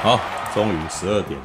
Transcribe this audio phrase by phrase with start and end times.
[0.00, 0.20] 好，
[0.54, 1.38] 终于十二点。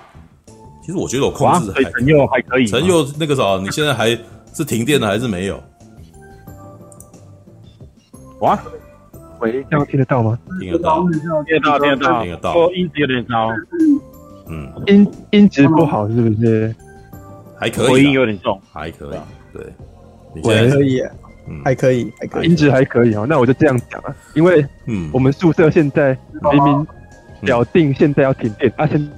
[0.81, 2.67] 其实我觉得我控制还陈佑还可以。
[2.67, 4.09] 陈佑那个啥，你现在还
[4.53, 5.61] 是停电了还是没有？
[8.41, 8.59] 哇，
[9.39, 10.37] 喂，这样听得到吗？
[10.59, 11.19] 听得到，听
[11.55, 12.53] 得到，听得到，听得到。
[12.53, 13.49] 说音质有点高，
[14.49, 16.75] 嗯，音音质不好是不是？
[17.57, 19.17] 还可以，回音有点重，还可以，
[19.53, 19.63] 对，
[20.43, 21.01] 还可以，
[21.63, 23.25] 还可以，还可以，音质还可以哦。
[23.27, 26.17] 那我就这样讲啊，因为嗯，我们宿舍现在
[26.51, 26.87] 明明
[27.45, 29.11] 表定现在要停电，啊，现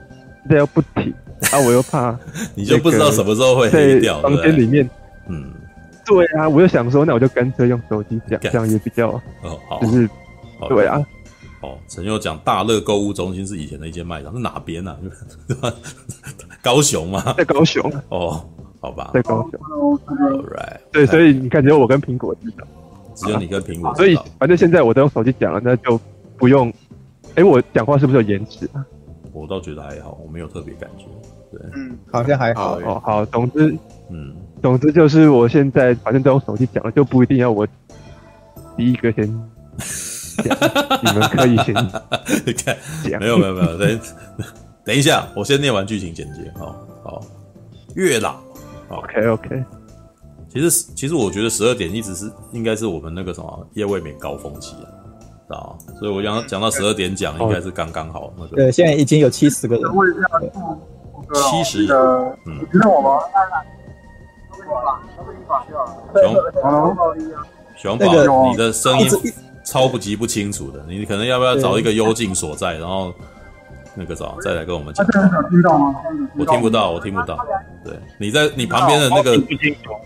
[0.50, 1.14] 在又不停，
[1.52, 2.18] 啊，我又怕，
[2.56, 4.90] 你就不知道什么时候会黑掉，房间里面，
[5.28, 5.52] 嗯。
[6.08, 9.10] 对啊，我就想说，那我就干脆用手机讲， 这样也比较
[9.42, 10.08] 哦好，就是
[10.70, 11.04] 对啊。
[11.62, 14.96] 哦，陈佑讲大乐购物中心是以前的一间卖场，是哪边啊？
[16.62, 17.34] 高雄吗？
[17.36, 17.92] 在高雄。
[18.10, 18.48] 哦，
[18.80, 19.60] 好吧，在高雄。
[20.08, 20.78] All right。
[20.92, 22.68] 对，所以你看，只有我跟苹果知道，
[23.16, 23.92] 只有你跟苹果。
[23.96, 26.00] 所以反正现在我都用手机讲了，那就
[26.38, 26.72] 不用。
[27.36, 28.86] 哎，我讲话是不是有延迟啊？
[29.34, 31.06] 我倒觉得还好，我没有特别感觉。
[31.52, 32.80] 对，嗯，好像还好。
[32.80, 33.78] 哦，好，总之，
[34.10, 34.36] 嗯。
[34.62, 37.68] 总之就是，我现在反正都用手机讲了，就不一定要我
[38.78, 39.28] 第一个先
[40.38, 40.58] 讲。
[41.04, 41.76] 你们可以先
[42.56, 43.20] 讲。
[43.20, 44.00] 没有没有没有，等
[44.86, 46.52] 等一下，我先念完剧情简介。
[46.58, 47.22] 好好，
[47.96, 48.38] 月老。
[48.88, 49.64] OK OK。
[50.50, 54.88] 其实其实我觉得十二点一直是应该是我们那个什么夜未眠高峰期啊，
[55.48, 55.78] 知道？
[56.00, 58.56] 所以我讲讲到十二点讲，应该是刚刚好那个。
[58.56, 59.84] 对，现在已经有七十个人。
[61.34, 61.88] 七十。
[62.46, 62.60] 嗯。
[62.60, 63.20] 你知道我吗？
[67.76, 69.08] 熊宝，你的声音
[69.64, 73.14] 超不级不清楚的，你可能要不要找一个幽静所在，然后
[73.96, 75.06] 那个啥，再来跟我们讲。
[75.50, 75.96] 听到吗？
[76.38, 77.38] 我听不到，我听不到。
[77.84, 79.38] 对，你在你旁边的那个，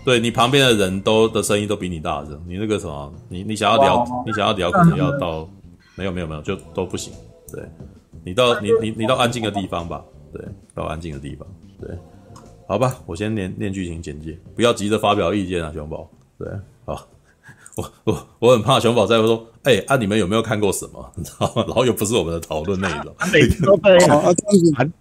[0.04, 2.40] 对你旁边的人都的声音都比你大声。
[2.46, 5.48] 你那个什么，你你想要聊，你想要聊，可能要到
[5.96, 7.12] 没有没有没有，就都不行。
[7.52, 7.62] 对，
[8.24, 10.02] 你到你你你到安静的地方吧。
[10.32, 10.42] 对，
[10.74, 11.46] 到安静的地方。
[11.80, 11.90] 对。
[12.68, 16.08] 好吧，我先念念剧情简介，不要急着发表意见啊，熊宝。
[16.38, 16.48] 对，
[16.84, 17.04] 好，
[17.80, 21.04] 我我我很怕熊宝在会说，哎、欸，啊，你们有没有看过什么？
[21.16, 21.64] 你知道吗？
[21.66, 23.14] 然后又不是我们的讨论内容。
[23.32, 24.32] 每次都这样啊，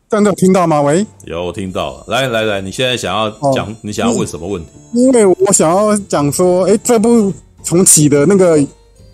[0.10, 0.82] 这样有听到吗？
[0.82, 2.06] 喂，有，我听到了。
[2.08, 4.70] 来来来，你现在想要讲，哦、你想要问什么问题？
[4.94, 7.32] 因为我想要讲说，哎、欸，这部
[7.64, 8.60] 重启的那个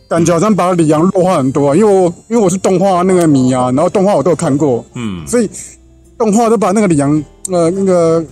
[0.08, 5.50] 感觉好像把李阳弱化很多啊，因为我因为我是动画那个迷啊，然后动画我都有看过，嗯，所以
[6.18, 8.24] 动画都把那个李阳呃那个。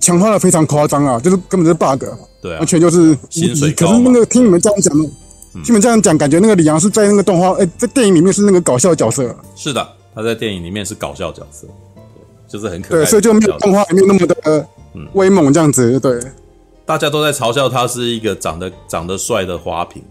[0.00, 2.04] 强化的非常夸张啊，就是根本就是 bug，
[2.40, 3.88] 对啊，完全就是薪水高。
[3.88, 9.34] 可是那个听你们这样讲，听你们这样讲，感觉那个李阳是在那个动画，哎、欸，在电影里面是那个搞笑角色。
[9.56, 11.66] 是的，他在电影里面是搞笑角色，
[12.46, 12.98] 就是很可爱。
[13.00, 14.68] 对，所以就没有动画里面那么的
[15.14, 15.98] 威猛这样子。
[16.00, 16.20] 对，
[16.86, 20.02] 大家都在嘲笑他是一个长得长得帅的花瓶。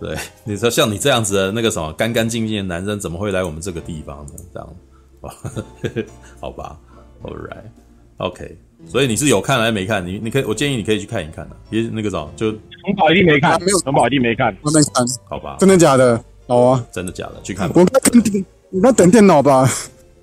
[0.00, 4.32] 对，你说像你这样子的那个什么干干净净的男生，怎么会来我们这个地方呢？
[4.54, 6.06] 这样，
[6.40, 6.78] 好吧
[7.24, 8.56] ，All right，OK。
[8.88, 10.04] 所以你是有看还是没看？
[10.04, 11.56] 你你可以，我建议你可以去看一看的。
[11.68, 12.58] 别那个啥，就城
[12.96, 15.56] 堡一定没看，没有城堡一定没看，我没看，好吧？
[15.60, 16.18] 真的假的？
[16.46, 17.34] 好啊，真的假的？
[17.42, 17.70] 去看。
[17.74, 19.70] 我等电，我等电脑吧，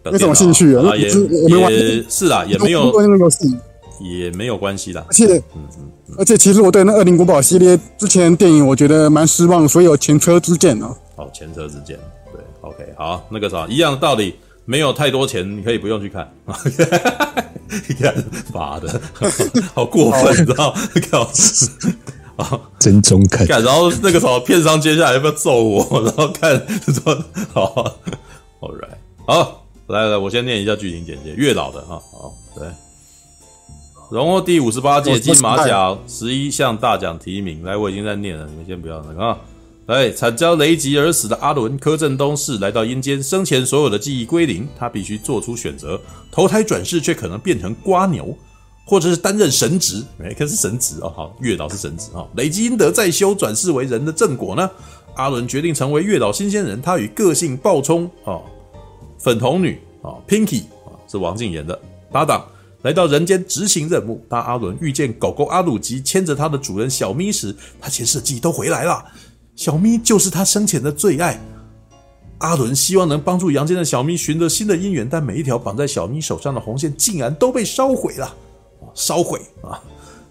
[0.03, 0.95] 没什么兴趣啊。
[0.95, 3.55] 也也是啦，也没有那个游戏，
[4.01, 5.05] 也没有关系啦。
[5.07, 10.95] 而且，嗯嗯，而且其实我对那《恶灵古堡》系列之前电影我觉得蛮失望，所以有前车之鉴啊。
[11.15, 11.99] 好，前车之鉴，
[12.31, 14.35] 对，OK，好，那个啥，一样的道理。
[14.65, 16.31] 没有太多钱，你可以不用去看。
[17.87, 18.13] 你看，
[18.53, 19.01] 妈的，
[19.73, 20.73] 好过分，你知道？
[21.11, 21.29] 靠！
[22.37, 23.47] 啊，真中肯。
[23.47, 26.01] 然后那个什么，片商接下来要不要揍我？
[26.03, 26.51] 然后看
[26.93, 27.15] 说，
[27.53, 27.97] 好
[28.59, 31.31] ，All right，好，来来，我先念一下剧情简介。
[31.31, 32.67] 月老的哈，好，对，
[34.11, 37.63] 荣获第五十八届金马奖十一项大奖提名。
[37.63, 39.37] 来，我已经在念了，你们先不要那个啊。
[39.87, 46.01] 来，惨遭雷击而死的阿伦柯震东是来到阴间，生前所有的记忆归零，他必须做出选择：
[46.31, 48.35] 投胎转世却可能变成瓜牛，
[48.83, 50.03] 或者是担任神职。
[50.23, 52.27] 哎，可是神职哦，好，月老是神职哦。
[52.35, 54.67] 累积阴德再修，转世为人的正果呢？
[55.13, 58.41] 阿伦决定成为月老新鲜人，他与个性暴冲啊，
[59.19, 61.79] 粉红女啊，Pinky 啊，是王静演的
[62.11, 62.43] 搭档，
[62.81, 64.25] 来到人间执行任务。
[64.27, 69.05] 当阿伦遇见狗狗阿鲁吉牵着他的主人小咪时，他前世记忆都回来了。
[69.55, 71.39] 小咪就是他生前的最爱，
[72.39, 78.35] 阿伦希望能帮助阳间的小咪寻得新的姻缘，但每一条绑在小咪手上的红线竟然都被烧毁了，
[78.93, 79.81] 烧毁啊！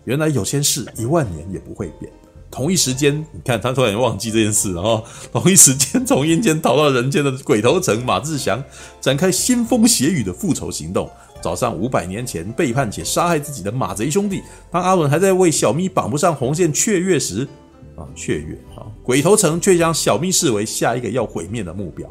[0.05, 2.13] 原来有些事一万年也不会变。
[2.51, 8.63] 同一时间，你看他突然忘记这件事，然后 同一时间从阴间逃到人间的鬼头城马志祥
[9.01, 11.11] 展开腥风血雨的复仇行动，
[11.43, 14.43] 找上五百年前背叛且杀害自己的马贼兄弟。
[14.71, 17.49] 当阿伦还在为小咪绑不上红线雀跃时，
[17.97, 18.57] 啊，雀跃！
[19.05, 22.09] 鬼头城却将小秘视为下一个要毁灭的目标。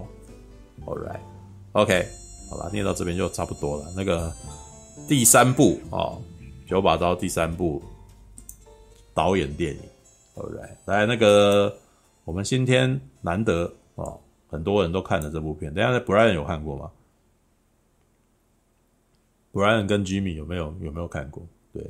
[0.86, 2.08] All right，OK，
[2.52, 3.92] 好了，念到这边就差不多了。
[3.96, 4.32] 那个
[5.08, 6.22] 第三部哦，
[6.68, 7.82] 九把刀第三部
[9.12, 9.82] 导演电影
[10.36, 11.76] ，All right，来那个
[12.26, 15.74] 我们今天难得哦，很多人都看了这部片。
[15.74, 16.92] 等一下，Brian 有看过吗
[19.52, 21.44] ？Brian 跟 Jimmy 有没有有没有看过？
[21.74, 21.84] 对，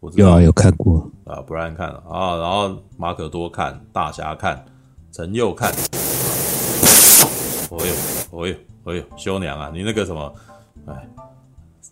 [0.00, 4.64] 我知道有啊，有看过啊，Brian 看了啊，然后马可多看，大侠看，
[5.12, 5.70] 陈佑看。
[7.70, 7.94] 哦呦，
[8.30, 8.54] 哦呦，
[8.84, 10.32] 哦呦，修娘啊，你那个什么，
[10.86, 11.08] 哎，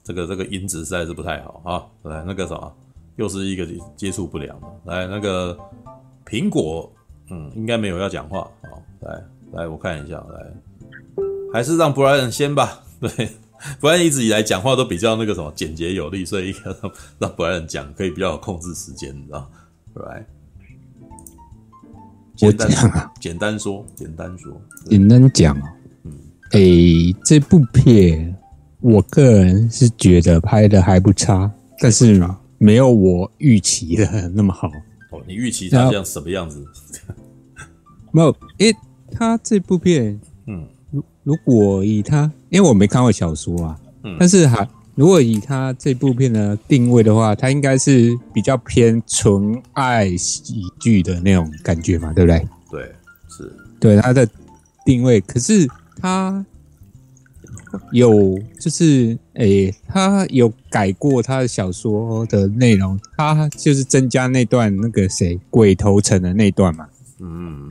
[0.03, 1.85] 这个这个音质实在是不太好啊。
[2.11, 2.73] 来，那个什么，
[3.17, 4.67] 又是一个接触不良的。
[4.85, 5.57] 来，那个
[6.25, 6.91] 苹果，
[7.31, 8.41] 嗯，应该没有要讲话。
[8.63, 9.23] 好，来
[9.53, 10.47] 来，我看一下，来，
[11.53, 12.81] 还是让 Brian 先吧。
[13.01, 13.29] 对
[13.81, 16.75] Brian 一直以来讲话都比较那个什么简洁有力，所以让
[17.19, 19.51] 让 Brian 讲可以比较有控制时间，你知道
[19.95, 20.25] ？Right。
[22.37, 25.63] 简单啊，简单说，简单说，简单讲哦。
[26.05, 26.13] 嗯，
[26.53, 28.37] 诶，这部片
[28.81, 31.51] 我个人是觉得拍的还不差，
[31.81, 32.25] 但是
[32.59, 34.69] 没有我预期的那么好。
[35.11, 36.65] 哦，你预期它像什么样子？
[38.13, 38.73] 没有，诶，
[39.11, 40.65] 他这部片，嗯，
[41.29, 44.67] 如如果以他，因为我没看过小说啊，嗯，但是还。
[44.95, 52.49] 如果以他这部片的定位的话，他应该是比较偏纯爱喜剧的那种感觉嘛，对不对？
[52.69, 52.93] 对，
[53.29, 53.53] 是。
[53.79, 54.29] 对他的
[54.85, 55.69] 定位，可是
[56.01, 56.45] 他
[57.93, 66.89] 有就是诶，他有改过他的小说的内容，他就是增加那段那个谁鬼头城的那段嘛，
[67.21, 67.69] 嗯，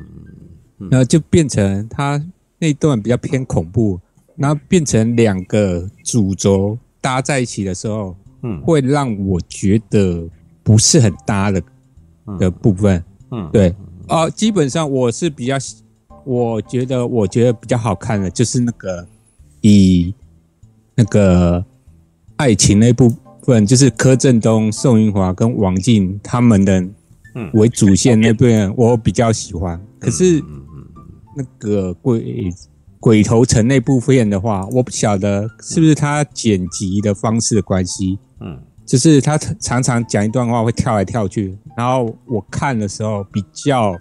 [0.80, 2.24] 嗯，然后就变成他
[2.59, 4.00] 那段比较偏恐怖，
[4.36, 6.77] 然后变成两个主轴。
[7.00, 10.27] 搭在一起的时候，嗯，会让我觉得
[10.63, 11.62] 不是很搭的
[12.38, 13.01] 的部分，
[13.31, 13.74] 嗯，对，
[14.07, 15.56] 啊，基本上我是比较，
[16.25, 19.07] 我觉得我觉得比较好看的，就是那个
[19.62, 20.13] 以
[20.95, 21.63] 那个
[22.36, 23.13] 爱情那部
[23.44, 26.86] 分，就是柯震东、宋芸华跟王静他们的
[27.54, 29.80] 为主线那部分，我比较喜欢。
[29.98, 30.44] 可是
[31.38, 32.50] 那个鬼。
[33.00, 43.95] 鬼头城那部分的话，我不晓得是不是他剪辑的方式的关系，嗯，就是他常常讲一段话会跳来跳去，然后我看的时候比较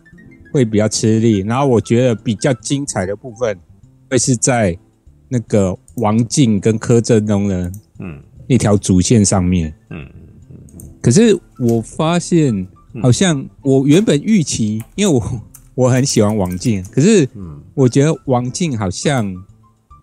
[0.50, 3.56] 会比较吃力，然后我觉得比较精彩的部分
[4.10, 4.76] 会是在
[5.28, 8.18] 那个王静跟柯震东的嗯
[8.48, 10.08] 那条主线上面，嗯
[10.50, 12.66] 嗯嗯，可是我发现
[13.02, 15.22] 好像我原本预期，因为我。
[15.76, 17.28] 我很喜欢王静，可是，
[17.74, 19.32] 我觉得王静好像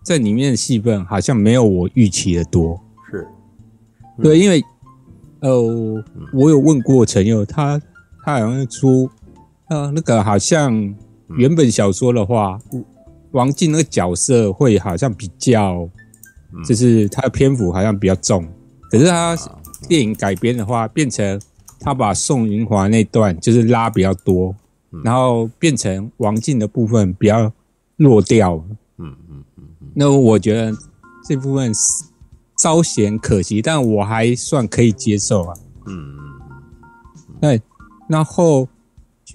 [0.04, 2.80] 在里面的戏份好像没有我预期的多。
[3.10, 3.26] 是，
[4.22, 4.62] 对，因为，
[5.40, 5.60] 呃，
[6.32, 7.82] 我有问过陈佑，他
[8.24, 9.10] 他好像出，
[9.68, 10.72] 呃，那个好像
[11.36, 12.56] 原本小说的话，
[13.32, 15.88] 王静那个角色会好像比较，
[16.64, 18.46] 就是他的篇幅好像比较重，
[18.92, 19.36] 可是他
[19.88, 21.40] 电影改编的话，变成
[21.80, 24.54] 他把宋芸樺那段就是拉比较多。
[25.02, 27.50] 然后变成王静的部分比较
[27.96, 28.62] 弱掉，
[28.98, 29.88] 嗯嗯嗯嗯。
[29.94, 30.76] 那我觉得
[31.26, 31.72] 这部分
[32.58, 35.54] 稍显可惜，但我还算可以接受啊。
[35.86, 36.18] 嗯嗯
[37.28, 37.36] 嗯。
[37.40, 37.62] 对，
[38.08, 38.68] 然后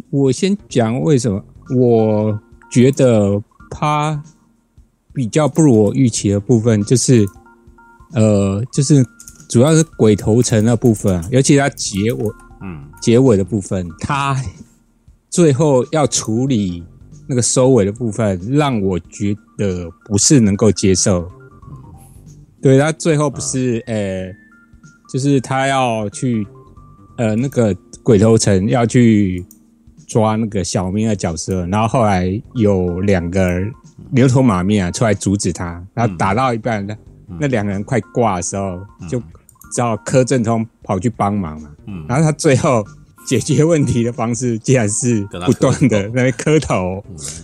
[0.10, 1.44] 我先讲为什么
[1.76, 2.40] 我
[2.72, 4.24] 觉得他
[5.14, 7.28] 比较不如我预期的部分，就是
[8.14, 9.06] 呃，就是
[9.50, 14.36] 主要是鬼头城那部分，尤其他结尾，嗯，结尾的部分，他。
[15.30, 16.84] 最后要处理
[17.28, 21.32] 那个收尾的部分，让我觉得不是能够接受。
[22.62, 24.36] 对，他最后不是呃、欸，
[25.14, 26.46] 就是他要去
[27.18, 29.46] 呃那个鬼头城要去
[30.08, 33.62] 抓那个小明的角色，然后后来有两个
[34.10, 36.98] 牛头马面啊出来阻止他，然后打到一半，那
[37.40, 39.22] 那两个人快挂的时候，就
[39.72, 41.70] 只好柯震东跑去帮忙嘛。
[42.08, 42.84] 然后他最后。
[43.30, 47.04] 解决问题的方式竟然是不断的那边磕头，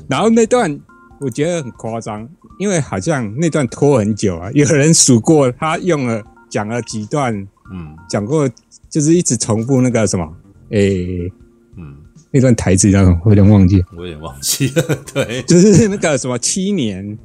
[0.09, 0.79] 然后那段
[1.19, 2.27] 我觉得很夸张，
[2.57, 4.49] 因为好像那段拖很久啊。
[4.55, 7.31] 有人数过，他用了讲了几段，
[7.71, 8.49] 嗯，讲过
[8.89, 10.27] 就是一直重复那个什么，
[10.71, 11.31] 诶，
[11.77, 11.95] 嗯，
[12.31, 13.21] 那段台词叫什么？
[13.23, 17.15] 我有点忘记，我有点忘记了， 对，就是那个什么七年。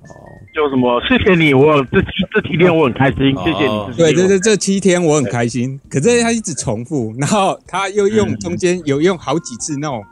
[0.54, 1.00] 有什么？
[1.08, 3.96] 谢谢你，我这这七天我很开心，谢谢你。
[3.96, 5.80] 对对对，这七天我很开心。
[5.88, 10.02] 可是他一直重复，然后他又用中间有用好几次那种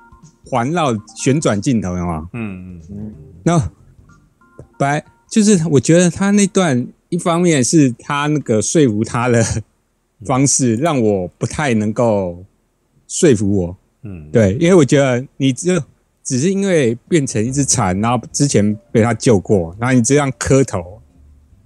[0.45, 2.29] 环绕旋转镜头，有吗？
[2.33, 3.15] 嗯嗯嗯。
[3.43, 3.59] 那
[4.79, 9.43] 本来就是我觉得他那段一方面是他那个说服他的
[10.25, 12.45] 方式让我不太能够
[13.07, 13.77] 说服我。
[14.03, 15.83] 嗯，对，因为我觉得你只有。
[16.29, 21.01] 只是因为变成一只蝉，然后之前被他救过，然后你这样磕头，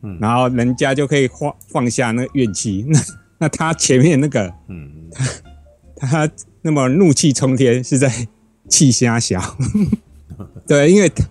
[0.02, 2.86] 嗯，然后人家就可以放放下那个怨气。
[2.88, 3.00] 那
[3.38, 5.10] 那他前面那个，嗯，
[5.96, 8.28] 他 他那么怒气冲天，是在
[8.68, 9.42] 气虾小，
[10.64, 11.24] 对，因为太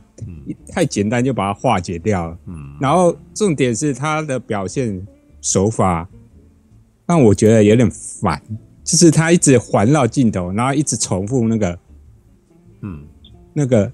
[0.67, 2.37] 太简单就把它化解掉了。
[2.47, 5.07] 嗯，然后重点是他的表现
[5.39, 6.05] 手法
[7.05, 8.41] 让我觉得有点烦，
[8.83, 11.79] 就是他一直环绕镜头，然后一直重复那个，
[12.81, 13.05] 嗯，
[13.53, 13.91] 那个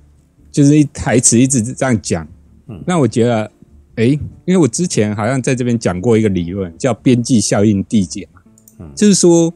[0.51, 2.27] 就是一台词一直这样讲。
[2.67, 3.51] 嗯，那我觉得。
[3.97, 4.05] 哎，
[4.45, 8.41] 因为我之前好像在这边讲过一个理论，叫边际效应递减嘛，
[8.77, 9.51] 嗯，就是说，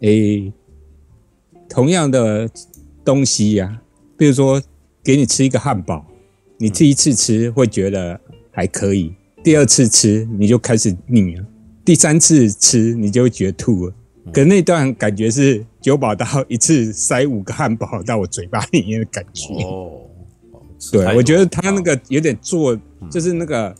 [0.00, 0.52] 哎，
[1.70, 2.46] 同样的
[3.02, 3.80] 东西呀，
[4.14, 4.60] 比如说
[5.02, 6.04] 给你吃一个汉堡，
[6.58, 8.20] 你第一次吃会觉得
[8.50, 11.46] 还可以，第二次吃你就开始腻了，
[11.82, 13.94] 第三次吃你就会觉得吐了。
[14.34, 19.52] 可那段感觉是九把刀一次塞五个汉堡到我嘴巴里面的感觉。
[19.64, 20.00] 哦，
[20.90, 22.78] 对，我觉得他那个有点做。
[23.10, 23.74] 就是那个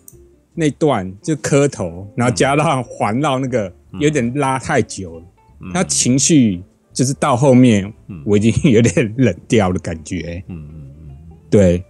[0.53, 5.27] 那段就磕头，然后加上环绕那个有点拉太久了，
[5.73, 6.61] 他情绪
[6.93, 7.91] 就是到后面
[8.27, 10.43] 我已经有点冷掉的感觉。
[10.49, 11.17] 嗯嗯嗯，
[11.49, 11.85] 对，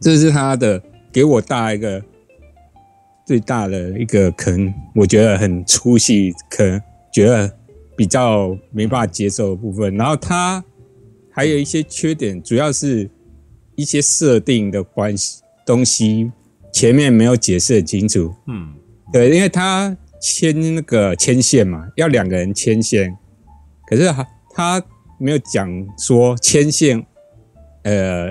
[0.00, 2.02] 这是他的给我大一个
[3.26, 7.54] 最大的一个坑，我觉得很出戏，可能觉得
[7.96, 9.96] 比较没办法接受的部分。
[9.96, 10.62] 然后他
[11.30, 13.10] 还有一些缺点，主要是
[13.74, 16.30] 一些设定的关系东西。
[16.72, 18.74] 前面没有解释很清楚，嗯，
[19.10, 23.16] 对，因为他牵那个牵线嘛，要两个人牵线，
[23.88, 24.82] 可是他他
[25.18, 27.02] 没有讲说牵线，
[27.84, 28.30] 呃，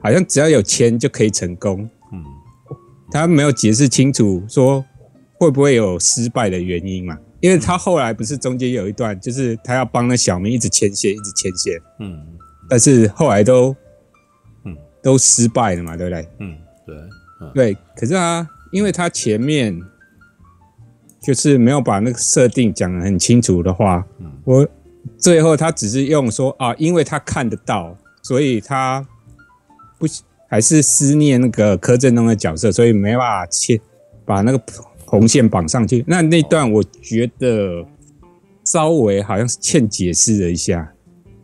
[0.00, 2.24] 好像只要有牵就可以成功，嗯，
[3.12, 4.84] 他没有解释清楚说
[5.38, 12.26] 会不会有失败的原因嘛，因为他后来不是中间有一段，就是他要帮那小明一直牵线，一直牵线，嗯，
[12.70, 13.76] 但是后来都，
[14.64, 16.26] 嗯，都失败了嘛，对不对？
[16.38, 16.96] 嗯，对。
[17.52, 19.78] 对，可是他，因为他前面
[21.22, 24.66] 就是没有把那个设定讲得很清楚的话，嗯，我
[25.18, 29.06] 最后他只是用说啊，因为他看得到，所以他
[29.98, 30.06] 不
[30.48, 33.78] 还是思念那个柯震东的角色，所以没办法切
[34.24, 34.58] 把那个
[35.06, 36.04] 红线绑上去。
[36.06, 37.84] 那那段我觉得
[38.64, 40.92] 稍微好像是欠解释了一下，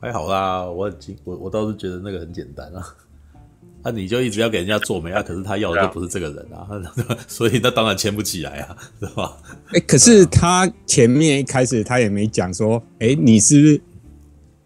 [0.00, 2.82] 还好啦，我很我我倒是觉得那个很简单啊。
[3.82, 6.68] 那、 啊、你就一直要给人家做媒啊，可是他要的就不是这个人啊，
[7.08, 9.36] 啊 所以那当然牵不起来啊， 是吧？
[9.68, 13.80] 哎、欸，可是他前面一开始他也没讲说，哎、欸，你是不是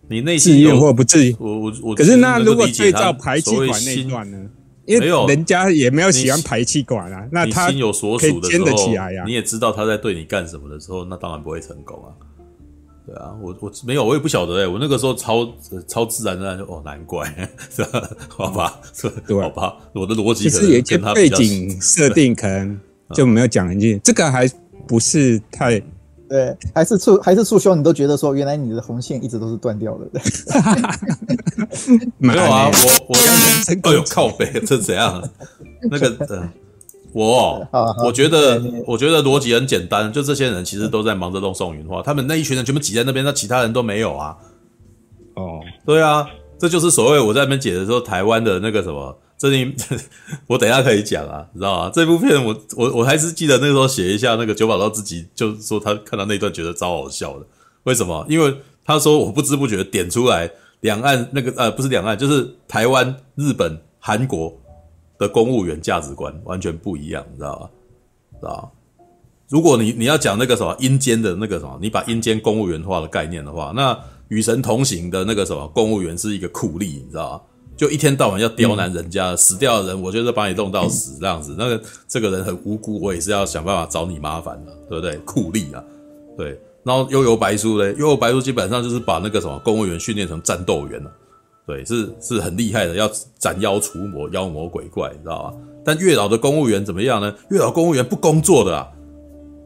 [0.08, 1.36] 你内心有或不至于？
[1.38, 1.94] 我我我。
[1.94, 4.50] 可是那如果对照排气管那一段呢？
[4.86, 8.66] 因为人家也没有喜欢排气管啊，那他心有所属的时候，
[9.26, 12.12] 你也知道他在对你干什么的时候，那当然不会成功啊。
[13.06, 15.46] 对啊，我我没有，我也不晓得哎、欸，我那个时候超
[15.86, 17.26] 超自然的，哦，难怪
[17.70, 18.10] 是吧？
[18.28, 18.80] 好吧，
[19.26, 22.80] 对，好吧，我的逻辑可能跟他背景设定可能
[23.12, 24.50] 就没有讲很清楚， 嗯、这个还
[24.88, 25.82] 不是太
[26.34, 30.20] 对，还是促还是促修，你都觉得说原来你的红线一直都是断掉的，
[32.18, 35.22] 没有啊，我我刚 刚哎呦靠北，这怎样？
[35.88, 36.50] 那个呃。
[37.12, 37.64] 我，
[38.04, 44.36] 我觉得，我觉得逻辑很简单，就这些人其实都在忙着弄宋云花，他们那一群人全部挤在那边，那其他人都没有啊。
[45.36, 46.26] 哦，对啊，
[46.58, 49.74] 这就是所谓我在那边解的时候，台湾的那个什么，这里
[50.46, 51.90] 我等下可以讲啊，你知道吗？
[51.94, 57.46] 这部片我我我还是记得那时候写一下，那个九把刀自己就是说他看到那段觉得超好笑的，
[57.84, 58.24] 为什么？
[58.28, 60.50] 因为他说我不知不觉点出来
[60.80, 64.60] 两岸那个呃不是两岸，就是台湾、日本、韩国。
[65.16, 67.70] 的公务员价值观完全不一样，你知道吧？
[68.40, 68.72] 知道？
[69.48, 77.44] 如果你你要讲那个什么阴间的那个什么，你把阴间公务员化的概念的话，那与神同行的那个什么公务员是一个苦力，你知道吧？
[77.76, 81.54] 就一天到晚要刁难人家，嗯、死掉的人，我就是把你弄到死这样子。
[81.58, 85.16] 那个这个人很无辜，我也是要想办法找你麻烦的，对不对？
[85.24, 85.82] 酷吏啊，
[86.36, 86.60] 对。
[86.84, 91.10] 然后幽游白书嘞，幽游白书基本上就是把那个什么公务员训练成战斗员了。
[91.66, 95.54] 对，是是很厉害的，要斩妖除魔、妖魔鬼怪，你知道吧？
[95.82, 97.34] 但月老的公务员怎么样呢？
[97.48, 98.86] 月老公务员不工作的啊，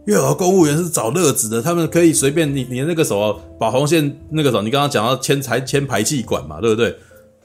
[0.06, 6.96] 月老公务员是找乐子的，他们可以随便你你那个什么把红线那个什么，你刚刚讲到牵财牵排气管嘛，对不对？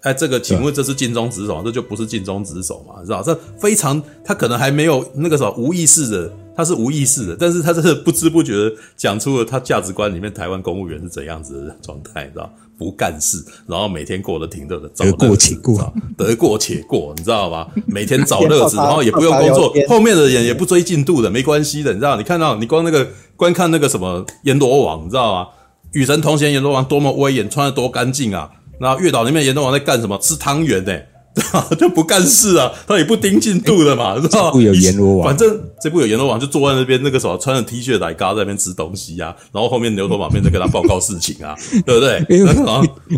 [0.04, 3.24] 哎，这个请问这是尽忠职守，这就不是尽忠职守嘛，知道？
[3.24, 12.52] 这非常他可能还没有那个什么无意识的，他是无意识的，但是他是不知不觉的讲出了他价值观里面台湾公务员是怎样子的状态，你知道？
[12.76, 17.68] 不干事，然后每天过得挺乐的，得过且过，得过且过，你知道吗？
[17.86, 22.18] 每天找 乐子，然后也不用工作，后面的人也不追进度的，没关系的，你知道？
[22.18, 23.08] 你看到你光那个
[23.38, 25.48] 观看那个什么阎罗王，你知道吗？
[25.94, 28.50] 与神同行阎罗王多么威严，穿得多干净啊！
[28.80, 30.18] 那月岛里面阎罗王在干什么？
[30.20, 31.00] 吃汤圆呢？
[31.80, 34.52] 就不干事啊，他也不盯进度的嘛，知道吗？
[34.52, 42.24] 不有阎罗王，反正这部有阎罗王就坐在那边，那个什么穿着 T 恤来嘎在那边吃东西啊，然后后面牛头马面在跟他报告事情啊， 对不对？
[42.30, 42.54] 因为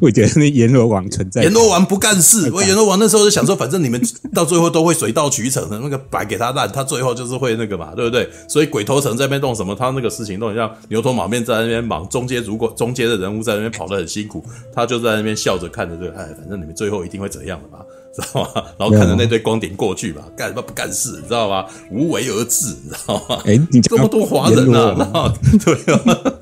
[0.01, 4.01] 我觉得那阎罗王存在，阎罗王不干事，我阎罗王那时候就想说，反正你们
[4.34, 8.29] 到最后都会水到渠成的，那个摆给他烂，他最后就是会那个嘛，对不对？
[8.48, 14.43] 所以鬼头城在那边弄什么，他那个事情都很像牛头马面在那边忙，中间如果中间的人物在那边跑得很辛苦，
[14.74, 17.84] 他就在那边笑着看着这个，哎，反正你们最后一定会怎样的嘛。
[18.22, 18.63] 知道吗？
[18.77, 21.12] 然后看着那堆光点过去吧，干什么不干事？
[21.22, 21.65] 你知道吗？
[21.91, 23.41] 无为而治，你知道吗？
[23.45, 26.34] 哎，你这么多华人啊， 对啊，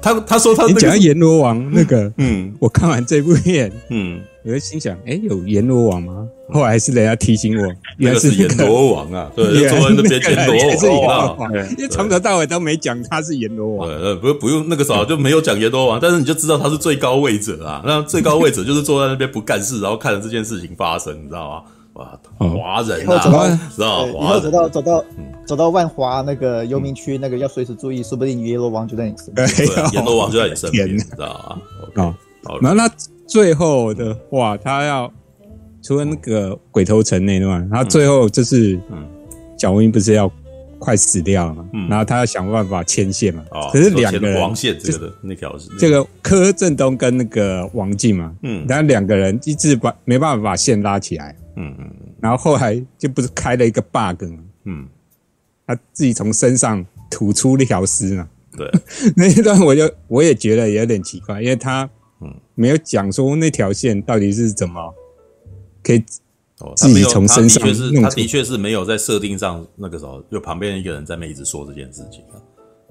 [0.00, 4.20] 他他说他你讲阎罗王那个，嗯，我看完这部片，嗯。
[4.44, 6.26] 我就心想，哎，有阎罗王吗？
[6.50, 9.30] 后来是人家提醒我， 原来是阎罗王啊！
[9.36, 10.46] 对，坐在那边阎
[10.82, 11.38] 罗王，
[11.78, 13.88] 因为从头到尾都没讲他是阎罗王。
[13.88, 17.82] 对，不不用那个时候就没有讲阎罗王，但是你就知道他是最高位者啊。
[17.86, 21.62] 那最高位者就是坐在那边不干事，然后看着这件事情发生，你知道吗？
[21.94, 25.04] 哇，华人啊，知道以后走到走到
[25.46, 29.48] 走到万华那个游民区，那个要随时注意，说不定阎罗王就在你身边。
[29.92, 31.26] 阎罗王就在你身边，你知道
[31.94, 32.02] 吗？
[32.02, 32.90] 啊，好，那那。
[33.32, 35.10] 最后的话，他要
[35.82, 39.08] 除了那个鬼头城那段，他最后就是，嗯，
[39.56, 40.30] 贾文英不是要
[40.78, 54.86] 快死掉了嘛，嗯，然后他要想办法牵线嘛，哦，可是两个人王线这个的那条是这个柯震东跟那个王静嘛，嗯，然后两个人一直把没办法把线拉起来，嗯嗯，然后后来就不是开了一个 bug 嘛，嗯，
[55.66, 58.70] 他自己从身上吐出那条丝嘛，对，
[59.16, 61.88] 那一段我就我也觉得有点奇怪，因为他。
[62.22, 64.94] 嗯，没有讲说那条线到底是怎么
[65.82, 65.98] 可以
[66.76, 67.62] 自己从身上。
[68.00, 72.38] 他的确是没有在设定上那个时候，就旁边一个人在那一直说这件事情啊。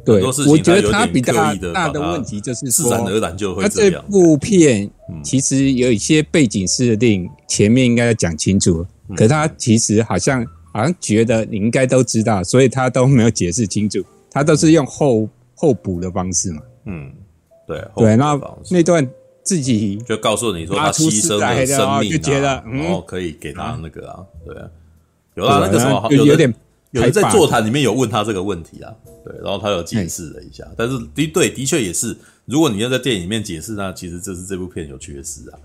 [0.04, 1.34] 对，我觉得他比较
[1.72, 4.04] 大的问题就是说，自然而然就会这样。
[4.04, 4.90] 这部片
[5.24, 16.62] 其实有一些背景设定，前面应该要讲清楚，可他其实好像好像觉得你应该都知道，所以他都没有解释清楚，他都是用后后补的方式嘛。
[16.88, 17.14] 嗯，
[17.68, 18.38] 对对，那
[18.72, 19.08] 那段。
[19.44, 24.70] 自己就告诉你说他牺牲了生命，就觉得然后可以给他那个啊，对啊，
[25.34, 26.54] 有啊，那个时候有点
[26.92, 28.94] 有人在座谈里面有问他这个问题啊，
[29.26, 35.58] 对，然后他有解释了一下，但是的对的确也是，如果你要在电影里面解释，那其实这是这部片有缺失啊，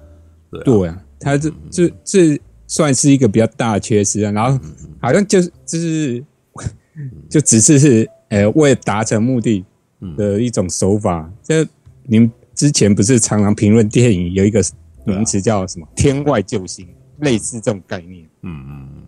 [0.51, 4.59] 对对啊，他这这这算是一个比较大的缺失啊，然后
[5.01, 6.25] 好像就是就是
[7.29, 9.63] 就只是是呃为了达成目的
[10.17, 11.67] 的一种手法，这
[12.05, 12.33] 您。
[12.57, 14.65] 之前不是常常评论电影有一个
[15.05, 16.89] 名词叫什么“天外救星”，
[17.21, 18.25] 类似这种概念。
[18.43, 19.03] 嗯嗯嗯，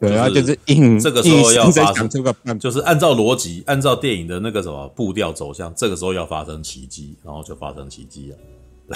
[0.00, 8.36] 对，然后就是硬这个时候要发生这个，就是按照逻辑，按照电影的那个什么步调走向，这个时候要发生奇迹，然后就发生奇迹了。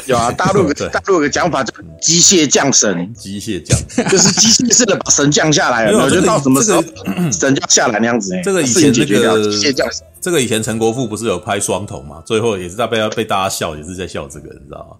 [0.06, 3.78] 有啊，大陆有大陆有个讲法叫“机械降神”，机械降
[4.08, 6.02] 就是机械式的把神降下来了。
[6.02, 6.82] 我觉得到什么时候
[7.30, 8.34] 神降下来那样子。
[8.42, 10.04] 这个以前那个机械降神。
[10.20, 12.22] 这个以前陈国富不是有拍双头嘛？
[12.26, 14.96] 最后也是在被被大家笑，也是在笑这个，你知道吗？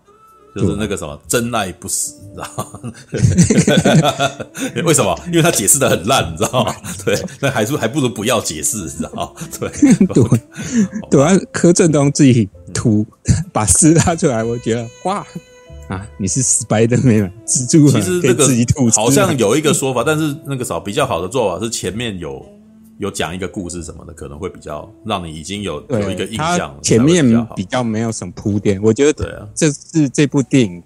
[0.54, 2.80] 就是那个什么真爱不死，你知道吗？
[4.85, 5.18] 为什么？
[5.26, 6.72] 因为他解释的很烂，你知道吗？
[7.04, 9.30] 对，那还是还不如不要解释，你知道吗？
[9.59, 9.68] 对
[10.07, 10.40] 对
[11.11, 11.37] 对啊！
[11.50, 13.06] 柯震东自己吐
[13.52, 15.26] 把丝拉出来，我觉得哇
[15.88, 16.06] 啊！
[16.18, 18.46] 你是 Spiderman 蜘蛛，其实这个
[18.90, 22.44] 好像有一个说法，但是那个啥比较好的做法是前面有。
[22.98, 26.78] 有讲一个故事什么的，可能会比较让你已经有有一个印象。
[26.80, 30.80] 前面比较没有什么铺垫，我觉得这是这部电影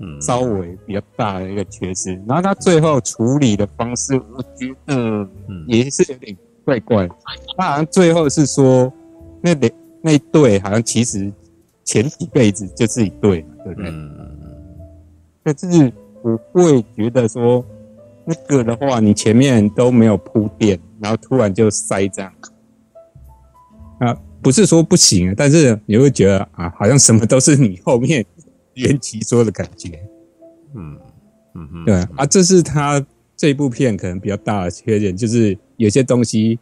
[0.00, 2.14] 嗯稍微比较大的一个缺失。
[2.24, 4.94] 然后他最后处理的方式，我觉得
[5.48, 7.08] 嗯也是有点怪怪。
[7.58, 8.90] 他好像最后是说
[9.42, 9.68] 那那
[10.02, 11.32] 那一对好像其实
[11.84, 13.90] 前几辈子就是一对，对不对？
[13.90, 14.50] 嗯嗯嗯。
[15.42, 17.64] 但是我会觉得说
[18.24, 20.78] 那个的话，你前面都没有铺垫。
[21.02, 22.30] 然后突然就塞这样，
[24.00, 28.22] 啊，不是说不行，但是你会觉得啊，好像什么都是你后面
[28.74, 29.98] 袁奇说的感觉，
[30.74, 30.98] 嗯
[31.54, 33.02] 嗯嗯，对啊，这是他
[33.34, 36.58] 这部片可能比较大的缺点，就是有些东西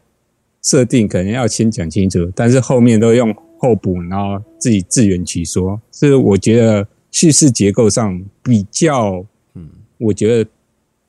[0.63, 9.69] 设定可能要先讲清楚，但是后面都用后补，然后自己自圆其说，是我觉得叙事结构上比较，嗯，
[9.99, 10.51] 我觉得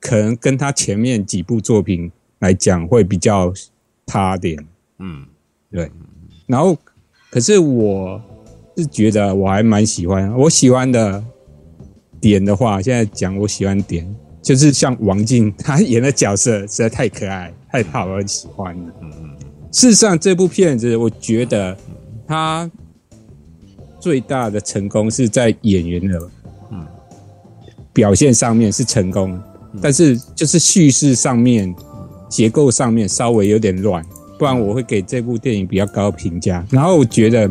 [0.00, 2.10] 可能跟他前面几部作品。
[2.40, 3.52] 来讲会比较
[4.06, 4.56] 差点，
[4.98, 5.26] 嗯，
[5.70, 5.90] 对。
[6.46, 6.74] 然后，
[7.28, 8.18] 可是我
[8.74, 11.22] 是觉得我还蛮喜欢，我喜欢的
[12.18, 18.92] 点的话，现在讲我喜欢点，就是像王静 他演的角色实在太可爱，太讨人喜欢了。
[19.02, 19.30] 嗯嗯。
[19.72, 21.76] 事实上，这部片子我觉得
[22.26, 22.70] 他
[23.98, 26.18] 最大的成功是在演员的
[26.70, 26.86] 嗯
[27.92, 29.40] 表现上面是成功。
[29.80, 31.72] 但是就是叙事上面、
[32.28, 34.04] 结构上面稍微有点乱，
[34.36, 36.66] 不然我会给这部电影比较高评价。
[36.70, 37.48] 然后我觉得，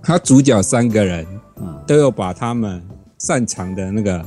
[0.00, 1.26] 他主角三个人，
[1.88, 2.80] 都有把他们
[3.18, 4.24] 擅长的那个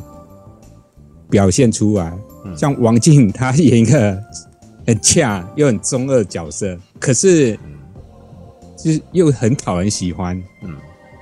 [1.34, 2.13] 表现出来。
[2.56, 4.22] 像王静，他演一个
[4.86, 7.58] 很恰又很中二角色，可是
[8.78, 10.38] 就是又很讨人喜欢。
[10.62, 10.76] 嗯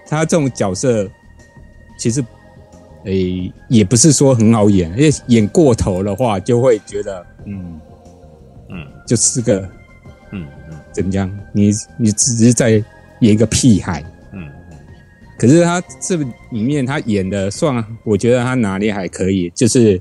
[0.06, 1.10] 他这种角色
[1.98, 2.22] 其实。
[3.06, 7.82] 诶、欸，也不是说很好演，因为演过头的话，就会觉得，嗯
[8.70, 9.60] 嗯，就是个，
[10.32, 11.28] 嗯嗯，怎么讲？
[11.52, 12.72] 你你只是在
[13.22, 14.04] 演一个屁孩。
[15.42, 16.18] 可是他这
[16.52, 20.00] 里面他演的算，我觉得他哪里还可以，就是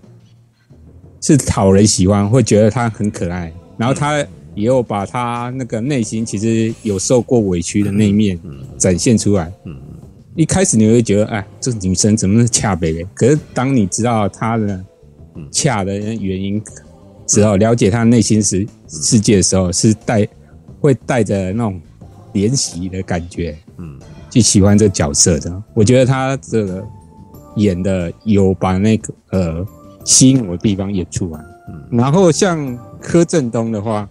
[1.18, 3.50] 是讨人喜欢，会觉得他很可爱。
[3.78, 4.18] 然后他
[4.54, 8.38] 也有把他那个内心其实有受过委屈的那一面
[8.76, 9.80] 展现出来，嗯。
[10.36, 13.06] 一开始你会觉得，哎，这女生怎么那么恰北北？
[13.14, 14.84] 可是当你知道她的
[15.50, 16.62] 恰的原因，
[17.26, 20.28] 之后了解她内心世世界的时候，是带
[20.80, 21.80] 会带着那种
[22.34, 23.98] 怜惜的感觉，嗯，
[24.30, 25.62] 去喜欢这个角色的。
[25.74, 26.86] 我觉得他这个
[27.56, 29.66] 演的有把那个呃
[30.04, 31.44] 吸引我的地方演出来。
[31.90, 34.08] 然后像柯震东的话，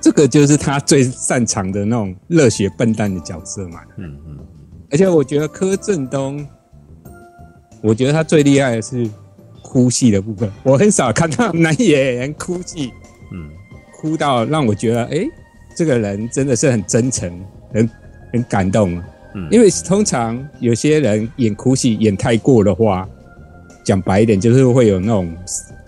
[0.00, 4.38] 这个就是他最擅长的那种热血笨蛋的角色嘛，嗯嗯。
[4.90, 6.46] 而且我觉得柯震东，
[7.82, 9.08] 我觉得他最厉害的是
[9.62, 10.50] 哭戏的部分。
[10.62, 12.92] 我很少看到男演员哭戏，
[13.32, 13.50] 嗯，
[13.98, 15.28] 哭到让我觉得，哎、欸，
[15.76, 17.90] 这个人真的是很真诚，很
[18.32, 19.02] 很感动。
[19.36, 23.08] 嗯，因为通常有些人演哭戏演太过的话，
[23.84, 25.32] 讲白一点就是会有那种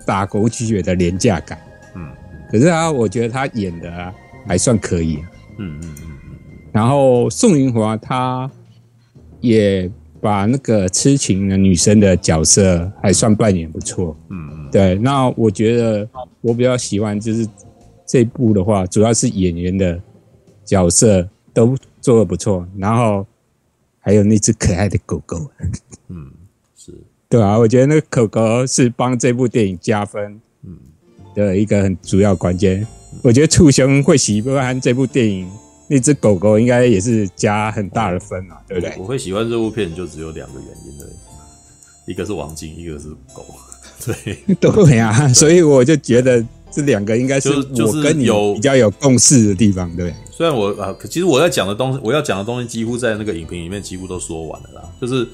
[0.05, 1.59] 打狗血的廉价感。
[1.95, 2.07] 嗯，
[2.49, 4.13] 可是他，我觉得他演的
[4.47, 5.17] 还算可以。
[5.57, 6.37] 嗯嗯嗯嗯。
[6.71, 8.49] 然后宋云华他。
[9.41, 14.95] 也把那个痴情的女生的角色还算扮演不错，嗯嗯，对。
[14.95, 16.05] 那我觉得
[16.41, 17.47] 我比较喜欢就是
[18.05, 19.97] 这部的话，主要是演员的
[20.65, 23.25] 角色都做的不错，然后
[23.99, 25.51] 还有那只可爱的狗狗，
[26.07, 26.31] 嗯，
[26.75, 26.93] 是
[27.27, 30.77] 对啊，我觉得那个狗狗是帮这部电影加分，嗯，
[31.35, 32.85] 的一个很主要关键。
[33.21, 35.49] 我觉得促雄会喜欢这部电影。
[35.91, 38.93] 那只狗狗应该也是加很大的分啊，对不对？
[38.99, 43.43] 我会喜欢这部片就只有两个原因而已，一个是王晶，一个是狗。
[44.05, 50.13] 对，对啊，所以我就觉得这两个应该是我跟你有比较有共识的地方，对。
[50.39, 54.89] 虽然我啊，其实我在讲的东西，我要讲的东西几乎在那个影评里面几乎都说完了啦。
[55.01, 55.27] 就是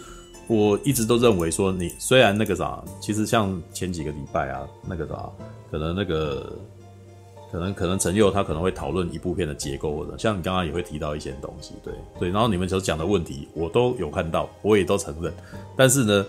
[0.47, 5.29] 我一直都认为说，你虽然那个啥，其实像前几个礼拜啊，那个啥，
[5.69, 6.51] 可能那个。
[7.51, 15.31] 可能可能陈佑他可能会讨论一部片的结构的，像你刚刚也会提到一些东西，对对，然后你们所讲的问题我都有看到，我也都承认。
[15.77, 16.25] 但是呢，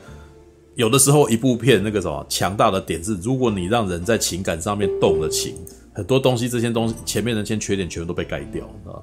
[0.77, 5.57] 有的时候一部片那个什么强大的点是，如果你让人在情感上面动了情，
[5.97, 9.03] 很多东西这些东西前面的那些缺点全部都被盖掉，知道？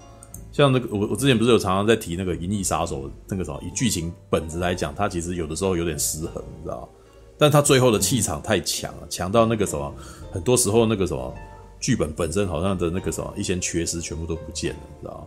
[0.51, 6.87] 像那个我我之前不是有常常在提那个《银翼杀手》那个什么，以剧情本质来讲，它其实有的时候有点失衡，你知道？
[7.35, 9.91] 但它最后的气场太强了，强到那个什么，
[10.31, 11.33] 很多时候那个什么。
[11.79, 15.25] 剧本本身好像的那个什么一些缺失全部都不见了，你知道吗？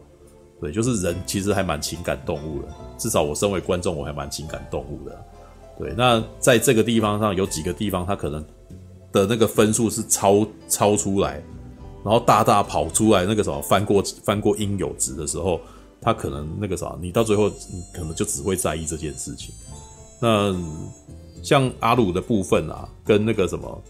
[0.58, 5.24] 对，就是人其实还蛮情感动物的，至少我身为观众我还蛮情感动物的。
[5.78, 8.42] 对，那在这个地方上有几个地方，它可能
[9.16, 11.42] 的那个分数是超超出来，
[12.04, 15.60] 然后大大跑出来那个什么翻过翻过应有值的时候，
[16.00, 19.54] 他可能那个啥，你到最后你可能就只会在意这件事情。
[20.20, 20.54] 那
[21.42, 23.82] 像阿鲁的部分啊，跟那个什么。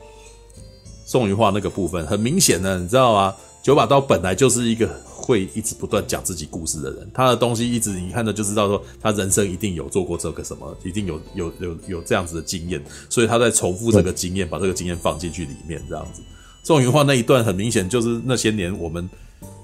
[1.08, 3.32] 宋云画那个部分很明显的，你知道吗？
[3.62, 4.88] 九把刀本来就是一个
[5.26, 16.22] 会一直不断讲自己故事的人，他的东西一直你看的就知道说，他人生一定有做过这个什么，一定有有有有这样子的经验，所以他在重复这个经验，把这个经验放进去里面，这样子。
[16.62, 19.08] 宋芸樺那一段很明显就是那些年我们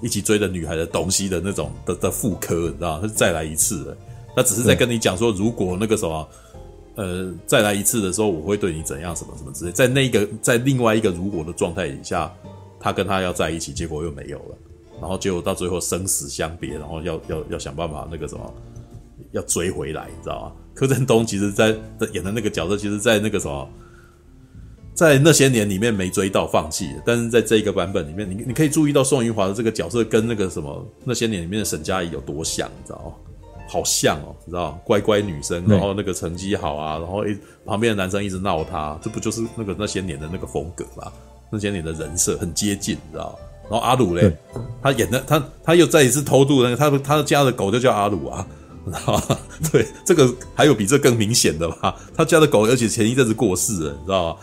[0.03, 3.07] 一起追的女孩的东西的那种的的复刻，你知道吗？
[3.07, 3.97] 他再来一次了，
[4.35, 6.29] 他只是在跟你讲说，如果那个什么。
[6.95, 9.17] 呃，再来一次的时候，我会对你怎样？
[9.17, 12.31] 什么什么之类，在那个在另外一个如果的状态底下，
[12.79, 14.59] 他跟他要在一起，结果又没有了，
[15.03, 18.55] 然后结果到最后生死相别，然后要要要想办法那个什么，
[19.33, 20.53] 要追回来，你知道吗？
[20.75, 21.77] 柯震东其实在
[22.13, 23.69] 演的那个角色，其实，在那个什么，
[24.95, 26.89] 在那些年里面没追到，放弃。
[27.05, 33.13] 但是在这一个版本里面，你你可以注意到宋云华的这个角色跟那个什么那些年里面的沈佳宜有多像，你知道吗？
[33.69, 37.37] 好像哦，你知道，乖乖女生，然后那个成绩好啊，然后一
[37.67, 41.11] 旁边的男生一直闹她，这不就是那个那些年的那个风格吗？
[41.51, 43.39] 那些年的人设很接近，你知道。
[43.71, 44.37] 然后阿鲁嘞，
[44.83, 48.47] 他演的他他又再一次偷渡那个他他家的狗就叫阿鲁啊，
[48.85, 49.39] 你知道吗？
[49.73, 51.97] 对，这个还有比这更明显的吧？
[52.15, 54.41] 他家的狗，而且前一阵子过世了，你知道吗？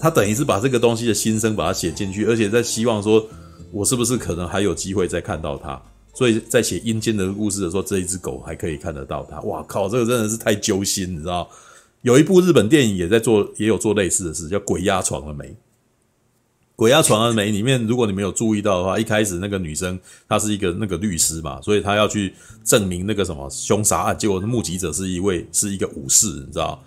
[0.00, 3.26] 他等于是把这个东西的心声把它写进去，而且在希望说，
[3.72, 5.80] 我是不是可能还有机会再看到他？
[6.12, 9.40] 所以在写阴间的故事的时候，这一只狗还可以看得到他。
[9.42, 11.48] 哇靠，这个真的是太揪心，你知道？
[12.02, 15.44] 有一部日本电影也在做，也有做类似的事，叫《鬼压床了没》。
[16.76, 22.34] 《鬼压床啊没》里面，如果你没有注意到的话，一开始那个女生她是一个那个律师嘛，所以她要去
[22.64, 26.82] 证明那个什么凶杀案，结果目击者是一位是一个武士，你知道？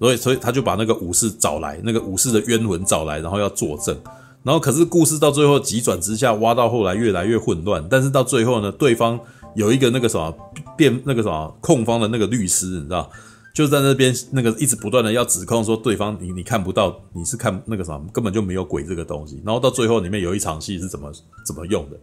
[0.00, 3.96] 所以所以他就把那个武士找来，那个武士的冤魂找来，然后要作证。
[4.42, 7.86] 然后可是故事到最后急转直下，挖到后来越来越混乱。
[7.88, 9.16] 但是到最后呢，对方
[9.54, 10.34] 有一个那个什么
[10.76, 13.08] 辩那个什么控方的那个律师，你知道？
[13.52, 19.42] 就在那边，那个一直不断的要指控说对方你你看不到，你是看那个什么根本就没有鬼这个东西。
[19.44, 21.12] 然后到最后里面有一场戏是怎么
[21.44, 22.00] 怎么用的？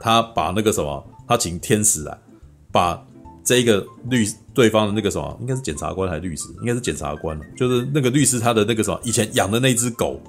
[0.00, 2.16] 他把那个什么，他请天使来
[2.70, 3.04] 把
[3.42, 6.44] 这个律对方的那个什么，应该是检察官还是律师？
[6.60, 10.20] 应该是检察官，就是那个律师他的那个什么以前养的那只狗，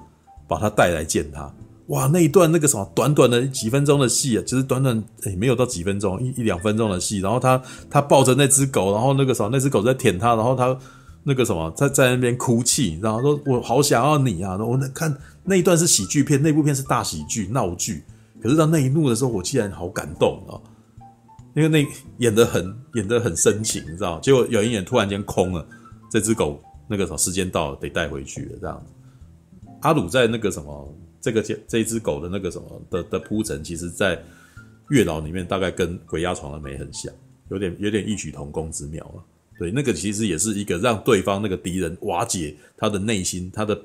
[0.47, 1.53] 把他带来见他。
[1.87, 7.19] 哇，那一段那个什么短短的几分钟的戏啊，其实短短诶、没有到几分钟，一一两分钟的戏。
[7.19, 10.77] 然后他他抱着那只狗，然后那个什么那只狗在舔他，然后他
[11.23, 14.57] 那个什么在在那边哭泣，然后说我好想要你啊！
[14.57, 18.03] 我那看那一段是喜剧片，那部片是大喜剧闹剧。
[18.41, 20.59] 可是到那一幕的时候，我竟然好感动啊！
[21.55, 24.19] 因为那演得很演得很深情，你知道？
[24.19, 25.65] 结果有一眼突然间空了，
[26.11, 28.57] 这只狗那个什么时间到了，得带回去了。
[28.59, 28.85] 这样，
[29.83, 30.93] 阿鲁在那个什么。
[31.19, 34.21] 这个这这只狗的那个什么的的铺陈，其实，在
[34.89, 37.13] 月老里面大概跟鬼压床的没很像，
[37.49, 39.23] 有点有点异曲同工之妙了。
[39.59, 43.79] 对，那个其实也是一个让对方那个敌人瓦解他的内心，他的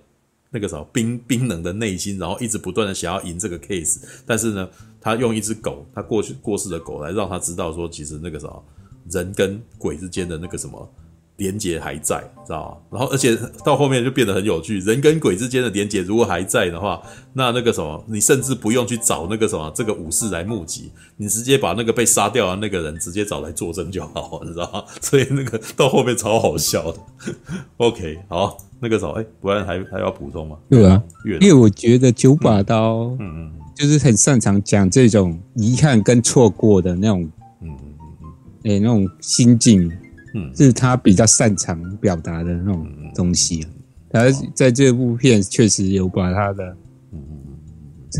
[0.50, 4.68] 那个什么冰冰冷的内心，然后一直不断的想要赢这个 case，但是呢，
[5.00, 8.64] 他用一只狗，他过去过世的狗来让他知道说，其实那个什么
[9.10, 10.88] 人跟鬼之间的那个什么。
[11.36, 12.98] 连结还在，知道吗？
[12.98, 14.78] 然后，而且到后面就变得很有趣。
[14.80, 24.84] 人跟鬼之间的连结如果还在的话，那那个什么，你甚至不用去找那个什么这个武士来募集，你直接把那个被杀掉的那个人直接找来作证就好，你知道吗？
[25.00, 26.98] 所以那个到后面超好笑的。
[27.78, 30.56] OK，好，那个时候，哎，不然还还要补充吗？
[30.68, 31.02] 对啊，
[31.40, 37.22] 因为我觉得九把刀，嗯嗯，就是很擅长讲这种遗憾跟错过的那种，
[37.62, 39.90] 嗯嗯嗯嗯，哎，那种心境。
[40.34, 43.68] 嗯，是他比较擅长表达的那种东西啊。
[44.10, 46.76] 他在这部片确实有把他的，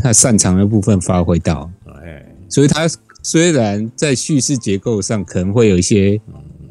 [0.01, 1.69] 他擅长的部分发挥到。
[2.49, 2.87] 所以他
[3.23, 6.19] 虽然在叙事结构上可能会有一些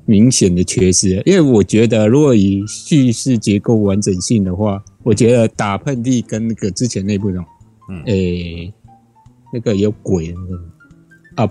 [0.05, 7.45] 明显的缺失，因为我觉得如果以叙事结构完整性的话，我觉得打喷嚏跟那个之前那部那种，
[8.07, 8.73] 诶，
[9.53, 11.49] 那个有鬼的那个啊。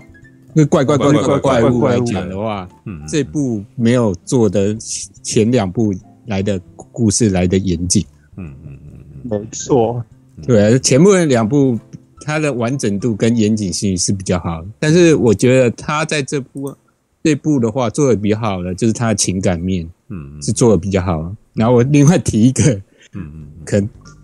[0.54, 4.76] 那怪怪怪怪怪物来讲的话，嗯，这部没有做的
[5.22, 5.94] 前两部
[6.26, 8.04] 来的故事来的严谨，
[8.36, 10.04] 嗯嗯嗯，没错，
[10.46, 11.78] 对，前面两部
[12.20, 16.74] 它的完整度跟严谨性是比较好，但是我觉得他在这部
[17.22, 21.34] 这部的话做的比较好的就是他的情感面，嗯，是做的比较好。
[21.54, 22.72] 然后我另外提一个，
[23.14, 23.82] 嗯嗯，可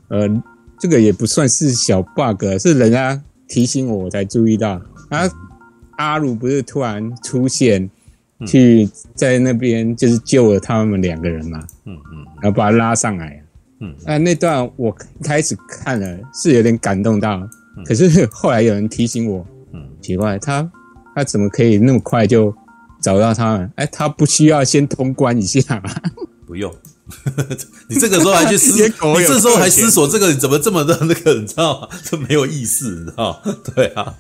[0.09, 0.43] 呃，
[0.79, 4.81] 这个也不算是小 bug，是人家提醒我我才注意到。
[5.09, 5.27] 啊。
[5.99, 7.89] 阿鲁不是突然出现，
[8.47, 13.43] 去在那边就是救了他们两个人嘛，嗯嗯，然后把他拉上来，
[13.81, 17.49] 嗯，那那段我开始看了是有点感动到，
[17.85, 20.71] 可是后来有人提醒我，嗯，奇怪，他
[21.15, 22.55] 他怎么可以那么快就
[23.01, 23.73] 找到他们？
[23.75, 25.91] 哎，他不需要先通关一下吗？
[26.47, 26.73] 不用。
[27.89, 31.89] 你这个时候还去思， 你这时候还思索这个怎么这么的那个，你知道吗？
[32.05, 33.55] 这没有意思，你知道吗？
[33.75, 34.15] 对啊，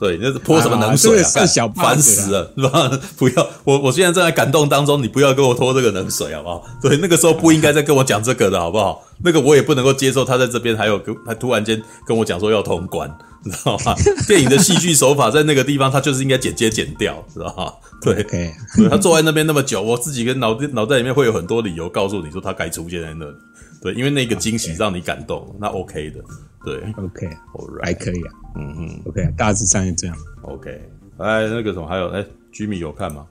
[0.00, 1.28] 对，那是泼什么冷水啊？
[1.76, 2.90] 烦死了，是吧？
[3.16, 6.64] 不要，我我现在正在感动当中，你不要跟我泼这个冷水，好不好？
[6.80, 9.02] 对，那个时候不应该再跟我讲这个的，好不好？
[9.22, 13.10] 那个我也不能够接受，他在这边还有跟，他突然间跟我讲说要通关。
[13.50, 13.94] 知道吗？
[14.26, 17.72] 电影的戏剧手法在那个地方，他就是应该剪接剪掉，知道吗？
[18.02, 18.52] 对.对，
[18.88, 23.36] 他坐在那边那么久，我自己跟脑脑袋里面会有很多理由告诉你说他该出现在那里。
[23.80, 26.20] 对，因为那个惊喜让你感动.那 OK 的。
[26.64, 28.32] 对，OK，Alright，还可以啊。
[28.56, 30.16] 嗯嗯，OK，大致上是这样。
[30.42, 30.70] OK，
[31.18, 33.24] 哎，那个什么，还有哎，Jimmy 有看吗？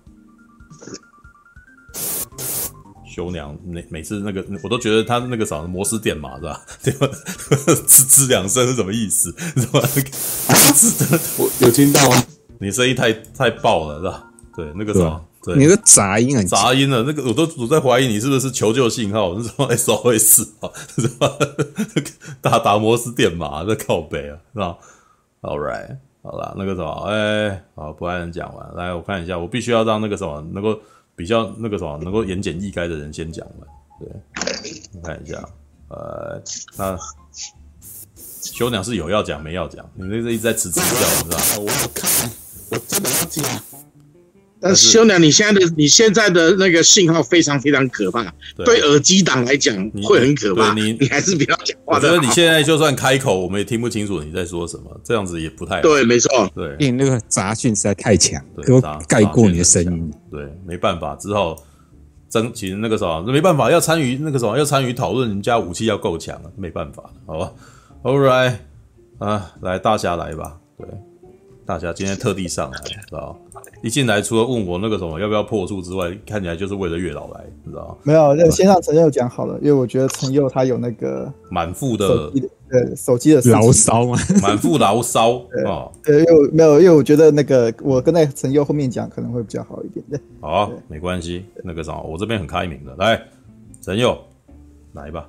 [3.15, 6.61] 修娘每每次那个我都觉得他那个啥摩斯电码是吧？
[6.83, 7.07] 对吧？
[7.87, 9.33] 吱吱两声是什么意思？
[9.55, 9.79] 是吧？
[11.39, 12.21] 我有听到啊。
[12.59, 14.23] 你声音太太爆了是吧？
[14.53, 17.03] 对，那个什么，对，你个杂音啊杂音了。
[17.03, 19.37] 那个我都我在怀疑你是不是求救信号？
[19.41, 20.69] 是什么 SOS 啊？
[20.97, 21.31] 是吧？
[22.41, 24.77] 打打摩斯电码在靠北啊，是吧
[25.41, 30.77] ？All right，好啦，那个什么，哎，好，不然讲完，来我看一下，我必须要让那个什么能够。
[31.15, 33.67] 比较那个什么能够言简意赅的人先讲了，
[33.99, 34.09] 对，
[34.93, 35.49] 我看一下，
[35.89, 36.41] 呃，
[36.77, 36.97] 那
[38.41, 39.89] 修娘是有要讲没要讲？
[39.93, 41.43] 你那个一直在迟迟叫，你知道吗？
[41.59, 42.31] 我看，
[42.71, 43.74] 我真的要讲。
[44.65, 48.23] 但是修娘，你现在的你现在的那个信号非常非常可怕，
[48.57, 50.73] 对，对耳机党来讲会很可怕。
[50.73, 51.97] 你你还是不要讲话。
[51.97, 55.81] 我觉得你现在就算开口，我们也听不清楚你在说什么，这样子也不太好。
[55.83, 60.11] 对，没错，对，因为那个杂讯实在太强，都盖过你的声音。
[60.31, 61.55] 对，没办法，只好
[62.27, 67.53] 争，其实那个时候没办法，要参与那个什么要参与讨论，人家武器要够强，没办法，好吧
[68.01, 68.55] ？All right，
[69.19, 70.87] 啊，来大侠来吧，对。
[71.65, 73.35] 大家今天特地上来，知道
[73.81, 82.31] 一进来除了问我那个什么要不要破处之外，看起来就是为了月老来，你知道没有，那先让陈佑讲好了，因为我觉得陈佑他有那个满腹的
[82.69, 85.89] 呃手机的牢骚嘛， 满腹牢骚啊。
[86.03, 90.19] 对，因为没有，因为我觉得那个我跟那个陈佑后面讲可能会比较好一点的。
[90.41, 93.19] 好，没关系，那个啥，我这边很开明的，来，
[93.81, 94.17] 陈佑
[94.93, 95.27] 来吧。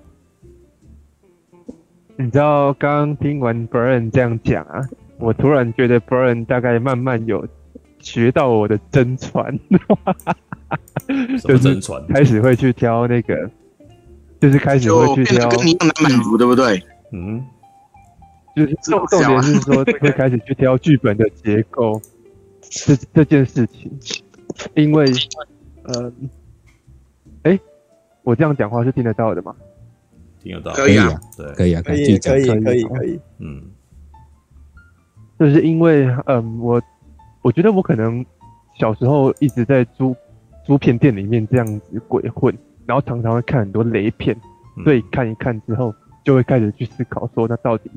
[2.19, 4.83] 你知道刚刚听完 Brian 这样讲啊？
[5.19, 7.47] 我突然觉得 Brian 大概慢慢有
[7.99, 9.59] 学到我的真传，
[11.45, 11.81] 就是
[12.13, 13.51] 开始会去挑那个，
[14.41, 16.83] 就是开始会去挑，跟你一样满足，对不对？
[17.13, 17.45] 嗯，
[18.55, 22.01] 就是重重点是说 会开始去挑剧本的结构，
[22.61, 23.91] 这这件事情，
[24.75, 25.07] 因为
[25.85, 26.13] 呃，
[27.45, 27.59] 哎，
[28.23, 29.55] 我这样讲话是听得到的吗？
[30.43, 33.63] 听得到，可以啊，对，可以啊，可以，可以，可以，可以，嗯。
[35.39, 36.81] 就是因为，嗯，我
[37.43, 38.25] 我觉得我可能
[38.79, 40.17] 小时候一直在租
[40.65, 44.35] 租片店里面这样子鬼混，然后常常会看很多雷片，
[44.83, 45.95] 所以看一看之后，
[46.25, 47.91] 就会开始去思考说，那到底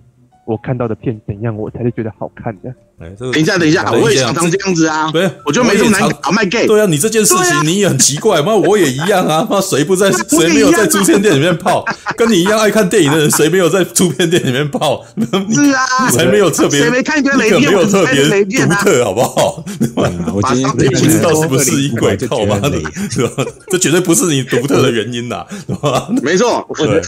[0.50, 2.74] 我看到的片怎样，我才是觉得好看的。
[3.00, 5.12] 哎，等一下，等一下，我也常常这样子啊。
[5.12, 6.66] 对，我就没这么难搞，卖 gay。
[6.66, 9.46] 对啊，你这件事情你也很奇怪，妈，我也一样啊。
[9.48, 10.12] 妈，谁不在？
[10.12, 11.86] 谁没有在租片店里面泡？
[12.18, 15.06] 跟你一样爱看电影的人，谁没有在租片店里面泡？
[15.52, 17.62] 是啊，你才没有特别，谁没看一个雷片？
[17.62, 19.64] 没有特别独特，好不好？
[20.34, 22.72] 我今天不知道是不是一鬼靠妈的，
[23.12, 23.46] 是吧？
[23.72, 26.10] 这绝对不是你独特的原因呐，是吧？
[26.24, 27.02] 没错，我的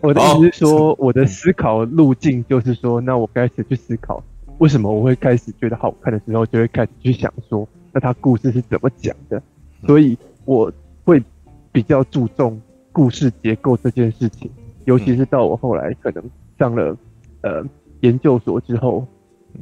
[0.00, 4.22] 我的意思是说，我的思考路径就是说，那我开始去思考。
[4.58, 9.42] 为什么我会开始觉得好看的时候，就会开始去想说，那他故事是怎么讲的？
[9.86, 10.72] 所以我
[11.04, 11.22] 会
[11.70, 12.58] 比较注重
[12.90, 14.50] 故事结构这件事情，
[14.86, 16.24] 尤其是到我后来可能
[16.58, 16.96] 上了
[17.42, 17.62] 呃
[18.00, 19.06] 研究所之后，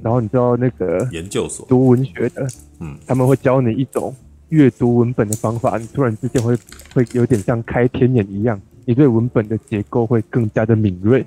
[0.01, 2.47] 然后你知道那个研究所读文学的，
[2.79, 4.15] 嗯，他们会教你一种
[4.51, 6.57] 阅读文本的方法，你突然之间会
[6.95, 11.27] 会有点像开天眼一样，你对文本的结构会更加的敏锐，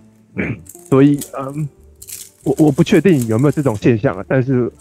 [0.89, 1.67] 所以嗯。
[2.47, 4.71] 我我不确定有没有这种现象啊，但是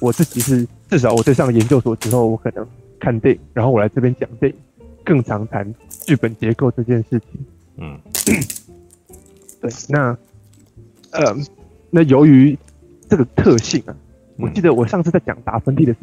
[0.00, 2.66] 我自己是至少我在上研究所之后，我可能
[2.98, 4.58] 看电影，然后我来这边讲电影，
[5.04, 5.72] 更常谈
[6.04, 7.46] 剧本结构这件事情。
[7.76, 7.96] 嗯，
[9.62, 10.18] 对，那
[11.12, 11.36] 呃，
[11.90, 12.58] 那由于
[13.08, 13.94] 这个特性啊，
[14.36, 15.94] 我记得我上次在讲达芬奇的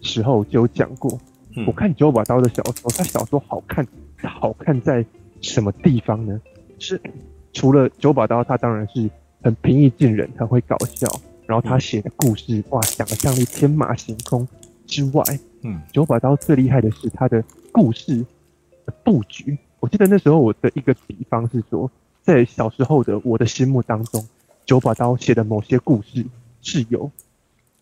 [0.00, 1.20] 时候就有讲过，
[1.66, 3.86] 我看九把刀的小说，他小说好看，
[4.22, 5.04] 好看在
[5.42, 6.40] 什么地方呢？
[6.78, 6.98] 是
[7.52, 9.10] 除了九把刀，他当然是。
[9.42, 11.08] 很平易近人，很会搞笑，
[11.46, 14.46] 然后他写的故事哇，想象力天马行空
[14.86, 15.22] 之外，
[15.62, 18.24] 嗯，九把刀最厉害的是他的故事
[18.86, 19.58] 的布局。
[19.80, 21.90] 我记得那时候我的一个比方是说，
[22.22, 24.24] 在小时候的我的心目当中，
[24.64, 26.24] 九把刀写的某些故事
[26.60, 27.10] 是有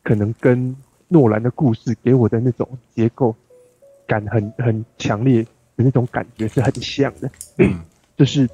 [0.03, 0.75] 可能跟
[1.09, 3.37] 诺兰的故事给我的那种结构
[4.07, 7.81] 感很很强烈的那种感觉是很像的，嗯，
[8.17, 8.49] 就是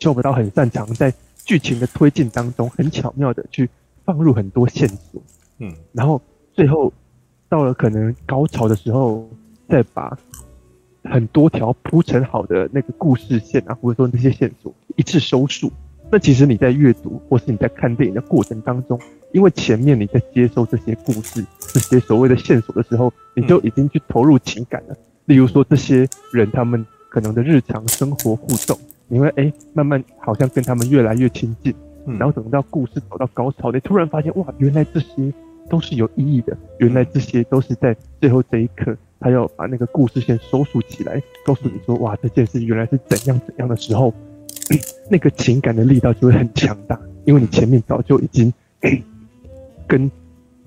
[0.00, 1.14] 九把刀很擅长在。
[1.44, 3.68] 剧情的推进当中，很巧妙的去
[4.04, 5.22] 放入很多线索，
[5.58, 6.20] 嗯，然后
[6.52, 6.92] 最后
[7.48, 9.28] 到了可能高潮的时候，
[9.68, 10.18] 再把
[11.04, 15.70] 很多条铺陈好的那个故事线啊，或者说那些线索一次收束。
[16.10, 19.00] 那其实你在阅读或是你在看电影的过程当中，
[19.32, 24.96] 因为前面你在接收这些故事、这些所谓的线索的时候，你就已经去投入情感了。
[25.24, 28.78] 例如说，这些人他们可能的日常生活互动。
[29.08, 31.74] 你会哎，慢慢好像跟他们越来越亲近，
[32.18, 35.32] 然后等到故事走到高潮，你突然发现哇，原来这些
[35.68, 44.12] 都是有意义的，原来这些都是在最后这一刻，他要把那个故事先收束起来，告诉你说哇，这件事原来是怎样怎样的时候，
[45.10, 48.52] 那个情感的力道就会很强大，因为你前面早就已经
[49.86, 50.10] 跟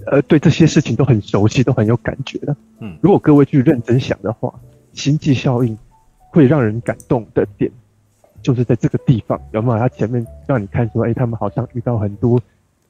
[0.06, 2.56] 呃对这些事情都很熟悉，都很有感觉了。
[2.80, 4.54] 嗯，如果各位去认真想的话，
[4.94, 5.78] 星际效应
[6.30, 7.72] 会让人感动的点。
[8.42, 9.80] 就是在这个地方，有没有？
[9.80, 12.42] 他前面让你看说，哎、欸，他们好像遇到很多，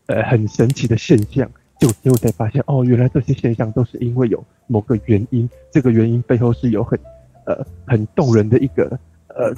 [0.08, 7.00] 呃，很神奇的现象，就最后才发现，哦，原来这些现象都是因为有某个原因，这个原因背后是有很，
[7.46, 9.54] 呃，很动人的一个，呃，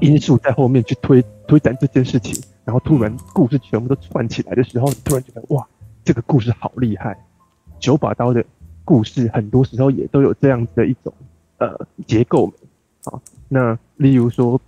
[0.00, 5.66] 因素在后面去推推展这件事情，然后突然故事全部都串起来的时候，你突然觉得哇，
[6.04, 7.16] 这个故事好厉害。
[7.78, 8.44] 九把刀的
[8.84, 11.12] 故事很多时候也都有这样子的一种
[11.58, 12.52] 呃结构。
[13.04, 14.60] 好，那例如说，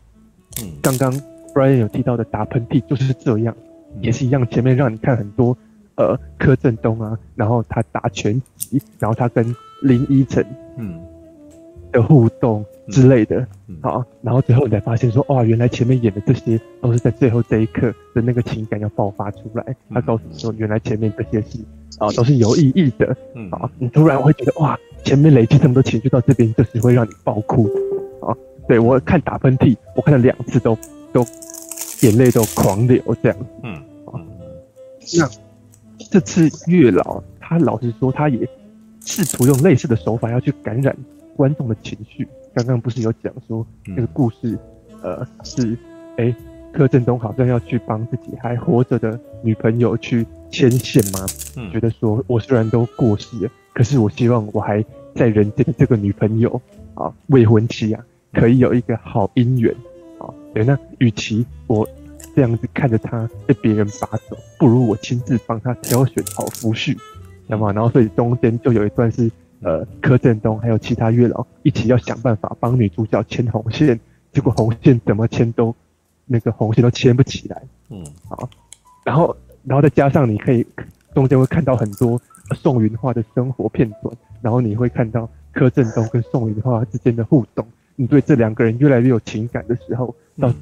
[0.62, 1.12] 嗯，刚刚
[1.54, 3.54] Brian 有提到的打喷嚏就是这样，
[4.00, 5.56] 也是一样，前面让你看很多
[5.96, 10.44] 呃柯震东啊，然后他打拳击，然后他跟林依晨
[10.76, 11.00] 嗯。
[11.92, 13.46] 的互动之类的，
[13.80, 21.60] 好，然后最后你才发现说，哇，原来前面演的这些都是在最后这一刻的那个情感要爆发出来，他告诉你说，原来前面这些是
[22.00, 23.16] 啊都是有意义的，
[23.52, 27.70] 啊，你突然会觉得哇，前面累积这么多情绪到这边，就是会让你爆哭。
[28.64, 30.76] 啊，对，我看打喷嚏，我看了两次都
[31.12, 31.24] 都
[32.02, 33.38] 眼泪都狂流这样。
[33.62, 33.74] 嗯，
[34.06, 34.20] 啊，
[35.16, 35.28] 那
[36.10, 38.48] 这次月老他老实说，他也
[39.04, 40.96] 试图用类似的手法要去感染
[41.36, 42.26] 观众的情绪。
[42.54, 44.58] 刚刚不是有讲说那个故事，
[45.02, 45.76] 呃，是
[46.16, 46.34] 哎
[46.72, 51.26] 柯震东好像要去帮自己还活着的女朋友去牵线吗？
[51.56, 54.84] 嗯，觉得说我虽然都过世了，可是我希望我还
[55.14, 56.60] 在人间的这个女朋友
[56.94, 58.04] 啊，未婚妻啊。
[58.34, 59.72] 可以有一个好姻缘，
[60.18, 61.88] 啊，对，那与其我
[62.34, 66.98] 这样子看着他被别人拔走，不如我亲自帮他挑选好夫婿，知
[67.48, 67.72] 道吗？
[67.72, 69.30] 然后所以中间就有一段是，
[69.62, 73.98] 呃，柯震东还有其他月老一起要想办法帮女主角牵红线，
[74.32, 75.74] 结果红线怎么牵都
[76.26, 78.48] 那个红线都牵不起来，嗯，好，
[79.04, 80.66] 然后然后再加上你可以
[81.14, 82.20] 中间会看到很多
[82.54, 84.12] 宋芸樺的生活片段，
[84.42, 87.64] 然后你会看到柯震东跟宋芸樺之间的互动。
[87.96, 90.52] 你对这两个人越来越有情感的时候，到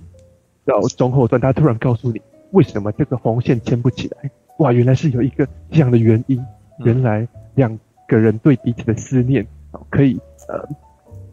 [0.64, 2.20] 到中后段，他突然告诉你
[2.50, 4.30] 为什么这个红线牵不起来？
[4.58, 6.44] 哇，原来是有一个这样的原因。
[6.84, 10.18] 原来两个人对彼此的思念啊，可以
[10.48, 10.68] 呃，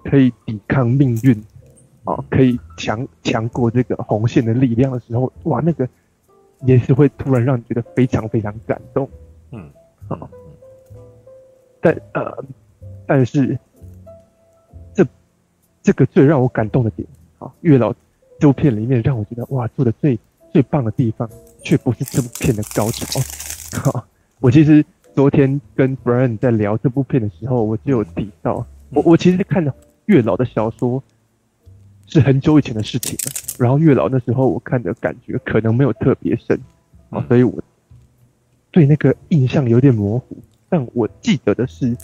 [0.04, 1.44] 可以抵抗命运
[2.04, 5.88] 啊，可以强强过这个红线的力量的时候，哇，那个
[6.62, 9.10] 也是会突然让你觉得非常非常感动。
[9.52, 9.70] 嗯，
[10.08, 10.30] 啊，
[11.82, 12.44] 但呃，
[13.06, 13.60] 但是。
[15.82, 17.08] 这个最让我感动的点，
[17.40, 17.94] 啊，月老
[18.40, 20.20] 这部片里面让我觉得哇，做的最
[20.52, 21.30] 最棒的地方，
[21.64, 23.20] 却不是这部片的高潮。
[23.82, 24.06] 哈，
[24.40, 29.74] 我其实昨天跟 Brian 在聊这部片的时候，我就有提到，我我其实看的
[30.06, 31.02] 月老的小说
[32.08, 36.60] 是很久以前的事情了，然后月老那时候我看的感觉可能没有特别深，
[37.10, 37.62] 啊，所以我
[38.72, 41.96] 对那个印象有点模糊，但我记得的是，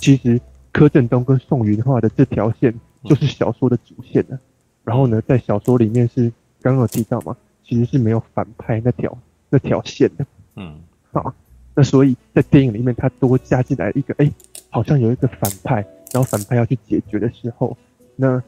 [0.00, 0.40] 其实
[0.72, 2.74] 柯震东跟宋云画的这条线。
[3.04, 4.38] 就是小说的主线的，
[4.84, 9.16] 然后呢，在小说里面是刚刚有提到嘛，其实是没有反派那条
[9.50, 10.26] 那条线的，
[10.56, 10.80] 嗯，
[11.12, 11.32] 好，
[11.74, 14.30] 那所以在电影里面他多加进来一个，哎，
[14.70, 15.76] 好像有一个反派，
[16.12, 17.76] 然后反派要去解决的时候，
[18.16, 18.42] 那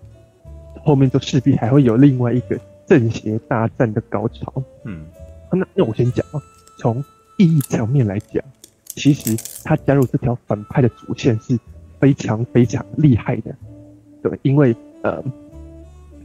[0.82, 5.06] 后面就势必还会有另外一个正邪大战的高潮，嗯，
[5.52, 6.42] 那那我先讲啊，
[6.78, 7.02] 从
[7.38, 8.42] 意义层面来讲，
[8.84, 11.58] 其实他加入这条反派的主线是
[11.98, 13.54] 非常非常厉害的。
[14.22, 15.22] 对，因为呃，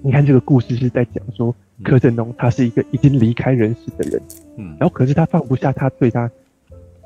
[0.01, 4.21] 你看这个故事是在讲说柯震东他是一个已经离开人世的人，
[4.57, 6.29] 嗯，然后可是他放不下他对他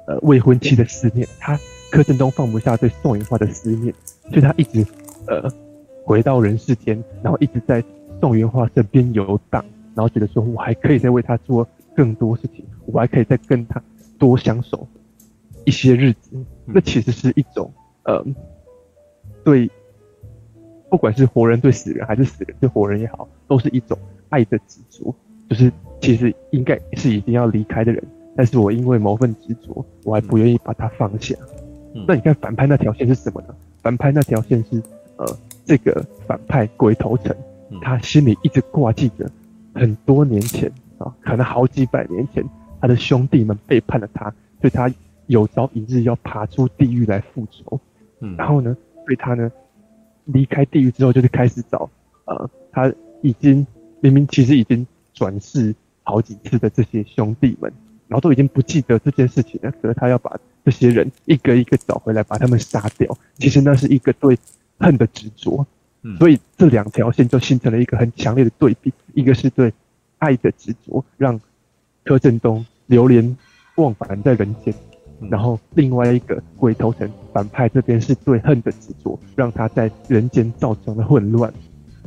[0.07, 1.59] 呃未婚妻的思念，他
[1.91, 3.93] 柯震东放不下对宋云花的思念，
[4.29, 4.85] 所以他一直
[5.27, 5.47] 呃
[6.03, 7.83] 回到人世间，然后一直在
[8.19, 9.63] 宋云花身边游荡，
[9.95, 13.81] 然后觉得说我还可以再为他做更多事情，我还可以再跟他
[14.17, 14.87] 多相守
[15.65, 16.31] 一些日子，
[16.65, 17.71] 那其实是一种
[18.03, 18.25] 呃
[19.43, 19.69] 对。
[20.89, 23.97] 不管是活人对死人，还是死人对活人也好，都是一种
[24.29, 25.13] 爱的执着。
[25.49, 28.03] 就是其实应该是已经要离开的人，
[28.35, 31.35] 但是我因为某份执着，我还不愿意把它放下。
[31.95, 33.55] 嗯、那你看反派那条线是什么呢？
[33.81, 34.79] 反派那条线是
[35.17, 35.25] 呃，
[35.65, 37.35] 这个反派鬼头城，
[37.81, 39.27] 他心里一直挂记着
[39.73, 42.43] 很多年前啊，可能好几百年前，
[42.79, 44.25] 他的兄弟们背叛了他，
[44.61, 44.91] 所以他
[45.25, 47.79] 有朝一日要爬出地狱来复仇。
[48.19, 48.77] 嗯，然后呢，
[49.07, 49.51] 对他呢。
[50.31, 51.89] 离开地狱之后，就是开始找，
[52.25, 53.65] 呃，他已经
[53.99, 55.73] 明明其实已经转世
[56.03, 57.71] 好几次的这些兄弟们，
[58.07, 63.17] 然后都已经不记得这件事情了，可是他要把这些人一个一个找回来，把他们杀掉。
[63.37, 64.37] 其实那是一个对
[64.77, 65.65] 恨的执着，
[66.17, 69.73] 所以这两条线就形成了一个很强烈的对比，一个是对
[70.19, 71.39] 爱的执着，让
[72.03, 73.37] 柯震东流连
[73.75, 74.73] 忘返在人间。
[75.29, 81.53] 然后另外一个鬼头城反派这边是对恨的执着，让他在人间造成了混乱。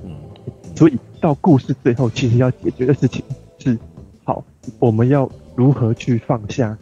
[0.04, 0.10] 嗯，
[0.74, 3.22] 所以到故事最后，其实要解决的事情
[3.58, 3.78] 是：
[4.24, 4.44] 好，
[4.78, 6.76] 我们要如何去放下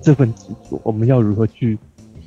[0.00, 0.80] 这份执着？
[0.82, 1.78] 我们要如何去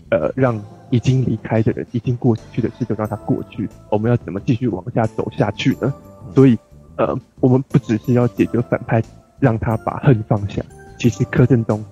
[0.10, 0.60] 呃让
[0.90, 3.68] 已经离开的人、已经过去的事就让它过去？
[3.90, 5.94] 我们要怎么继续往下走下去呢？
[6.34, 6.58] 所以
[6.96, 9.04] 呃，我们不只是要解决反派，
[9.40, 10.64] 让他把恨放下，
[10.98, 11.84] 其实柯震东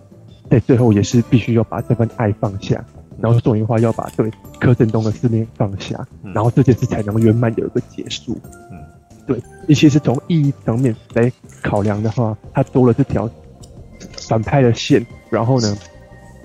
[0.50, 2.84] 在最后也是必须要把这份爱放下，
[3.20, 8.38] 然后宋芸樺要把对柯震东的思念放下，然后这件事才能圆满有一个结束。
[8.72, 8.78] 嗯，
[9.26, 11.32] 对，尤其是从意义层面来
[11.62, 13.30] 考量的话，他多了这条
[14.28, 15.76] 反派的线，然后呢，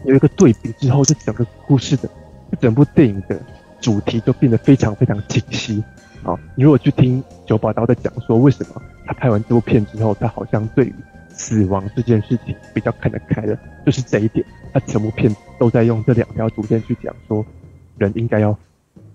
[0.04, 2.08] 有一个对比之后，这整个故事的，
[2.60, 3.40] 整部电影的
[3.80, 5.82] 主题就变得非常非常清晰。
[6.22, 10.94] 啊，你如果去听九把刀在讲说，为什么他拍完这部片之后，他好像对于
[11.40, 14.44] 死亡这件事情比较看得开的，就是这一点。
[14.72, 17.44] 他整部片都在用这两条主线去讲说，
[17.96, 18.56] 人应该要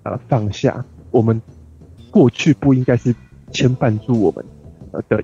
[0.03, 1.39] 呃放下，我们
[2.09, 3.15] 过去不应该是
[3.51, 4.43] 牵绊住我们
[4.91, 5.23] 呃的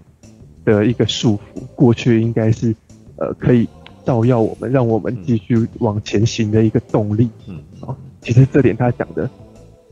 [0.63, 2.75] 的一个束缚，过去应该是
[3.17, 3.67] 呃可以
[4.05, 7.29] 照耀我们，让我们继续往前行的一个动力。
[7.47, 9.29] 嗯，啊，其实这点他讲的。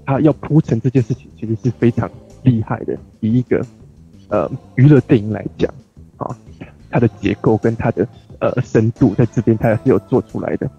[0.06, 2.10] 他要铺陈这件事情，其实是非常
[2.42, 2.98] 厉害的。
[3.20, 3.64] 以一个
[4.30, 5.72] 呃娱乐电影来讲，
[6.18, 6.36] 啊，
[6.90, 8.08] 它的结构跟它的
[8.40, 10.70] 呃深度，在这边它也是有做出来的。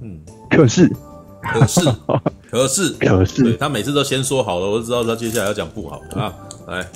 [0.00, 0.18] 嗯，
[0.50, 0.90] 可是，
[1.42, 1.80] 可是，
[2.50, 6.34] 可是，可是，他每次都先说好了，我就知道他接下来要讲不好的啊。
[6.68, 6.86] 来，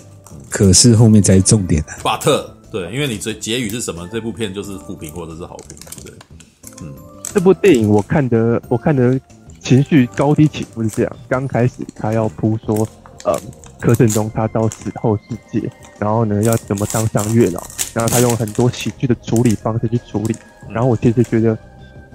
[0.50, 1.88] 可是后面才是重点的。
[2.02, 4.09] 巴特，对，因为你这结语是什么？
[4.12, 5.76] 这部片就是负评或者是好评。
[6.04, 6.12] 对，
[6.82, 6.92] 嗯，
[7.22, 9.18] 这部电影我看的，我看的。
[9.61, 12.88] 情绪高低起伏是这样，刚开始他要铺说，
[13.80, 17.62] 柯震东他到死后世界，然后呢要怎么当上月老，
[17.94, 20.34] 然后他用很多喜剧的处理方式去处理，
[20.68, 21.58] 然后我其实觉得，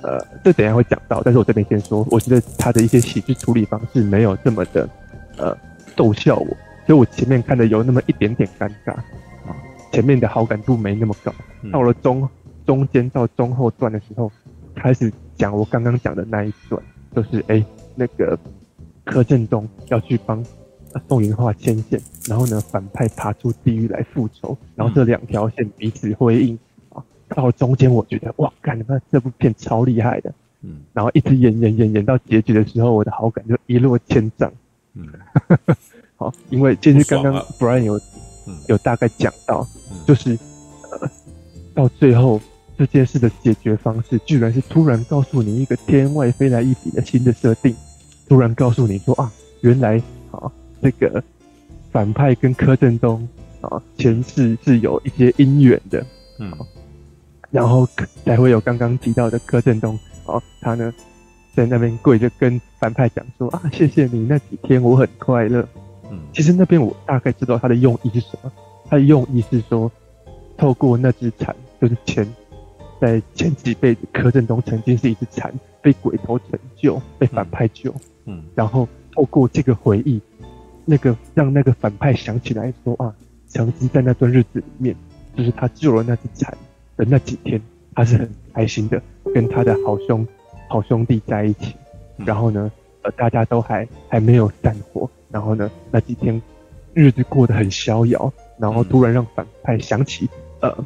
[0.01, 4.89] 呃，这等一下会讲到，但是我这边先说，我觉得他的一些喜剧处理方式没有这么的，
[5.37, 5.57] 呃，
[5.95, 6.47] 逗笑我，
[6.85, 9.55] 所以我前面看的有那么一点点尴尬，啊，
[9.91, 11.33] 前面的好感度没那么高，
[11.71, 12.27] 到了中
[12.65, 14.31] 中间到中后段的时候，
[14.75, 16.81] 开始讲我刚刚讲的那一段。
[17.15, 18.35] 就是哎、欸，那个
[19.05, 20.43] 柯震东要去帮
[21.07, 26.57] 宋芸樺牵线，然后呢，反派爬出地狱来复仇，然后这两条线彼此辉映
[26.89, 27.03] 啊。
[27.29, 34.51] 到了中间，我觉得哇，干他妈这部片超厉害的，嗯，然后一直演演演演到结局的时候，我的好感就一落千丈，
[34.93, 35.07] 嗯，
[36.17, 37.99] 好，因为其实刚刚 Brian 有
[38.67, 39.67] 有大概讲到，
[40.05, 40.37] 就是
[40.91, 41.09] 呃
[41.73, 42.39] 到最后。
[42.75, 47.73] 这件事的解决方式，居然是突然告诉你一个天外飞来一笔的新的设定，
[48.27, 49.31] 突然告诉你说啊，
[49.61, 50.51] 原来啊
[50.83, 51.23] 这个
[51.91, 53.27] 反派跟柯震东
[53.61, 56.05] 啊前世是有一些姻缘的，
[56.37, 56.51] 嗯，
[57.49, 57.87] 然后
[58.25, 60.93] 才会有刚刚提到的柯震东啊，他呢
[61.55, 65.67] 在那边跪着跟反派讲说啊，谢谢你那几天我很快乐，
[66.11, 68.51] 嗯，其实那边我大概知道他的用意是什么，
[68.89, 69.91] 他的用意是说
[70.57, 72.27] 透过那只蝉就是前。
[73.01, 77.91] 在前几辈子，柯震东曾经是一只蝉，被鬼头拯救，被反派救。
[78.23, 80.21] 嗯，嗯，然后透过这个回忆，
[80.85, 83.13] 那个让那个反派想起来说啊，
[83.47, 84.95] 曾经在那段日子里面，
[85.35, 86.55] 就是他救了那只蝉
[86.97, 87.61] 的那几天，
[87.95, 89.01] 他是很开心的，
[89.33, 90.27] 跟他的好兄
[90.69, 91.75] 好兄弟在一起。
[92.17, 92.71] 然后呢，
[93.01, 95.09] 呃，大家都还还没有散伙。
[95.31, 96.41] 然后呢，那几天
[96.93, 98.31] 日子过得很逍遥。
[98.57, 100.29] 然后突然让反派想起，
[100.61, 100.85] 呃。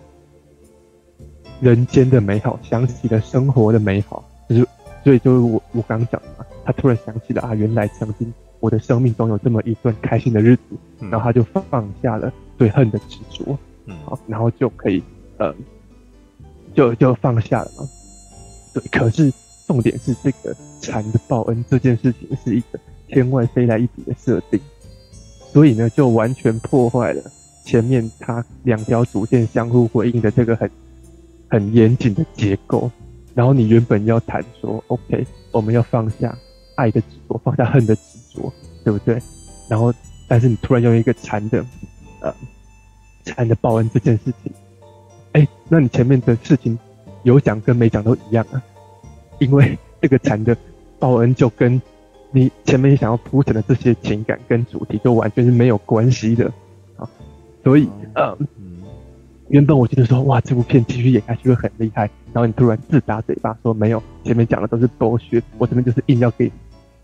[1.60, 4.68] 人间的美好，想起了生活的美好，就是，
[5.04, 10.62] 所以就是我我刚讲的嘛，他突然想起了啊，原来曾经我的生命中有这么一段开心的日子，
[10.99, 15.01] 然后他就放下了对恨的执着，嗯，好，然后就可以，
[15.38, 15.53] 呃，
[16.74, 17.88] 就就放下了嘛。
[18.74, 19.32] 对，可是
[19.68, 24.60] 重点是这个蝉的报恩这件事情是一个天外飞来一笔的设定，
[25.51, 27.22] 所以呢，就完全破坏了
[27.64, 30.70] 前面他两条主线相互回应的这个很。
[31.49, 32.91] 很严谨的结构，
[33.34, 36.38] 然后你原本要谈说，OK，我们要放下
[36.76, 39.22] 爱的执着，放下恨的执着，对不对？
[39.70, 39.94] 然后，
[40.28, 41.66] 但是你突然用一个蝉的，
[42.22, 42.34] 呃，
[43.26, 44.54] 蝉的报恩这件事情，
[45.34, 46.78] 哎，那你前面的事情
[47.24, 48.62] 有讲跟没讲都一样啊，
[49.40, 50.56] 因为这个蝉的
[51.00, 51.82] 报恩就跟
[52.32, 56.52] 你前面想要铺陈的这些情感跟主题就完全是没有关系的
[56.98, 57.10] 啊，
[57.64, 58.38] 所以，呃。
[59.50, 62.02] 原本我觉得说，哇，这部片继续演下去会很厉害，
[62.34, 66.52] 然后你突然自打嘴巴说没有，前面讲的都是剥削，我这边就是硬要给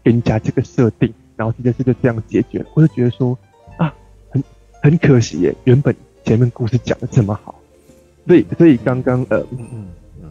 [0.03, 1.13] 给你加这个设定，
[1.43, 3.37] 然后这件事就这样解决了，我就觉得说
[3.77, 3.93] 啊，
[4.29, 4.41] 很
[4.81, 7.53] 很可惜耶，原本前面故事讲的这么好，
[8.25, 9.87] 所以所以刚刚呃，嗯嗯
[10.21, 10.29] 嗯，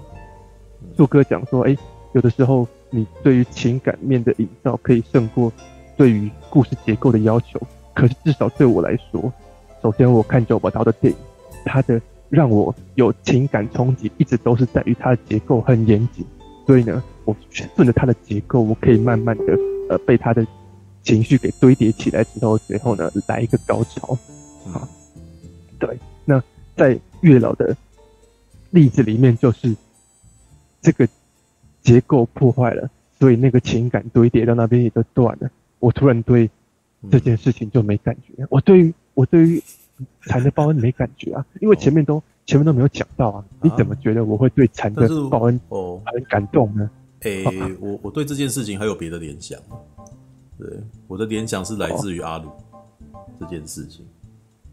[0.97, 1.77] 树哥讲说，哎，
[2.15, 5.53] 有的时候你对于情感面的营造可以胜过
[5.99, 7.61] 对于故事结构的要求，
[7.95, 9.31] 可是至少对我来说，
[9.83, 11.19] 首先我看九把刀的电影。
[11.67, 12.01] 它的
[12.31, 16.25] 让我有情感冲击，一直都是在于它的结构很严谨，
[16.67, 19.57] 所以呢，我顺着它的结构，我可以慢慢的
[19.91, 20.45] 呃被它的
[21.03, 24.17] 情绪给堆叠起来之后，最后呢来一个高潮，
[24.67, 24.89] 好，
[25.79, 26.43] 对，那
[26.77, 27.77] 在月老的
[28.71, 29.75] 例子里面，就是
[30.81, 31.09] 这个
[31.83, 32.89] 结构破坏了，
[33.19, 35.51] 所以那个情感堆叠到那边也就断了。
[35.81, 36.49] 我突然对
[37.11, 39.63] 这件事情就没感觉，嗯、我对于我对于
[40.23, 46.01] 禅的报恩没感觉啊，因为前面都、哦、前面都没有讲到啊，你怎么觉得我会对禅的报恩哦。
[46.07, 46.89] 很感动呢？
[47.23, 49.57] 诶、欸，我我对这件事情还有别的联想，
[50.59, 52.51] 对，我的联想是来自于阿鲁
[53.41, 54.07] 这件事情，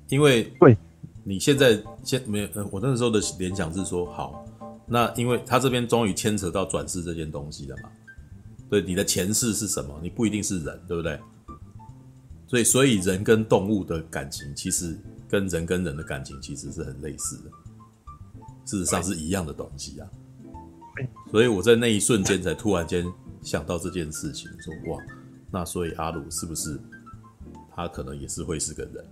[0.08, 0.78] 因为对，
[1.24, 4.46] 你现在现没有，我那个时候的联想是说，好，
[4.86, 7.90] 那因为他这边终于牵扯到转世这件东西了嘛，
[8.70, 10.00] 对，你的前世是什么？
[10.02, 11.20] 你不一定是人，对不对？
[12.48, 17.50] 所以，所以人跟动物的感情，其实跟人跟人的感情其实是很类似的，
[18.66, 20.08] 事实上是一样的东西啊。
[21.32, 23.06] 所以我在那一瞬间才突然间
[23.44, 25.04] 想到这件事情，说哇，
[25.52, 26.80] 那所以阿鲁是不是
[27.76, 29.06] 他可能也是会是个人？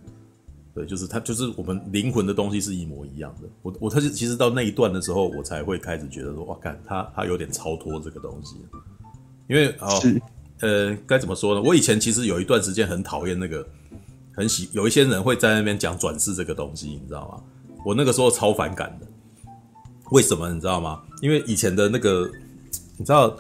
[0.74, 3.48] 对，就是他，就是我们灵魂的东西是一模一样的。
[3.64, 8.58] 我我他其实到那一段的时候，我才会开始觉得说哇，看他他有点超脱这个东西，
[9.48, 10.00] 因为哦
[10.60, 11.62] 呃该怎么说呢？
[11.62, 13.68] 我以前其实有一段时间很讨厌那个
[14.36, 17.42] 很喜有一些人会在那边讲转世这个东西，你知道吗？
[17.84, 19.08] 我那个时候超反感的。
[20.12, 21.02] 为什么你知道吗？
[21.22, 22.30] 因为以前的那个，
[22.98, 23.36] 你知道，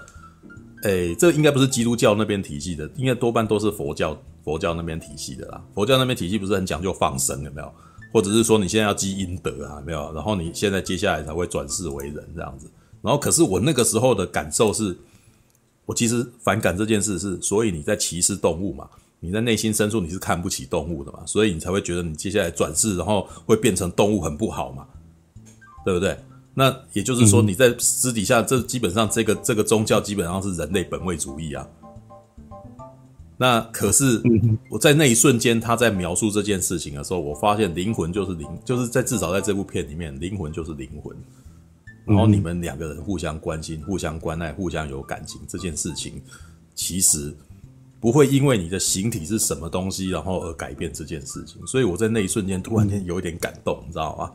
[0.83, 5.63] 诶，这应该不是基督教那边体系的，应该多半都是佛教佛教那边体系的啦。
[5.73, 7.73] 佛教那边体系不是很讲究放生，有没有？
[8.13, 10.13] 或者是说你现在要积阴德啊，没有？
[10.13, 12.69] 然后你现在接下来才会转世为人这样子。
[13.01, 14.97] 然后可是我那个时候的感受是，
[15.85, 18.87] 我其实反感这件事是，所以你在歧视动物嘛？
[19.19, 21.19] 你在内心深处你是看不起动物的嘛？
[21.25, 24.87] 所以你才会觉得你接下来转世，然后会变成动物很不好嘛？
[25.83, 26.17] 对不对？
[26.59, 31.67] 那也就是说，你在私底下，这基本上这个这个宗教基本上是人类本位主义啊。
[33.37, 34.19] 那可是
[34.71, 41.15] 我在那一瞬间，他在描述这件事情的时候，我发现灵魂就是灵，就是在至少在这部片里面，灵魂就是灵魂。
[42.07, 46.19] 然后你们两个人互相关心、互相关爱、互相有感情，这件事情
[46.73, 47.31] 其实
[47.99, 51.63] 不会因为你的形体是什么东西，然后而改变这件事情。
[51.67, 54.31] 所以我在那一瞬间突然间有一点感动，你知道吗？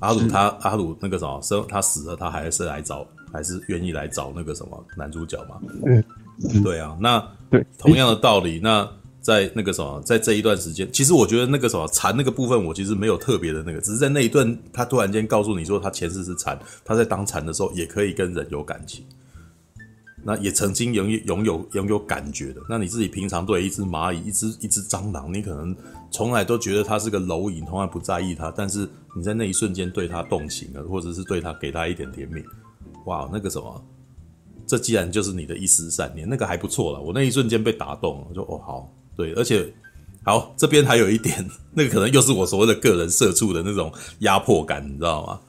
[0.00, 5.60] 阿鲁他阿鲁那个什么生他死了，他还是来找，还是愿意来找那个什么男主角嘛？
[5.86, 6.96] 嗯，对啊。
[7.00, 8.88] 那对同样的道理，那
[9.20, 19.04] 在那个什么，在这一段时间，其实我觉得那个什么禅那个部分，我其实没有特别的那个，只是在那一段，他突然间告诉你说，他前世是禅，他在当禅的时候也可以跟人有感情，
[20.24, 22.62] 那也曾经拥有拥有拥有感觉的。
[22.70, 25.76] 那你自己平常对一只蚂蚁、一只一只蟑螂，你可能
[26.10, 28.88] 从来都觉得它是个蝼蚁，从来不在意它，但是。
[29.16, 32.42] 你在那一瞬间对他动情了，或者是对他给他一点甜蜜，
[33.06, 33.84] 哇，那个什么，
[34.66, 37.00] 这既然就是你的一丝善念，那个还不错了。
[37.00, 39.72] 我那一瞬间被打动了，我就哦好，对，而且
[40.22, 45.40] 好，这边还有一点，那个可能又是我所谓的个人社畜的那种压迫感，你知道吗？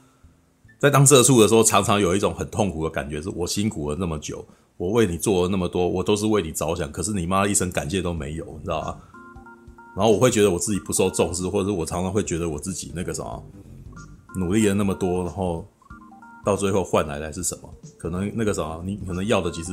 [0.78, 4.44] 在当社畜的时候，常常有一种很痛苦的感觉，是我辛苦了那么久，
[4.76, 8.98] 我为你做了那么多，我都是为你着想，可是你妈一声感谢都没有，你知道吗？
[9.96, 13.44] 然后我会觉得我自己不受重视，或者是我常常会觉得我自己那个什么
[14.36, 15.66] 努力了那么多，然后
[16.44, 17.68] 到最后换来的是什么？
[17.98, 19.72] 可能那个什么，你可能要的其实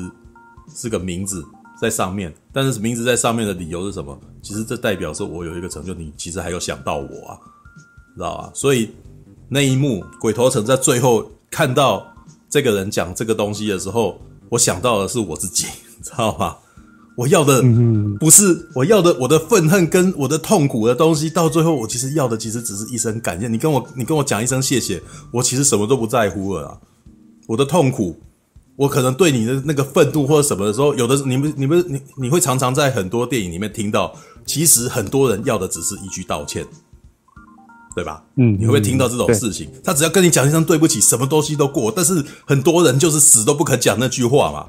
[0.76, 1.44] 是个名字
[1.82, 4.20] 在上面，但是名字在上面的理由是什么？
[4.42, 7.40] 其实这代表说我有一个成就，你其实还有想到我啊，
[8.16, 8.52] 知道吧？
[8.54, 8.92] 所以
[9.48, 12.06] 那一幕鬼头城在最后看到
[12.50, 15.66] 这个人讲这个东西的时候，我想到的是我自己，
[16.04, 16.58] 知道吗？
[17.20, 17.62] 我要的
[18.18, 23.50] 不是我要的，我的愤恨跟我的痛苦的东西，到最后我其实要的其实只是一声感谢。
[23.50, 25.02] 你跟我你跟我讲一声谢谢，
[25.34, 26.78] 我其实什么都不在乎了啊。
[27.46, 28.18] 我的痛苦，
[28.78, 34.16] 我可能对你的那个愤怒或者什么的时候，有的你们你们你你会常常在很多电影里面听到，
[34.46, 36.66] 其实很多人要的只是一句道歉，
[37.98, 38.24] 对吧？
[38.38, 39.70] 嗯，你会不会听到这种事情？
[39.84, 41.92] 他只要跟你讲一声对不起，什么东西都过。
[41.94, 44.68] 但是很多人就是死都不肯讲那句话嘛。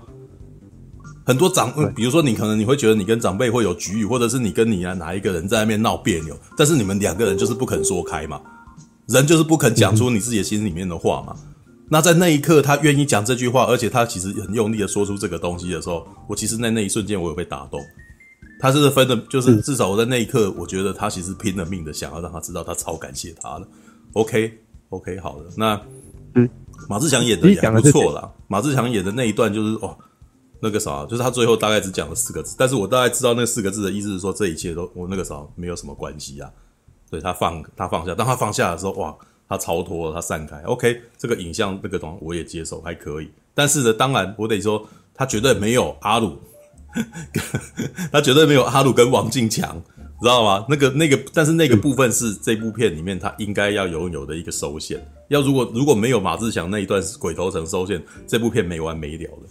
[1.31, 8.41] 很多长，比如说你可能你会觉得你跟长辈会有局域，或者是你跟你啊哪一个人在那边闹别扭，但是你们两个人就是不肯说开嘛，
[9.07, 11.37] 人就是不肯讲出你自己的心里面的话嘛。
[11.89, 17.81] 那在那一刻，他愿意讲这句话，而且他其实很用力的说出这个东西的时候，我其实在那一瞬间我有被打动。
[18.59, 23.69] 他是分的，就是至少我在那一刻，我觉得他其实拼了命的想要让他知道他超感谢他了。
[24.15, 25.45] OK，OK，好的。
[25.57, 25.81] 那
[26.35, 26.49] 嗯
[26.89, 29.97] 马志强演的也不错啦，马志强演的那一段就是哦。
[30.61, 36.51] 那个啥，就是他最后大概只讲了四个字，但是我大概知道那四个字的意思是说，这一切都我那个啥没有什么关系啊。
[37.11, 39.17] 对，他放他放下，当他放下的时候，哇，
[39.49, 40.61] 他超脱了，他散开。
[40.63, 43.31] OK，这个影像那个东西我也接受，还可以。
[43.53, 46.39] 但是呢，当然我得说，他绝对没有阿鲁，
[48.13, 49.83] 他绝对没有阿鲁跟王静强
[50.23, 50.67] 知道吗？
[50.69, 55.05] 那个那个，但是那个部分是这部片里面他应该要拥有的一个收线。
[55.29, 59.49] 要如果如果没有马志强那一段鬼头城收线，这部片没完没了的，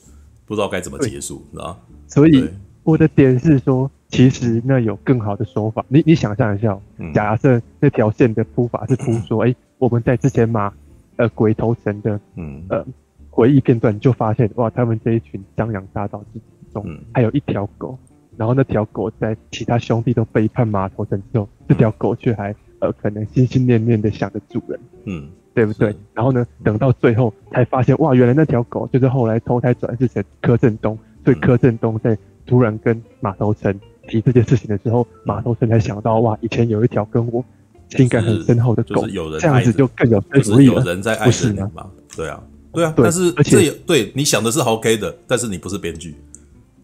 [0.50, 1.78] 不知道该怎么结束，是吧？
[2.08, 2.50] 所以
[2.82, 5.86] 我的点是说，其实那有更好的手法。
[5.88, 6.76] 你你想象一下，
[7.14, 10.74] 假设那条线的铺法是铺说，哎、嗯欸，我们在之前马
[11.18, 12.84] 呃鬼头城的嗯呃
[13.30, 16.41] 回忆片段就发现，哇，他们这一群江洋大盗之
[16.74, 16.84] 中
[17.14, 17.95] 还有一条狗。
[18.36, 25.96] 然后那条狗在其他兄弟都背叛马头城之后，嗯、这条狗却还呃可能心心念念的想着主人，嗯，对不对？
[26.14, 33.78] 然后呢，等到最后才发现，哇，原来那条狗就是后来投胎转世成柯震东，所以柯震东在突然跟马头城
[34.08, 37.44] 提这件事情的时候，马头城才想到，哇，以前有一条跟我
[37.90, 41.90] 情感很深厚的狗，就是有人、这样子就更有说服力了，有人在爱着你吗？
[42.16, 46.16] 对啊，对啊，对但是而且对你想的是 OK 的，但是你不是编剧。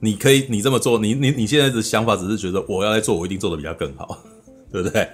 [0.01, 4.19] 你可以，你这么做，你你你现在的想法只是觉得我要来做，我一定做的比较更好，
[4.71, 5.07] 对不对？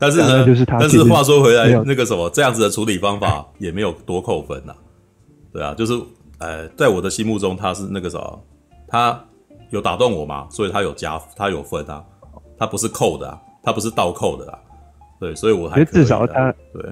[0.00, 4.74] 但是呢，就是他但是话说回来，那个什么，这样子的处理方法也没有多扣分呐，
[5.52, 5.92] 对啊，就是
[6.38, 8.42] 呃，在我的心目中，他是那个什么，
[8.88, 9.22] 他
[9.68, 12.02] 有打动我嘛，所以他有加，他有分啊，
[12.58, 14.58] 他不是扣的啊，他不是倒扣的啊，
[15.20, 16.82] 对，所以我还至少他对。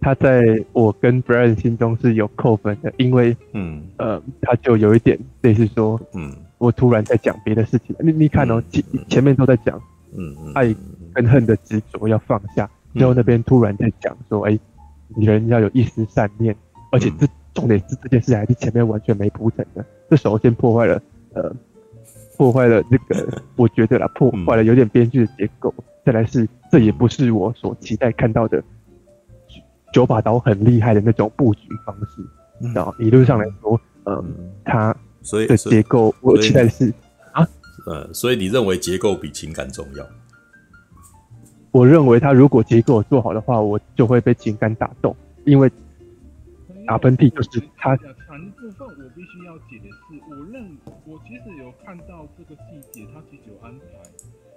[0.00, 0.42] 他在
[0.74, 9.80] 我跟 Brian 心中是有扣分的，因为，嗯，呃，他就有一点类似说，嗯，我突然在讲别的事情，你你看哦，前前面都在讲，
[10.14, 10.66] 嗯嗯，爱
[11.14, 14.58] 跟恨的执着要放下，然后那边突然在讲说，哎，
[15.16, 16.54] 人要有一丝善念，
[16.90, 21.00] 而且这重点是这件事还是前面完全没铺陈的，这首先破坏了，
[21.32, 21.54] 呃，
[22.36, 25.72] 破坏了这个， 我觉得啦，破坏了有点编剧的结构，
[26.04, 28.62] 再来是这也不是我所期待看到的。
[29.92, 34.24] 九把刀很厉害的那种布局方式，然后理论上来说，嗯，
[34.64, 34.92] 它
[35.22, 36.92] 所以的结构，我期待的是
[37.30, 37.46] 啊，
[37.86, 40.04] 呃，所以你认为结构比情感重要？
[41.74, 45.68] 我认为他如果结构做好的话，我就会被情感打动，因为
[46.86, 47.96] 打喷嚏就是他。
[47.96, 50.64] 谈部分我必须要解释，我认
[51.04, 53.84] 我其实有看到这个细节，他其实有安排。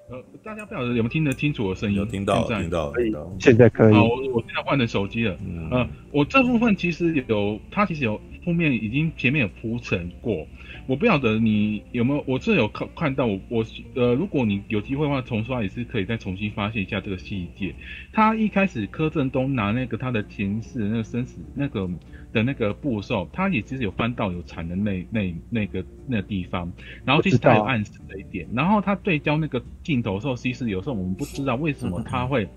[0.10, 1.98] 呃，大家不晓得有没有听得清楚我声音？
[1.98, 3.94] 有听到，听到，可以，现在可以。
[3.96, 5.36] 好，我我现在换了手机了。
[5.44, 10.46] 嗯，呃，我这部分其实有，它其实有后面已经前面有铺陈过。
[10.88, 17.76] 我不晓得你有没有，我这有看看到我我呃，如果你有机会的话重刷也是可以再重新发现一下这个细节。
[18.14, 21.90] 他一开始柯震东拿那个他的前世那个生死那个
[22.32, 26.72] 的那个布的时候，他也其实有翻到有残的那那那个那个地方，
[27.04, 28.48] 然后其实他有暗示了一点。
[28.54, 32.48] 然后他对焦那个镜头的时候，其实有时候我们不知道为什么他会。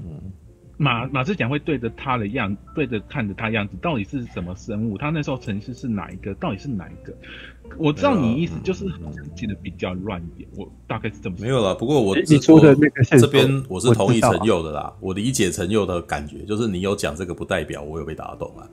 [0.82, 4.96] 马马志强会对着他的样，对着看着他样子，到底是什么生物？
[4.96, 6.32] 他那时候城市是哪一个？
[6.36, 7.14] 到底是哪一个？
[7.78, 8.84] 我知道你意思就是
[9.34, 11.36] 记得比较乱一点，我大概是这么。
[11.38, 14.92] 没有了，不过我你说的那个这边我是同意陈佑的啦。
[15.00, 18.68] 我，我理解陈佑的感觉，就是你有讲这个不代表我有被打动啊，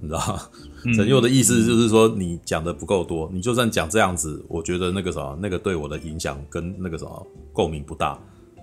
[0.00, 0.40] 你知道吗？
[0.94, 8.18] 陈佑的意思就是说你讲的不够多，你就算讲这样子，我觉得那个什么，那个对我的影响跟那个什么共鸣不大。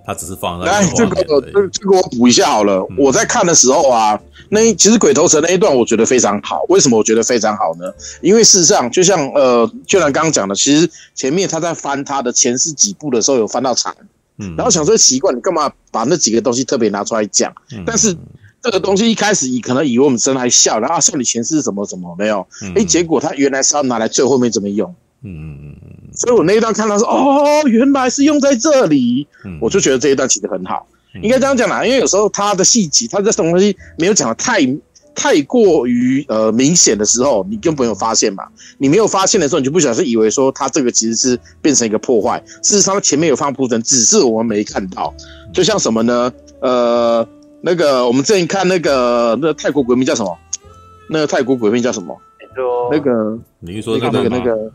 [0.10, 0.68] 他只是放在。
[0.68, 2.84] 哎，这个这这个我补一下好了。
[2.90, 6.64] 嗯、我在看的时候啊，那其实鬼头城那一段我觉得非常好。
[6.68, 7.86] 为什么我觉得非常好呢？
[8.20, 13.96] 因为事实上，就像呃，就像刚刚讲的，其实前面他在翻他的前世几部的时候，有翻到惨，
[14.40, 17.54] 嗯，然后想说奇怪，你干嘛把那几个东西特别拿出来讲？
[17.74, 18.18] 嗯、但是
[18.64, 22.40] 这个东西一开始以可能以为我们真的还笑，然后笑你前世是什么什么没有？
[22.76, 24.96] 哎、嗯，结果他原来是要拿来最后面怎么用？
[25.22, 34.60] 嗯嗯嗯嗯，所以我那一段看到说，哦，原来是用在这里，嗯、我就觉得这一段其实很好，嗯、应该这样讲啦，因为有时候他的细节，他这种东西没有讲的太
[35.14, 38.46] 太过于呃明显的时候，你根本没有发现嘛，
[38.78, 45.14] 你没有发现的时候，你就不小心以为说他这个其实是变成一个破坏，事实上前面有放铺陈，只是我们没看到，
[45.54, 46.32] 就像什么呢？
[46.62, 47.28] 呃，
[47.62, 50.38] 那个我们之前看那个那个泰国鬼片叫什么？
[51.10, 52.18] 那个泰国鬼片叫什么？
[52.56, 54.72] 说那个你是说那个那个？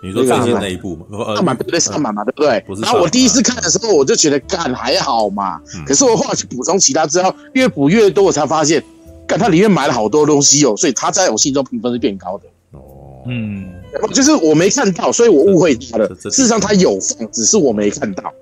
[0.00, 1.34] 你说最近那一部嘛？
[1.34, 1.80] 上满对不对？
[1.80, 2.64] 上满嘛对不对？
[2.80, 5.60] 然后我第一次看的时候，我就觉得干还好嘛。
[5.86, 8.82] 可是我后来去补充其他资料，越补越多，我才发现，
[9.26, 10.76] 干它里面埋了好多东西哦。
[10.76, 12.44] 所以它在我心中评分是变高的。
[12.72, 13.72] 哦，嗯，
[14.14, 16.08] 就是我没看到，所以我误会他了。
[16.14, 18.32] 事实上它有放，只是我没看到。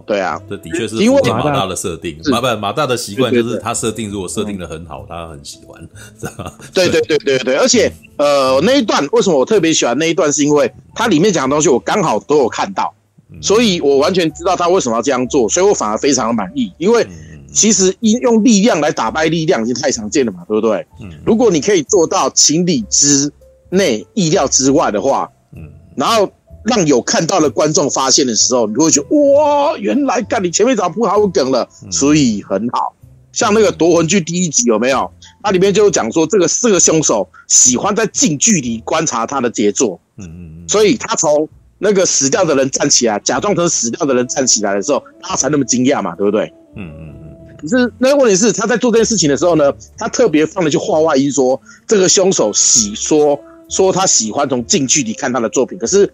[0.00, 5.80] 哦，对啊，这的确是因为马大的设定，马不马大的习惯就是他设定如果设定的很好，他很喜欢，
[6.18, 6.52] 知道吗？
[6.72, 12.92] 对对对对对，而且呃那一段为什么我特别喜欢那一段，是因为它里面讲的东西我刚好都有看到，
[13.42, 17.06] 所以我完全知道他为什么要这样做，所以我反而非常的满意，因为
[17.52, 20.86] 其实应用力量来打败力量已经太常见了嘛，对不对？
[21.00, 23.30] 嗯，如果你可以做到情理之
[23.68, 26.30] 内、意料之外的话，嗯，然后。
[26.64, 32.94] 让有看到的观众发现的时候，你会觉得哇，原来干你前面早铺好梗了，所以很好。
[33.32, 35.08] 像那个夺魂锯第一集有没有？
[35.42, 41.48] 它里面就讲说，这个四个凶手喜欢在近距离观察他的杰作，嗯嗯，所以他从
[41.78, 46.52] 那个死掉的人站起来，假装成死掉的人站起来的时候，他才那么惊讶嘛，对不对？
[46.76, 47.56] 嗯嗯嗯。
[47.56, 53.38] 可是那个问题是，他在做这件事情的时候呢，他特别放了一句话外音，说这个凶手喜说
[53.68, 56.12] 说他喜欢从近距离看他的作品，可是。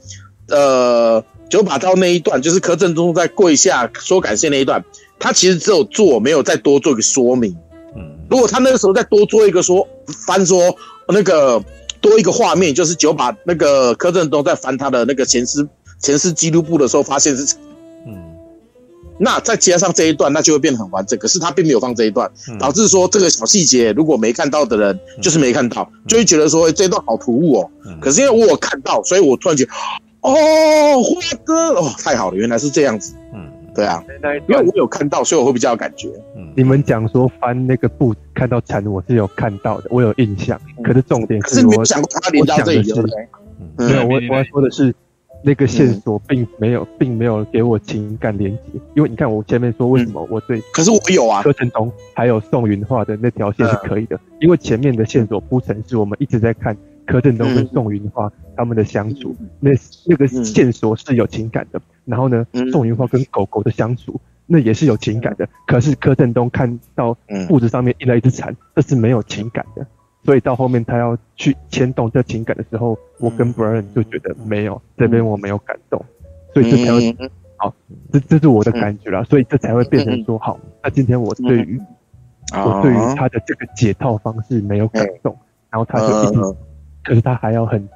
[0.49, 4.85] 呃，九把刀那一段，就是柯震东在跪下说感谢那一段，
[5.19, 7.57] 他其实只有做，没有再多做一个说明。
[7.97, 9.87] 嗯，如果他那个时候再多做一个说
[10.27, 10.77] 翻说
[11.09, 11.61] 那个
[12.01, 15.67] 多一个画面，就是九把那个柯震东在翻他的那个前世
[16.01, 17.57] 前世记录簿的时候，发现是，
[18.07, 18.15] 嗯，
[19.19, 21.19] 那再加上这一段，那就会变得很完整。
[21.19, 22.31] 可是他并没有放这一段，
[22.61, 27.71] 导致说这个小细节如果没看到的人就是没看到，就会觉得说这一段好突兀哦。
[28.01, 29.71] 可是因为我有看到，所以我突然觉得。
[30.27, 33.15] 哦，花哥，哦，太好了，原来是这样子。
[33.33, 34.03] 嗯，对啊，
[34.49, 36.09] 因为我有看到，所以我会比较有感觉。
[36.35, 40.61] 嗯，你们讲说翻那个布看到蝉，我是有看到的，我有印象。
[40.83, 43.03] 可是重点是我，我讲的是，
[43.79, 44.93] 没有，我我要说的是，
[45.45, 48.61] 那个线索并没有，并没有给我情感连接。
[48.97, 56.77] 因为你看，我前面说为什么我对，可是我有啊，柯震东还有宋云画的那条线是可以的，因为前面的线索铺陈是我们一直在看。
[57.07, 59.71] 柯震东跟宋云花他们的相处，那
[60.07, 61.81] 那个线索是有情感的。
[62.05, 65.49] 然后呢，宋云花跟狗狗的相处，那也是有情感的。
[65.67, 67.17] 可是柯震东看到
[67.49, 69.87] 裤子上面印了一只蝉，这是没有情感的。
[70.25, 76.05] 所以到后面他要去牵动这情感的时候，我跟 Brian 就觉得没有，这边我没有感动。
[76.53, 77.17] 所以这才会
[77.57, 77.75] 好，
[78.13, 79.23] 这这是我的感觉啦。
[79.25, 81.81] 所以这才会变成说，好，那今天我对于
[82.53, 85.37] 我对于他的这个解套方式没有感动，
[85.71, 86.57] 然后他就一直。
[87.07, 87.89] 可是他还要很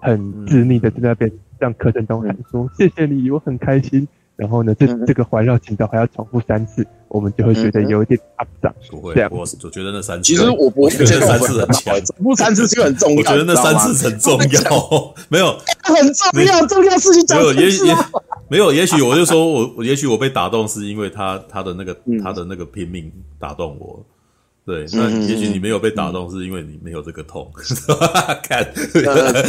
[0.00, 4.06] 很执迷的在那边让柯震东喊说谢谢你，我很开心。
[4.36, 8.72] 然后呢，这这个环绕情道还要重复三次，我们就会觉得有一点阿杂。
[8.90, 13.16] 不会，我我觉得那三次，其实我不觉得三次很强，重复三次就很重要。
[13.18, 17.38] 我觉得那三次 很重要，没有很重要，重要事情讲。
[17.38, 17.94] 没有，也也
[18.48, 24.02] 没有，也许我就说我，也许我被打动是因为他他的那个他的那个拼命打动我。
[24.70, 27.50] 对，那也许你没有被打动，是因为你没有这个痛。
[28.44, 28.62] 看，
[29.04, 29.44] 呃，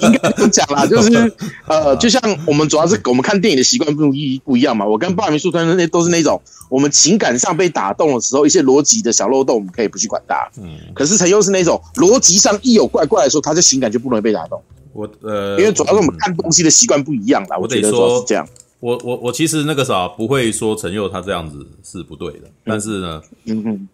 [0.00, 1.30] 应该不讲啦，就是
[1.66, 4.86] 呃，就像我们主要是我们看电影的习惯不一不一样嘛。
[4.86, 10.48] 我跟巴米树他那都是那种，我们情感上被打动的时候，一些逻辑的小漏洞，我们可以不去管它。
[10.56, 14.62] 嗯，可是陈佑是那种逻辑上一有怪怪的时候，他的情感就不容易被打动。
[14.94, 17.58] 我呃，因为主要是我们看东西的习惯不一样啦。
[17.58, 18.48] 我得说是这样。
[18.80, 23.88] 我我我其实那个啥不会说陈佑他这样子是不对的，但是呢，嗯嗯。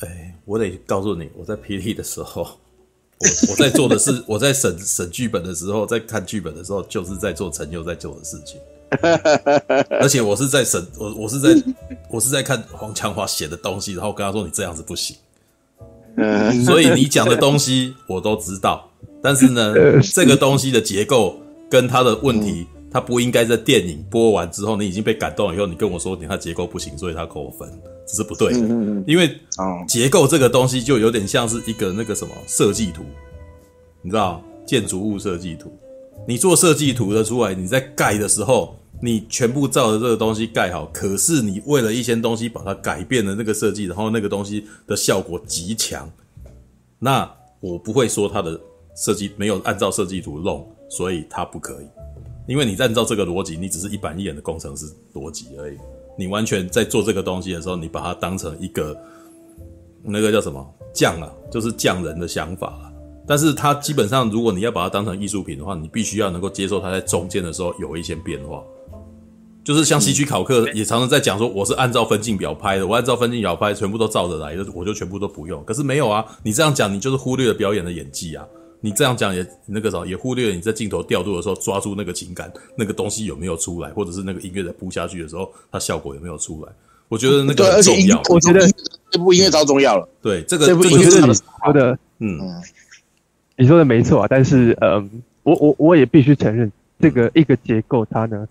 [0.00, 2.42] 哎，我得告诉你，我在霹雳的时候，
[3.18, 8.60] 我我在做的是， 我在审审剧本的时候，在看剧本的时候，就是在做陈佑在做的事情。
[10.00, 11.50] 而且我是在审，我我是在
[12.08, 15.16] 我是在看黄强华写的东西，然后跟他说你这样子不行。
[16.64, 18.88] 所以你讲的东西我都知道，
[19.22, 19.74] 但是呢，
[20.14, 21.38] 这个东西的结构
[21.68, 22.66] 跟他的问题，
[22.96, 27.68] 他不应该在电影播完之后，你已经被感动了以后，你跟我说你他结构不行，所以他扣分。
[28.06, 28.58] 这是不对的，
[29.06, 29.38] 因为
[29.86, 33.02] 结构这个东西就有点像是一个那个什么设计图，
[34.00, 35.70] 你知道，建筑物设计图，
[36.26, 46.10] 你做设计图的出来，你在盖的时候，你全部照着这个东西盖好，可是你为了一些东西把它改变了那个设计，然后那个东西的效果极强，
[46.98, 47.30] 那
[47.60, 48.58] 我不会说它的
[48.96, 51.86] 设计没有按照设计图弄，所以它不可以，
[52.46, 55.76] 因为你按照这个逻辑，你只是一板一眼的工程师逻辑而已。
[56.18, 58.96] 你完全在做这个东西的时候，你把它当成一个
[60.02, 62.92] 那个叫什么匠啊，就是匠人的想法啊。
[63.26, 68.62] 但是它基本上，如果你要把它当成艺术品的话，你必须要能够接受它在中间的时候有一些变化。
[69.64, 75.64] 就是像希区考克也常常在讲说，我是按照分镜表拍的，我按照分镜表拍，全部都照着来，我就全部都不用。
[75.64, 78.46] 可是没有啊，你这样讲，你就是忽略了表演的演技啊。
[78.86, 86.70] 你这样讲也那个啥，也忽略了你在镜头调度的时候抓住那个情感，那个东西有没有出来，或者是那个音乐在铺下去的时候，它效果有没有出来？
[87.08, 88.22] 我觉得那个很重要。
[88.30, 88.60] 我觉得
[89.10, 90.08] 这部音乐超重要了。
[90.22, 92.38] 对，这个这部音乐你说的，嗯，
[93.56, 94.28] 你说的没错啊。
[94.30, 95.10] 但是，嗯，
[95.42, 96.70] 我我我也必须承认，
[97.00, 98.46] 这个一个结构它呢，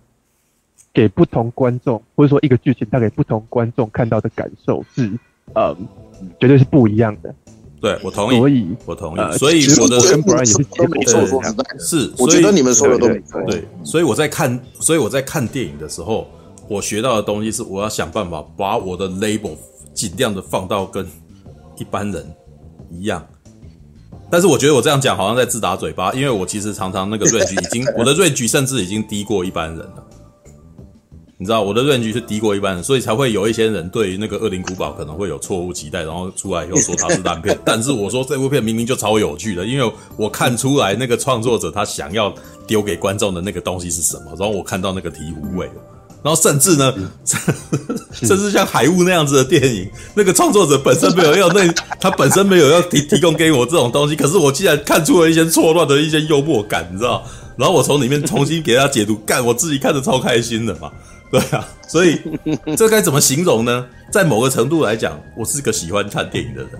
[0.94, 5.10] 给不同观众或者说一个剧情，它给不同观众看到的感受是，
[5.54, 5.88] 嗯，
[6.42, 7.34] 绝对是不一样的。
[7.82, 13.40] 对，我同意，所以我同意，所以我的跟不然也是都没错，说实在，是，我觉得你们说的都没错。
[13.46, 16.28] 对，所以我在看，所以我在看电影的时候，
[16.68, 19.56] 我学到的东西是，我要想办法把我的 label
[19.94, 21.06] 尽量的放到跟
[21.78, 22.26] 一般人
[22.90, 23.24] 一样，
[24.32, 30.08] 但是我觉得我这样讲好像在自打嘴巴，因为我其实常常那个 range 已经， 我的 range 甚至已经低过一般人了。
[31.38, 37.58] 你知道我的 range 是低过一般人，所以才会有一些人对于那个《恶灵古堡》可能会有错误期待，然后出来以后说它是烂片。
[37.66, 42.34] 但是我说这部片明明就超有趣的，因为我看出来那个创作者他想要
[42.66, 45.74] 丢给观众的那个东西是什么，然后我看到那个醍醐味了。
[46.24, 46.94] 然后甚至呢，
[48.14, 51.68] 甚至像海雾那样子的电影，那个创作者本身没有要那，
[52.00, 57.22] 他本身没有要提提供给我这种东西，可是我竟然看出了一些错乱的一些幽默感，你知道？
[57.58, 60.92] 然后我从里面重新给他解读，干，我自己看着超开心的嘛。
[61.38, 62.18] 对啊，所以
[62.78, 63.86] 这该怎么形容呢？
[64.10, 66.72] 在某个程度来讲，我是个喜欢看电影的人，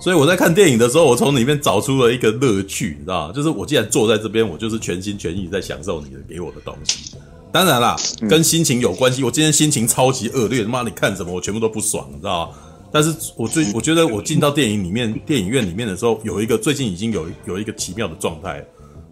[0.00, 3.34] 所以我在看电影的时候，我从里面找出了一个乐趣，你知道吗？
[3.34, 7.16] 就是我既然坐在这边，我就是全心全意在享受你的给我的东西。
[7.50, 7.96] 当然啦，
[8.28, 9.24] 跟心情有关系。
[9.24, 12.54] 我今天心情超级恶劣，妈，你看什么我全部都不爽，你知道吗？
[12.92, 18.64] 但是我最我觉得我进到电影里面，电影院里面的时候，有一个最近已经有有一个奇妙的状态。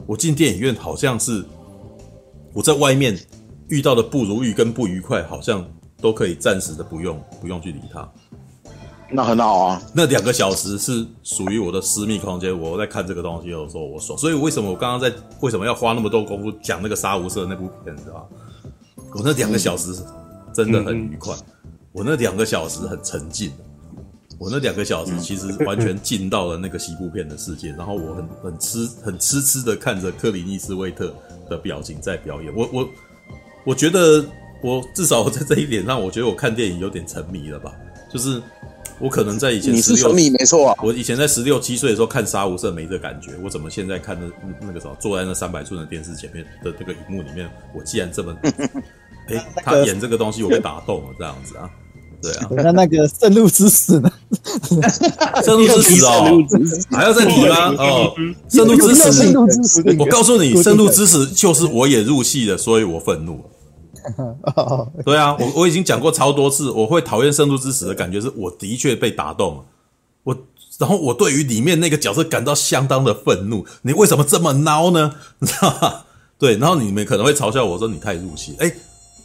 [0.07, 1.45] 我进电影院好像是
[2.53, 3.19] 我在外面。
[3.73, 5.66] 遇到的不如意跟不愉快，好像
[5.97, 8.07] 都可以暂时的不用不用去理他。
[9.11, 9.83] 那很好啊。
[9.95, 14.18] 那两个小时是属于我的私密空间，我在看这个东西的时候我爽。
[14.18, 15.11] 所以为什么我刚刚在
[15.41, 18.20] 为什么要花那么多功夫讲那个杀无赦那部片子啊？
[19.14, 19.95] 我那两个小时
[20.53, 21.35] 真的很愉快，
[21.93, 23.53] 我那两个小时很沉浸，
[24.39, 31.14] 我那两个小时其实完全进到了那个西部片的世界，然后我很很痴很痴痴的看着克里尼斯威特
[31.49, 32.87] 的表情在表演，我我。
[33.65, 34.25] 我觉得
[34.61, 37.73] 我至少在这一点上，我觉得我看电影有点沉迷了吧。
[38.13, 38.43] 就是
[38.99, 40.75] 我可能在以前16，你是沉迷没错啊。
[40.83, 48.37] 我以前在十六七岁的时候看《杀无赦》没这感觉，我怎么现在看那那个时候坐在那三百寸的电视前面的这个荧幕里面，我既然这么，
[49.29, 51.71] 哎，他演这个东西我被打动了这样子啊？
[52.21, 52.49] 对啊。
[52.63, 54.13] 那那个《圣路之死》呢？
[55.45, 56.47] 《圣路之死》哦，
[56.91, 57.69] 还要再提吗？
[57.79, 58.15] 哦，
[58.55, 59.33] 《圣路之死》，
[59.99, 63.43] 我告诉你，《圣路之死》就是我也入戏了，所以我愤怒。
[65.05, 69.65] 对啊，我我已经讲过超多次，我会讨厌《圣路之死》的感觉是我的确被打动了，
[70.25, 70.37] 我
[70.79, 73.65] 然后我对于里面那个角色感到相当的愤怒。
[73.83, 75.15] 你为什么这么孬呢？
[75.39, 76.05] 你知道吗？
[76.39, 78.73] 对，然后你们可能会嘲笑我说你太入戏，哎，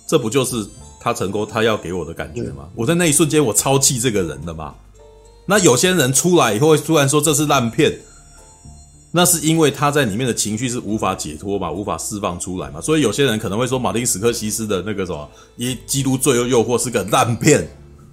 [0.05, 0.65] 这不就是
[0.99, 2.67] 他成功他要给我的感觉吗？
[2.75, 4.75] 我在那一瞬间我超气这个人的嘛。
[5.47, 8.01] 那有些人出来以后会突然说这是烂片。
[9.11, 17.67] 那是因为他在里面的情绪是无法解脱嘛，无法释放出来嘛，所以有些人可能会说马丁·史克西斯的那个什么《耶基督罪恶诱惑》是个烂片。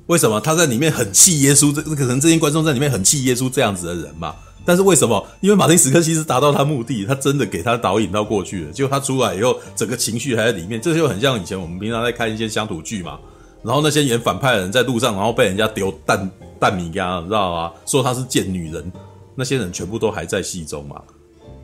[0.07, 1.74] 为什么他在里面很气耶稣？
[1.74, 4.34] 这可能这些观众在里面很气耶稣这样子的人嘛？
[4.64, 5.26] 但是为什么？
[5.40, 8.72] 因为马丁·史克西斯达到他目的，他真的给他导引到过去了。
[8.72, 13.18] 结果他出来以后，整个情绪还在里面，这就很像以前我们平常在看一些乡土剧嘛。
[13.62, 16.30] 然后那些演反派的人在路上，然后被人家丢蛋
[16.61, 17.72] 蛋米呀，你知道吗？
[17.86, 18.92] 说他是贱女人。
[19.35, 21.03] 那些人全部都还在戏中嘛？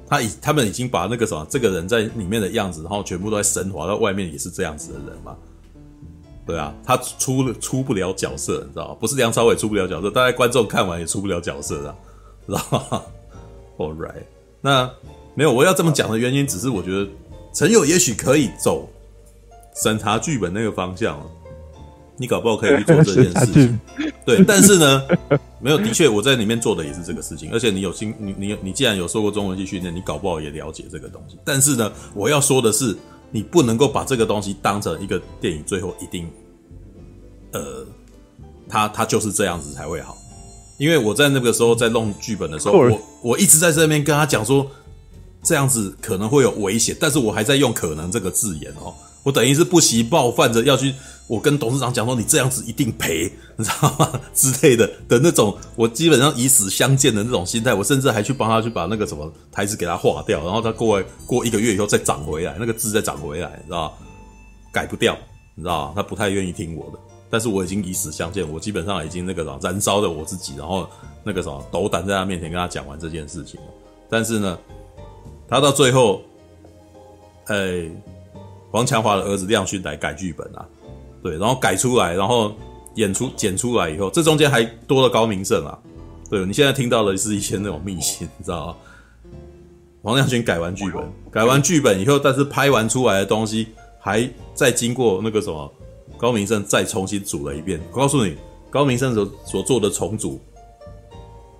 [0.08, 5.36] 他已他们已经把那个什么这个人在里面的样子，然后全部都在升华到外面也是这样子的人嘛？
[6.46, 8.96] 对啊，他出了出不了角色，你知道吗？
[8.98, 11.94] 不是梁朝伟出不了角色，大概观众看完也出不了角色啊，
[12.46, 13.02] 知道吗？
[13.78, 14.24] All right，
[14.60, 14.90] 那
[15.34, 17.08] 没有我要这么讲的原因，只是我觉得
[17.54, 18.88] 陈友也许可以走
[19.76, 21.26] 审查剧本那个方向了。
[22.20, 23.80] 你搞不好可以去做这件事情，
[24.26, 25.02] 对，但是呢，
[25.58, 31.38] 没有，的确我在里面做的也是这个事情，而且你有心，你你你既然有受过中文系训练，你搞不好也了解这个东西。
[31.46, 32.94] 但是呢，我要说的是，
[33.30, 36.28] 你不能够把这个东西当成一个电影，最后一定，
[37.52, 37.86] 呃，
[38.68, 40.14] 他他就是这样子才会好。
[40.76, 44.70] 因为我在那个时候在弄剧本的时候，我我一直在这边跟他讲说，
[45.42, 48.92] 这样子可能会有危险，但是我还在用“可能”这个字眼哦，
[49.22, 50.92] 我等于是不惜冒犯着要去。
[51.30, 54.20] 我跟董事长讲说，你这样子一定赔，你知道吗？
[54.34, 63.92] 之类的的那种，我基本上以死相见的那种心态，我甚至还去帮他去把那个什么台词给他划掉，然后他过过一个月以后再涨回来，那个字再涨回来，你知道吗？
[64.72, 65.16] 改不掉，
[65.54, 65.92] 你知道吗？
[65.94, 66.98] 他不太愿意听我的，
[67.30, 70.84] 但是我已经以死相见，我基本上已经那个什么燃烧了我自己，然后
[71.22, 73.60] 那个什么斗胆在他面前跟他讲完这件事情，
[74.08, 74.58] 但是呢，
[75.48, 76.22] 他到最后，
[77.46, 77.88] 哎，
[78.72, 80.66] 黄强华的儿子亮勋来改剧本啊。
[81.22, 82.54] 对，然后改出来，然后
[82.94, 85.78] 演出剪出来以后，这中间还多了高明胜啊。
[86.28, 88.76] 对，你现在听到的是一些那种秘辛，你知道吗？
[90.02, 93.68] 黄亮勋改完剧本，改完剧本以后，但是拍完出来的东西，
[93.98, 95.70] 还再经过那个什么
[96.16, 97.80] 高明胜再重新组了一遍。
[97.90, 98.36] 我告诉你，
[98.70, 100.40] 高明胜所所做的重组，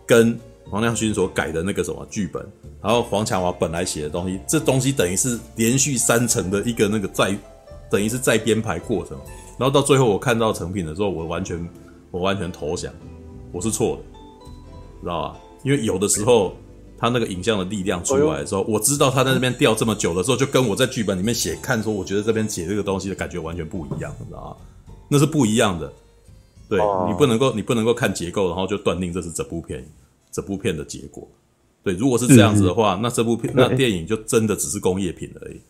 [0.07, 0.39] 跟
[0.71, 2.43] 黄亮勋所改的那个什么剧本，
[2.81, 7.37] 然后黄强华本来写的东西，这东西等于是连续三层的一个那个再，
[7.91, 9.19] 等于是再编排过程。
[9.61, 11.69] 然后到最后我看到成品的时候，我完全
[12.11, 12.91] 我完全投降，
[13.53, 14.03] 我是错的，
[15.03, 15.39] 知道吧？
[15.63, 16.57] 因为有的时候
[16.97, 24.95] 他那个影像的力量出来的时候，我知道他在那边吊这么久的时候，就跟我在剧本里面写看说，我觉得这边写这个东西的感觉完全不一样，你知道吗？
[25.09, 25.93] 那是不一样的。
[26.67, 29.87] 对，你不能够，你不能够看结构，然后就断定这是整部片
[30.33, 31.29] 整部片的结果。
[31.83, 35.61] 对，如果是这样子的话，那这部片那电影就真的只是工业品而已，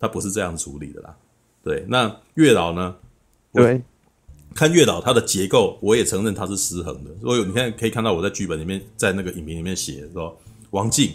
[0.00, 1.14] 它不是这样处理的啦。
[1.64, 2.94] 对，那月老呢？
[3.52, 3.82] 对。
[4.54, 7.10] 看月老，它的结构我也承认它是失衡的。
[7.20, 10.38] 所以你看可以看到我在剧本里面，在那个影评里面写说，
[10.70, 11.12] 王静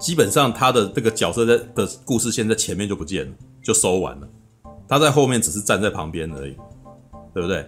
[0.00, 4.28] 基本上他的这个角色在的故事线在前面就不见了，就收完了。
[4.88, 6.56] 他在后面只是站在旁边而已，
[7.32, 7.64] 对不对？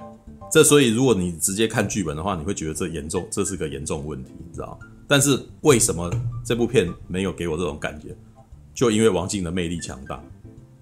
[0.50, 4.76] 这所以如果你直接看剧本的话，你会觉得这严重，这是个严重问题，你知道？
[5.06, 6.10] 但是为什么
[6.44, 8.08] 这部片没有给我这种感觉？
[8.74, 10.20] 就因为王静的魅力强大，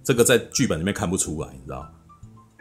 [0.04, 1.88] 这个在剧本里面看不出来，你知道？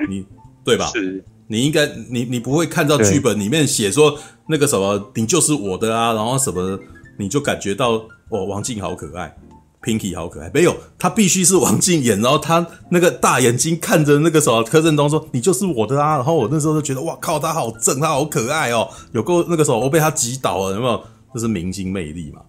[0.07, 0.25] 你。
[0.61, 0.85] 对吧？
[0.87, 4.15] 是，你应该，你你不会看到剧本里面写说
[4.47, 6.77] 那个什么，你就是我的啊，然后什么，
[7.17, 7.93] 你就感觉到
[8.27, 9.35] 哦，王静好可爱
[9.81, 21.03] ，Pinky 好可爱，没有，他必须是王静演，然后他那个大眼睛看着那个什么柯震东说，你就是我的啊，然后我那时候就觉得哇靠，他好正，他好可爱哦，有够那个时候我被他击倒了，有没有？
[21.33, 22.41] 这是明星魅力嘛？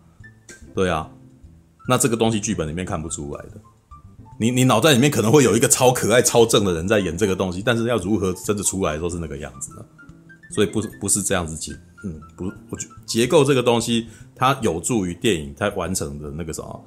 [0.74, 1.08] 对啊，
[1.88, 3.52] 那这个东西剧本里面看不出来的。
[4.40, 9.84] 你你脑袋里面可能会有一个超可爱、超正的人在演这个东西，但是要如何真的出来都是那个样子呢？
[10.50, 11.72] 所以不是不是这样子结，
[12.04, 16.84] 嗯，不，我觉结构这个东西它有助于电影它完成的那个什么，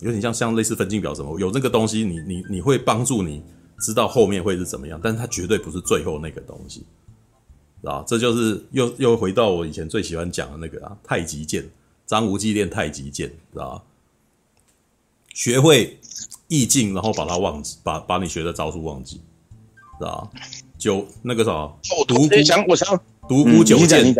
[0.00, 3.42] 有点像像类似分镜表什么，有那个东西你你你会帮助你
[3.80, 6.86] 知道后面会是怎么样，但是它绝对不是最后那个东西，
[7.84, 8.02] 啊？
[8.08, 11.68] 这就是又又回到我以前最喜欢讲的那个啊，太极剑，
[12.06, 13.84] 张无忌练太极剑，知道？
[15.34, 15.98] 学会。
[16.48, 19.20] 意境，然后把它忘记，把把你学的招数忘记，
[19.98, 20.28] 是吧？
[20.78, 21.68] 就那个啥，
[22.06, 22.28] 独孤，
[22.68, 24.14] 我想独孤九剑，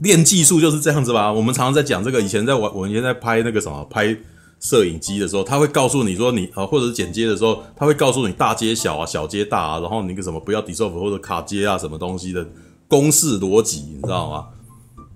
[0.00, 1.32] 练技术就是这样子吧？
[1.32, 4.16] 我们常常在讲这个，以前在玩，我们以前在拍那个什么，拍
[4.60, 12.46] 摄影机的时候，他会告诉你说你，啊，或者是剪接的时候，他会告诉你大接小啊，小接大啊，然后那个什么不要 dissolve 或者卡接啊，什么东西的
[12.88, 14.46] 公式逻辑，你知道吗？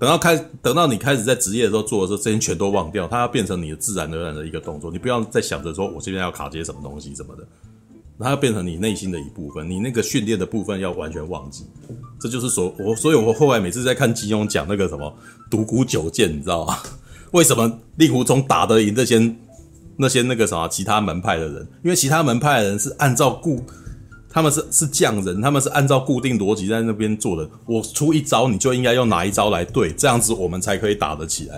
[0.05, 4.90] 等到开，等到你开始在职业的时候做的时候，这些全都忘掉，它要变成你的自然而然的一个动作。
[4.90, 7.42] 你不要再想着说我这边要卡接什么东西什么的，
[8.18, 9.66] 它要变成你内心的一部分。
[9.66, 11.64] 你那个训练的部分要完全忘记。
[12.20, 15.11] 这就是说我，所以我后来每次在看金庸讲那个什么
[15.50, 16.76] 独孤九剑，你知道吗？
[17.32, 19.34] 为什么令狐冲打得赢那些
[19.96, 21.66] 那些那个什么其他门派的人？
[21.82, 23.64] 因为其他门派的人是按照固。
[24.35, 27.49] 他们是是匠人，他们是按照固定逻辑在那边做的。
[27.66, 31.55] 我出一招，你就应该用哪一招来对，这样子我们才可以打得起来。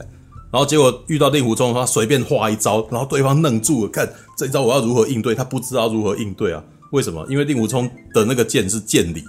[0.50, 4.06] 然后结果遇到令狐冲他，随便画一招，然后对方愣住了，看
[4.36, 6.62] 这一招我要如何应对，他不知道如何应对啊？
[6.92, 7.26] 为什么？
[7.30, 9.24] 因为令狐冲的那个剑是剑理，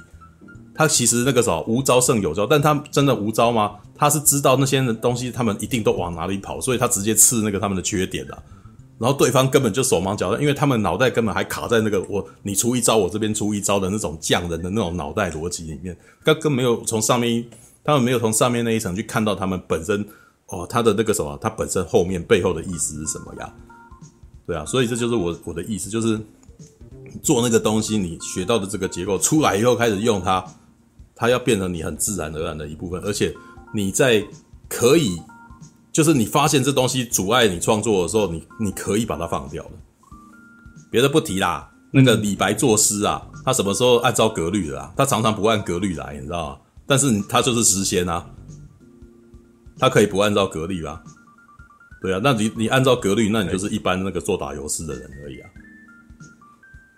[0.75, 3.77] 他其实那个时候无招胜有招，但他真的无招吗？
[3.95, 8.37] 他是知道那些东西，他们一定都往哪里跑，所以他直接刺那个他们的缺点啊。
[8.99, 17.45] 然后对方根本就手忙脚乱，因为他们脑袋根本还卡在那个我你出一招，我这边出一招的那种匠人的那种脑袋逻辑里面，根本没有从上面，
[17.83, 20.03] 他们没有从上面那一层去看到他们本身
[20.47, 23.53] 哦，他的那个什么，他本身后面背后的意思是什么呀？
[24.47, 26.19] 对啊，所以这就是我我的意思，就是
[27.21, 30.43] 做那个东西，你学到的这个结构出来以后开始用它，
[31.15, 33.35] 它要变成你很自然而然的一部分，而且
[33.73, 34.25] 你在
[34.67, 35.21] 可以。
[35.97, 39.71] 就是你发现这东西阻碍你创作的时候，你你可以把它放掉了。
[40.91, 44.93] 别的不提啦，那个李白作诗啊，他什么时候按照格律的啊？
[44.95, 46.57] 他常常不按格律来，你知道吗？
[46.85, 48.23] 但是他就是诗仙啊，
[49.79, 51.01] 他可以不按照格律吧？
[51.99, 55.49] 对啊，那你你按照格律，那你就是一般那个做打油诗的人而已啊，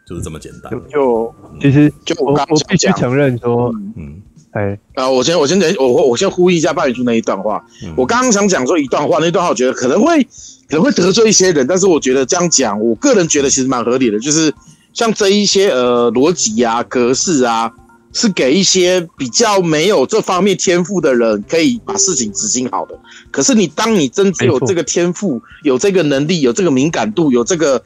[0.05, 0.69] 就是这么简单。
[0.73, 4.21] 就就其实就我我必须承认说，嗯。
[4.51, 7.63] 哎，啊，我先我先等我我先呼吁一下霸宇猪那一段话。
[7.83, 10.23] 嗯、我刚刚想讲说一段话，那段话我觉得可能会
[10.67, 14.19] 可能会得罪一些人，但是我觉得这样讲，我个人觉得其实蛮合理的。
[14.19, 14.51] 就是
[14.91, 17.71] 像这一些呃逻辑啊、格式啊，
[18.11, 22.97] 是给一些比较没有这方面天赋的人可以把事情执行好的。
[23.29, 27.79] 可是你当你真只有这个天赋、有这个能力、有这个敏感度、有这个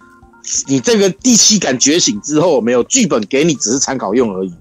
[0.68, 4.54] 你这个第七感觉醒之后，没有剧本给你只是参考用而已。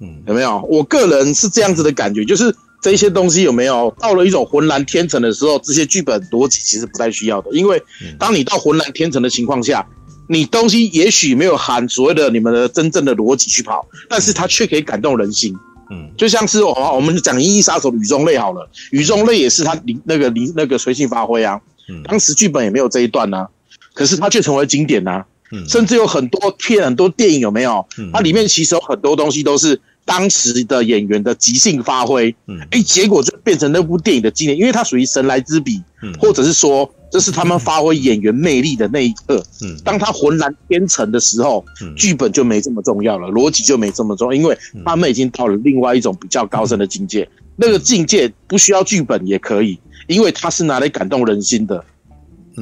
[0.00, 0.60] 嗯，有没有？
[0.68, 7.82] 我个人是这样子的感觉，就是这些东西有没有到了一种浑然天成的时候，这些剧本逻辑其实不太需要的，因为
[8.18, 9.86] 当你到浑然天成的情况下，
[10.28, 15.54] 你东西也许没有含所谓的你们的真正的逻辑去跑，但是它却可以感动人心。
[15.90, 21.58] 嗯，就像是哦，我们讲《银翼杀手》雨中泪好了，雨中泪也是他临那个临那个随性发挥啊。
[21.88, 23.48] 嗯，当时剧本也没有这一段啊，
[23.94, 25.24] 可是它却成为经典啊。
[25.52, 27.86] 嗯，甚至有很多片、很多电影有没有？
[28.12, 29.80] 它里面其实有很多东西都是。
[30.04, 51.84] 当时的演员的即兴发挥，嗯，哎，结果就变成那部电影的经典，因为它属于神来之笔，嗯，或者是说这是他们发挥演员魅力的那一刻，嗯，当他浑然天成的时候，嗯，剧本就没这么重要了，逻辑就没这么重要，因为他们已经到了另外一种比较高深的境界，那个境界不需要剧本也可以，因为它是拿来感动人心的。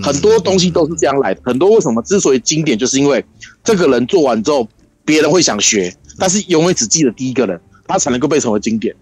[0.02, 3.24] 很多东西都是这样来的，很多为什么之所以经典，就是因为
[3.62, 4.68] 这个人做完之后，
[5.04, 8.94] 别人会想学，但是永远只记得第一个人，他才能够被称为经典。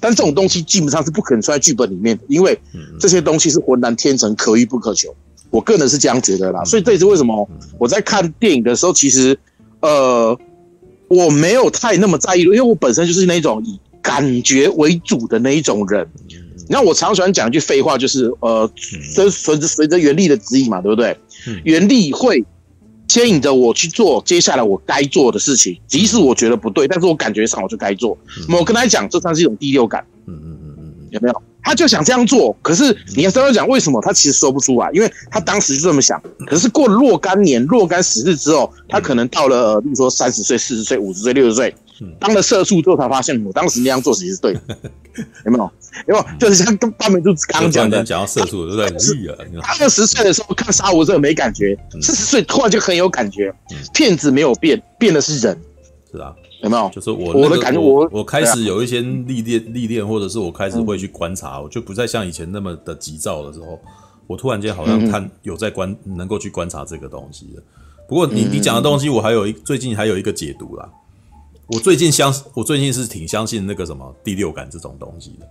[0.00, 2.58] 但这种东西基本上是不可能出在剧本里面的，因为
[3.00, 5.14] 这些东西是浑然天成，可遇不可求。
[5.50, 7.48] 我个人是这样觉得啦，所以这也是为什么
[7.78, 9.36] 我在看电影的时候，其实
[9.80, 10.38] 呃
[11.08, 16.08] 我没有太那么在意，因为我本身就是那种以感觉为主的那一种人。
[16.72, 18.68] 那我常喜欢讲一句废话，就是呃，
[19.14, 21.14] 随随着随着原力的指引嘛，对不对？
[21.64, 22.42] 原力会
[23.06, 28.16] 牵引着我去做接下来我该做的事情，即使我觉得不对，但是我感觉上我就该做。
[28.48, 30.02] 我跟他讲，这算是一种第六感。
[30.26, 31.42] 嗯嗯嗯嗯，有没有？
[31.64, 32.84] 他就想这样做，可是
[33.14, 36.20] 你要跟他讲为什么，他其实说不出来，因为他当时就这么想。
[36.46, 41.72] 可是过了若干年、若干时日之后，他可能到了，比如说三十岁、四十岁、五十岁、六十岁。
[42.18, 44.60] 当了社畜之后，才发现我当时那样做其实是对的，
[45.44, 45.70] 有没有？
[46.06, 46.24] 有没有？
[46.38, 49.60] 就是像跟八美柱刚刚讲的，讲到社畜对不对？
[49.60, 53.54] 他二十岁的时候看杀无赦没感觉，四十岁突然就很有感觉。
[53.92, 55.58] 骗子没有变，变的是人。
[56.10, 56.90] 是啊，有没有？
[56.90, 63.78] 就是我我的感觉，我我开始有一些历练历练，或者是我开始会去观察，我就不再像以前那么的急躁的时候，
[64.26, 67.62] 我突然间好像看有在观，能够去观察这个东西了。
[68.08, 70.88] 不过你你讲的东西，我还有一最近还有一个解读啦。
[71.72, 75.48] 我最近相，我最近是挺相信那个什么第六感这种东西的，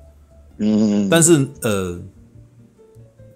[0.59, 1.99] 嗯，但是呃，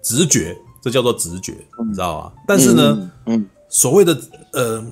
[0.00, 1.52] 直觉，这叫做直觉，
[1.84, 2.32] 你知道吗？
[2.46, 4.16] 但是呢，嗯，所谓的
[4.52, 4.86] 呃，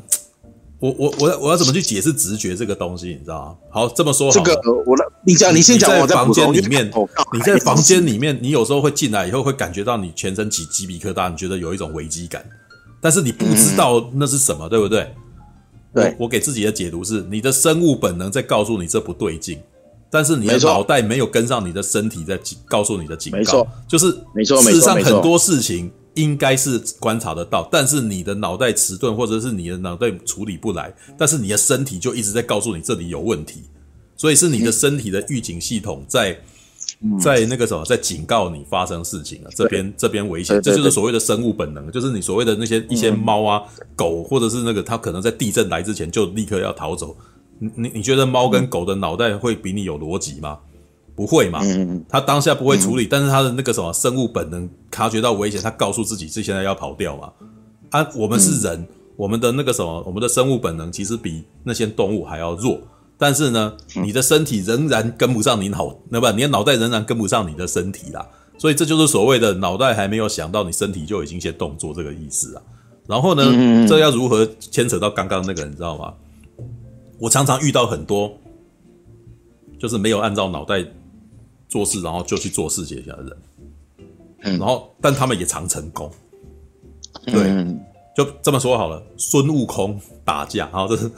[0.80, 3.10] 我我我要我要怎么去解释直觉这个东西？
[3.10, 3.56] 你知道吗？
[3.70, 5.96] 好，这么说好，这个我来，你讲，你先讲。
[6.00, 6.90] 我在房间里面，
[7.32, 12.44] 你在房间里面，你有时候会进来以后会感觉到你全身起鸡皮疙瘩，你觉得有一种危机感，
[13.00, 15.14] 但是你不知道那是什么，对不对？
[15.94, 19.60] 对，我给自己的解读是，你的生物本能在告诉你这不对劲，
[20.10, 24.60] 但是你的脑袋没有跟上你的身体在告诉你的警告，没错，就是没错。
[24.60, 33.62] 事实上，很多事情应该是观察得到，但是你的脑袋迟钝，或者是你的脑袋处理不来，但是你的身体就一直在告诉你这里有问题，
[34.16, 36.38] 所以是你的身体的预警系统在。
[37.20, 43.62] 在那个什么，在警告你发生事情了，这边这边危险，这就是所谓的生物本能，就是你所谓的那些一些猫啊、
[43.94, 47.16] 狗，或者是那个它可能在地震来之前就立刻要逃走。
[47.58, 50.58] 你你你觉得猫跟狗的脑袋会比你有逻辑吗？
[51.16, 51.60] 不会嘛，
[52.08, 57.30] 它当下不会处理，但是它的那个什么生物本能察觉到危险，它告诉自己是现在要跑掉嘛。
[57.90, 62.80] 啊，我们是人，我们的那个什么，我们的生物本能其实比那些动物还要弱。
[63.16, 68.28] 但是呢，你的身体仍然跟不上你脑，那不，你的脑袋仍然跟不上你的身体啦。
[68.58, 72.62] 所以这就是所谓的脑袋还没有想到，你身体就已经先动作这个意思啊。
[73.06, 76.14] 然后呢，这要如何牵扯到刚刚那个，你知道吗？
[77.18, 78.36] 我常常遇到很多，
[79.78, 80.84] 就是没有按照脑袋
[81.68, 83.16] 做事，然后就去做事情的
[84.42, 86.10] 人，然后但他们也常成功，
[87.26, 87.76] 对。
[88.16, 91.10] 就这么说好了，孙悟空打架，好，这是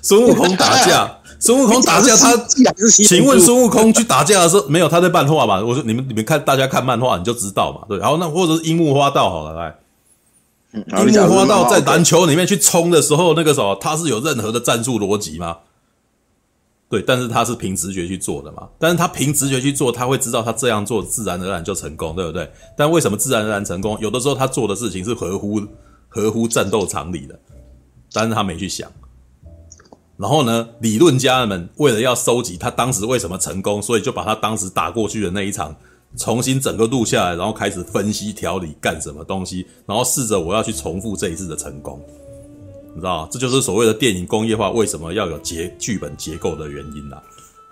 [0.00, 2.34] 孙悟空打架，孙悟空打架，他，
[2.88, 5.62] 请问孙悟空去打架的时候，没有他在漫画吧？
[5.62, 9.78] 我说你们你们看，大家看漫画你就知道嘛，对，然后那或者是樱木花道好了，来，
[11.04, 15.58] 樱木花道在篮球里面去冲的时候，那个时候他是有任何的战术逻辑吗？
[16.88, 22.50] 对，但是他是凭直觉去做的嘛，但是他凭直觉去做，他会知道他这样做自然而然就成功，对不对？
[22.78, 23.98] 但为什么自然而然成功？
[24.00, 25.60] 有的时候他做的事情是合乎。
[26.08, 27.38] 合乎战斗常理的，
[28.12, 28.90] 但是他没去想。
[30.16, 35.74] 然后呢，理论家们为了要收集他当时为什么成功，所以就把他当时打过去的那一场
[36.16, 42.00] 重新整个录下来，然后开始分析调理干什么东西，然后试着我要去重复这一次的成功。
[42.94, 43.28] 你知道？
[43.30, 47.22] 这就是所谓的电影工业化为什么要有结剧本结构的原因啦。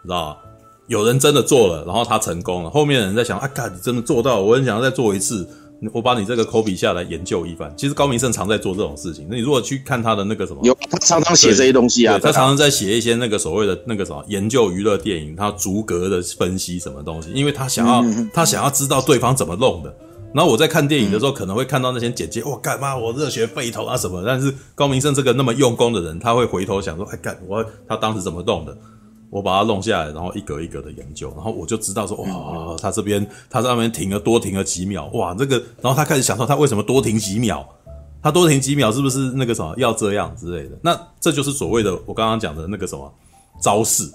[0.03, 0.39] 你知道？
[0.87, 5.49] 有人真的做了，然后他成功了，后面的人在想：啊，干，你真的做到，我很想要再做一次。
[5.93, 7.73] 我把你这个 copy 下来研究一番。
[7.77, 9.27] 其实高明胜常在做这种事情。
[9.29, 19.95] 那你如果去看他的那个什么，有他常常写这些东西啊，他常常在写一些那个所谓的那个什么研究娱乐电影，他逐格的分析什么东西，因为他想要他想要知道对方怎么弄的。
[20.35, 24.23] 然后我在看电影的时候，可能会看到那些简介，哇，干嘛我热血沸腾啊什么？
[24.27, 28.77] 但是高明胜这个那么用功的人，他会回头想说，哎，干我他当时怎么弄的？
[29.37, 37.69] 我把它弄下来，然后一格一格的研究，然后我就知道说，哇，他这边他在那边停了多停了几秒，哇，这个，然后他开始想说他为什么多停几秒，
[38.23, 40.79] 他多停几秒是不是那个什么要这样之类的？
[40.81, 43.13] 那这就是所谓的我刚刚讲的那个什么
[43.61, 44.11] 招式，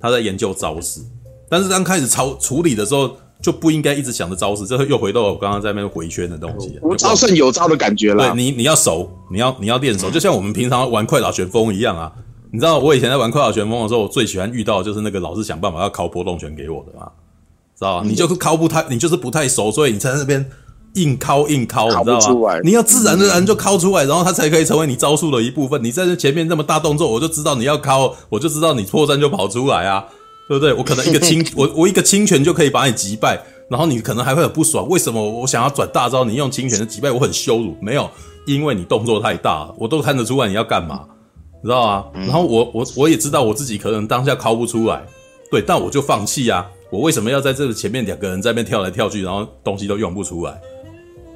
[0.00, 1.02] 他在研究招式。
[1.48, 8.32] 但是刚开始操处理的时候，就不应该一直想着招式，这又回到我刚刚在那边回圈的东西，无招胜有招的感觉了。
[8.32, 12.12] 对你，你要熟，你要你要练熟，就像我们平常玩快打旋风一样啊。
[12.50, 17.10] 你知道我以前在玩快打旋风的时候，我最喜欢遇到的就是那个老是想办法要敲波动拳给我的嘛，
[17.76, 18.06] 知道吧？
[18.06, 20.44] 你就是敲不太，你就是不太熟，所以你在那边
[20.94, 22.58] 硬敲硬敲，你知道吗？
[22.62, 25.82] 你要自然而然就敲出来，然后它才可以成为你招数的一部分。
[25.84, 30.06] 你在这前面这么大动作，我就知道你要敲，我就知道你破绽就跑出来啊，
[30.48, 30.72] 对不对？
[30.72, 33.38] 我可能一个轻，我 我一个轻拳就可以把你击败，
[33.68, 37.76] 然后你可能还会很不爽，为什么我想要转大招，你用轻拳的击败我很羞辱？
[37.82, 38.08] 没有，
[38.46, 41.04] 因为你动作太大，我都看得出来你要干嘛。
[41.04, 41.17] 你
[41.62, 42.04] 知道啊？
[42.14, 45.04] 然后我我我也知道我自己可能当下敲不出来，
[45.50, 46.66] 对，但我就放弃啊！
[46.90, 50.60] 我为什么要在这个前面两个人在那边跳来跳去，然后东西都用不出来？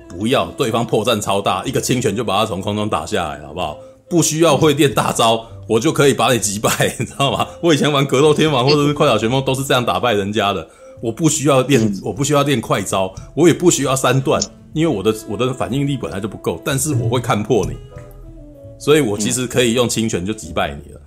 [0.09, 3.79] 不要，对方破绽超大，一个轻拳就把他从空中打下来，好不好？
[4.09, 6.71] 不需要会练大招，我就可以把你击败，
[7.01, 7.47] 你知道吗？
[7.63, 10.67] 我以前玩格斗天王或者是快打旋风都是这样打败人家的。
[11.01, 14.41] 我不需要练，我不需要练快招，我也不需要三段，
[14.73, 17.77] 因为我的我的反应力本来就不够，但是我会看破你。
[18.83, 21.01] 所以我其实可以用轻拳就击败你了，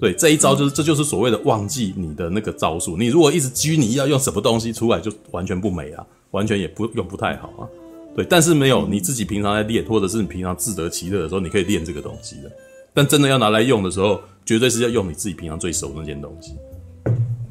[0.00, 2.96] 对，这一招就是这就是所谓的忘记你的那个招数。
[2.96, 7.68] 你如果一直拘泥要用什么东西出来，就完全不美啊，完全也不用不太好啊。
[8.16, 12.50] 对，但是没有你自己平常在练，或者是你平常自得其乐的时候，你可以练这个东西的。
[12.94, 16.54] 但真的要拿来用的时候，绝对是要用你自己平常最熟的那件东西。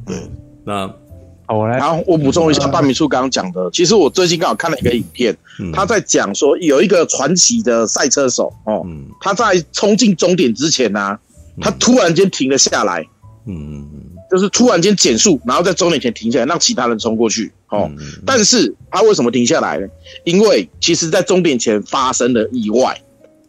[0.08, 0.28] 对，
[0.66, 0.92] 那。
[1.48, 1.78] 好，我来。
[1.78, 11.20] 然后我补充一下，大米叔刚刚讲的，其实我最近刚好看了一个影片，嗯、他在讲说有一个传奇的赛车手哦，嗯、他在冲进终点之前呢、啊，
[11.62, 13.08] 他突然间停了下来，
[13.48, 13.88] 嗯，
[14.30, 17.90] 就是突然间减速，然后在终点前停下来，让其他人冲过去哦。
[17.98, 19.88] 嗯、但是他为什么停下来呢？
[20.26, 23.00] 因为其实在终点前发生了意外，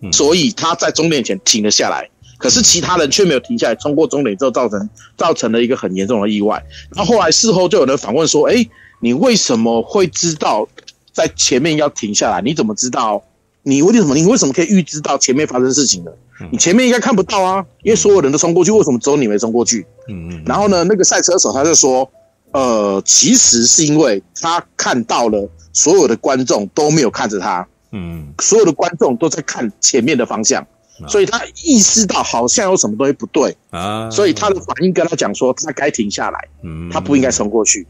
[0.02, 2.08] 嗯、所以他在终点前停了下来。
[2.38, 6.64] 可是其他人却没有停下来，冲过终点之后，造成造成了一个很严重的意外。
[6.94, 8.64] 然后后来事后就有人反问说：“哎，
[9.00, 10.66] 你为什么会知道
[11.12, 12.40] 在前面要停下来？
[12.40, 13.22] 你怎么知道？
[13.64, 14.14] 你为什么？
[14.14, 16.10] 你为什么可以预知到前面发生事情呢？
[16.52, 20.42] 你前面应该看不到啊，因为所有人都冲过去，为什么只有你没冲过去？”嗯嗯。
[20.46, 22.08] 然后呢，那个赛车手他就说
[22.54, 30.64] ：“呃，其实是因为他看到了所有的观众都没有看着他，嗯，所有的观众都在看前面的方向。”
[31.06, 36.48] 所以他意识到好像有什么东西不对啊，所以他的反应跟他讲说，他该停下来，
[36.90, 37.86] 他不应该冲过去。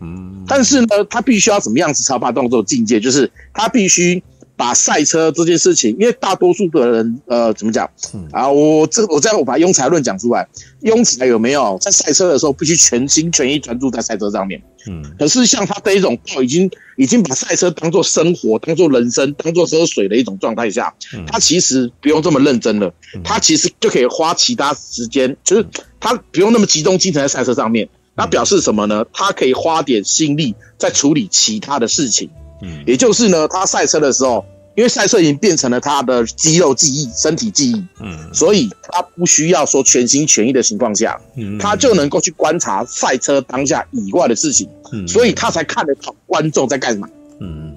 [0.46, 4.22] 但是呢，他必须要怎么样子超怕动作境界，就是他必须。
[4.58, 7.88] 把赛车这件事情，因为大多数的人，呃，怎么讲
[8.32, 8.50] 啊？
[8.50, 10.48] 我这我这样我把庸才论讲出来，
[10.82, 14.60] 庸才有没有在赛车的时候必须全心全意专注在赛车上面？
[14.88, 20.92] 嗯，可是像他这一种，已经已经把赛车当做生活、当做人生、当做喝水的一种状态下，
[21.28, 25.64] 他其实不用这么认真了，他其实就可以花其他时间，就是
[26.00, 27.88] 他不用那么集中精神在赛车上面。
[28.16, 29.04] 那表示什么呢？
[29.12, 32.28] 他可以花点心力在处理其他的事情。
[32.62, 34.44] 嗯，也就是呢，他赛车的时候，
[34.74, 47.08] 因为赛车已经变成了他的肌肉记忆、身体记忆，嗯，所以他不需要说全心全意的情况下，嗯，他就能够去观察赛车当下以外的事情，嗯，所以他才看得到观众在干嘛，
[47.40, 47.74] 嗯，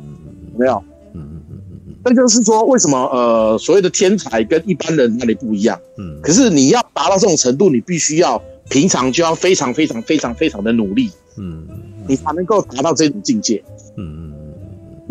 [0.54, 0.84] 有没有，
[1.16, 8.40] 嗯嗯嗯嗯嗯，那就是说，为什么呃，所谓的天才跟一般人那里不一样，嗯，可是你要达到这种程度，你必须要
[8.70, 11.68] 平常就要非常非常非常非常的努力，嗯，
[12.08, 13.64] 你才能够达到这种境界，
[13.98, 14.31] 嗯。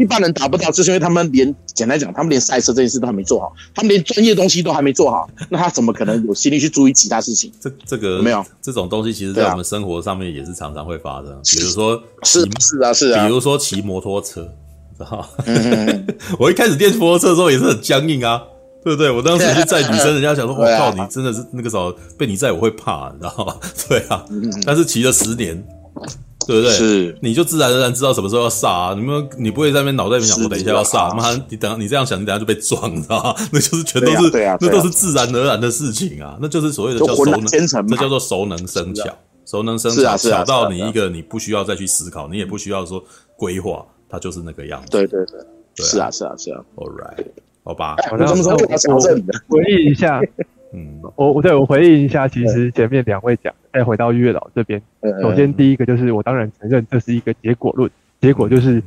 [0.00, 7.52] 一般人达不到，就是因为他们连简单讲，他们连赛车这件事都还没做好，他们连专业东西都还没做好， 那他怎么可能有心力去注意其他事情？
[7.60, 11.30] 这这个有没有这种东西，其实在我们生活上面也是常常会发生。
[11.32, 14.50] 啊、比如说，是是啊是啊，比如说骑摩托车，
[14.96, 15.28] 知道
[16.40, 18.42] 我一开始练摩托车的时候也是很僵硬啊，
[18.82, 19.10] 对不对？
[19.10, 23.54] 我当时去载女生，人家想说：“我靠，你真的是那个时候被你载我会怕，你知道吗？”
[23.86, 24.24] 对啊，
[24.64, 25.62] 但是骑了十年。
[26.46, 26.70] 对不对？
[26.72, 28.94] 是，你就自然而然知道什么时候要刹啊！
[28.94, 33.34] 你们你不会在那边脑袋里面想，我等一下要刹，妈，你等你这样想，你等下就被撞，你知道吗？
[33.52, 34.30] 那就是全都是，
[34.60, 36.38] 那都是自然而然的事情啊！
[36.40, 39.04] 那就是所谓的叫熟能，这叫做熟能生巧，
[39.46, 43.02] 熟能生巧，巧到你一个你不需要再去思考，你也不需要说
[43.36, 44.88] 规划，它就是那个样子。
[44.90, 46.60] 对对对，是啊是啊是啊。
[46.76, 47.26] All right，
[47.62, 48.98] 好吧，我什么时候
[49.48, 50.20] 回忆一下？
[50.72, 54.80] 嗯，我我对我回应一下，其实前面两位讲，再回到月老这边，
[55.20, 57.90] 首先第一个就是我当然承认这是一个结果论，
[58.20, 58.80] 结果就是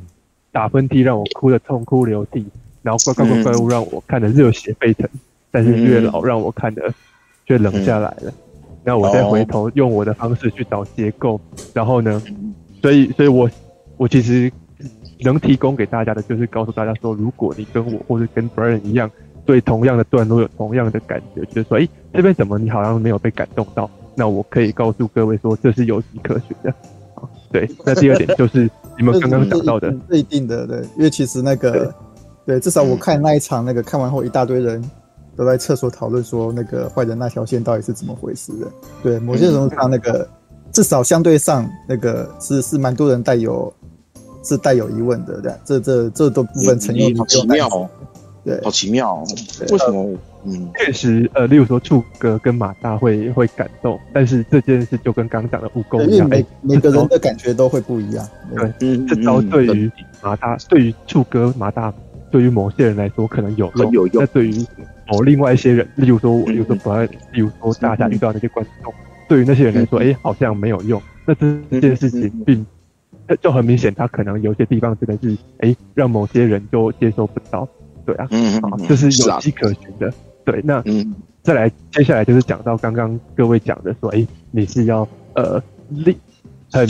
[0.50, 2.46] 打喷嚏让我哭得痛哭流涕，
[2.80, 5.06] 然后怪怪怪怪物让我看得热血沸腾，
[5.50, 6.90] 但是月老让我看得
[7.44, 8.32] 却冷下来了，
[8.82, 11.38] 然后我再回头用我的方式去找结构，
[11.74, 12.22] 然后呢，
[12.80, 13.50] 所以所以我
[13.98, 14.50] 我其实
[15.20, 19.10] 能提供给大家的就是告诉大家说，如果你跟我或者跟 Brian 一样。
[19.46, 23.90] 对同样的段落有同样的感觉，就是说，哎，这边怎么你好像没有被感动到？
[24.14, 26.72] 那我可以告诉各位说，这是有迹可循的。
[27.50, 28.68] 对，那第二点就是
[28.98, 31.70] 你们刚刚讲到的，是一定的，对，因为其实那个，
[32.44, 34.82] 对，对，至少我看那一场那个看完后，一大堆人
[35.36, 38.66] 都在厕所讨论说，那个坏人那条线到底是怎么回事的。
[39.02, 40.28] 对，某些程度上，那个
[40.72, 43.72] 至少相对上，那个是是蛮多人带有
[44.42, 47.16] 是带有疑问的，对，这这这都部分成因，
[48.44, 49.26] 对，好奇妙哦，
[49.70, 50.16] 为什么？
[50.46, 58.28] 嗯，确实，呃，例如说触哥跟马大会会感动，但是这件事就跟刚刚讲的蜈蚣一样，每每个人的感觉都会不一样。
[58.54, 59.90] 对，对这招对于
[60.22, 61.90] 马大，对于触哥、马大，
[62.30, 64.22] 对于某些人来说可能有用，有用。
[64.22, 64.66] 那对于
[65.08, 68.92] 某另外一些人，例如说我，例如说不爱，例如说大家遇到那些观众，
[69.26, 71.00] 对于那些人来说，哎，好像没有用。
[71.24, 72.66] 那这件事情并
[73.40, 77.66] 就很明显，他可能有些地方真的是，哎，让某些人就接受不到。
[78.04, 80.12] 对啊，嗯，好，这是有迹可循的。
[80.44, 86.14] 对，那嗯，再来，接下来就是讲到刚刚各位讲的说，哎，你是要呃练
[86.70, 86.86] 很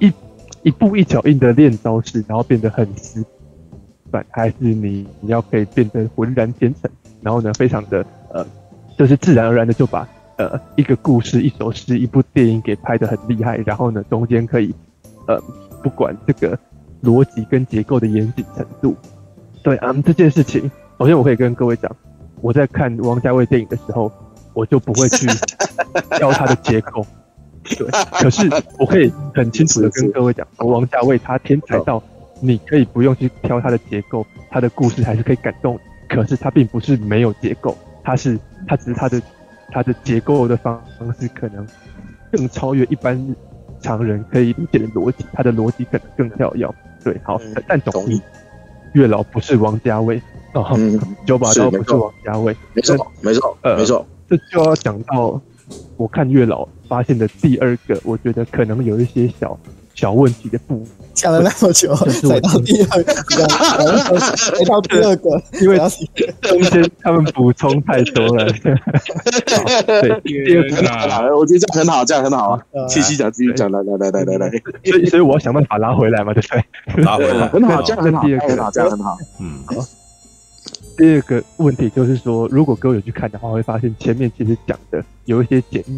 [0.00, 0.10] 一
[0.62, 3.22] 一步一脚印的练招式，然后变得很死
[4.10, 6.90] 板，还是你你要可以变得浑然天成，
[7.20, 8.46] 然后呢，非常的呃，
[8.96, 14.74] 就是自然而然的就把呃一个故事、一首诗、一部电影给拍得很厉害，然后呢，中间可以
[15.26, 15.38] 呃
[15.82, 16.58] 不管这个
[17.02, 18.96] 逻辑跟结构的严谨程度，
[19.62, 21.94] 对啊，这件事情，首先我可以跟各位讲。
[22.40, 24.10] 我在看王家卫电影的时候，
[24.52, 25.28] 我就不会去
[26.18, 27.06] 挑他的结构，
[27.62, 27.86] 对。
[28.10, 28.48] 可是
[28.78, 32.02] 我可以很清楚的跟各位讲，王家卫他天才到
[32.40, 35.78] 你可以不用去挑他的结构，他的故事还是可以感动。
[36.08, 39.22] 可是他并不是没有结构，他是他只是他的
[39.70, 40.82] 他的结构的方
[41.18, 41.66] 式可能
[42.32, 43.34] 更超越一般
[43.80, 46.68] 常人可以理解的逻辑，他的逻辑可能更跳跃。
[47.04, 48.20] 对，好，但总之，
[48.92, 50.20] 月老不是王家卫。
[50.54, 50.78] 哦，
[51.24, 55.40] 九把刀不是王家卫，没错，没错，呃，没错，这就要讲到
[55.96, 59.58] 我看月老发现的第二个，我觉得可能有一些小
[59.94, 60.94] 小问题的部分。
[61.14, 65.76] 讲了那么久，才到第二个，才到第二个，因为
[66.40, 68.46] 中间他们补充太多了。
[69.84, 70.62] 对，第二
[71.28, 72.62] 个，我觉得这样很好，这样很好啊。
[72.88, 74.50] 继续讲，继续讲，来来来来来来。
[74.84, 77.04] 所以，所以我要想办法拉回来嘛，对不对？
[77.04, 79.74] 拉回来， 很好，这样很好，第二个，这样很好，嗯，好。
[80.96, 85.90] 第二个问题就是说，如果各位有去看的话，会发现前面其实讲的有一些剪辑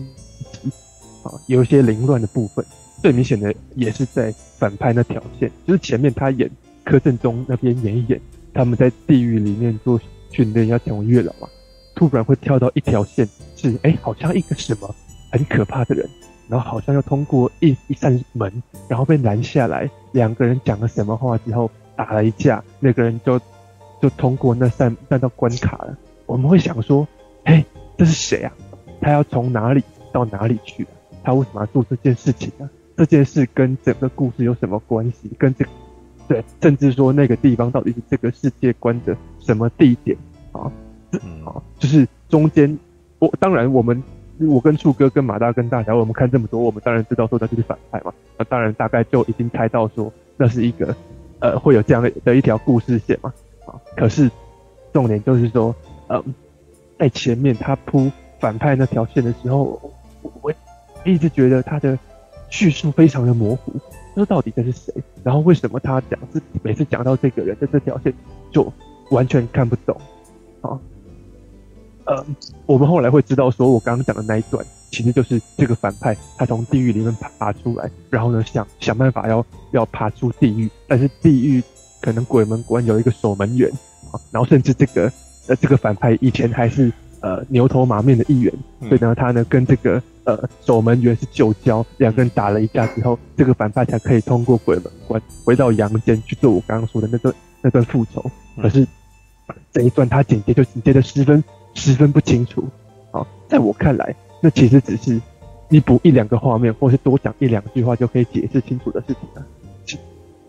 [1.23, 2.65] 啊，有一些凌乱的部分。
[3.05, 6.51] 最明显的也是在反派那条线，就是前面他演
[6.85, 8.19] 柯震东那边演一演，
[8.55, 10.01] 他们在地狱里面做
[10.31, 11.47] 训练要成为月老嘛，
[11.95, 14.95] 突然会跳到一条线，是哎、好像一个什么
[15.31, 16.09] 很可怕的人，
[16.49, 18.51] 然后好像要通过一一扇门，
[18.89, 23.39] 然后被拦下来，两个人讲了什么话之后打了一架，那个人就。
[24.03, 25.97] 就通过那扇那道关卡了。
[26.27, 27.09] 我们会想说，
[27.45, 27.65] 哎，
[27.97, 28.53] 这是谁啊？
[29.01, 29.83] 他要从哪里
[30.13, 30.87] 到哪里去？
[31.23, 32.69] 他为什么要做这件事情呢？
[32.97, 35.31] 这件事跟整个故事有什么关系？
[35.39, 35.71] 跟这个，
[36.29, 40.16] 对，甚至说那个地方到底是这个世界观的什么地点
[40.53, 40.71] 啊？
[41.45, 42.79] 啊，就是中间，
[43.19, 44.03] 我当然我们
[44.41, 48.12] 我跟触哥跟马大跟大侠，我们看这么多，我们当然知道说他就是反派嘛。
[48.37, 50.95] 那当然大概就已经猜到说那是一个
[51.41, 53.33] 呃会有这样的的一条故事线嘛。
[53.66, 54.31] 啊可是，
[54.93, 55.75] 重点就是说，
[56.09, 56.23] 嗯，
[56.99, 58.11] 在前面他铺
[58.41, 59.81] 反派那条线的时候，
[60.43, 60.53] 我
[61.05, 61.99] 一直觉得他的
[62.55, 63.73] 叙述非常的模糊，
[64.15, 64.95] 说到底这是谁？
[65.25, 68.15] 然后为什么他讲是每次讲到这个人的这条线
[68.53, 68.73] 就
[69.11, 70.01] 完全看不懂？
[70.61, 70.79] 啊，
[72.05, 72.25] 呃，
[72.67, 81.61] 我们后来会知道，说我刚刚讲的那一段，其实就是这个反派他从地狱里面爬出来，然后呢想想办法要要爬出地狱，但是地狱。
[82.01, 83.67] 可能鬼门关有一个守门员
[84.13, 85.11] 啊，然后甚至这个
[85.47, 98.25] 呃这个反派以前还是呃牛头马面的议员，所以呢他呢跟这个呃守门员是旧交，两个人打了一架之后，这个反派才可以通过鬼门关回到阳间去做我刚刚说的那段那段复仇。
[98.61, 98.87] 可是
[99.73, 101.43] 这一段他剪接就剪接的十分
[101.75, 102.65] 十分不清楚
[103.11, 105.21] 啊，在我看来，那其实只是
[105.69, 109.47] 你补一两个画面，或是多讲一两句话就可以解释清楚的事情了。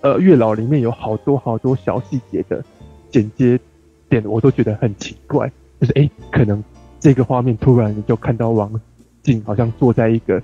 [0.01, 2.63] 呃，月老里面有好多好多小细节的
[3.09, 3.59] 剪接
[4.07, 5.51] 点，我都觉得很奇怪。
[5.81, 6.63] 就是哎、欸，可能
[6.99, 8.79] 这个画面突然你就看到王
[9.25, 10.41] 静好像坐在一个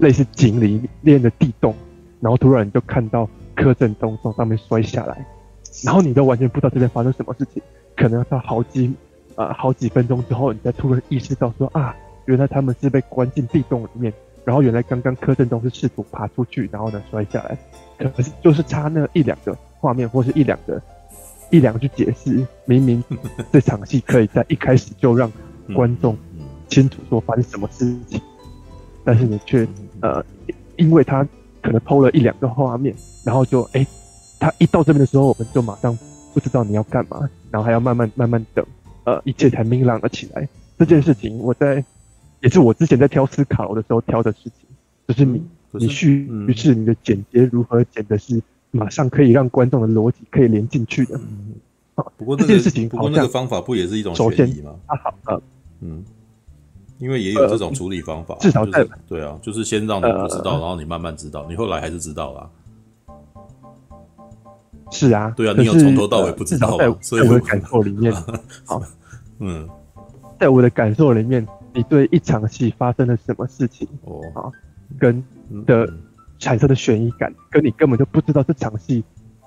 [0.00, 1.74] 类似井里面的地洞，
[2.20, 5.24] 然后突然就看到柯震东从上面摔下来，
[5.84, 7.62] 然后你都完全不知道这边发生什么事情。
[7.96, 8.92] 可能要到好几
[9.36, 14.12] 呃好几分钟之后，你才突然意识到说啊，原来他们是被关进地洞里面。
[14.44, 17.56] 然后原来刚刚柯震东是试图爬出去，然后呢摔下来，
[17.96, 20.82] 可是就是差那一两个画面或是一两个
[21.50, 23.04] 一两句解释，明明
[23.52, 25.30] 这场戏可以在一开始就让
[25.74, 26.18] 观众
[26.72, 28.20] 清楚说发生什么事情，
[29.04, 29.68] 但是你却
[30.00, 30.24] 呃，
[30.76, 31.22] 因为他
[31.60, 32.94] 可能偷了一两个画面，
[33.24, 33.86] 然后就哎，
[34.40, 35.96] 他一到这边的时候，我们就马上
[36.32, 38.64] 不知道你要干嘛，然后还要慢慢慢慢等，
[39.04, 40.48] 呃，一切才明朗了起来。
[40.78, 41.84] 这件事情我在
[42.40, 44.66] 也是我之前在挑斯卡罗的时候挑的事情，
[45.06, 51.20] 就是你你叙于是你的剪接如何剪的是马上可以让观众的逻辑可以连进去的。
[52.16, 54.74] 不过这件事情，不过那个方法不也是一种首先吗？
[54.86, 55.42] 啊好，呃，
[55.82, 56.02] 嗯，
[57.02, 62.48] 因为也有这种处理方法，至少在对啊，就是先让你不知道，然后你慢慢知道，你后来还是知道了。
[64.92, 68.12] 是啊，对啊，你有从头到尾不知道，所以我的感受里面，
[68.64, 68.80] 好，
[69.40, 69.68] 嗯，
[70.38, 74.52] 在我的感受里面，你对一场戏发生了什么事情，哦，啊，
[74.96, 75.20] 跟
[75.66, 75.92] 的
[76.38, 79.02] 产生的悬疑感，跟你根本就不知道这场戏。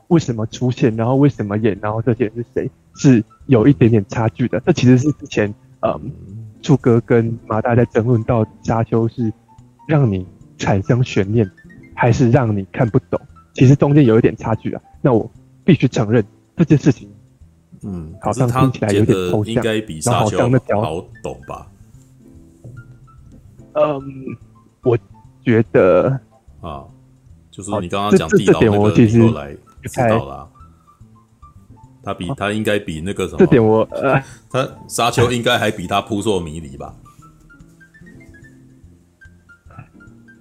[0.09, 0.95] 为什么出现？
[0.95, 1.75] 然后为什么演？
[1.81, 2.69] 然后这些人是谁？
[2.95, 4.59] 是有一点点差距的。
[4.59, 5.51] 这其实是之前，
[5.81, 6.11] 嗯，
[6.65, 9.31] 柱哥跟马大在争论到沙丘是
[9.87, 10.25] 让你
[10.57, 11.47] 产生悬念，
[11.93, 13.21] 还是让你看不懂？
[13.53, 14.81] 其实中间有一点差距啊。
[14.99, 15.29] 那我
[15.63, 16.25] 必须承认
[16.57, 17.07] 这件事情，
[17.83, 20.39] 嗯，好像听起来有点抽象，应该比沙丘
[20.81, 21.67] 好懂吧？
[23.73, 24.01] 嗯，
[24.81, 24.97] 我
[25.43, 26.19] 觉得
[26.61, 26.83] 啊，
[27.51, 29.55] 就是你刚刚讲地道那个，你过来。
[29.83, 30.49] 知道了，
[32.05, 33.39] 他比他应该比那个什么？
[33.39, 36.93] 这点我呃， 他沙丘应该还比他扑朔迷离吧？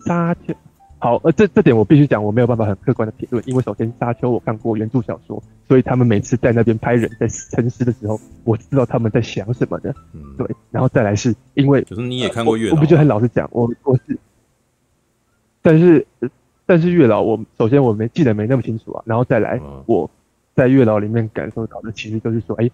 [0.07, 0.55] 沙丘
[0.99, 9.95] 好，呃，这这点我必须讲，我没有办法很客观的评论，因为首先沙丘我看过原著小说，所以他们每次在那边拍人在沉思的时候，我知道他们在想什么的。
[10.13, 14.19] 嗯，对，然后再来是因为就是你也看过月老，我不就很老实讲，我我是，
[15.63, 16.07] 但是。
[16.67, 20.11] 但是月老，我首先我没记得没那么清楚啊，然后再来，我
[20.55, 22.71] 在月老里面感受到的，其实就是说，哎，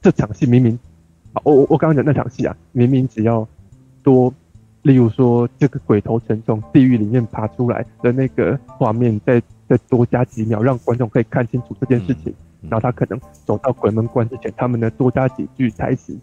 [0.00, 0.78] 这场戏明明，
[1.42, 3.46] 我我我刚刚讲那场戏啊，明明只要
[4.02, 4.32] 多，
[4.82, 12.32] 例如说这个鬼头神从地狱里面爬出来的那个画面，再再多加几秒，让观众可以看清楚这件事情，
[12.62, 16.16] 然后他可能走到鬼门关之前，他们呢多加几句台词。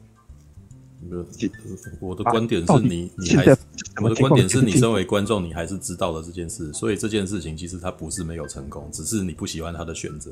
[2.00, 3.58] 我的观点是你，你还
[4.04, 10.32] 我的观点是你身为观众，你还是知道了这件事，所以这件事情其实它不是没有成功，只是你不喜欢他的选择，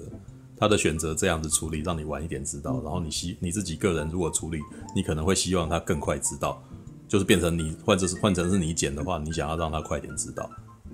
[0.60, 4.60] 他的选择这样子处理，让你晚一点知道，然后你希你自己个人如果处理，
[4.94, 6.62] 你可能会希望他更快知道，
[7.08, 10.50] 就是变成你换成是换成是你剪的话，你想要让他快点知道，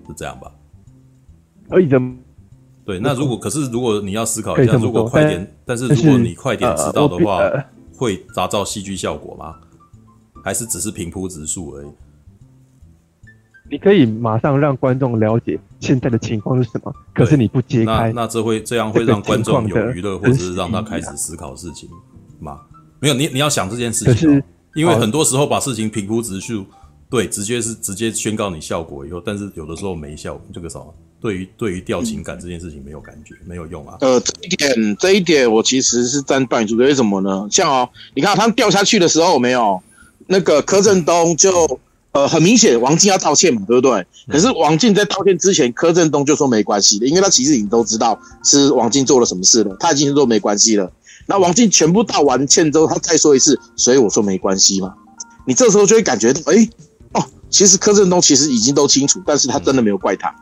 [0.08, 0.52] 是这样吧？
[1.68, 2.00] 可以的。
[2.86, 7.42] 对，那如果可是如果你要思考一下，如果快点，但是如果你快点知道的话，
[7.98, 9.56] 会达到戏剧效果吗？
[10.44, 11.88] 还是只是平铺直述而已。
[13.70, 21.90] 你可以马上让观众了解现在的情况是什么，可是你不揭开，那那这会这样会让观众有娱乐，或者是让他开始思考事情
[22.40, 22.60] 吗？
[23.00, 24.42] 没有，你你要想这件事情，
[24.76, 26.66] 因为很多时候把事情平铺直述，
[27.10, 33.98] 对，直接是直接宣告你效果以后，但是有的时候没效，这个什么，对于对于调情感这件事情没有感觉，没有用啊。
[34.02, 37.48] 呃，这一点这一点我其实是站半主的，为什么呢？
[37.52, 39.82] 像哦，你看他们掉下去的时候没有？
[40.28, 41.80] 那个柯震东就
[42.16, 44.08] 呃很明显，王静要道歉嘛，对不对？
[44.32, 50.90] 可是王静在道歉之前，柯震东就说没关系的，因为他其实已经都知道是王静做了什么事了，他已经说没关系了。
[51.28, 54.94] 那王静全部道完歉之后，他再说一次，所以我说没关系嘛。
[55.46, 56.70] 你这时候就会感觉到，哎，
[57.12, 60.34] 哦，其实柯震东其实已经都清楚，但是他真的没有怪他，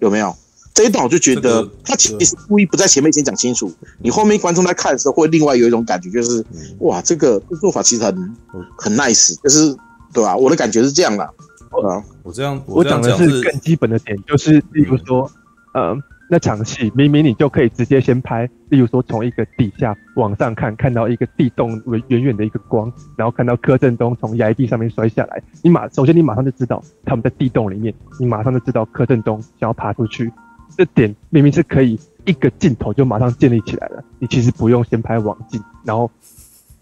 [0.00, 0.34] 有没有？
[0.74, 6.44] 这一段我就觉得他其实故意不在前面先讲清楚，你后面观众在看的时候会另外有一种感觉，就是
[6.80, 8.36] 哇，这个做法其实很
[8.76, 9.76] 很 nice，就是
[10.12, 10.36] 对吧？
[10.36, 11.24] 我的感觉是这样的。
[11.24, 15.30] 啊，我这样我讲的是更基本的点，就是例如说，
[15.72, 15.96] 呃，
[16.28, 30.32] 那场戏明明你就可以直接先拍，例如说从一个底下往上看，看到一个地洞远远的一个光，然后看到柯震东从崖壁上面摔下来，你马首先你马上就知道他们在地洞里面，你马上就知道柯震东想要爬出去。
[30.76, 36.10] 这点明明是可以一个镜头就马上建立起来了，你其实不用先拍网镜，然后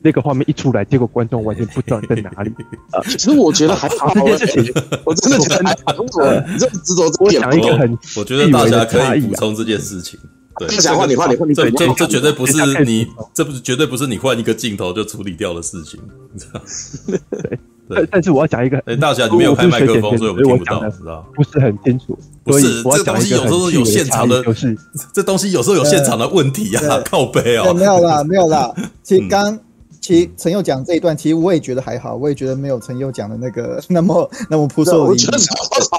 [0.01, 2.53] 那个画面一出来，结果观众完全不知道你在哪里。
[2.93, 4.73] 呃， 其实我觉得还好，这件事情
[5.05, 6.03] 我真的觉得还好。
[6.47, 10.19] 你这么执着这，我讲一个很，我觉得大家可以补充这件事情。
[10.59, 16.01] 对，想换你换你换你，这这这绝对不是你，这不是绝对不是你换一个镜头就处理掉的事情，
[16.33, 16.61] 你知道？
[17.43, 17.59] 对。
[17.91, 21.27] 但但是我要讲一个，哎，大侠你没有开麦克风，所以我们听不到，知道？
[21.35, 22.19] 不是很清楚。
[22.45, 24.77] 不是，这东西有时候有现场的，就是
[25.15, 27.73] 这东西有时候有现场的问题啊，靠背哦。
[27.73, 28.71] 没有啦，没有啦。
[29.03, 29.59] 其实刚
[30.09, 35.23] 其实陈佑讲这一段，其实我也觉得还好，我也觉得没有陈佑讲的那个 那么那么扑朔迷离。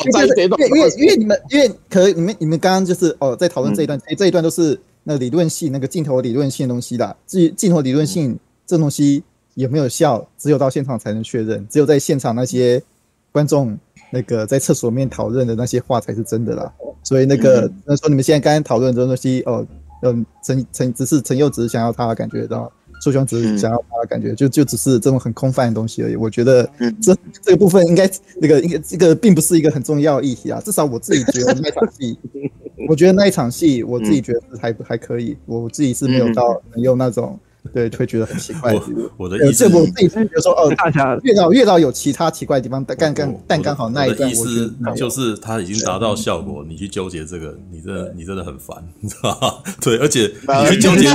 [0.05, 7.15] 因为因为因为你们因为可能你们你们刚刚就是哦在讨论这一段，这一段都是那理论性那个镜头理论性的东西啦。
[7.27, 9.23] 至于镜头理论性这东西。
[9.55, 10.25] 有没有效？
[10.37, 11.67] 只有到现场才能确认。
[11.69, 12.81] 只有在现场那些
[13.29, 13.77] 观众
[14.09, 16.71] 那个在厕所里面讨论的那些话才是真的啦。
[17.03, 19.67] 所以那个那说你们现在刚刚讨论的东西哦，
[20.03, 22.71] 嗯，陈陈只是陈佑只是想要他感觉到。
[22.99, 26.15] 书兄只是想要他的感觉，就就只是这种很空泛的东西而已。
[26.15, 26.69] 我觉得
[27.01, 28.09] 这这个部分应该
[28.41, 30.61] 那个应该这个并不是一个很重要的议题啊。
[30.63, 32.17] 至少我自己觉得那场戏，
[32.89, 35.37] 我觉得那一场戏，我自己觉得是还还可以。
[35.45, 37.39] 我自己是没有到能用那种。
[37.73, 38.73] 对，会觉得很奇怪。
[38.73, 38.81] 我，
[39.17, 49.53] 我的意思，我自己是觉得说，哦，大家越到越到有其他奇怪的地方，但刚刚但刚好那一段，意思就是他已经达到效果，你去纠结这个，你真的你真的很烦，你知道吗？
[49.81, 50.21] 对，而且
[50.63, 51.09] 你去纠结，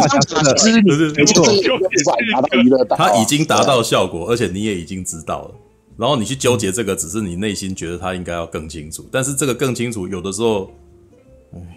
[2.97, 5.55] 他已经达到效果，而且你也已经知道了，
[5.97, 10.71] 然后你去纠结这个，只是你内心觉得他应该要更清楚，但是这个更清楚，有的时候。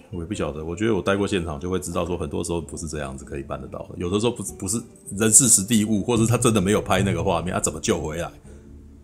[0.09, 0.63] 哎，我也不晓得。
[0.63, 3.89] 我觉得我待过现场，就会知道说，很多时候不是这样子可以办得到的。
[3.97, 4.81] 有的时候不是不是
[5.15, 8.31] 人事实地物，或者他真的没有拍那个画面，他、啊、怎么救回来？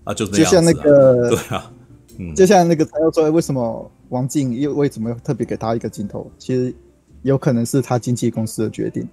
[0.06, 0.62] 啊，就这样子、啊。
[0.62, 1.72] 就像那个， 对啊，
[2.20, 6.32] 嗯，就像那个他要说，为什么王静又为什么特别给他一个镜头？
[6.38, 6.74] 其实
[7.22, 9.08] 有可能是他经纪公司的决定。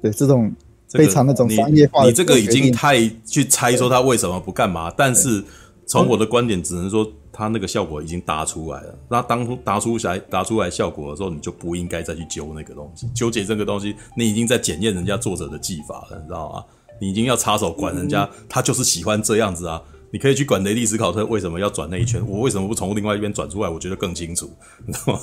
[0.00, 0.52] 对，这种
[0.88, 4.92] 非常那种商业化的、这个你，你这个已经太去猜说他为什么不干嘛。
[4.96, 5.42] 但是
[5.86, 7.10] 从我的观点，只能说。
[7.36, 16.64] 他那个效果已经搭出来了，那当初答出来答出来效果的时候，你就不应该再去揪那个东西，纠结这个东西，你已经在检验人家作者的技法了，你知道吗？
[16.98, 19.82] 你已经要插手管人家，他就是喜欢这样子啊。
[20.12, 23.68] 你可以去管雷利·斯考特为什么要转那一圈，我为什么不从另外一边转出来？
[23.68, 24.50] 我觉得更清楚，
[24.86, 25.20] 你知道吗？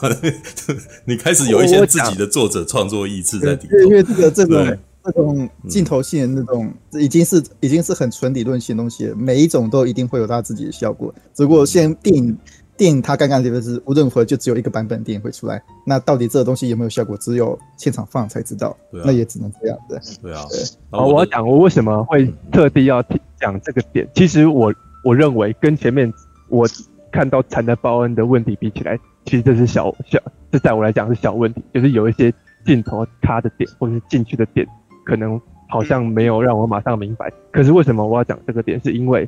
[1.06, 4.78] 你开始有一些自己的作者创作意志在里头，因为这个这个。
[5.04, 9.16] 这种镜头性的那种，已经是已经是很纯理论性的东西了。
[9.16, 11.14] 每一种都一定会有它自己的效果。
[11.34, 12.38] 只不过现在电影
[12.78, 15.62] 电影它刚刚这个是无论如何就只有一个版本电影会出来。
[15.86, 18.70] 那到底这个东西有没有效果，只有现场放才知道。
[18.92, 20.20] 啊、那也只能这样子。
[20.22, 20.46] 对啊。
[20.90, 23.04] 好，我要讲我为什么会特地要
[23.40, 24.08] 讲这个点。
[24.16, 24.74] 其实我
[25.04, 26.12] 我认为跟前面
[26.50, 26.68] 我
[27.12, 30.18] 看到残的报恩的问题比起来，其实这是小小，
[30.52, 32.34] 这在我来讲是小问题，就是有一些
[32.66, 34.68] 镜头卡的点或者是进去的点。
[35.04, 35.40] 可能
[35.70, 38.80] 好像没有让我马上明白，可是为什么我要讲这个点？
[38.84, 39.28] 是因为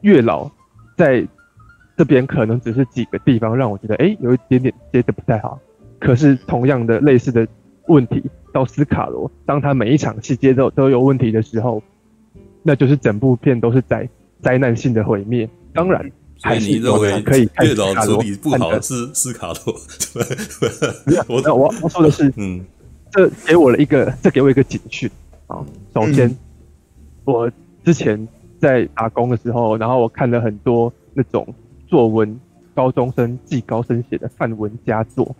[0.00, 0.50] 月老
[0.96, 1.26] 在
[1.96, 5.58] 这边可能只是几个地方让我觉得，哎，有一点点接的不太好。
[6.00, 7.46] 可是同样的类似的
[7.86, 11.80] 问题到斯卡罗，当他每一场戏接都都有问题的时候，
[12.62, 14.08] 那就是整部片都是灾
[14.40, 15.48] 灾难性的毁灭。
[15.72, 16.10] 当然，
[16.40, 19.76] 还是你认为可以月老处理不好的是斯卡罗？
[21.28, 22.64] 我我我说的是，嗯。
[23.12, 25.10] 这给我了一个，这给我一个警讯
[25.46, 25.62] 啊！
[25.92, 26.36] 首先，嗯、
[27.24, 27.52] 我
[27.84, 28.26] 之前
[28.58, 31.46] 在打工的时候，然后我看了很多那种
[31.86, 32.40] 作文，
[32.74, 35.36] 高中生记高生写的范文佳作，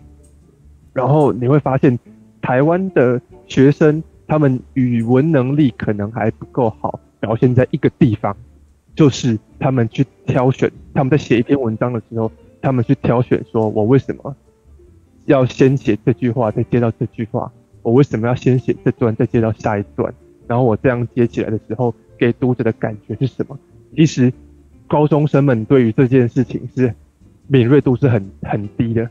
[0.93, 1.97] 然后你会发现，
[2.43, 8.37] 台湾的学生他们语文能力可能还不够好，表现在一个地方，
[8.95, 12.31] 就是他们去挑选，他们在写一篇文章的时候，
[12.61, 14.35] 他们去挑选，说我为什么
[15.25, 17.51] 要先写这句话，再接到这句话。
[17.83, 20.11] 我为什么要先写这段，再接到下一段？
[20.47, 23.59] 然后我这样接起来的时候，给读者的感觉是什么？
[23.95, 24.31] 其实，
[24.87, 26.93] 高中生们对于这件事情是
[27.47, 29.03] 敏锐度是很很低的。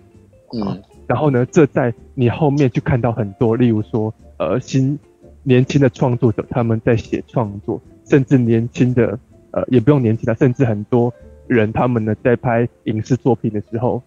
[0.52, 0.82] 嗯。
[1.06, 4.98] 然后呢，这在你后面去看到很多，例如说，呃，新
[5.42, 9.18] 年轻的创作者他们在写创作，甚至年轻的，
[9.50, 11.12] 呃，也不用年轻的，甚至很多
[11.46, 14.02] 人他们呢在拍影视作品的时候。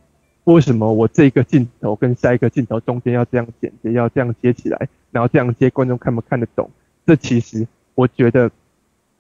[0.46, 6.70] 为什么我这个镜头跟下一个镜头中间要这样剪接，要这样接起来，然后这样接，观众看不看得懂？
[7.06, 8.52] 这其实我觉得，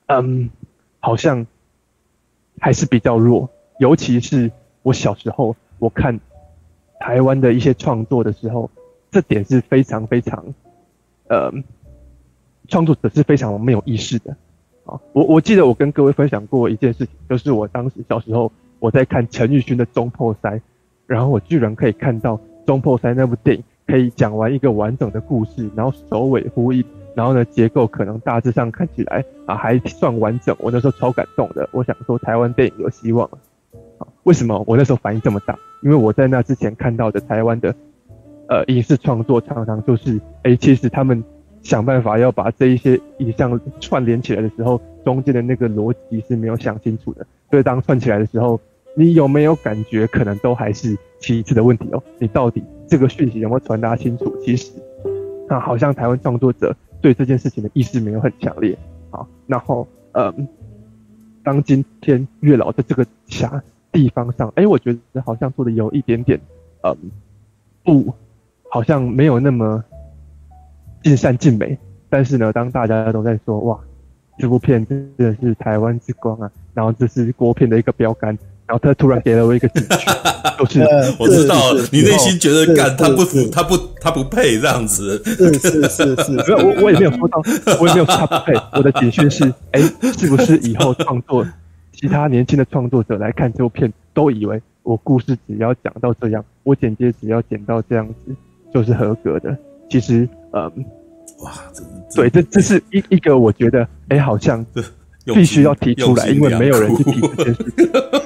[0.05, 0.49] 嗯，
[0.99, 1.45] 好像
[2.59, 3.49] 还是比较弱。
[3.79, 4.51] 尤其是
[4.83, 6.19] 我小时候，我看
[6.99, 8.69] 台湾的一些创作的时候，
[9.09, 10.53] 这点是非常非常，
[11.27, 11.51] 呃，
[12.67, 14.37] 创作者是非常没有意识的。
[14.85, 20.51] 啊，我我记得我跟各位分享过一件事情，就是我当时小时候我在看陈玉勋的《中破塞》。
[21.07, 26.83] 然后我居然可以看到《中破塞》那部电影，可以讲完一个完整的故事，然后首尾呼应，
[27.13, 30.55] 然后呢，结构可能大致上看起来啊还算完整。
[30.59, 33.29] 我那时候超感动的，我想说台湾电影有希望。
[33.99, 35.55] 啊，为什么我那时候反应这么大？
[35.83, 37.73] 因为我在那之前看到的台湾的
[38.49, 41.23] 呃影视创作常常就是，哎，其实他们
[41.61, 48.59] 想办法要把这一些影像串联起来的时候，中间的那个逻辑是没有想清楚的，所以当串起来的时候。
[48.97, 52.01] 你有没有感觉，可能都还是其次的问题哦？
[52.17, 54.33] 你到底这个讯息有没有传达清楚？
[54.41, 54.71] 其实，
[55.49, 58.77] 那好像台湾创作者对这件事情的意识没有很强烈。
[59.09, 60.47] 好，然后，嗯，
[61.43, 63.61] 当今天月老在这个小
[63.91, 66.39] 地方上，哎，我觉得好像做的有一点点，
[66.83, 66.95] 嗯，
[67.83, 68.13] 不，
[68.69, 69.83] 好像没有那么
[71.03, 71.77] 尽善尽美。
[72.07, 73.77] 但是呢，当大家都在说哇，
[74.37, 78.37] 这部片真的是台湾之光啊，然后这是国片的一个标杆。
[78.67, 80.13] 然后他突然给了我一个警讯，
[80.57, 80.79] 就是
[81.19, 81.55] 我知道
[81.91, 87.39] 你内心觉得干他不服，他不他不配这样子，是是是是，我我也没有说到，
[87.79, 89.81] 我也没有说他不配，我的警讯是，哎，
[90.17, 91.45] 是不是以后创作
[91.93, 98.35] 其他年轻的创作者来看这部片，都以为我故事只要讲到这样，我剪接只要剪到这样子
[98.73, 99.55] 就是合格的？
[99.91, 100.63] 其实，嗯，
[101.43, 101.51] 哇，
[102.15, 104.65] 对，这这是一一个我觉得，哎，好像。
[105.33, 107.65] 必须要提出来，因为没有人去提这件事。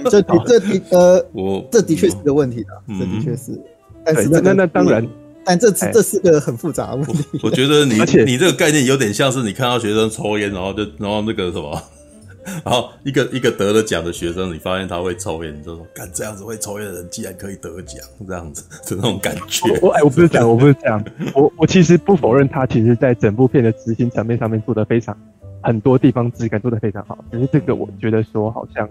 [0.09, 2.69] 这这的呃，我这的确是个问题的，
[2.99, 3.59] 这的确是。
[4.03, 5.05] 但是那那当然，
[5.45, 7.23] 但这这是个很复杂的问题。
[7.43, 7.93] 我觉得你
[8.25, 11.79] 你这个概念有点像是你看到学生抽烟，然后就然后那个什么，
[12.65, 19.67] 然后一个一个得了奖的学生，你发现他会抽烟，你就说，干这样子会抽烟的人竟然可以得奖，这样子的那种感觉。
[19.81, 21.03] 我哎，我不是这样，我不是这样，
[21.35, 25.15] 我我其实不否认他其实在整部片的执行层面上面做得非常。
[25.61, 28.87] 很多地方质感做得非常好，只是这个我觉得说好像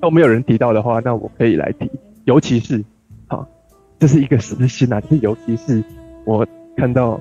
[0.00, 1.90] 都没有人提到的话，那我可以来提。
[2.24, 2.84] 尤其是，
[3.28, 3.46] 啊，
[3.98, 5.82] 这是一个私心啊，就是尤其是
[6.24, 6.46] 我
[6.76, 7.20] 看到，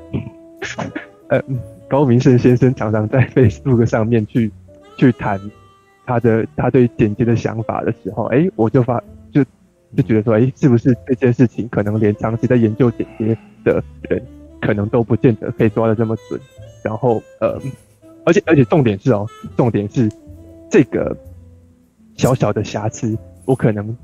[1.30, 1.42] 呃，
[1.88, 4.52] 高明胜先生常常在 Facebook 上面去
[4.98, 5.40] 去谈
[6.06, 9.00] 他的他对剪接的想法的时候，哎、我就发
[9.32, 9.44] 就
[9.96, 14.22] 就觉得说，哎、是不是这件事情可能连长期在研究剪接的人
[14.60, 16.42] 可能都不见得可以抓得这么准，
[16.84, 17.62] 然后呃。
[18.26, 20.12] 而且而且重点是哦，重点是
[20.70, 21.16] 这个
[22.18, 23.16] 小小的瑕疵，
[23.46, 23.96] 我可能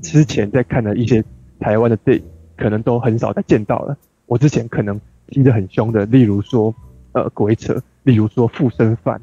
[0.00, 1.22] 之前在看的一些
[1.58, 2.24] 台湾的电影，
[2.56, 3.96] 可能都很少再见到了。
[4.26, 6.72] 我之前可能听得很凶的，例如说
[7.12, 9.20] 呃鬼扯，例如说附身犯，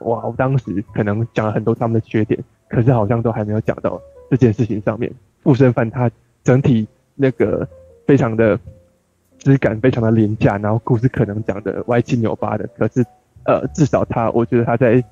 [0.00, 5.12] 哇，我当时可能讲了很多他们的缺点，可是好像都还没有讲到这件事情上面。
[5.42, 6.10] 附身犯他
[6.42, 7.68] 整体那个
[8.04, 8.58] 非常的
[9.38, 13.06] 质感非常的廉价，然后故事可能讲的歪七扭八的，可是。
[13.46, 15.02] 呃，至少他，我觉得他在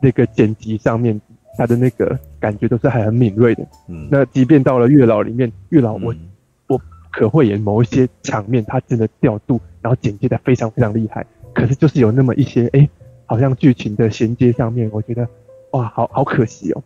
[0.00, 1.20] 那个剪辑上面，
[1.58, 3.66] 他的那个感觉都是还很敏锐的。
[3.88, 6.30] 嗯，那即便到了月老里面，月老我、嗯、
[6.68, 6.80] 我
[7.10, 11.26] 可会演某一些场面，他真的调度，然后剪接的非常非常厉害。
[11.52, 12.90] 可是就是有那么一些，哎、欸，
[13.26, 15.28] 好像剧情的衔接上面，我觉得
[15.72, 16.82] 哇，好好可惜哦。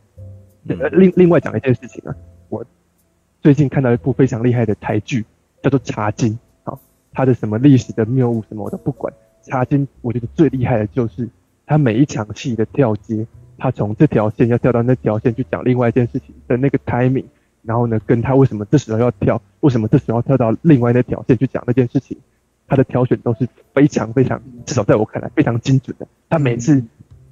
[0.69, 2.17] 嗯、另另外讲一件事情啊，
[2.49, 2.65] 我
[3.41, 5.25] 最近看到一部非常厉害的台剧，
[5.63, 6.39] 叫做《茶经》
[6.71, 6.79] 啊，
[7.13, 9.13] 它的什么历史的谬误什么我都不管。
[9.47, 11.29] 茶金，我觉得最厉害的就是
[11.67, 17.25] 他每一场戏的跳接，他从这条线要跳到那条线去讲另外一件事情的那个 timing，
[17.63, 22.19] 然后呢，跟他为什么这时候要跳，为什么这时候要跳到另外那条线去讲那件事情，
[22.67, 26.07] 他的挑选都是非常非常，至少在我看来非常精准的。
[26.29, 26.85] 他每次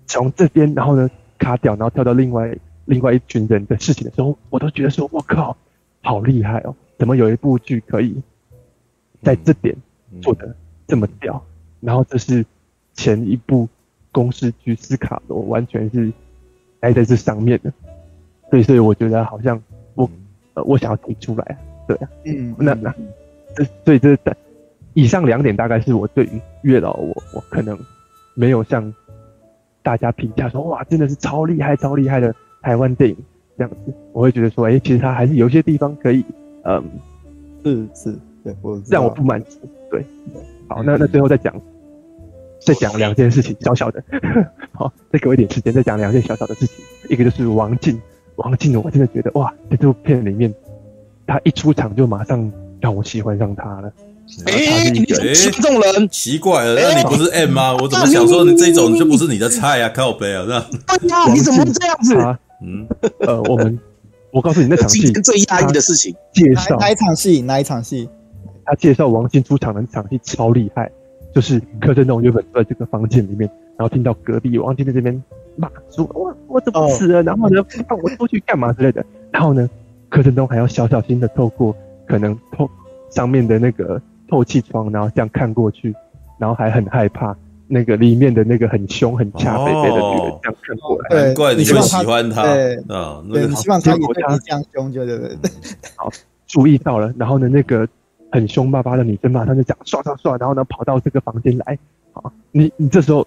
[0.07, 5.57] 从这边，然后呢卡掉，然后跳到另外另外一群人的事情的时候，我都觉得说，我靠，
[6.03, 6.75] 好厉害哦！
[6.99, 8.23] 怎么有一部剧可以
[9.23, 9.77] 在这点
[10.21, 10.55] 做的
[10.87, 11.45] 这么屌？
[11.85, 12.45] 然后这是
[12.95, 13.69] 前一部
[14.11, 16.13] 公式剧《斯卡罗》，完全是
[16.81, 17.73] 待在这上面的，
[18.51, 19.61] 所以所以我觉得好像
[19.95, 20.09] 我
[20.55, 22.95] 呃我想要提出来，对啊，嗯，那那
[23.55, 24.37] 这所以这的
[24.95, 27.79] 以上两点大概是我对于月老我我可能
[28.35, 28.93] 没有像
[29.83, 33.17] 大家评价说哇真的是超厉害超厉害的台湾电影
[33.59, 36.25] 这样子，我会觉得说哎其实他还是有些地方可以
[36.63, 36.83] 嗯。
[37.65, 39.59] 是是对我让我不满足
[39.91, 40.05] 对，
[40.69, 41.59] 好那那最后再讲。
[42.65, 44.03] 再讲两件事情，小小的，
[44.73, 46.77] 好，再给我一点时间，再讲两件小小的事情。
[47.09, 48.01] 一个就是王静，
[48.37, 50.53] 王静，我真的觉得哇，在这部片里面，
[51.27, 52.51] 他一出场就马上
[52.81, 53.93] 让我喜欢上他了。
[54.47, 56.09] 哎、欸，你怎么这种人？
[56.09, 57.73] 奇怪了，那你不是 M 吗？
[57.73, 59.91] 欸、我怎么想说你这种就不是你的菜啊？
[59.95, 60.63] 靠北啊，这样。
[61.11, 62.17] 呀，你怎么这样子？
[62.63, 62.89] 嗯，
[63.21, 63.79] 呃，我们，
[64.31, 67.43] 我告诉你那场戏最压抑的事情，介绍哪一场戏？
[67.43, 68.09] 哪一场戏？
[68.65, 70.91] 他介绍王静出场的那场戏超厉害。
[71.35, 75.21] 就是柯震东原本坐在这个房间里面，然后听到隔壁王静在这边
[75.57, 79.05] 骂说：“我我怎么死了？”然后呢，放我出去干嘛之类的。
[79.33, 79.69] 然后呢，
[80.09, 81.75] 柯震东还要小小心的透过
[82.07, 82.71] 可能透
[83.11, 85.93] 上面的那个透气窗，然后这样看过去，
[86.39, 87.37] 然后还很害怕
[87.67, 91.25] 那个里面的那个很凶很恰北北的女人这样看过来。
[91.25, 92.45] 难怪你会喜欢他。
[92.45, 95.51] 对啊，那个你希望他也对你这样凶，就对不对？
[95.97, 96.09] 好，
[96.47, 97.13] 注意到了。
[97.19, 97.89] 然后呢，那个。
[98.35, 101.79] 很凶巴巴的女生马上就讲刷刷刷，然后呢跑到这个房间来，
[102.15, 103.25] 啊，你你这时候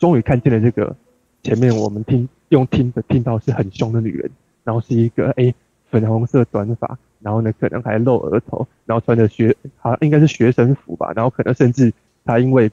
[0.00, 0.96] 终于看见了这个
[1.44, 4.28] 前面我们听用听的听到是很凶的女人，
[4.64, 5.54] 然后是一个哎、欸、
[5.92, 11.92] 粉红色短发，然后呢可能还露额头，然后穿着学好像应该是学生服吧，然后可能甚至
[12.24, 12.68] 她因为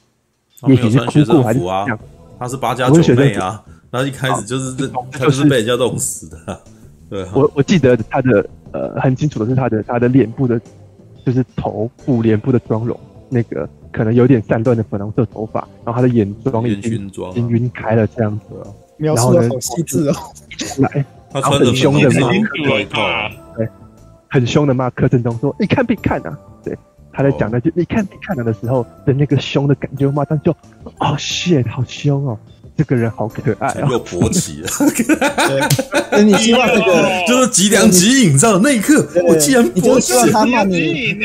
[0.65, 1.99] 也许是哭过还是怎样，
[2.39, 6.61] 她是八加九妹啊，然后一开始就是这她就是被人家弄死的，
[7.11, 10.59] 对，我我记得她的呃很清楚的是她的她的脸部的。
[11.25, 12.97] 就是头部脸部的妆容，
[13.29, 18.73] 那个可能有点散乱的粉红色头发，然后他的眼妆已经已经晕开了这样子了。
[18.97, 20.13] 描述的好细致哦。
[20.79, 23.01] 来， 他穿的很凶的骂已经对一套，
[23.57, 23.67] 对，
[24.29, 26.77] 很凶的骂柯震东说：“你看必看啊！”对，
[27.11, 30.51] 他在讲那句“你看必看啊”的时候的那个凶的感觉，马上就
[30.99, 32.39] 哦，shit，好凶哦，
[32.77, 34.67] 这个人好可爱啊、又勃起了。
[36.11, 40.29] 对， 你希望那个 就是即凉即饮，你知道那一刻，我竟然你就希望。
[40.31, 41.15] 他骂你，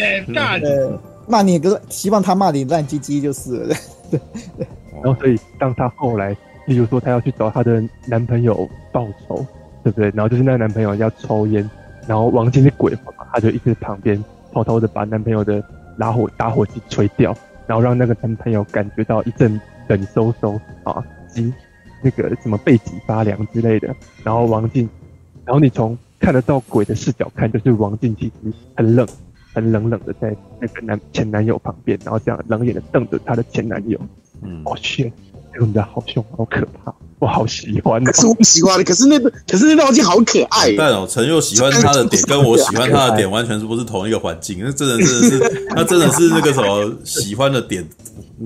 [1.27, 3.77] 骂你个，希望他骂你烂鸡鸡就是了。
[5.03, 6.37] 然后所以当他后来，
[6.67, 9.45] 例如说他要去找他的男朋友报仇，
[9.83, 10.11] 对不对？
[10.15, 11.69] 然后就是那个男朋友要抽烟，
[12.07, 14.23] 然后王晶是鬼魂嘛，他就一直在旁边
[14.53, 15.63] 偷偷的把男朋友的
[15.99, 17.37] 打火打火机吹掉，
[17.67, 21.03] 然后让那个男朋友感觉到一阵冷飕飕啊，
[21.35, 21.53] 及
[22.03, 23.95] 那个什么背脊发凉之类的。
[24.25, 24.89] 然后王静，
[25.45, 29.07] 然后你从看得到鬼的视角看，就是王静其实很冷。
[29.53, 34.01] 很冷冷的在那个男前男友旁边，然后这样冷眼的瞪着她的前男友。
[34.43, 35.13] 嗯，哦，天，
[35.53, 38.03] 这个女的好凶，好可怕，我好喜欢。
[38.05, 40.75] 可是我不喜欢的，可是那个，可是那个王静好可爱。
[40.77, 44.59] 但哦，陈佑喜欢他的点跟我喜欢他的点完全是不是同一个环境？
[44.63, 47.87] 那真的真的是，那真的是那个什么喜欢的点，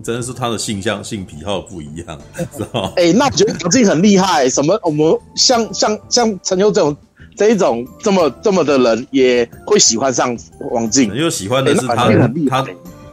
[0.02, 2.18] 真的是他的性向、性癖好不一样，
[2.56, 2.92] 知道吗？
[2.96, 4.48] 哎、欸，那我觉得王静很厉害。
[4.48, 4.78] 什么？
[4.82, 6.96] 我们像像像陈佑这种。
[7.36, 10.38] 这一种这么这么的人也会喜欢上
[10.70, 12.64] 王静，因为喜欢的是他，欸、他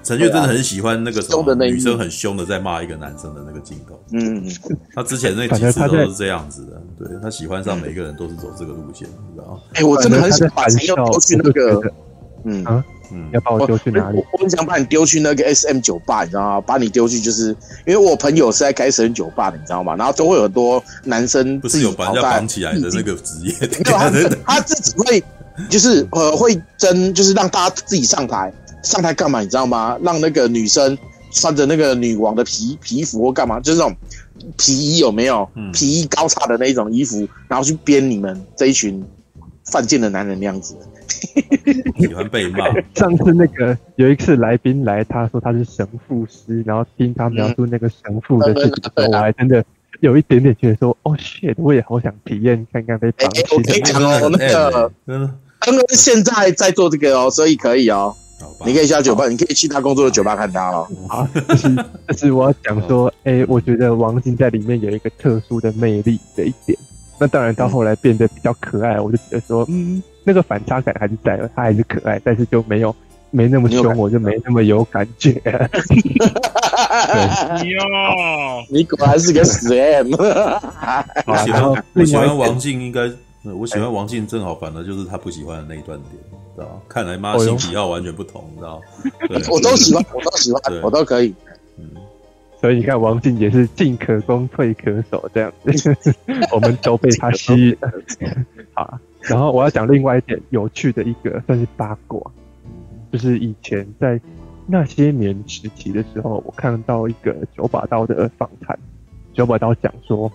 [0.04, 4.00] 陈俊真的很喜欢那个什么女生很凶的在骂一个男生的那个镜头。
[4.12, 4.44] 嗯，
[4.94, 9.60] 他之前那几次都是这样子的，对他喜欢上每一个人都是走这个路线，你知道吗？
[9.74, 11.82] 哎、欸，我真的很想把陈佑丢去那个，
[12.46, 12.84] 嗯啊。
[13.14, 14.18] 嗯，要把我丢去哪里？
[14.18, 16.62] 我我很想把你丢去那个 S M 酒吧，你知道吗？
[16.62, 17.50] 把你丢去，就是
[17.86, 19.98] 因为我朋友是在开 S M 酒吧的，你知道吗？
[19.98, 23.54] 然后都会有很多男生不是有把人家绑起来的那个职业，
[23.84, 24.10] 他，
[24.46, 25.22] 他自己会
[25.70, 28.50] 就是呃会争，就是让大家自己上台，
[28.84, 29.42] 上台干嘛？
[29.42, 29.98] 你知道吗？
[30.02, 30.98] 让那个女生
[31.32, 33.96] 穿着那个女王的皮皮服或干嘛，就是那种
[34.58, 35.48] 皮衣有没有？
[35.74, 39.04] 皮衣高叉的那一种衣服，然后去编你们这一群
[39.66, 40.76] 犯贱的男人那样子。
[42.00, 42.66] 喜欢被骂。
[42.96, 49.64] 上次那个有一次来宾来，他说他是神父师，然后听他描述那个神父的事情的时候，我还真的
[50.00, 53.48] 有一点点觉得说，哦，shit，我也好想体验看看被绑起来。
[53.52, 55.20] 我跟你讲哦，那个，嗯，
[55.68, 58.16] 恩恩现在在做这个哦，所以可以哦，
[58.66, 60.88] 你可以下酒吧，你可以去他工作的酒吧看他了。
[61.08, 61.76] 好，但是
[62.08, 66.78] 就是我要讲说，哎，我觉得王静在里面有一个特殊的魅力的一点。
[67.20, 70.02] 那当然到后来变得比较可爱，我就觉得说，嗯。
[70.24, 72.96] 那个反差感还是在，他还是可爱，但是就没有
[73.32, 75.32] 没那么凶，我就没那么有感觉。
[75.32, 75.60] 对，
[78.70, 80.12] 你果然是个死 M。
[81.26, 83.02] 我喜欢我喜欢王静，应该
[83.44, 86.14] 我喜欢王静，正好反而就是他不喜欢的那一段点，
[86.56, 88.82] 知道看来妈性癖好完全不同，知道
[89.52, 91.34] 我都喜欢，我都喜欢，我都可以。
[91.78, 91.90] 嗯，
[92.60, 96.16] 所以你看，王静也是进可攻，退可守这样子，
[96.54, 97.92] 我们都被他吸引了。
[98.74, 99.00] 好。
[99.22, 102.20] 然后我要讲另外一点有趣的一个算是八卦，
[103.12, 104.20] 就是以前在
[104.66, 108.78] 那些年时期的时候，我看到一个九把刀的访谈，
[109.32, 110.32] 九把刀讲说，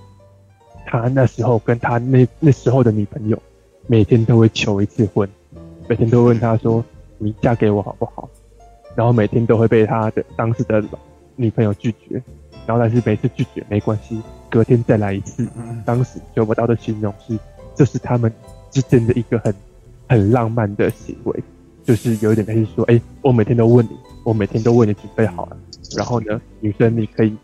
[0.86, 3.38] 他那时候跟他那那时候的女朋友，
[3.86, 5.28] 每天都会求一次婚，
[5.88, 6.82] 每天都问他说，
[7.18, 8.28] 你嫁给我好不好？
[8.94, 10.82] 然后每天都会被他的当时的
[11.34, 12.22] 女朋友拒绝，
[12.66, 15.46] 然后但是每次拒绝没关系，隔天再来一次。
[15.84, 17.38] 当时求不到的形容是，
[17.74, 18.32] 这是他们。
[18.68, 19.54] 之间的一个很
[20.06, 21.42] 很浪漫的行为，
[21.82, 25.56] 就是有一点类似说，哎、欸，我每天都问你，我每天都为你准备好了，
[25.96, 27.34] 然后呢，女生你可以，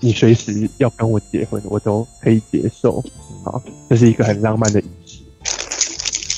[0.00, 3.02] 你随时要跟我结婚，我都可以接受，
[3.44, 5.22] 好，这是一个很浪漫的仪式。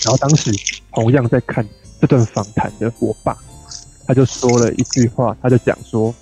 [0.05, 0.51] 然后当时
[0.93, 1.67] 同样在看
[2.01, 3.37] 这段访谈的我爸，
[4.07, 6.15] 他就说了一句话，他就讲说，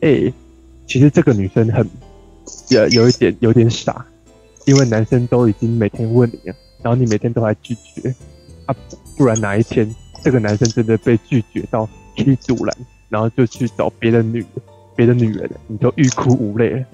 [0.00, 0.34] 哎、欸，
[0.86, 1.88] 其实这个女生很，
[2.70, 4.04] 有有一点有点傻，
[4.64, 6.56] 因为男生都已经每天问你了。
[6.82, 8.14] 然后你每天都还拒绝，
[8.66, 8.76] 啊，
[9.16, 9.88] 不然哪一天
[10.22, 12.76] 这个男生真的被拒绝到气阻拦，
[13.08, 14.44] 然后就去找别的女
[14.94, 16.84] 别的女人，你都欲哭无泪了。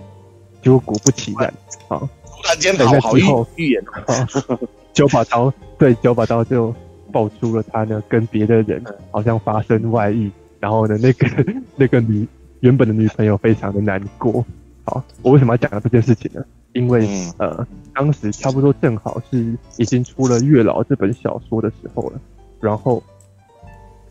[0.62, 1.48] 结果果不其然，
[1.88, 3.16] 啊，突然间好好
[3.56, 4.28] 预预言啊，
[4.92, 6.74] 九把刀对九把刀就
[7.10, 11.26] 爆出了他呢跟别的人好像发生外遇，然后呢那个
[11.76, 12.26] 那个女
[12.60, 14.44] 原本的女朋友非常的难过。
[14.84, 16.44] 好，我为什么要讲这件事情呢？
[16.72, 17.08] 因为
[17.38, 22.20] 呃，当时差不多正好是已经出了《月老》这本小说的时候了。
[22.60, 23.02] 然后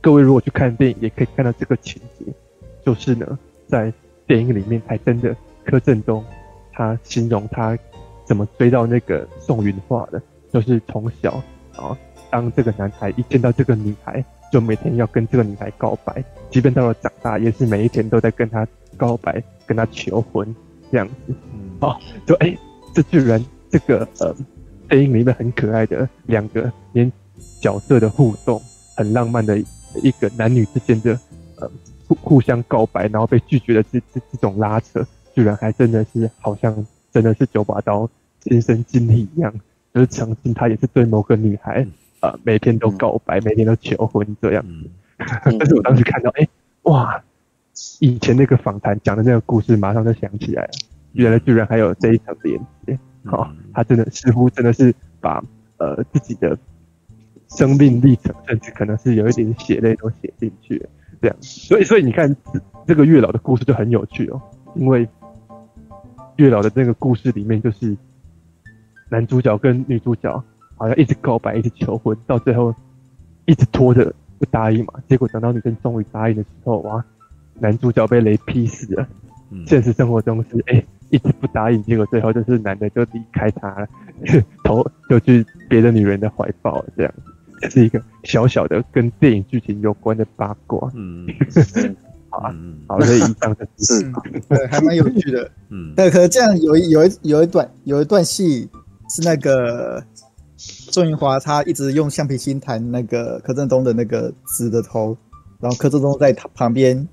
[0.02, 2.26] 各位如果去看电影，也可以看到这个情节，
[2.86, 3.93] 就是呢，在
[4.27, 6.23] 电影里面才真的柯震东
[6.73, 7.77] 他形容他
[8.25, 10.21] 怎么追到那个宋云画的，
[10.51, 11.41] 就是从小
[11.75, 11.97] 啊，
[12.29, 18.67] 当这个男孩一见到这个女孩，就每天要跟这个女孩告白，即便到了长大，也是每一天都在跟她
[18.97, 20.55] 告白，跟她求婚
[20.91, 21.33] 这样子。
[21.79, 22.59] 哦，就哎、欸，
[22.93, 24.35] 这居然这个呃
[24.87, 27.11] 电影里面很可爱的两个连
[27.59, 28.61] 角色的互动，
[28.95, 29.57] 很浪漫的
[30.03, 31.19] 一个男女之间的呃
[32.10, 38.10] 互互相告白，然后被拒绝的这这这种拉扯，居然还真的是好像真的是九把刀
[38.41, 39.53] 亲身经历一样，
[39.94, 41.86] 就是曾经他也是对某个女孩
[42.22, 44.64] 呃每天都告白，每天都求婚这样。
[44.65, 44.90] 子。
[45.60, 46.49] 但是我当时看到，哎、欸，
[46.84, 47.23] 哇，
[47.99, 50.72] 以前那个访谈讲的那个故事，马上就想起来了，
[51.11, 52.98] 原来居然还有这一层连接。
[53.26, 55.44] 好、哦，他真的似乎真的是把
[55.77, 56.57] 呃自己的
[57.49, 60.90] 生命历程，甚至可能是有一点血泪都写进去了，
[61.21, 61.37] 这样。
[61.41, 62.35] 所以，所以你看
[62.87, 64.41] 这个月老的故事就很有趣哦，
[64.75, 65.07] 因为
[66.37, 67.95] 月老的那个故事里面，就是
[69.09, 70.43] 男主角跟女主角
[70.75, 72.73] 好像一直告白，一直求婚，到最后
[73.45, 74.93] 一直拖着不答应嘛。
[75.07, 77.03] 结果等到女生终于答应的时候，哇，
[77.59, 79.07] 男主角被雷劈死了。
[79.65, 80.75] 现实生活中是哎。
[80.75, 83.87] 欸一直不答应，结果最后就是男的就离开她了，
[84.63, 87.11] 头就去别的女人的怀抱了，这样
[87.69, 90.91] 是一个小小的跟电影剧情有关的八卦。
[90.95, 91.27] 嗯，
[92.30, 92.56] 好啊，
[92.88, 94.11] 好，所以以上就 是，
[94.48, 95.52] 对，还蛮有趣的。
[95.69, 98.69] 嗯，对，可是这样有一有一有一段有一段戏
[99.10, 100.03] 是那个
[100.91, 105.18] 周云华他一直用橡皮筋弹那个柯震东的那个纸的头，
[105.60, 107.07] 然后柯震东在他旁边。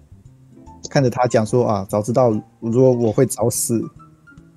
[0.89, 3.83] 看着他讲说啊，早知道如果我会早死，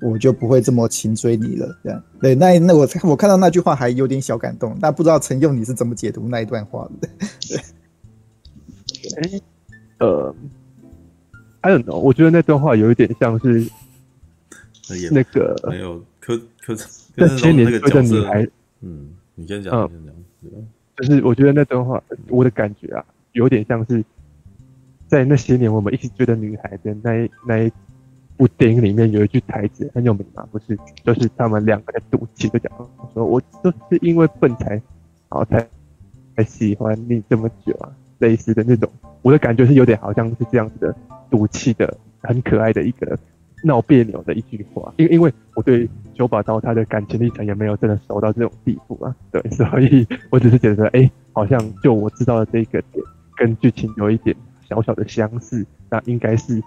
[0.01, 1.77] 我就不会这么勤追你了。
[1.83, 7.09] 这样对，那那我我看到那句话还有点小感动，但不知道陈佑你是怎么解读那一段话的？
[7.47, 7.57] 对，
[9.17, 9.41] 哎，
[9.99, 10.35] 呃
[11.61, 13.67] ，I don't know，我觉得那段话有一点像是
[15.11, 16.75] 那个没有柯柯
[17.15, 18.47] 那些年追的女孩，
[18.81, 20.67] 嗯，你先讲，你先讲，嗯，
[20.97, 24.03] 就是我觉得那段话，我的感觉啊，有点像是。
[25.09, 27.71] 在那些年，我们一起追的女孩的那一那一
[28.39, 30.79] 部电影里面，有一句台词很有名嘛，不是？
[31.03, 32.71] 就是他们两个在赌气，就讲
[33.13, 34.81] 说：“我就是因为笨才，
[35.27, 35.67] 好才
[36.37, 38.89] 才喜欢你这么久啊。”类似的那种，
[39.21, 40.95] 我的感觉是有点好像是这样子的
[41.29, 43.19] 赌气的，很可爱的一个
[43.65, 44.93] 闹别扭的一句话。
[44.97, 53.03] 因因为我对九把刀他的感情历程也没有真的熟到这种地步啊，对，所以我只是觉得说，哎、好像就我知道的这个点
[53.35, 54.33] 跟剧情有一点。
[54.69, 56.61] 小小的相似，那应该是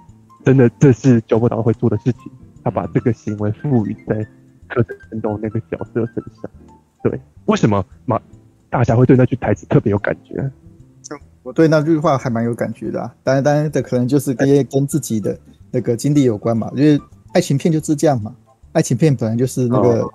[0.45, 2.33] 真的，这是九把刀会做的事情。
[2.65, 4.27] 他把这个行为赋予在
[4.69, 6.51] 柯震东那个角色身上。
[7.03, 8.21] 对，为什么马？
[8.71, 10.51] 大侠会对那句台词特别有感觉？
[11.43, 13.15] 我对那句话还蛮有感觉的啊。
[13.23, 15.39] 当然，当然的可能就是跟跟自己的
[15.71, 16.71] 那个经历有关嘛。
[16.75, 17.01] 因为
[17.33, 18.35] 爱情片就是这样嘛。
[18.73, 20.11] 爱情片本来就是那个，哦、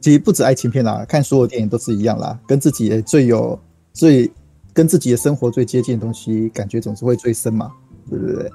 [0.00, 3.58] 其实不止爱情片啦，看所有电影都是一样啦，跟自己最有
[3.92, 4.30] 最。
[4.72, 7.72] 跟自己的生活最接近的东西，感觉总是会最深嘛，
[8.10, 8.52] 对不对？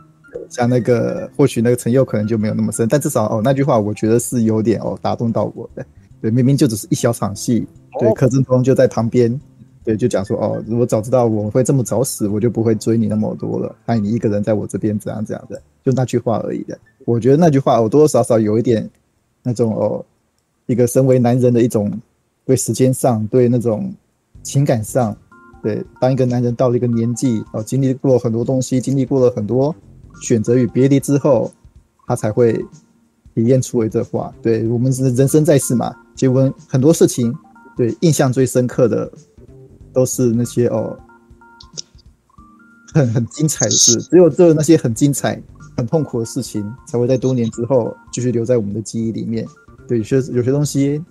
[0.50, 5.86] 像那个，或许那个陈佑可能就没有那么深，但至少哦，那句话我觉得是有点哦打动到我的。
[6.22, 7.66] 对，明明就只是一小场戏，
[8.00, 9.40] 对，柯震东就在旁边，
[9.84, 16.78] 对，就讲说哦，如果早知道我会这么早死，我就不会追你那么多了，爱你一个人在我这边怎样怎样的，就那句话而已的。
[17.06, 18.88] 我觉得那句话我多多少少有一点
[19.42, 20.06] 那种哦，
[20.68, 21.92] 一个身为男人的一种
[22.46, 23.94] 对时间上，对那种
[24.44, 25.16] 情感上。
[25.64, 29.76] 对，当一个男人到了一个年纪，哦，经历过很多东西，经历过了很多
[30.22, 31.52] 选择与别离之后，
[32.08, 32.54] 他才会
[33.36, 34.34] 体验出来这话。
[34.42, 37.36] 对，我们是人生在世嘛，结婚很多事情，
[37.76, 39.12] 对，印象最深刻的
[39.92, 40.98] 都是那些哦，
[42.94, 44.00] 很很精彩的事。
[44.04, 45.42] 只有这那些很精彩、
[45.76, 49.46] 很痛苦的事情，才会在多年之后继续留在我们的记忆里面。
[49.88, 51.04] 对，有些有些东西。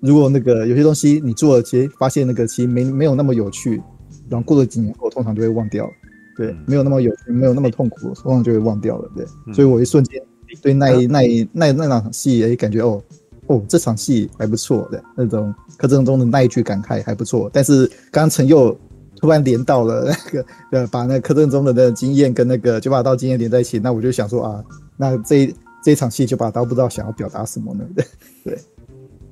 [0.00, 3.80] 如果那个有些东西你做了，其实发现那个其实没没有那么有趣，
[4.28, 5.88] 然后过了几年后，通常就会忘掉。
[6.36, 9.10] 对，没有那么有趣，没有那么痛苦，往往就会忘掉了。
[9.14, 10.22] 对，所以我一瞬间
[10.60, 13.02] 对那一那一那那场戏，哎，感觉哦
[13.46, 17.50] 哦，这场戏还不错的那种柯震东的那一句感慨还不错。
[17.52, 18.76] 但是刚刚陈佑
[19.16, 24.64] 突然连到了那个呃，把那柯震东的那个经验跟那个九把刀经验连在一起，那我就想说啊，
[24.96, 25.54] 那这
[25.84, 27.84] 这场戏九把刀不知道想要表达什么呢？
[27.94, 28.04] 对
[28.44, 28.58] 对。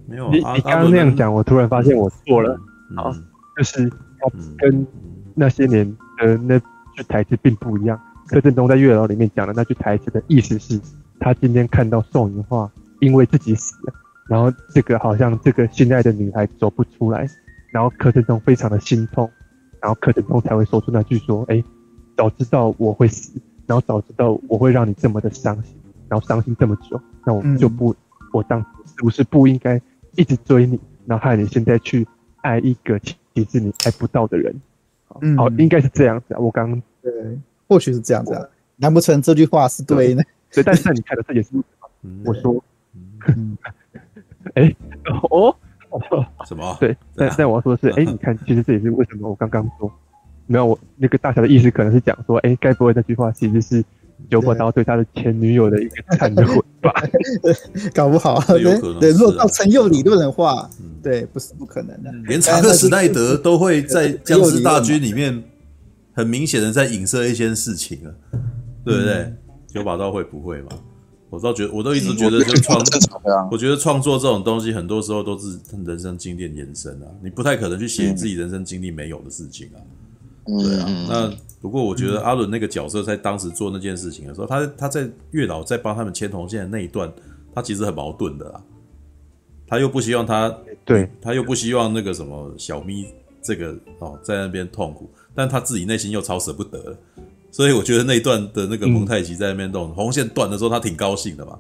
[0.07, 2.59] 没有，你你刚刚那样讲，我突然发现我错了。
[2.97, 3.13] 好，
[3.57, 4.29] 就是他
[4.59, 4.85] 跟
[5.37, 6.61] 那些年的那
[7.03, 8.01] 句台词并不一样。
[8.27, 10.81] 柯震东在《月老》里面讲的那句台词的意思是，
[11.19, 12.69] 他今天看到宋芸樺
[13.01, 13.93] 因为自己死了，
[14.29, 17.27] 然后这个好像这个心爱的女孩走不出来，
[17.73, 19.29] 然后柯震东非常的心痛，
[19.81, 21.63] 然后柯震东才会说出那句说：“哎，
[22.17, 25.75] 早知道我会死，然后早知道我会让你这么的伤心，
[26.09, 27.95] 然后伤心这么久，那我就不，
[28.33, 29.81] 我当时是不是不应该？”
[30.17, 32.05] 一直追你，然后害你现在去
[32.43, 33.15] 爱一个其
[33.45, 34.53] 实你爱不到的人。
[35.37, 36.41] 好，应该是这样子啊。
[36.41, 37.13] 我刚刚对，
[37.69, 38.47] 或许是这样子啊。
[38.77, 40.23] 难不成这句话是对呢？
[40.53, 41.51] 对，但是你看的这也是，
[42.25, 42.65] 我说，
[44.55, 45.55] 哎、嗯，哦，
[46.47, 46.77] 什么？
[46.81, 49.93] 对，但但我要说的是， 哎，你看，其实这也是为什么我刚刚说，
[50.47, 53.85] 没有我那个大侠的意思，可能是讲说，哎，该不会那句话其实是
[54.31, 56.93] 九把刀对他的前女友的一个忏悔吧？
[57.95, 58.63] 搞不好，对
[58.99, 60.69] 对，如果照陈佑理论的话，
[61.03, 62.11] 对，不是不可能的。
[62.27, 65.43] 连查克史奈德都会在僵尸大军里面
[66.13, 68.11] 很明显的在影射一些事情啊，
[68.85, 69.33] 对不对？
[69.69, 70.69] 九把刀会不会嘛？
[71.31, 72.83] 我倒觉得，我都一直觉得，就创，
[73.53, 75.57] 我觉得创作这种东西，很多时候都是
[75.87, 77.07] 人生经验延伸啊。
[77.23, 79.79] 你不太可能去写自己人生经历没有的事情啊。
[80.45, 81.07] 对啊。
[81.09, 87.09] 那不过，我觉得阿伦那个角色在当时做那件事情的时候，他他在月老在帮他们牵红线的那一段，
[87.55, 88.61] 他其实很矛盾的啦。
[89.69, 90.53] 他又不希望他，
[90.85, 93.07] 对，他又不希望那个什么小咪
[93.41, 95.09] 这个哦在那边痛苦，
[95.41, 96.95] 但他自己内心又超舍不得。
[97.51, 101.59] 所以我觉得那一段的那个蒙太奇在那边动、嗯、红线断的时候，他挺高兴的嘛，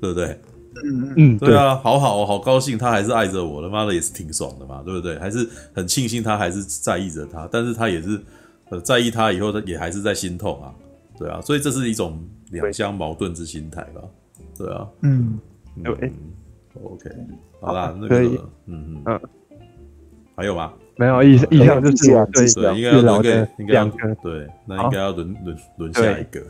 [0.00, 0.40] 对不对？
[0.82, 5.18] 嗯嗯，对啊，好好好高兴，他还是爱着我的，妈的也是挺爽的嘛，对不对？
[5.18, 8.18] 还是很庆幸他还是在意着他，但是他也是
[8.70, 10.72] 呃在意他以后，他也还是在心痛啊，
[11.18, 12.18] 对啊，所以这是一种
[12.50, 14.00] 两相矛盾之心态吧，
[14.56, 15.38] 对啊，嗯，
[15.84, 16.10] 对、嗯、
[16.82, 17.10] ，OK，
[17.60, 18.18] 好啦，那个，
[18.64, 19.02] 嗯嗯。
[19.04, 19.20] 嗯，
[20.34, 20.72] 还有吗？
[21.02, 23.84] 没有，意意向就是对，对，应该要轮给应该要
[24.22, 26.40] 对，那应该要轮轮轮下一个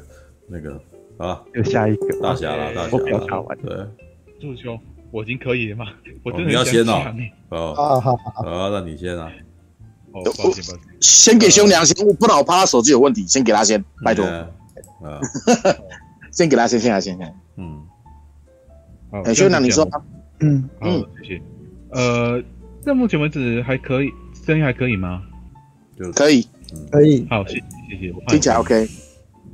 [0.46, 0.78] 那个
[1.16, 2.20] 啊，就下一个。
[2.20, 3.86] 大侠了，大侠了，对，
[4.38, 4.78] 祝兄，
[5.10, 5.86] 我已经可以了吗？
[6.22, 7.02] 我你要先哦，
[7.48, 9.32] 哦，好好好，那你先啊，
[10.12, 10.22] 我
[11.00, 14.46] 先给兄娘先，我不然我怕他手机有问题，先给他先，拜托，啊，
[16.30, 17.82] 先给他先，先来先先，嗯，
[19.10, 19.88] 好，兄娘你说，
[20.40, 21.42] 嗯嗯，谢谢，
[21.90, 22.42] 呃，
[22.84, 24.10] 到目前为止还可以。
[24.44, 25.23] 声音还可以吗？
[26.16, 26.44] 可以，
[26.90, 27.24] 可以。
[27.31, 28.12] 好，谢谢，谢谢。
[28.27, 28.89] 听起来 OK。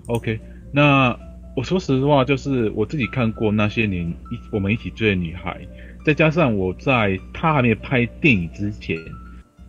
[0.06, 0.40] OK，
[0.72, 1.14] 那
[1.54, 4.14] 我说实话，就是我自己看过那些年一
[4.50, 5.60] 我们一起追的女孩，
[6.06, 8.96] 再加上我在她还没有拍电影之前，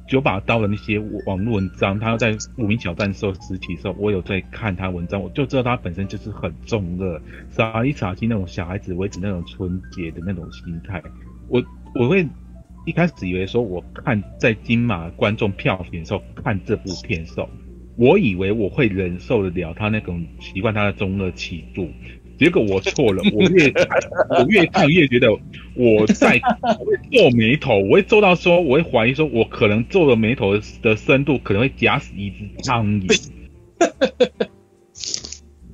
[0.07, 11.03] 九把刀的那些网络文章，她在无名小站时时期的时候，我有在看她文章，我就知道她本身就是很中二，傻里傻气那种小孩子维持那种纯洁的那种心态。
[11.49, 11.61] 我
[11.95, 12.25] 我会。
[12.89, 17.47] 一开始以为说，我看在金马观众票选的时候看这部片的时候，
[17.97, 21.87] 我以为我会忍受得了他那种习惯他的中二气度，
[22.39, 23.21] 结果我错了。
[23.31, 23.71] 我越，
[24.31, 25.31] 我越看越觉得
[25.75, 26.41] 我在
[26.79, 33.29] 我会皱眉头，我会皱到说，我会怀疑说，我可能皱的眉头的深度可能会夹死一只苍蝇。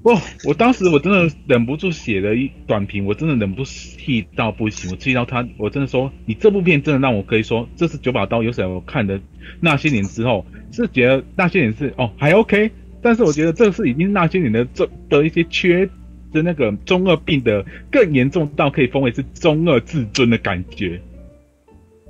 [0.05, 9.19] 哦，我当时我真的忍不住写了一短评，我真的忍不住气到不行，我气到他，我真的说，你这部片真的让我可以说，这是九把刀有什么看的
[9.59, 12.69] 那些年之后，是觉得那些年是哦还 OK，
[13.01, 15.89] 但是我觉得这是已经那些年的这的一些缺
[16.31, 21.01] 的那个中二病的更严重到可以封为是中二自尊的感觉。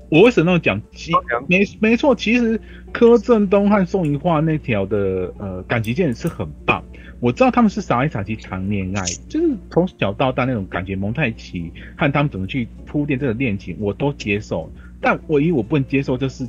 [0.10, 0.82] 我为什么那么讲？
[0.92, 1.14] 其
[1.48, 2.60] 没没错，其实
[2.92, 6.84] 柯震东和宋芸樺那条的呃感情线是很棒。
[7.20, 14.70] 我知道他们是傻里傻气谈恋爱，就是从小到大那种感觉蒙太奇和他们怎么去铺垫这个恋情，我都接受。
[15.02, 16.48] 但唯一我不能接受就是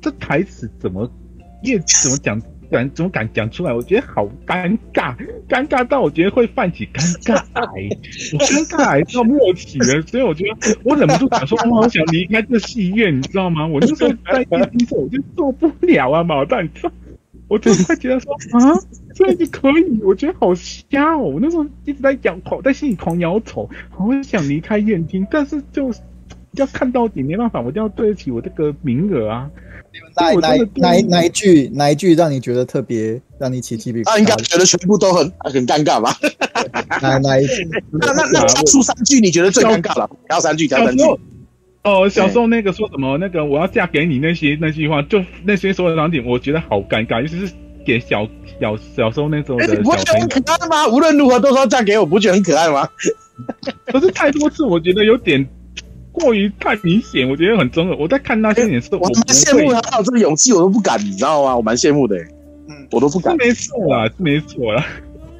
[0.00, 1.10] 这台词怎么
[1.62, 2.40] 越怎么讲
[2.70, 5.14] 敢怎么敢讲出来，我觉得好尴尬，
[5.48, 7.88] 尴尬到我觉得会泛起尴尬癌，
[8.32, 13.66] 我尴尬癌到末期了，所以我觉得我忍不住想说，我好想离开这戏院，你知道吗？
[13.66, 16.68] 我那时候在电梯上我就受不了啊，毛蛋，
[17.46, 18.74] 我真的会觉得说啊。
[19.16, 21.18] 所以你可以，我觉得好瞎哦！
[21.18, 25.90] 我那时候一直在摇头，在心里狂摇头，好想离开燕厅，但是就
[26.52, 29.50] 要看到底，没办法，我一定要对得起我这个名额啊！
[30.14, 34.10] 哪哪哪哪一句哪一句让你觉得特别让你起鸡皮疙瘩？
[34.10, 36.14] 他应该觉得全部都很很尴尬吧？
[37.00, 37.66] 哪哪一句？
[37.92, 40.10] 那那那挑出三句你觉得最尴尬了？
[40.28, 41.02] 挑三句，挑三句。
[41.84, 47.54] 哦，小时候那个说什么那个我要嫁给你那些那句话，就那些所有的场景，我觉得好尴尬，尤其是
[47.86, 48.26] 给小。
[48.58, 50.88] 小小时候那种的，你不会觉得很可爱吗？
[50.88, 52.88] 无论如何都说嫁给我，不觉得很可爱吗？
[53.84, 55.46] 可是太多次，我觉得有点
[56.10, 57.96] 过于太明显，我觉得很中二。
[57.98, 61.54] 我在看那些年，是我蛮羡慕他有这个勇气，我都不敢，你知道吗？
[61.54, 62.16] 我蛮羡慕的，
[62.66, 63.38] 嗯，我都不敢。
[63.38, 64.86] 是没错啦，是没错啦，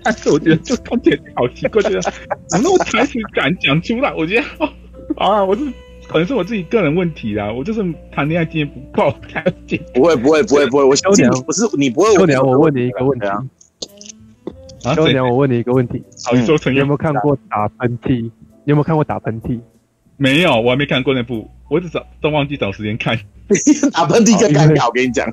[0.05, 2.03] 但是我觉得就看起来好奇怪，觉得
[2.49, 4.13] 怎么我台词敢讲出来？
[4.13, 4.45] 我觉得
[5.17, 5.63] 啊，我是。
[6.09, 9.15] 可能是我自己个人问题啦，我就是谈恋爱经验不够。
[9.95, 12.15] 不会不会不会不会，我修娘不是你不会。
[12.15, 13.45] 修娘，我问你一个问题啊。
[14.95, 16.03] 修娘，我问你一个问题。
[16.25, 18.23] 好，你说陈有没有看过打喷嚏？
[18.23, 18.31] 你
[18.65, 19.61] 有没有看过打喷嚏？
[20.17, 23.19] 没有，我还没看过那部，我只找都忘记找时间看。
[23.93, 25.29] 打喷嚏更尴尬，我跟你讲。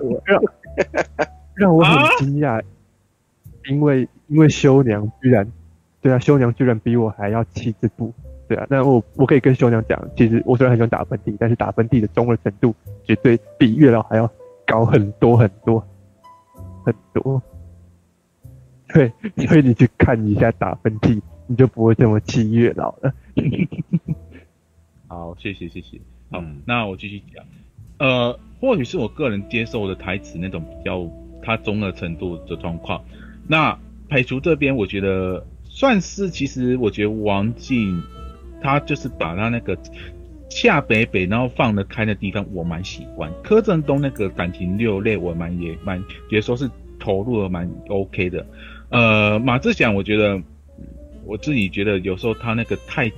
[1.55, 2.61] 让我很惊讶，
[3.69, 5.47] 因为因为修娘居然，
[6.01, 8.11] 对啊，修娘居然比我还要气这部。
[8.53, 14.29] 对啊，那我我可以跟兄长讲，其实我虽然很喜欢打喷嚏，但是打喷嚏的中二程度绝对比月老还要
[14.67, 15.83] 高很多很多
[16.85, 17.41] 很多。
[18.89, 19.11] 对，
[19.47, 23.11] 所以你去看一下打喷嚏，你就不会这么气月老了。
[25.07, 25.99] 好，谢谢谢谢。
[26.29, 27.43] 好，嗯、那我继续讲。
[27.97, 31.09] 呃，或许是我个人接受的台词那种比较
[31.41, 33.03] 他中二程度的状况。
[33.47, 33.75] 那
[34.09, 37.99] 排除这边，我觉得算是，其实我觉得王静
[38.63, 39.77] 他就是把他那个
[40.49, 43.31] 下北北，然后放得开的地方，我蛮喜欢。
[43.43, 46.69] 柯震东那个感情六泪，我蛮也蛮觉得说是
[46.99, 48.45] 投入的蛮 OK 的。
[48.89, 50.41] 呃，马志祥，我觉得
[51.25, 53.11] 我自己觉得有时候他那个太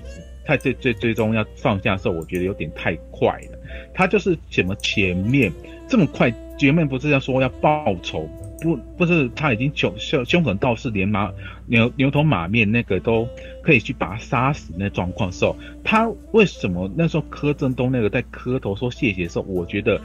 [0.46, 3.60] 太最最最终要放下的时候，我觉得有点太快了。
[3.94, 5.52] 他就是什么前面
[5.88, 8.30] 这么快，前面不是要说要报仇，
[8.62, 11.30] 不不是他已经凶凶凶狠到是连马
[11.66, 13.28] 牛牛头马面那个都
[13.66, 20.00] 可以去把他杀死那状况的时候，他为什么那时候柯震东那个在磕头说谢谢的时候，我觉得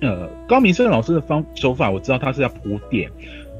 [0.00, 3.10] 呃高明生老师的方手法，我知道他是要铺垫。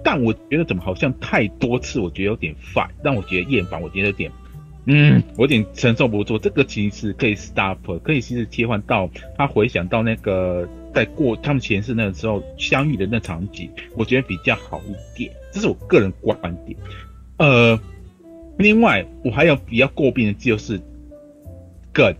[0.03, 4.33] 但我觉得怎么好像太多次，我觉得有点烦，让我觉得厌烦，我觉得有点，
[4.87, 6.39] 嗯，我有点承受不住。
[6.39, 15.31] 这个其实可以 stop，可以其实切换到他回想到那个在过他们前世那个时候相遇的那场景，我觉得比较好一点。
[15.53, 16.75] 这是我个人观点。
[17.37, 17.79] 呃，
[18.61, 20.79] 另外我还有比较诟病的就是
[21.93, 22.15] 梗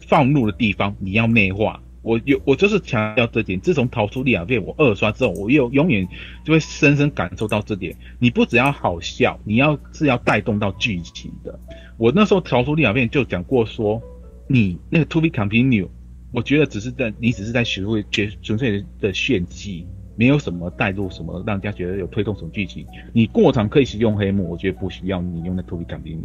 [0.00, 1.82] 放入的地方，你要内化。
[2.00, 3.60] 我有，我就是强调这点。
[3.60, 6.06] 自从逃出利亚片我二刷之后，我又永远
[6.44, 7.94] 就会深深感受到这点。
[8.18, 11.58] 你不只要好笑，你要是要带动到剧情的。
[11.98, 14.00] 我那时候逃出利亚片就讲过说，
[14.46, 15.88] 你那个 to be continue，
[16.32, 19.84] 我觉得只是在你只是在学会纯纯粹的炫技，
[20.16, 22.84] 没有什么带入什么让人家觉得有推动什么剧情。
[23.12, 26.18] 你过场可以使用黑幕，我觉得不需要你用那 to be continue，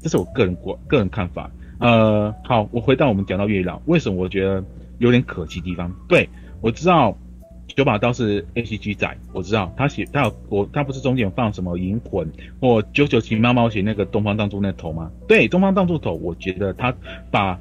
[0.00, 1.50] 这是我个人过个人看法。
[1.78, 4.64] 呃，好，我回到我们讲到月老，为什么我觉得？
[4.98, 6.28] 有点可惜地方，对，
[6.60, 7.18] 我知道
[7.66, 12.30] 九把刀是 A C G 仔，我知道他写他有我他不是中间有放什么银魂
[12.60, 15.10] 或九九七猫猫写那个东方当助那头吗？
[15.26, 16.94] 对，东方当助头，我觉得他
[17.32, 17.58] 把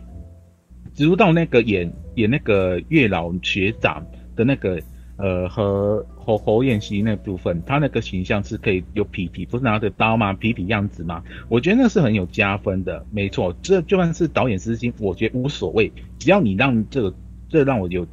[0.93, 4.05] 植入到那个演演那个月老学长
[4.35, 4.79] 的那个
[5.17, 10.33] 呃和侯侯彦希那部分，他那个形象是可以有痞痞，不是拿着刀吗？
[10.33, 11.23] 痞痞样子吗？
[11.49, 17.15] 我觉得那是很有加分的，没错，这就算是导演私心，我觉得无所谓，只要你让这个。
[17.49, 18.07] 这让我有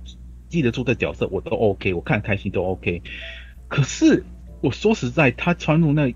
[0.51, 3.01] 记得住的角色，我都 OK，我看开心都 OK。
[3.69, 4.23] 可是
[4.61, 6.15] 我说实在，他穿入那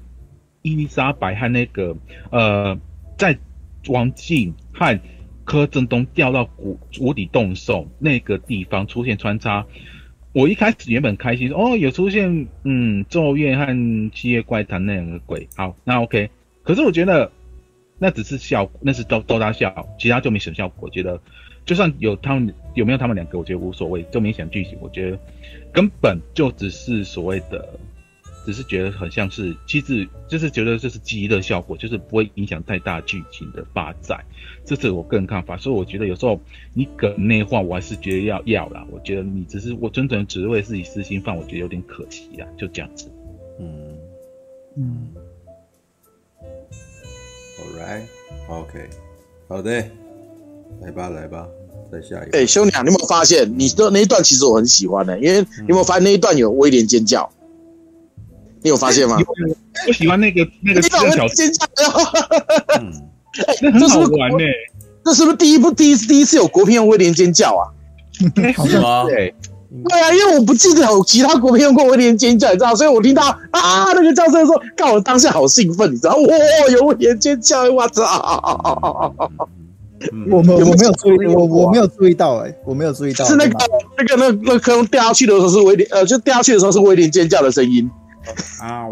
[0.61, 1.97] 伊丽莎白和那个
[2.31, 2.79] 呃，
[3.17, 3.39] 在
[3.89, 5.01] 王静和
[5.47, 9.65] 柯震东掉到谷谷底洞时候那个地方出现穿插，
[10.35, 16.29] 我一开始原本开心哦，有出现嗯咒怨和七夜怪谈那两个鬼，好，那 OK。
[16.65, 17.31] 可是我觉得
[17.99, 21.19] 那只是笑，那是逗逗他笑，其他就没什么效果，我觉得。
[21.65, 24.03] 就算有他们有没有他们两个，我觉得无所谓。
[24.11, 25.19] 就明显剧情，我觉得
[25.73, 27.67] 根本就只是所谓的，
[28.45, 34.25] 只是觉得很像是，其实就是觉得这是记忆的效果，就是不会影响太大剧情的发展。
[34.65, 36.41] 这是我个人看法，所以我觉得有时候
[36.73, 38.87] 你梗内化，我还是觉得要要啦。
[38.91, 42.47] 我觉得你只是我真正只为自己私心放，我觉得有点可惜啦。
[42.57, 43.11] 就这样子。
[43.59, 43.97] 嗯
[44.77, 45.09] 嗯。
[47.61, 48.03] All right.
[48.49, 48.89] OK.
[49.49, 49.85] 好的。
[50.81, 51.47] 来吧，来吧，
[51.93, 52.37] 再下一个。
[52.37, 57.31] 哎、欸，兄弟啊，你有没有发现，你的那一段其实我很喜欢的、欸，因为你有没有发现那一段有威廉尖叫？
[58.65, 59.19] 你有发现吗？
[59.87, 61.67] 我喜欢那个那个小尖叫，
[62.81, 62.91] 嗯，
[63.47, 64.39] 哎、欸，这是不是玩呢？
[65.05, 67.69] 这是不是第一部第一次第一次有国片用威廉尖叫啊？
[68.67, 69.05] 是吗？
[69.05, 69.35] 对，
[69.87, 79.15] 对啊，因为我不记得有其他国片用过威廉尖叫，你知道，所以我听到啊那个叫声的时候，看我当下好兴奋，你知道，哇，有威廉尖叫，我操！
[80.31, 83.59] 我们我没有注意，我我没有注意到哎，我没有注意到，是那个
[83.99, 87.91] 那个那那坑掉下去的时候是威廉，呃，就掉下去的时候是威廉尖叫的声音
[88.61, 88.87] 啊，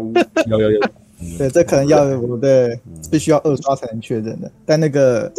[0.47, 0.79] 有有有，
[1.37, 2.79] 对，这可能要我对
[3.11, 5.31] 必须要二刷才能确认的，但那个。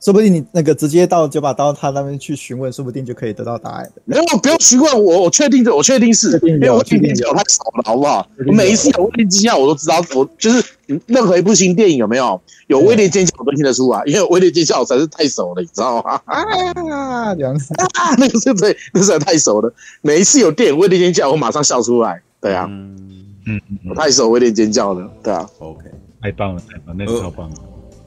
[0.00, 4.02] 说不定你那个直接到九把刀他那边去询问，说不定就可以得到答案的。
[4.04, 8.24] 没有，不用询问我，我确定的，我确定是，因为我确定有太少了，好不好？
[8.46, 10.64] 我每一次有威廉尖叫，我都知道，我就是
[11.06, 16.20] 任何一部新电影有没有有威廉尖叫，我都听得出啊， 因为威廉尖叫实在是太熟了，你知道吗？
[16.26, 19.74] 啊，这样子啊，那个是对，那实在太熟了。
[20.00, 22.22] 每一次有电影威廉尖叫，我马上笑出来。
[22.40, 23.17] 对啊，嗯
[23.48, 25.48] 嗯，我太熟威廉尖叫了，对啊。
[25.58, 25.84] OK，
[26.20, 27.56] 太棒了，太棒，那个超棒了。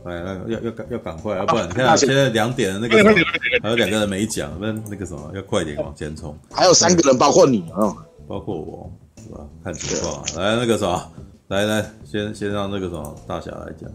[0.04, 2.98] 哎，那个要要赶要赶快，要不然你看现在两点的那个
[3.62, 6.38] 还有两个人没讲，那那个什么要快点往前冲。
[6.52, 7.96] 还有三个人，包括你啊，
[8.28, 8.92] 包括我，
[9.24, 9.40] 是吧？
[9.64, 10.24] 看情况。
[10.38, 11.12] 来那个什么，
[11.50, 13.90] 来来，先先让那个什么大侠来讲。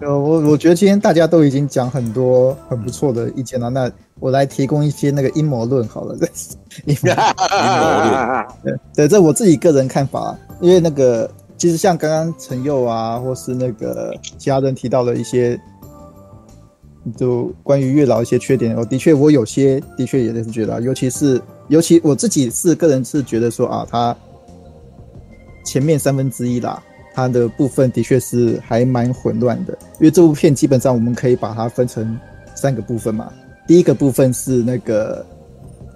[0.00, 3.90] 对，呃，我我觉得今天大家都已经讲很多很不错的意见了，那
[4.20, 6.16] 我来提供一些那个阴谋论好了。
[6.86, 15.58] 阴谋论， 对对，这我自己个人看法，因为那个其实像刚刚陈佑啊，或是那个其他人提到的一些，
[17.16, 24.16] 就关于月老一些缺点，我的确我有些的确也是觉得，尤其是尤其我自己是个人是觉得说啊，他
[25.64, 26.80] 前面三分之一啦。
[27.18, 32.16] 它的部分的确是还蛮混乱的，因为这部片基本上我们可以把它分成
[32.54, 33.32] 三个部分嘛。
[33.66, 35.26] 第一个部分是那个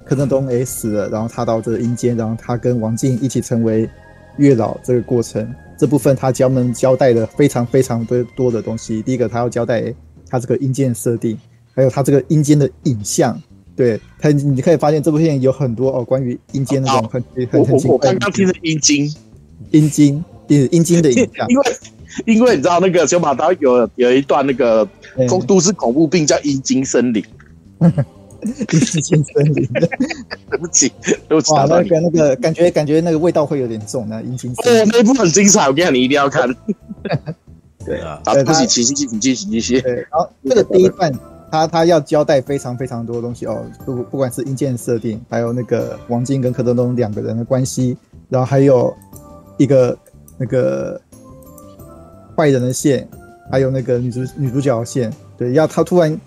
[0.05, 3.89] 柯震东死了，然后他到这个阴间，然后他跟王静一起成为
[4.37, 9.01] 月老这个过程，这部分他专门交代了非常非常多多的东西。
[9.03, 9.95] 第一个他要交代
[10.29, 11.39] 他这个阴间的设定，
[11.73, 13.41] 还有他这个阴间的影像。
[13.77, 17.93] 对他，你可以发现这部片有很多哦关于阴间那种很很很奇怪。
[17.93, 19.09] 我刚刚听的阴经，
[19.71, 20.23] 阴经。
[20.71, 21.65] 阴茎的影像， 因为
[22.27, 24.87] 因为你知道那个小马刀有有一段那个
[25.29, 27.25] 恐都市恐怖病叫阴茎森林，
[27.81, 29.67] 阴茎森林，
[30.51, 36.55] 对不起，对不起，哇，那个那个感觉感觉那个味道会有点重，那阴茎森林，哦，那一部很精彩，我跟你讲，你一定要看。
[37.85, 39.81] 对啊，对不起，请继续，请继续，继续。
[39.81, 41.13] 对，然后这个第一段，
[41.51, 47.97] 他他要交代非常非常多的东西哦，不不管是阴间设定，还有那个王晶跟柯震东两个人的关系，
[48.29, 48.95] 然后还有
[49.57, 49.97] 一个。
[50.39, 51.01] 那个
[52.37, 53.09] 坏人的线，
[53.51, 56.19] 还有那个女主女主角的线，对，要他突然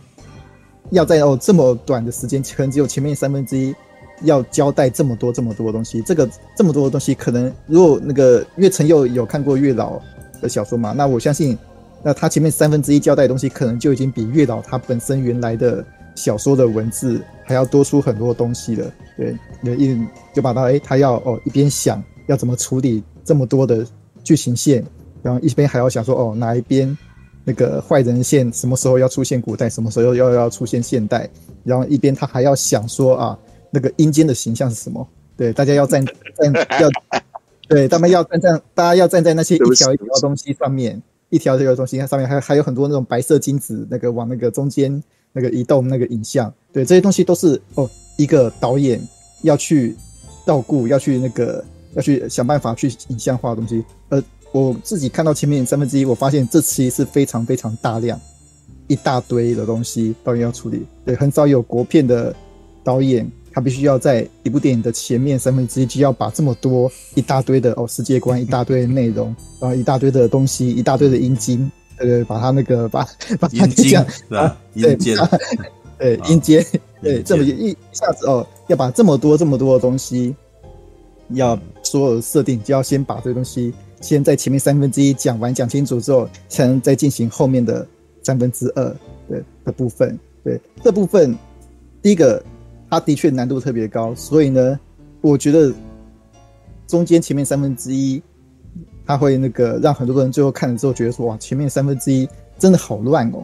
[0.92, 3.76] 要在哦这么短的时间，可能只有前面三分之一
[4.22, 10.00] 要交代这么多这么多东西，这个这么多的东西，可能如果那个因为陈佑有看过月老
[10.42, 11.58] 的小说嘛，那我相信，
[12.04, 15.84] 那他前面三分之一交代的东西，可能就已经比月老他本身原来的
[16.14, 23.86] 小说的文字还要多出很多东西了，对，一就把他哎，他要哦一边想要怎么处理这么多的。
[24.24, 24.84] 剧情线，
[25.22, 26.98] 然后一边还要想说，哦，哪一边
[27.44, 31.30] 那个坏人线什么时候要出现古代，什么时候要要出现现代，
[31.64, 33.38] 然后一边他还要想说啊，
[33.70, 35.08] 那个阴间的形象是什么？
[35.38, 36.90] 对，大家要站站要，
[37.68, 41.00] 对，他们要站站，大家要站在那些一条一条东西上面，
[41.30, 45.04] 一条一条东西上面还还有很多那种白色金子，那个往那个中间
[45.34, 47.88] 那个移动那个影像，对，这些东西都是哦，
[48.18, 49.00] 一个导演
[49.44, 49.96] 要去
[50.48, 51.64] 照顾，要去那个。
[51.96, 58.20] 要去想办法去影像化的东西，呃，我自己看到前面三分之一，我发现这期是非常非常大量，
[58.88, 60.86] 一大堆的东西导演要处理。
[61.06, 62.36] 对，很少有国片的
[62.84, 73.08] 导演，他必须要在一部电影的前面三分之一就要把这么多一大堆的哦世界观、一大堆的内容，然后一大堆的东西、一大堆的阴经，对对，把他那个把
[73.40, 74.96] 把他这样啊，对，
[75.98, 76.66] 对阴间，
[77.02, 80.36] 对，这么一一下子哦，要把这么多这么多的东西。
[81.30, 81.60] 要
[81.96, 87.88] 所有设定，就要先把这个东西先在前面三分之一讲完讲清楚之后，才能再进行后面的
[88.22, 88.94] 三分之二
[89.30, 90.20] 对的部分。
[90.44, 91.34] 对，这部分，
[92.02, 92.44] 第一个，
[92.90, 94.78] 它的确难度特别高，所以呢，
[95.22, 95.74] 我觉得
[96.86, 98.22] 中间前面三分之一，
[99.06, 102.28] 它会那个让很多人最后看了之后觉得说，哇，前面三分之一
[102.60, 103.42] 真的好乱哦，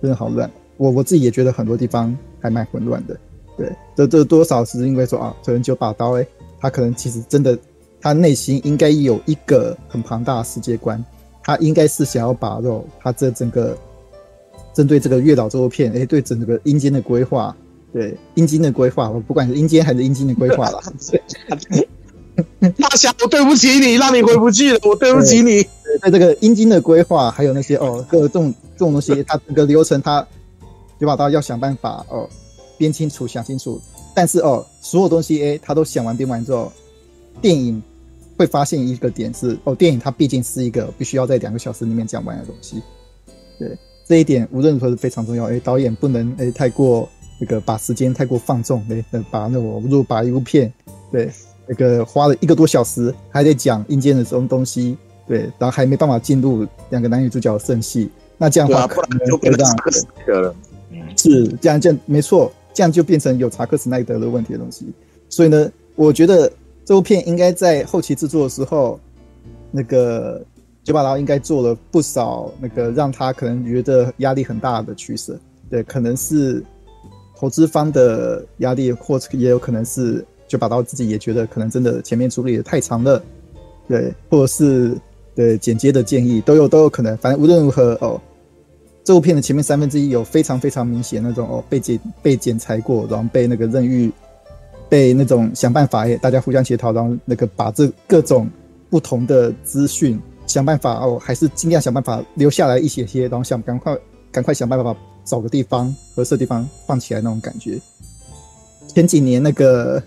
[0.00, 0.48] 真的好乱。
[0.76, 3.18] 我我自己也觉得很多地方还蛮混乱的。
[3.58, 6.24] 对，这这多少是因为说啊，可能九把刀哎。
[6.62, 7.58] 他可能其实真的，
[8.00, 11.04] 他内心应该有一个很庞大的世界观，
[11.42, 13.76] 他应该是想要把肉，他这整个
[14.74, 17.54] 针对这个月岛这部片，哎，对整个阴间的规划，
[17.92, 20.80] 对阴间的规划，我不管是阴间还是阴间的规划啦。
[22.78, 25.62] 大侠，我对不起你，让你回不去了，我对不起你。
[25.62, 30.26] 对，对这个阴间的规划，还有那些哦，各种这种东西，它整个流程，他
[30.98, 32.26] 九把刀要想办法哦，
[32.78, 33.78] 编清楚，想清楚。
[34.14, 36.72] 但是哦，所有东西哎，他都想完编完之后，
[37.42, 37.82] 电影
[38.40, 42.82] 会发现一个点是哦，电影它毕竟是一个必须要在两个小时里面讲完的东西。
[43.58, 43.76] 对，
[44.08, 45.44] 这一点无论如何是非常重要。
[45.50, 47.06] 哎，导演不能哎太过
[47.38, 50.72] 那个把时间太过放纵，哎，把那我如果把一部片
[51.12, 51.30] 对
[51.66, 54.96] 那个花了一个多小时还得讲阴间的这种东西，
[55.28, 58.08] 对，然后还没办法进入两个男女主角的正戏，
[58.38, 59.68] 那这样的话可能会让
[61.14, 62.50] 是这样这样没错。
[62.72, 64.86] 这样就变成有查克·史奈德的问题的东西，
[65.28, 66.50] 所以呢，我觉得
[66.90, 68.98] 这部片应该在后期制作的时候，
[69.70, 70.44] 那个
[70.82, 75.38] 九把刀应该做了不少那个让他可能觉得压力很大的取舍。
[75.70, 76.60] 对，可能是
[77.36, 83.22] 投资方的压力，或者也有可能是九把刀自己也觉得可能真的前面处理的太长了，
[83.86, 84.98] 对，或者是
[85.32, 87.16] 对剪接的建议都有 都有可能。
[87.18, 88.20] 反正无论如何哦。
[89.04, 94.10] 这部片的前面三分之一有非常非常明显那种哦，被剪被剪裁过，然后被那个任务
[94.90, 98.50] 被那种想办法，大家互相协调，然后那个把这各种
[98.90, 103.96] 不同的资讯想办法哦，还是尽量想办法留下来一些些，然后想赶快
[104.32, 104.94] 赶快想办法
[105.24, 107.80] 找个地方合适的地方放起来那种感觉。
[108.88, 110.02] 前几年那个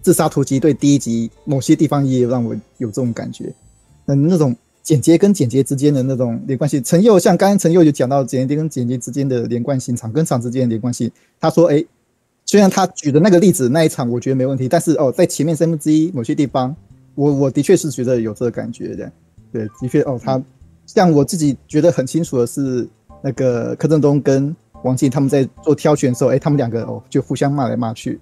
[0.00, 3.52] 自杀突击队第一集，某些地方也让我有这种感觉，
[4.06, 11.84] 那那种简洁跟简洁之间的那种连贯性，陈佑像刚刚陈佑就讲到简洁跟简洁之间的连贯性，场跟场之间的连贯性，他说，哎，
[12.46, 16.74] 虽然他举的那个例子那一场我觉得没问题，但是哦，在前面三分之一某些地方，
[17.16, 19.12] 我我的确是觉得有这个感觉的。
[19.52, 20.40] 对，的确哦，他
[20.86, 22.86] 像我自己觉得很清楚的是，
[23.20, 28.18] 那个柯震东跟王静他们在做挑选的时候，哎，他们两个哦就互相骂来骂去。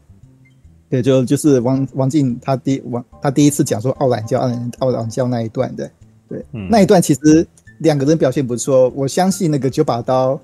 [0.89, 5.91] 对，就就是王王静他第王他第一次讲说傲懒教傲懒傲懒教那一段的，
[6.29, 7.47] 对，嗯、那一段其实
[7.81, 10.41] 两个人表现不错，我相信那个九把刀，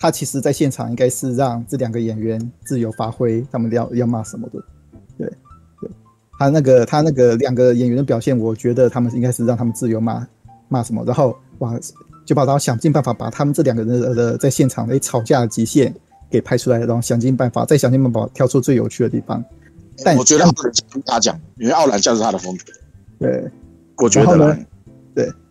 [0.00, 4.58] 他其实在现场应该是让这两个演员自由发挥，他们要要骂什么的，
[5.18, 5.28] 对。
[5.28, 5.90] 对
[6.38, 10.26] 他那个，他那个两个演员的表现，我觉得他们应该是让他们自由骂
[10.68, 11.78] 骂什么，然后哇，
[12.24, 15.94] 就把他想尽办法把他们这两个人的在现场的吵架的极限
[16.30, 19.44] 给拍出来，然后想尽办法再想尽办法挑出最有趣的地方。
[20.02, 22.72] 但我觉得不能跟大家讲，因为奥兰教是他的风格。
[23.18, 23.50] 对，
[23.98, 24.56] 我觉得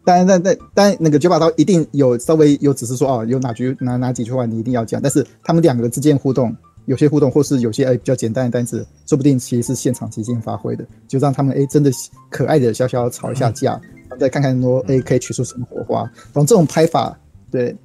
[0.10, 6.56] 当然，但但但那个九把刀一定有稍微有只是说哦，有哪句哪哪几句话你一定要讲，但是他们两个之间互动。
[6.86, 11.92] 有些互动，或是有些哎比较简单的单词，说不定其实是现场即兴发挥的，就让他们哎真的
[12.32, 13.80] 可爱的小小吵一下架，
[14.20, 16.02] 再看看说哎可以取出什么火花。
[16.02, 17.16] 然后这种拍法，
[17.52, 17.76] 对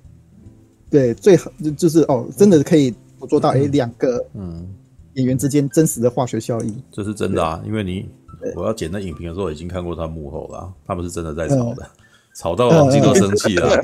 [0.89, 4.67] 对，最好就就是哦，真的可以捕捉到哎两个嗯
[5.15, 6.75] 演员之间真实的化学效应。
[6.91, 8.09] 这是真的啊，因为你
[8.57, 11.87] 我要剪那影评的时候已经看过他幕后了，他们是真的在吵的，
[12.35, 13.83] 吵到王静都生气了。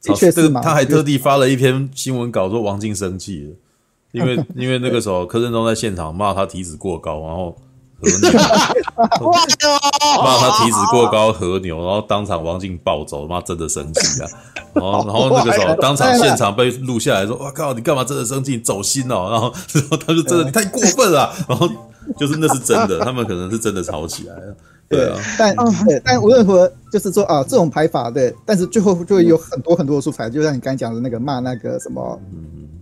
[0.00, 3.54] 这个，他还特地发了一篇新闻稿说王静生气了。
[4.12, 7.50] 因为 因为那个时候柯震东在现场骂他体脂过高，然后
[8.00, 8.30] 和牛
[10.22, 14.28] 骂他体脂过高和牛，然后当场王静暴走，妈真的生气啊！
[14.74, 18.58] 然后然后那个时候当场现场被录下来说：“我靠，你干嘛真的生气？
[18.58, 21.68] 走心哦！”然后然后他就真的你太过分了，然后
[22.18, 24.56] 就是那是真的，他们可能是真的吵起来了。
[24.88, 25.54] 对啊，但
[25.86, 32.20] 对，但无论如何就是说啊，这种排法对，但是最后就会有很多很多的素材，就像你刚才讲的那个骂那个什么。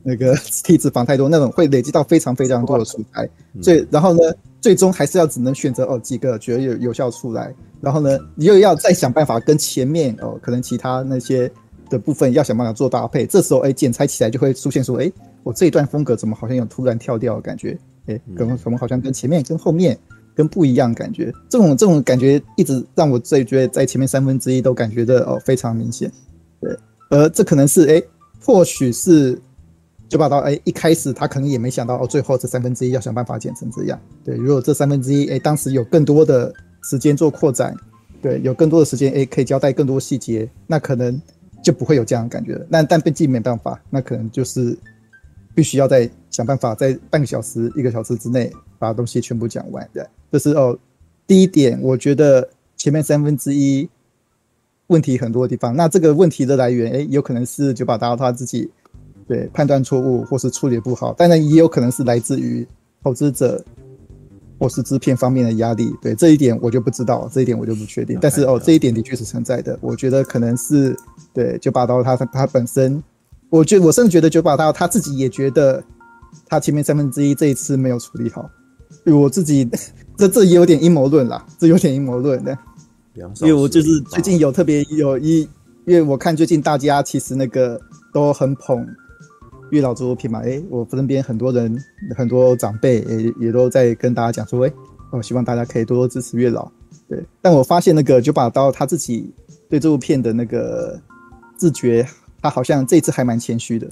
[0.06, 3.26] 那个体脂肪太多，那种会累积到非常非常多的素材，
[3.62, 4.20] 最、嗯、然后呢，
[4.60, 7.51] 最终还是要只能选择哦几个觉得有有效出来，
[7.81, 11.51] 然后呢，你又要再想办法跟前面哦可能其他那些
[11.89, 15.10] 的部分要想办法做搭配，这时候哎剪裁起来就会出现说哎
[15.43, 17.74] 我这一段风格怎么好像有突然跳掉的感觉，
[18.05, 19.98] 哎跟什么好像跟前面跟后面
[20.35, 26.11] 跟不一样感觉，这种这种感觉一直让我最觉得在前面三分之一都感觉的哦非常明显，
[26.61, 26.77] 对，
[27.11, 28.02] 而这可能是哎
[28.44, 29.40] 或许是。
[30.06, 33.98] 九把刀哎，一开始他可能也没想到哦，最后这三分之一要想办法剪成这样。
[34.23, 36.55] 对，如果这三分之一哎，当时有更多的
[36.85, 37.74] 时间做扩展，
[38.23, 41.20] 对，有更多的时间哎，可以交代更多细节，那可能
[41.65, 42.66] 就不会有这样的感觉了。
[42.69, 44.78] 那但毕竟没办法，那可能就是
[45.55, 49.89] 必须要在想办法，在半个小时、一个小时之内把东西全部讲完。
[49.93, 50.77] 对，这是哦，
[51.28, 53.89] 第一点，我觉得前面三分之一
[54.89, 55.77] 问题很多的地方。
[55.77, 58.69] 那这个问题的来源哎，有可能是九把刀他自己。
[59.28, 62.66] 对，判断错误或是处理不好，当然也有可能是来自于
[63.01, 63.65] 投资者
[64.59, 65.94] 或是制片方面的压力。
[66.02, 68.19] 对，这一点我就不知道，这一点我就不确定。
[68.20, 69.78] 但是哦，这一点的确是存在的。
[69.81, 70.97] 我觉得可能是
[71.32, 73.01] 对九把刀他他本身，
[73.51, 75.81] 我觉我甚至觉得九把刀他自己也觉得
[76.48, 78.51] 他前面三分之一这一次没有处理好。
[79.06, 79.69] 我自己
[80.16, 82.56] 这这也有点阴谋论啦，这有点阴谋论的。
[83.40, 85.42] 因为我就是最近有特别有一，
[85.86, 87.80] 因为我看最近大家其实那个
[88.12, 88.86] 都很捧。
[89.70, 91.76] 月老这部片嘛，哎，我身边很多人，
[92.16, 94.72] 很多长辈也也都在跟大家讲说，哎，
[95.10, 96.70] 我希望大家可以多多支持月老。
[97.08, 99.32] 对，但我发现那个九把刀他自己
[99.68, 101.00] 对这部片的那个
[101.56, 102.06] 自觉，
[102.40, 103.90] 他好像这次还蛮谦虚的。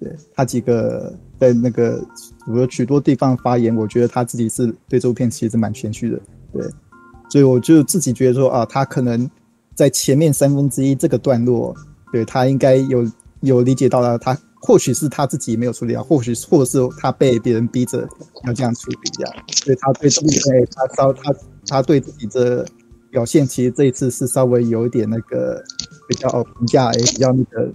[0.00, 2.04] 对，他几个在那个
[2.48, 6.20] 有许多地方发言，我觉得他自己是对这部片其实蛮谦虚的。
[6.52, 6.62] 对，
[7.30, 9.30] 所以我就自己觉得说啊，他可能
[9.74, 11.74] 在前面三分之一这个段落，
[12.12, 13.10] 对，他应该有
[13.40, 14.36] 有理解到了他。
[14.58, 18.08] 或许是他自己没有处理好，或许或者是他被别人逼着
[18.46, 21.34] 要这样处理这样，所以他对这部分，他稍他
[21.68, 22.66] 他对自己的
[23.08, 25.62] 表现，其实这一次是稍微有一点那个
[26.08, 27.72] 比较评价，哎，比较那个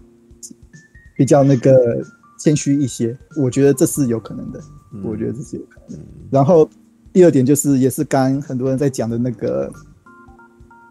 [1.22, 2.04] 比较那个
[2.40, 3.16] 谦虚一些。
[3.38, 4.60] 我觉得这是有可能的，
[5.04, 6.06] 我觉得这是有可能的。
[6.32, 6.68] 然后
[7.14, 9.72] 第二点就是，也是刚刚很多人在讲的那个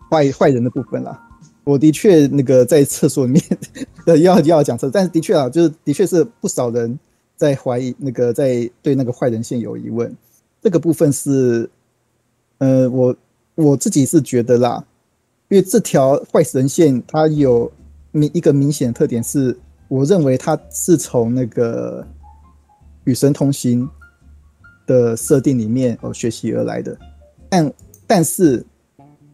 [0.09, 1.21] 坏坏人的部分啦。
[1.65, 3.43] 我的确那个在厕所里面
[4.07, 6.97] 呃要要讲厕，但是的确啊，就是的确是不少人
[7.35, 10.17] 在怀疑那个在对那个坏人线有疑问。
[10.63, 11.69] 这个部分是，
[12.59, 13.17] 呃，我
[13.57, 14.85] 我自己是觉得啦，
[15.49, 17.73] 因为这条坏神线它有
[18.13, 19.59] 明一个明显的特点是，
[19.91, 22.01] 我认为它是从那个
[23.03, 23.85] 《与神同行》
[24.87, 26.97] 的设定里面哦学习而来的，
[27.49, 27.73] 但
[28.07, 28.65] 但是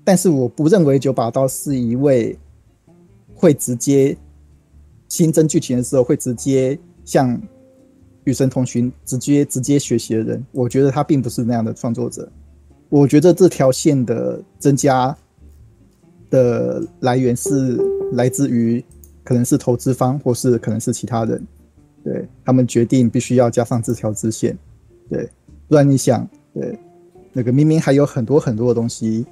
[0.02, 2.38] 但是我不认为九把刀是一位
[3.34, 4.16] 会直接
[5.08, 7.36] 新增剧情的时候会直接像
[8.24, 12.26] 《与神同行》直接直接学习的人，我觉得他并不是那样的创作者。
[12.88, 15.14] 我觉得这条线的增加
[16.30, 17.76] 的来源是
[18.12, 18.82] 来自于
[19.26, 21.44] 可能是投资方，或是可能是其他人，
[22.04, 24.56] 对，他们决定必须要加上这条支线，
[25.10, 25.28] 对，
[25.68, 26.78] 不然你想，对，
[27.32, 29.26] 那个明明还有很多很多的东西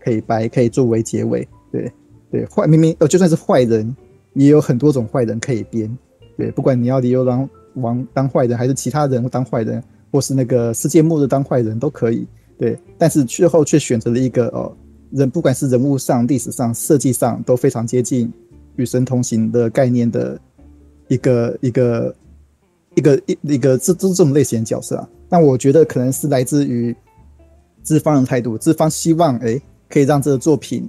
[0.00, 1.92] 可以掰，可以作为结尾，对
[2.30, 3.94] 对，坏明明呃就算是坏人，
[4.32, 5.94] 也有很多种坏人可以编，
[6.38, 12.26] 对，不管你要李由当王当坏人，还是其他人当坏人，或是那个世界末日当坏人都可以。
[12.56, 14.72] 对，但是最后却选择了一个哦，
[15.10, 18.32] 人不管是人物上、历史上、设计上都非常接近
[18.76, 20.38] 与神同行的概念的
[21.08, 22.14] 一个一个
[22.94, 25.08] 一个一一个这这这种类型的角色啊。
[25.28, 26.94] 但我觉得可能是来自于
[27.82, 30.88] 资方的态度，资方希望哎可以让这个作品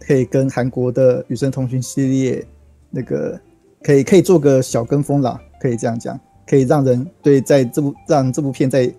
[0.00, 2.46] 可以跟韩国的与神同行系列
[2.90, 3.40] 那个
[3.82, 8.92] 可以可以做个小跟风啦，可以这样讲，可以让人对在这部让这部片在。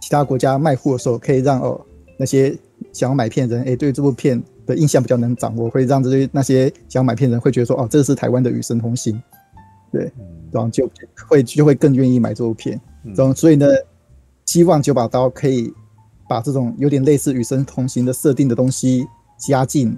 [0.00, 1.80] 其他国家卖货的时候，可以让哦
[2.18, 2.54] 那些
[2.94, 9.14] 想要买片的人，哎、欸，对这部片的印象比较能掌握，会让这些那些想要买片的人会觉得说，哦，这个是台湾的《与神同行》，
[9.92, 10.10] 对，
[10.50, 10.88] 然后就
[11.28, 12.80] 会就会更愿意买这部片。
[13.14, 13.66] 然后所以呢，
[14.46, 15.70] 希望九把刀可以
[16.28, 19.04] 把这种有点类似《与神同行》的设定的东西
[19.36, 19.94] 加进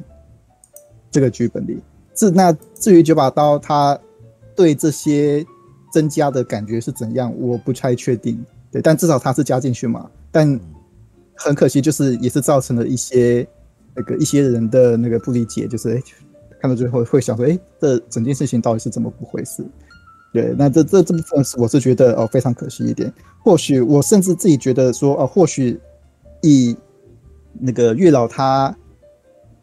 [1.10, 1.78] 这个剧本里。
[2.14, 3.97] 至那至于九把刀他
[4.56, 5.44] 对这些
[5.93, 8.43] 增加的感觉是怎样，我不太确定。
[8.73, 10.10] 对，但至少他是加进去嘛。
[10.32, 10.59] 但
[11.36, 13.46] 很可惜，就是也是造成了一些
[13.94, 16.02] 那个一些人的那个不理解，就是哎，
[16.60, 19.64] 看到最后会想说，哎，这整件事情到底是怎么不回事？
[20.32, 23.12] 对，那这这这部分我是觉得哦非常可惜一点。
[23.42, 25.78] 或许我甚至自己觉得说，哦，或许
[26.42, 26.76] 以
[27.58, 28.76] 那个月老他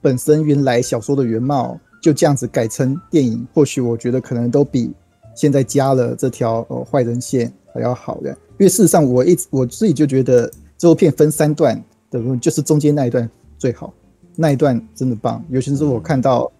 [0.01, 4.91] 本身原来小说的原貌就这样子改成电影，或许我觉得可能都比
[5.35, 8.29] 现在加了这条哦坏人线还要好的。
[8.29, 13.93] 因为事实上，我一直我自己就觉得这部片分三段的就是中间那一段最好，
[14.35, 15.43] 那一段真的棒。
[15.49, 16.51] 尤其是我看到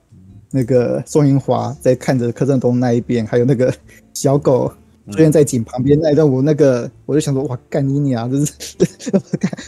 [0.52, 3.74] 那个宋英华在看着柯震东那一边，还有那个
[4.14, 4.72] 小狗
[5.12, 8.32] 出现在井旁边那一段，我那个我就想说，哇，干你娘！
[8.32, 8.54] 这是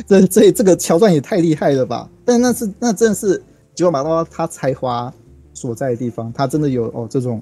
[0.08, 2.10] 这这这个桥段也太厉害了吧？
[2.24, 3.42] 但那是那真的是
[3.74, 5.14] 九把刀他才华
[5.54, 7.42] 所在的地方，他真的有哦这种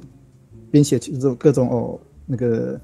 [0.71, 2.80] 编写这种各种哦那个。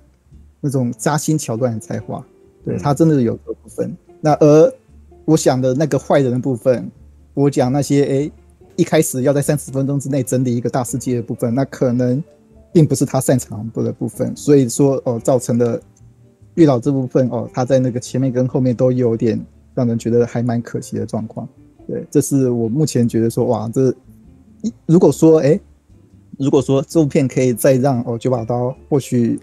[0.61, 2.21] 那种扎心桥段的才华，
[2.65, 3.95] 对，他真的是有这部分。
[4.21, 4.73] 那而
[5.25, 6.89] 我想的那个坏人的部分，
[7.33, 8.31] 我讲那些哎、欸，
[8.75, 12.21] 一开始要在三十分钟之内整理一个大世界的部分，那可能
[12.73, 14.35] 并不是他擅长的部分。
[14.35, 15.79] 所以说哦，造成了
[16.55, 19.39] 月老这部分哦，他在那个前面跟后面都有点
[19.73, 21.47] 让人觉得还蛮可惜的状况。
[21.87, 23.93] 对，这是我目前觉得说哇，这
[24.85, 25.61] 如果说哎、欸，
[26.37, 29.39] 如果说这部片可以再让哦九把刀或许。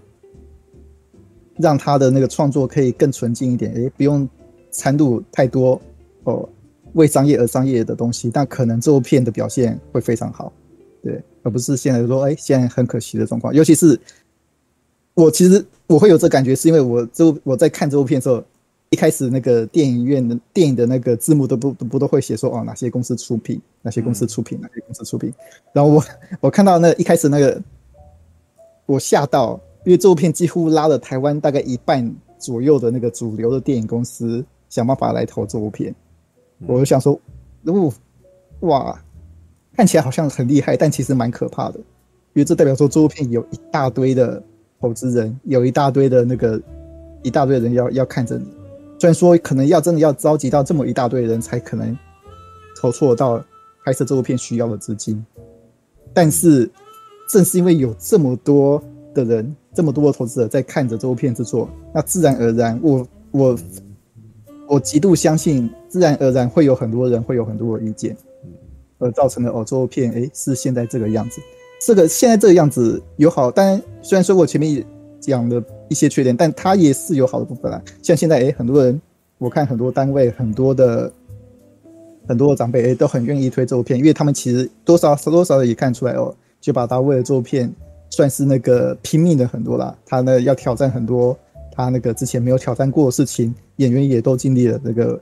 [1.58, 4.28] 让他的那个创作可以更纯净一点，诶，不用
[4.76, 5.80] 掺入太多
[6.24, 6.48] 哦
[6.92, 10.52] 为商业而商业的东西，但可能这部片的表现会非常好，
[11.02, 13.54] 对，而不是现在说，诶，现在很可惜的状况。
[13.54, 13.98] 尤其是
[15.14, 18.42] 我其实我会有这感觉，是因为我这我在看这部片的时候，
[18.90, 25.32] 一开始那个电影院的电影的那个字幕都不都不都会写说哦哪些公司出品，哪些公司出品，哪些公司出品，
[25.72, 26.04] 然后我
[26.40, 27.60] 我看到那一开始那个
[28.86, 29.60] 我吓到。
[29.84, 35.94] 因为这部片几乎拉了台湾大概一半左右的那个主流的电影公司想办法来投这部片，
[36.66, 37.18] 我就想说，
[37.62, 37.92] 如果
[38.60, 38.98] 哇，
[39.74, 44.42] 看起来好像很厉害，但其实蛮可怕的，因为这代表说这部片有一大堆的
[44.80, 46.60] 投资人，有一大堆的那个
[47.22, 48.46] 一大堆人要要看着你。
[48.98, 51.96] 虽然说可能要真的要召集到这么一大堆人才可能
[52.80, 53.44] 筹措到
[53.84, 55.24] 拍摄这部片需要的资金，
[56.14, 56.70] 但是
[57.30, 58.82] 正是因为有这么多
[59.14, 59.54] 的人。
[59.74, 63.58] 这么多的投资者在看着这部片制作，那自然而然我，我
[64.68, 68.16] 我我极度相信，自然而然会有很多人会有很多的意见，
[68.98, 71.40] 而造成的哦，这部片哎是现在这个样子。
[71.80, 74.84] 这个现在这个样子有好，当然虽然说我前面
[75.20, 77.82] 讲的一些缺点，但它也是有好的部分啦。
[78.02, 79.00] 像现在哎，很多人
[79.38, 81.12] 我看很多单位，很多的
[82.26, 87.72] 很多的长辈哎都很愿意推这部片，因为他们其实多少多少也看出来哦，就把他为了这部片。
[88.08, 91.36] 算是那个拼命的很多啦，他呢要挑战很多
[91.72, 94.80] 他那个之前没有挑战过的事情，演员也都尽力了。
[94.82, 95.20] 那个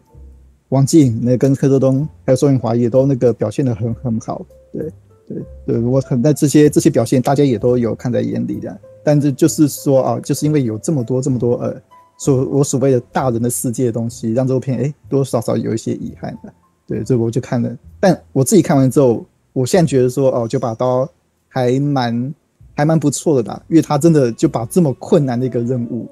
[0.70, 4.90] 王净、那、跟柯震东还有宋芸樺也都那个表现得很很好，对
[5.28, 8.78] 对对，我可能在这些这些表现，大家也都有看在眼里的。
[9.04, 11.80] 但是就是说啊，就是因为有这么多这么多呃，
[12.18, 16.52] 所我所谓的大人的世界的东西，让这部片哎多多少少有一些遗憾的。
[16.86, 21.08] 对，这我就看了，但我自己看完之后，我现在觉得说哦，九把刀
[21.48, 22.34] 还蛮
[22.74, 26.08] 还蛮不错的啦，因为他真的就把这么困难的一个任务，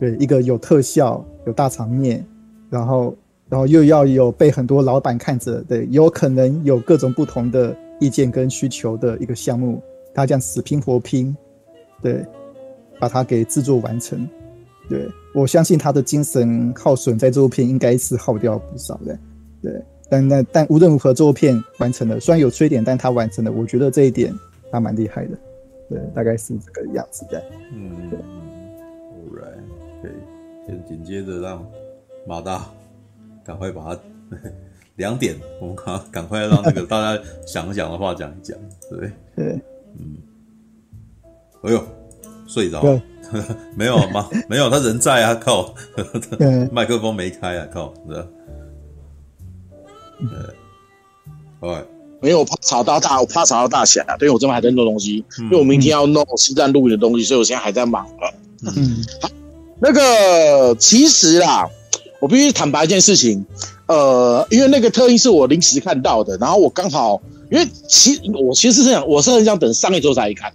[0.00, 2.24] 对，一个有特效、有大场面，
[2.68, 3.16] 然后
[3.48, 9.82] 然后又要有被很多老板看着，对，有可能有各种不同的意见跟需求的一个项目，
[10.14, 11.34] 他这样死拼活拼。
[12.02, 12.22] 对，
[13.00, 14.28] 把它给制作完成。
[14.88, 19.18] 对，我相信他的精神耗损在这部片应该是耗掉不少的。
[19.62, 24.32] 对，但那但无论如何，这部片完成了，虽然有缺点，但他完成了，我觉得这一点
[24.70, 25.38] 他蛮厉害的。
[25.88, 27.42] 对，大概是这个样子的。
[27.72, 28.10] 嗯，
[30.86, 31.64] 紧接着让
[32.26, 32.66] 马大
[33.44, 34.00] 赶快把它
[34.96, 38.56] 两点，我们赶赶快让那个大家想想的话讲一讲。
[38.90, 39.60] 对，对，
[39.98, 40.16] 嗯。
[41.62, 41.84] 哎呦，
[42.46, 43.02] 睡着了？
[43.74, 44.28] 没有吗？
[44.48, 45.34] 没有，他人在啊！
[45.34, 45.74] 靠，
[46.70, 47.66] 麦克风没开啊！
[47.72, 48.26] 靠，是吧？
[51.60, 51.84] 对，哎，
[52.20, 58.30] 没有，我怕吵到大，我怕吵到大侠，对，我这边还在弄东西，嗯、因为我明天要弄实战录影的东西，所以我现在还在忙啊。
[58.76, 59.28] 嗯，好，
[59.78, 61.68] 那个其实啦，
[62.20, 63.44] 我必须坦白一件事情，
[63.86, 67.20] 呃，因为那个特映是我临时看到的，然后我刚好，
[67.50, 70.52] 因为其我其实是这样，我是很想等上一周才看。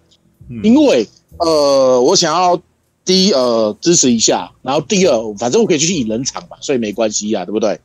[0.63, 1.07] 因为
[1.37, 2.59] 呃，我想要
[3.05, 7.79] 第一呃支持一下，然后第二，反正我可以去引人场嘛，所以没关系啊，对不对？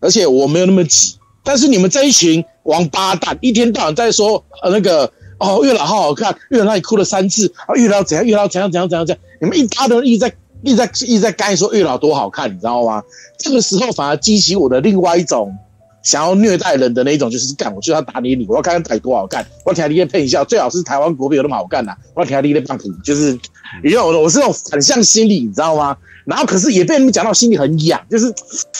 [0.00, 1.14] 而且我没有那么急。
[1.42, 13.02] 但是你们这一群王八蛋，一天到晚在说呃那个哦月老好好看，月老那里哭了三次啊，月老怎样，月老怎样怎样怎样怎样，你们一大堆人一直在一直在一直在干说月老多好看，你知道吗？
[13.38, 15.56] 这个时候反而激起我的另外一种。
[16.02, 23.38] 想要虐待人的那一种，就是干，我就要打你你，我要看看台多好看，我要听他你配一下，最好是台湾国片有那么好看呐、啊，我要听他你的棒皮，就是，
[23.84, 25.94] 你知道我是那种反向心理，你知道吗？
[26.24, 28.32] 然后可是也被你们讲到心里很痒，就是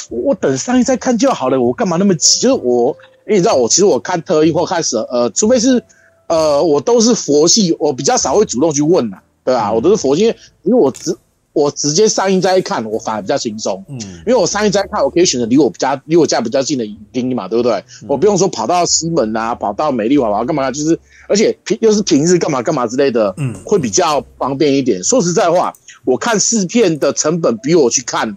[0.08, 2.40] 我等上映再看就好了，我干嘛那么急？
[2.40, 2.96] 就是我，
[3.28, 5.84] 你知道我其实我看特异或看什呃，除非是
[6.26, 9.70] 呃，我都是佛系，我比较少会主动去问呐，对吧？
[9.70, 11.14] 我都是佛系，因为我只。
[11.52, 17.72] 我直接上映再看，我反而比较轻松，嗯，因为我上映再看，我可以选择离我比较离我家比较近的影厅嘛，对不对？
[18.02, 20.98] 嗯、我不用说跑到西门啊，跑到美丽华华干嘛，就是
[21.28, 25.02] 而且平又是平日干嘛干嘛之类的，嗯，会比较方便一点。
[25.02, 28.36] 说实在话，我看试片的成本比我去看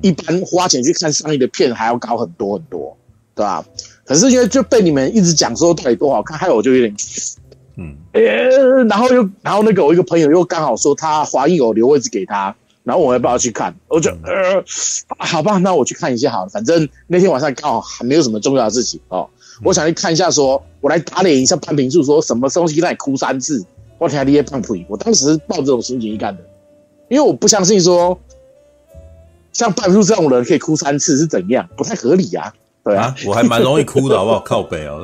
[0.00, 2.96] 一般花钱去看上映的片还要高很多很多，
[3.34, 3.64] 对吧？
[4.04, 6.94] 可是因为就被你们一直讲说到底多好看，害我就有点。
[7.76, 12.54] 嗯，呃、欸，然后又，然后那个我一个朋友又刚好说他华映有留位置给他，
[12.84, 13.74] 然后我要不要去看？
[13.88, 14.62] 我就呃，
[15.18, 16.48] 好吧，那我去看一下好了。
[16.48, 19.28] 反正那天晚上刚好还没有什么重要的事情哦，
[19.64, 23.64] 我想去看一下说，说我来打脸一下半瓶醋，说什么东西让你哭三次，
[23.98, 26.42] 我天，那些胖腿，我当时抱这种心情去看的，
[27.08, 28.16] 因为我不相信说
[29.52, 32.54] 像潘平柱这种人可以哭三次是怎样，不太合理呀、啊。
[32.84, 34.40] 对啊，我还蛮容易哭的，好不好？
[34.40, 35.00] 靠北哦，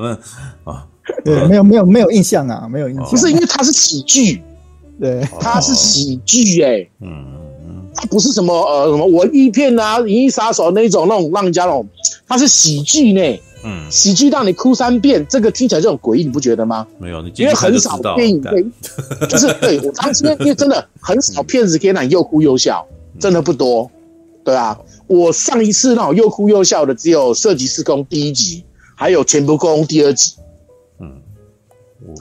[0.65, 0.87] 那啊。
[1.25, 3.05] 对，没有没有没有印象啊，没有印象。
[3.07, 4.43] 不是因为它是喜剧，
[5.01, 7.37] 对，它是喜剧哎，嗯。
[7.67, 11.87] 嗯，它不是什么呃什么文艺片啊，《银翼杀手》那种那种让人家那种，
[12.27, 16.87] 它是喜剧呢，嗯，喜剧让你哭三遍，这个听起来就很诡异，你不觉得吗？
[16.99, 18.65] 没有，你因为很少电影可以，
[19.29, 22.87] 就是对我当时因为真的很少片子可以让你又哭又笑，
[23.19, 23.91] 真的不多，
[24.45, 28.65] 对啊，我上一次那种又哭又笑的只有《射击四空》第一集，
[28.95, 30.33] 还有《全部工》第二集。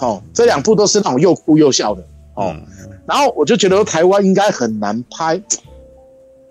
[0.01, 2.01] 哦，这两部都是那种又哭又笑的
[2.35, 2.53] 哦。
[2.55, 2.61] 嗯、
[3.07, 5.41] 然后我就觉得台湾应该很难拍。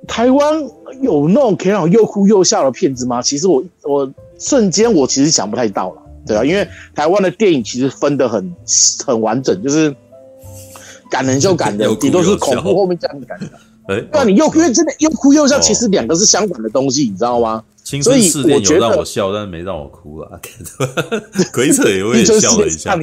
[0.07, 0.63] 台湾
[1.03, 3.21] 有那种可以让我又哭又笑的片子吗？
[3.21, 8.55] 其实我我瞬间我其实想不太到了，对啊，因为台湾的电影其实分得很
[9.05, 9.95] 很完整，就是
[11.11, 13.47] 感人就感人， 顶多是恐怖后面这样的感觉。
[13.89, 17.63] 哎、欸，对啊，你又因为真的又哭又笑，其实两个是相反的东西，你知道吗？
[17.89, 20.39] 青春试炼有让我笑，但是没让我哭啊！
[21.55, 22.95] 鬼扯也会笑了一下。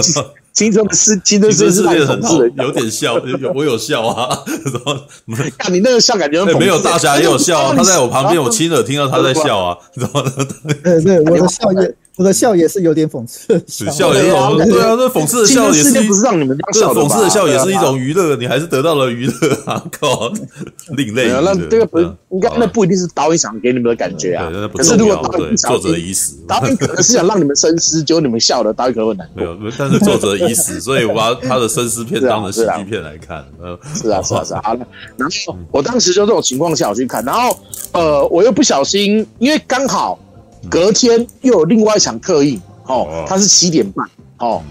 [0.54, 4.42] 青春是青春试炼很好，有点笑，有我有笑啊。
[5.58, 9.76] 看你那个笑感觉没有大侠也有笑啊，他在我旁边，我亲耳听到他在笑啊。
[10.82, 11.94] 对对，我的笑也。
[12.20, 19.82] 我的笑也是有点讽刺，笑也是种对啊，这讽刺的笑也是不是让你们这样笑的，讽刺的笑也是一种娱乐，你还是得到了娱乐啊！
[19.98, 20.30] 靠，
[20.98, 21.28] 另类。
[21.28, 24.52] 那这个不是应该那不一定是导演想给你们的感觉啊。
[24.74, 29.42] 可是如果导演作者已死，导演可能是想让你们深思， 结果你们笑了，导演可能会难过。
[29.42, 33.42] 没有，但是作者已死，所以我把他的深思片当成喜剧片来看。
[33.94, 34.60] 是啊，是啊，是啊。
[34.62, 37.58] 好了， 然后我当时就这种情况下我去看，然后
[37.92, 40.18] 呃，我又不小心，因为刚好。
[40.68, 44.06] 隔天又有另外一场特映，哦，它是七点半，
[44.38, 44.62] 哦，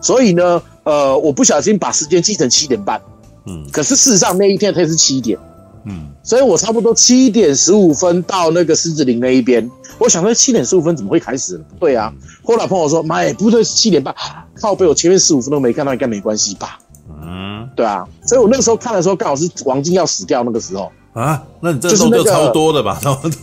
[0.00, 3.00] 所以呢，呃，我不小心把时间记成七点半，
[3.46, 5.38] 嗯，可是事实上那一天它是七点，
[5.84, 11.56] 嗯，所以我差不多七点十五分到那个狮子林那一边，我想说七点十五分怎么会开始？
[11.58, 12.12] 不对啊，
[12.42, 14.14] 后来朋友说，妈耶，不对，是七点半，
[14.60, 16.78] 靠背，我前面十五分钟没看到，应该没关系吧？
[17.24, 22.98] 嗯，对啊，所以我那个时候看的时候，刚好是王静要死掉那个时候啊，那你这时候就超多的吧？
[23.02, 23.38] 差不多，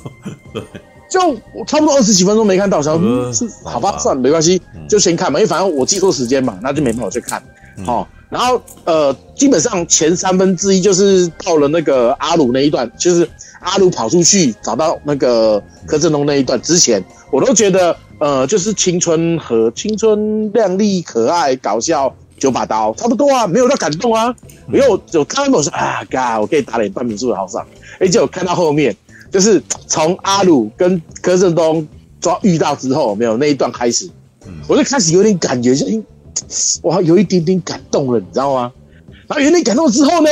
[0.53, 0.63] 对。
[1.09, 1.19] 就
[1.53, 7.41] 我差不多二十几分钟没看到，想说是好吧，算了，没关系，就先看嘛，因为反正我记错时间嘛，那就没办法去看。
[7.83, 13.27] 好，然后呃，基本上前三分之一就是到了那个阿鲁那一段，就是
[13.61, 24.35] 阿鲁跑出去找到那个柯震东那一段之前，我都觉得呃，就是青春和青春靓丽、可爱、搞笑，九把刀差不多啊，没有到感动啊。
[24.71, 27.65] 因为我就看到我说啊，God，我可以打脸半民宿的豪爽，
[27.99, 28.95] 而且我看到后面。
[29.31, 31.87] 就是从阿鲁跟柯震东
[32.19, 34.09] 抓遇到之后，没有那一段开始，
[34.67, 35.85] 我就开始有点感觉，就
[36.83, 38.71] 哇，有一点点感动了，你知道吗？
[39.27, 40.29] 然后有点感动之后呢，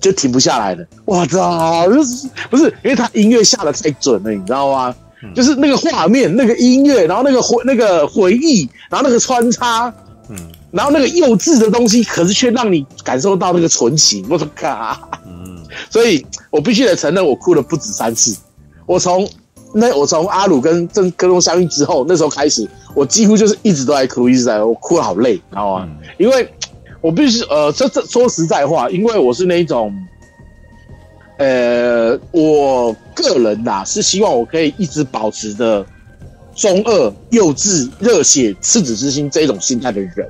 [0.00, 0.84] 就停不下来了。
[1.04, 4.94] 我操，就是不是因为他音乐下的太准了，你知道吗？
[5.34, 9.92] 就是那个画面、那个音乐，然后那个回那个回忆，然后那个穿插，
[10.30, 10.36] 嗯，
[10.72, 14.26] 然后那个幼稚的东西，可是却让你感受到那个纯情。
[14.28, 16.26] 我说靠，嗯，所以。
[16.50, 18.36] 我必须得承认，我哭了不止三次。
[18.84, 19.24] 我从
[19.72, 25.88] 那我从阿鲁跟郑柯东相遇之后，那时候开始，我几乎就是一直都在哭，一直在我哭得好累，知道吗？
[25.88, 26.52] 嗯、因为
[27.00, 29.94] 我必须呃，这这说实在话，因为我是那一种，
[31.38, 35.86] 呃，我个人呐是希望我可以一直保持着
[36.56, 40.28] 中二、幼稚、热血、赤子之心这一种心态的人。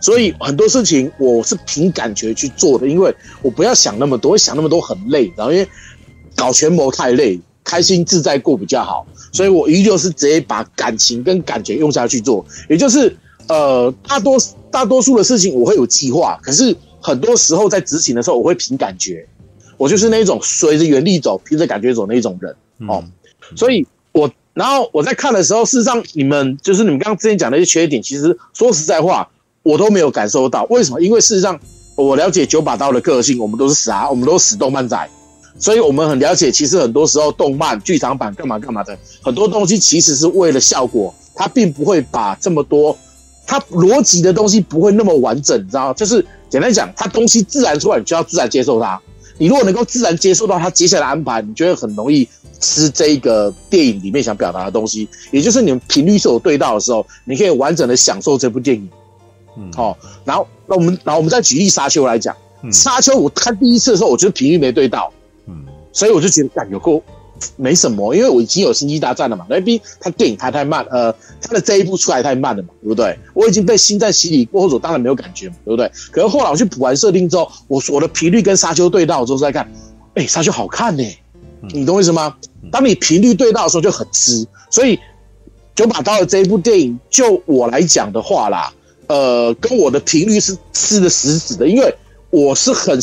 [0.00, 5.68] 所以很多事情我是凭感觉去做的，因为我不要想那么多，想那么多很累，然后因为
[6.34, 13.14] 搞权谋太累，开心自在过比较好，所以我依旧是直接把感情跟感觉用下去做，也就是
[13.48, 14.38] 呃，大多
[14.70, 19.26] 大多数的事情我会有计划，可是很多时候在执行的时候我会凭感觉，
[19.76, 22.56] 我就是那种随着原力走，凭着感觉走那种人
[22.88, 23.04] 哦，
[23.54, 29.28] 所以我然后我在看的时候，事实上你们就是你们刚刚之前讲的一些缺点，其实说实在话。
[29.62, 31.00] 我都没有感受到，为什么？
[31.00, 31.58] 因为事实上，
[31.94, 35.08] 我了解九把刀的个性，我们都是死啊，我们都是死动漫仔，
[35.58, 36.50] 所以我们很了解。
[36.50, 42.96] 其实很多时候，动漫剧场版干嘛干嘛的，很多东西其实是为了效果，它并不会把这么多，
[43.46, 45.92] 它逻辑的东西不会那么完整，你知道？
[45.92, 48.98] 就是简单讲，它东西自然出来，你就要自然接受它。
[49.36, 52.26] 你如果能够自然接受到它接下来安排，你就会很容易
[52.60, 58.88] 吃这个电影里面想表达的东西，也就是你们频率是有对到的时候，你可以完整的享受这部电影。
[59.60, 62.34] 嗯，好，然后那我们，然后我们再举例沙丘来讲，
[62.72, 65.12] 沙丘我看第一次的时候，我觉得频率没对到，
[65.46, 67.02] 嗯，所以我就觉得感觉够
[67.56, 73.18] 没什么，因为我已经有星际大战了嘛，那毕竟它电影拍太慢，呃，它的这一部出来太慢了嘛，对不对？
[73.34, 75.90] 我已经被星战洗礼过后，我当然没有感觉嘛，对不对？
[76.10, 79.70] 可是后来我去补完设定之后，我我的频率跟沙丘对到之后再看，
[80.14, 81.02] 哎，沙丘好看呢，
[81.72, 82.36] 你懂我意思吗？
[82.70, 85.00] 当你频率对到的时候就很吃，所以
[85.74, 88.70] 九把刀的这一部电影，就我来讲的话啦。
[89.10, 91.92] 呃，跟我的频率是吃的死死的，因为
[92.30, 92.96] 我是很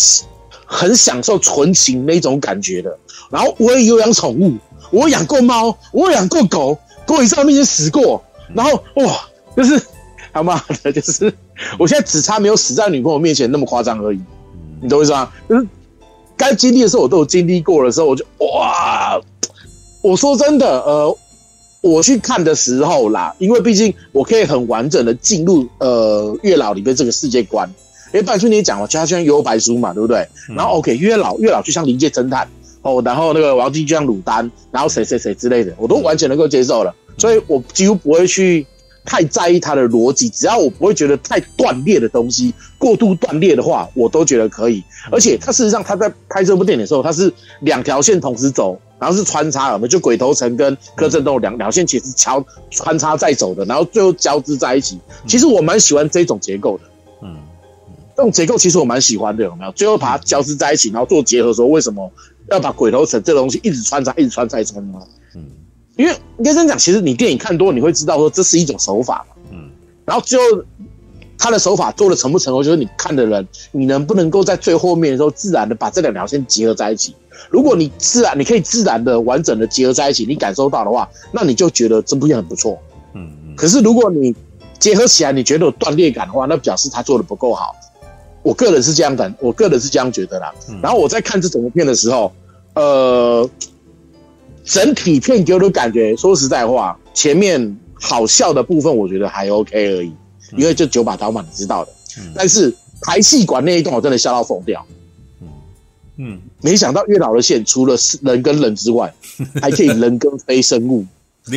[0.65, 2.97] 很享受纯情那种感觉的。
[3.29, 4.55] 然后我也有养宠物，
[4.89, 8.23] 我养过猫，我养过狗，狗也在面前死过。
[8.53, 9.19] 然后哇，
[9.57, 9.81] 就是
[10.31, 11.33] 他妈的，就是
[11.77, 14.19] 我现在只差没有死在女朋友面前那么夸张而已。
[14.81, 15.29] 你懂我意思吗？
[15.49, 15.67] 就是
[16.37, 19.19] 该经历的时候我都有经历过的时候，我就哇，
[20.01, 21.17] 我说真的，呃。
[21.87, 27.69] 我去看的时候啦，因为毕竟我可以很完整的进入呃月老里面这个世界观。
[28.13, 30.25] 因为半叔你也讲了，就他像幽白书嘛，对不对？
[30.49, 32.47] 嗯、然后 OK，月老月老就像灵界侦探
[32.81, 36.95] 哦，然后那个王晶就像鲁丹，然后谁谁谁之类的，我都完全能够接受了。
[37.17, 38.65] 所以我几乎不会去
[39.03, 44.81] 太在意他的逻辑，只要我不会觉得太断裂的东西，过度断裂的话，我都觉得可以。
[45.11, 48.79] 而且他事实上他在拍这部电影的时候，他是两条线同时走。
[48.99, 54.99] 然后是穿插了嘛，就鬼头城跟柯震东两两线其实桥穿插在走的，然后最后交织在一起。
[55.27, 56.83] 其实我蛮喜欢这种结构的，
[57.21, 57.37] 嗯，
[58.15, 59.71] 这种结构其实我蛮喜欢的，有没有？
[59.73, 62.11] 最后把它交织在一起，然后做结合，说为什么
[62.49, 64.99] 要把鬼头城这个东西一直穿插，一直穿插，一直穿插？
[65.35, 65.45] 嗯，
[65.95, 69.69] 因为应该这样讲，其实你电影看多，你会知道说这是一种手法嘛，嗯，
[70.05, 70.63] 然后最后。
[71.37, 77.15] 他的手法做的成不成功，就是你看的人，你能不能够在最后面的时候自然的把这两条线结合在一起？
[77.51, 82.77] 如果你自然，你可以自然的完整的结合在一起，你感受到的话，那你就觉得这部片很不错。
[83.13, 83.55] 嗯嗯。
[83.55, 84.35] 可是如果你
[84.79, 87.75] 结合起来，你觉得有断裂感的话，那表示他做的不够好。
[88.41, 90.53] 我个人是这样感，我个人是这样觉得啦。
[90.81, 92.31] 然后我在看这整部片的时候，
[92.73, 93.47] 呃，
[94.63, 100.11] 整体片给我的感觉，说实在话，前面好笑的部分我觉得还 OK 而已。
[100.55, 101.91] 因为就九把刀嘛，你知道的。
[102.35, 104.85] 但是排气管那一段我真的笑到疯掉。
[106.17, 109.13] 嗯，没想到月老的线除了人跟人之外，
[109.61, 111.05] 还可以人跟非生物。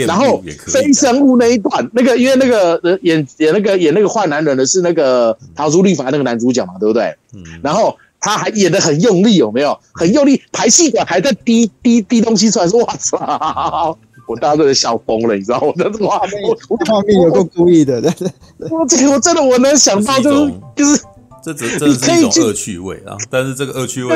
[0.07, 7.13] 然后非生物那一段，那个因为那个演演那个演那个坏男人的是那个逃出律法那个男主角嘛，对不对？
[7.35, 7.43] 嗯。
[7.61, 9.77] 然后他还演得很用力，有没有？
[9.93, 13.99] 很用力，排气管还在滴滴滴东西出来，说我操！
[14.31, 15.73] 我大家都在笑疯了，你知道吗？
[15.77, 18.31] 我这画面，我画面有够故意的，对对。
[18.71, 21.03] 我这个我真的我能想到就是就是。
[21.43, 23.17] 这这这是一种恶趣味啊！
[23.31, 24.11] 但是这个恶趣味，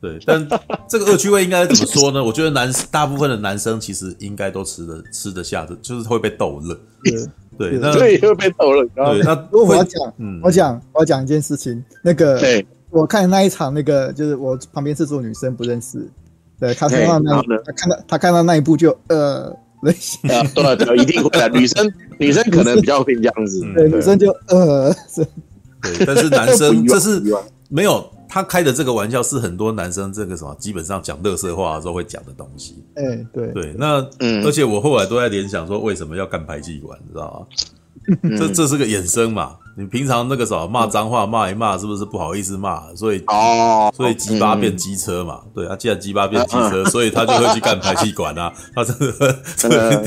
[0.00, 0.48] 对，但
[0.88, 2.22] 这个恶趣味应该怎么说呢？
[2.22, 6.78] 我觉得男大部分的男生其实应该都吃得吃得下的，就是会被逗乐。
[7.02, 8.84] 对对，那对会被逗乐。
[8.94, 16.08] 对，那如果我要讲，嗯，我讲我讲一件事情，那个，对，我看那一场，那个就是我旁边是坐女生不认识，
[16.58, 19.94] 对，他看到那，他看到他看到那一部就呃， 对
[20.54, 21.48] 对对， 一定会的。
[21.56, 24.94] 女生女生可能比较会这样子，对，女生就呃。
[25.14, 27.22] 对，但是男生这是
[27.68, 32.82] 没有他开的这个玩笑，是很多男生这个什么基本上讲垃圾话的时候会讲的东西。
[32.94, 38.16] 哎、欸，对对，那、嗯、而且我后来都在联想说，为什么要干排气管，你知道吗？
[38.22, 39.56] 嗯、这这是个衍生嘛。
[39.78, 42.82] 你平常那个什么骂脏话骂一骂，是不是不好意思骂？
[42.94, 48.50] 所以哦，所以鸡巴变机车嘛，对啊，既然鸡巴变机车，所以他就会去干排气管啊。
[48.74, 50.02] 他真的， 真的，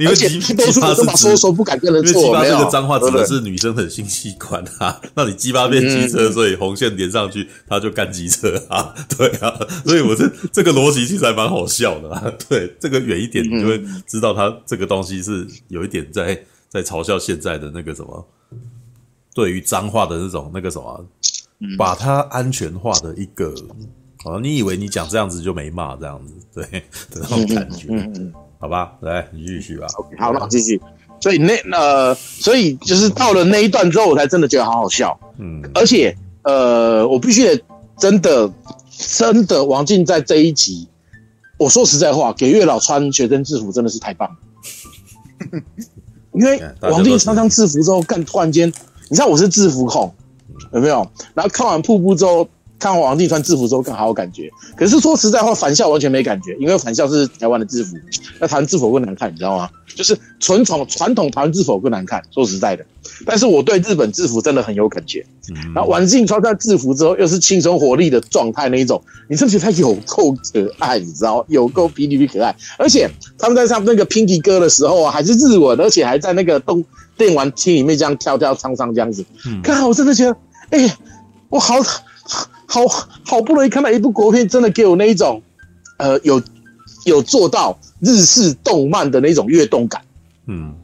[0.00, 5.00] 因为鸡鸡巴是说说不敢跟人做，因为鸡巴这个脏话指的是女生的性器官啊。
[5.14, 9.54] 那你鸡巴变机车，所以红线连上去，他就干机车啊，对啊。
[9.86, 12.24] 所以我这这个逻辑其实还蛮好笑的啊。
[12.48, 16.36] 对，这个远一点，你就会知道他这个东西是有一点在
[16.68, 18.26] 在嘲笑现在的那个什么。
[19.34, 21.04] 对于脏话的那种那个什么，
[21.78, 23.54] 把它安全化的一个，
[24.24, 26.64] 哦，你以为你讲这样子就没骂这样子， 对
[27.10, 29.86] 的那种感觉，嗯嗯，好吧，来你继续吧。
[30.18, 30.80] 好，那我继续。
[31.20, 35.16] 所以那呃，所以就是到了那一段之后，我才真的觉得好好笑。
[35.38, 37.64] 嗯，而且呃，我必须得
[37.96, 38.52] 真的
[38.90, 40.88] 真的，王静在这一集，
[41.58, 45.60] 我说实在话，给月老穿学生制服真的是太棒了。
[46.34, 48.72] 因为王静穿上制服之后，干突然间。
[49.12, 50.10] 你知道我是制服控，
[50.72, 51.06] 有没有？
[51.34, 54.50] 然后看完瀑布之后，看完王净穿制服之后更好有感觉。
[54.74, 57.94] 可是说实在话，返校完全没感觉，因为返校是台湾的制服，
[58.40, 59.68] 那台湾制服更难看，你知道吗？
[59.94, 62.22] 就是纯统传统台湾制服更难看。
[62.30, 62.82] 说实在的，
[63.26, 65.22] 但是我对日本制服真的很有感觉。
[65.74, 70.98] 然后王静穿上制服之后，又是青春活力的状态那一种，你是不是觉得他有够可爱？
[70.98, 72.56] 你知道有够霹雳霹可爱。
[72.78, 73.06] 而且
[73.38, 76.82] 他们在唱那个 Pinky 歌的时候啊，还是日文，而且还在那个东。
[77.16, 79.24] 电玩厅里面这样跳跳唱唱这样子，
[79.62, 80.36] 刚好我真的觉得，
[80.70, 80.96] 哎、欸，
[81.48, 81.76] 我好
[82.66, 82.86] 好
[83.24, 85.42] 好不容易看到一部国片，真的给我那一种，
[85.98, 86.42] 呃，有
[87.04, 90.02] 有做到日式动漫的那种跃动感。
[90.46, 90.74] 嗯，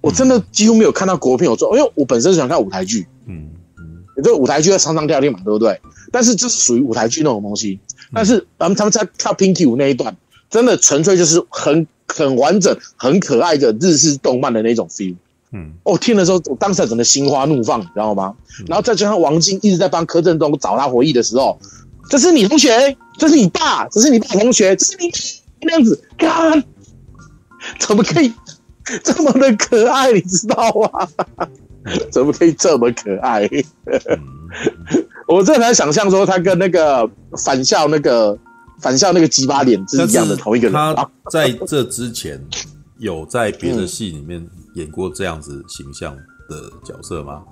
[0.00, 3.06] 我真的几乎没有看到国片有做，因为我本身喜欢看舞台剧。
[3.26, 5.80] 嗯嗯，也就舞台剧在唱唱跳跳嘛，对不对？
[6.10, 7.78] 但是这是属于舞台剧那种东西。
[8.12, 10.16] 但是他们他们在跳 Pinky 舞那一段，
[10.50, 15.14] 真的纯粹就是很很完整、很可爱的日式动漫的那种 feel。
[15.52, 18.34] 嗯，我、哦、听的时候，我当时整个心花怒放，你知道吗？
[18.60, 21.58] 嗯、然后再加上王晶一直在帮柯震东找他回忆的时候，
[22.10, 25.10] 这是你同学，这是你爸，这是你爸同学，这是你
[25.62, 26.62] 那样子，看，
[27.78, 28.30] 怎么可以
[29.02, 30.12] 这么的可爱？
[30.12, 31.08] 你知道吗？
[32.12, 33.48] 怎么可以这么可爱？
[33.86, 37.08] 嗯、我真的很难想象说他跟那个
[37.42, 38.38] 返校那个
[38.80, 40.74] 返校那个鸡巴脸是一样的同一个人。
[40.74, 42.38] 他在这之前
[42.98, 44.50] 有在别的戏里面、嗯。
[44.78, 46.16] 演过这样子形象
[46.48, 47.42] 的角色吗？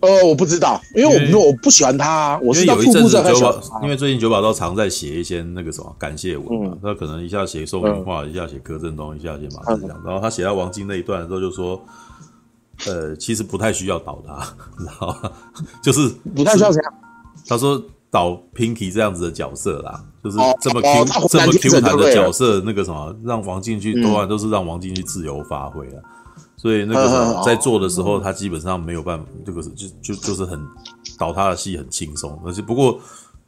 [0.00, 2.36] 呃，我不知道，因为我不我不喜欢他。
[2.42, 11.80] 我是有一阵子九把，因为最近九把刀常在写一些那个什么感谢文嘛，他可能一下写宋芸樺，一下写柯震东，一下写马志强，然后他写到王晶那一段的时候就说，
[12.86, 14.44] 呃，其实不太需要导他，
[14.76, 15.30] 你知道吗？
[15.80, 16.94] 就是不太需要这样。
[17.46, 17.80] 他说
[18.10, 26.02] 导 Pinky 这样子的角色啦，就是这么 Q 这么 Q 弹的角色，那个什么让王净去，多半都是让王净去自由发挥啊。
[26.62, 30.64] 所以那个在做的时候，他基本上没有办法，这个是就就就是很
[31.18, 33.00] 倒他的戏很轻松，而且不过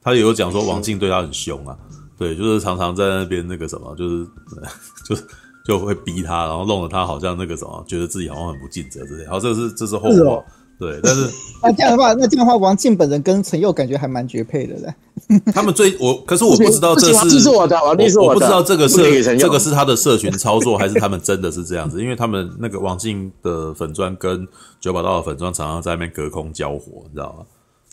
[0.03, 1.79] 他也有讲说王静对他很凶啊，
[2.19, 4.27] 对，就是常常在那边那个什么，就是
[5.07, 5.17] 就
[5.65, 9.23] 就会逼他，然后弄得他好像那个什么，觉得自己好像很不尽责之类。
[9.23, 10.45] 然后，这个是这是后话。
[10.79, 11.31] 对，但是
[11.63, 14.95] 那这样的话，那这样的话，王静本人跟陈佑感觉还蛮绝配的嘞。
[15.55, 17.95] 他们最我，可是我不知道这是，是我的，我
[18.35, 18.97] 不知道这个是
[19.39, 22.03] 这个是他的社群操作，还是他们真的是这样子？
[22.03, 24.47] 因为他们那个王静的粉砖跟
[24.81, 27.47] 九把刀的粉砖常常在那边隔空交火，你知道吗？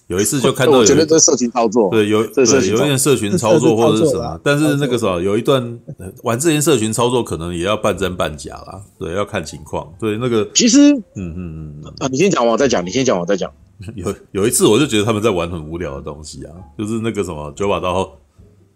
[0.07, 5.79] 有一次就看到，我觉得这是社群操作，对，有对有一点社群操作或者是什么，但是那个时候有一段
[6.23, 9.89] 玩这些社群操作，可能也要半真半假啦，对，要看情况。
[9.97, 13.49] 对，那个其实，嗯嗯嗯啊，你先讲，我再讲，你先讲，我再讲。
[13.95, 18.11] 有有一次，我就觉得他们在玩很无聊的东西啊，就是那个什么九把刀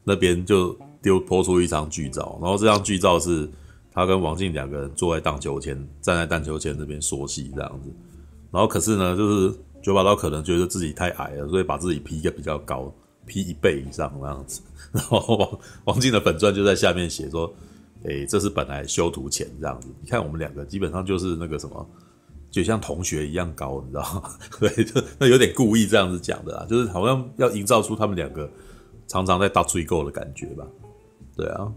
[0.06, 3.50] 那边就丢抛出一张剧照，然后这张剧照是
[3.94, 7.90] 他跟王静两个人坐在荡秋千，站在荡秋千这边说戏这样子，
[8.52, 9.54] 然后可是呢，就是。
[9.85, 12.91] 九把刀可能觉得自己太矮了，所以把自己 P 一个比较高
[13.27, 14.59] ，P 一倍以上那样子。
[14.91, 17.53] 然后王王静的粉钻就在下面写说
[18.05, 19.88] ：“诶、欸，这是本来修图前这样子。
[20.01, 21.88] 你看我们两个基本上就是那个什么，
[22.49, 24.23] 就像同学一样高，你知道吗？
[24.59, 28.49] 对，就那有点故意这样子讲的啦，就是好像要营造出他们两个
[29.05, 30.65] 常常在打追够的感觉吧？
[31.38, 31.72] 对啊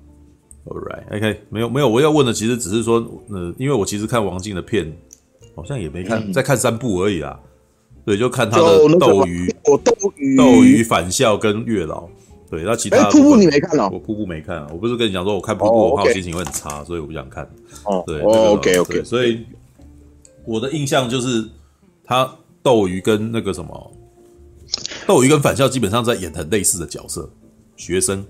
[0.65, 4.91] ，All right，OK，okay, 没有没有，我要问的其实只是说，呃，因为我其实看王静的片
[5.55, 7.39] 好像也没看，在看三部而已啦。”
[8.09, 8.65] 对，就看他的
[8.99, 12.09] 斗鱼，我斗鱼，斗鱼返校跟月老。
[12.51, 13.91] 对，那其他瀑布你没看哦？
[13.93, 17.45] 我瀑布没看啊，我不是跟你讲说，我看瀑布的话，我心情会很差，所以我不想看。
[17.85, 19.05] 哦，对，OK OK。
[19.05, 19.45] 所以
[20.47, 21.47] 我的印象就是
[22.03, 23.93] 他斗鱼跟那个什么，
[25.07, 27.29] 斗鱼跟返校基本上在演很类似的角色，
[27.77, 28.25] 学生。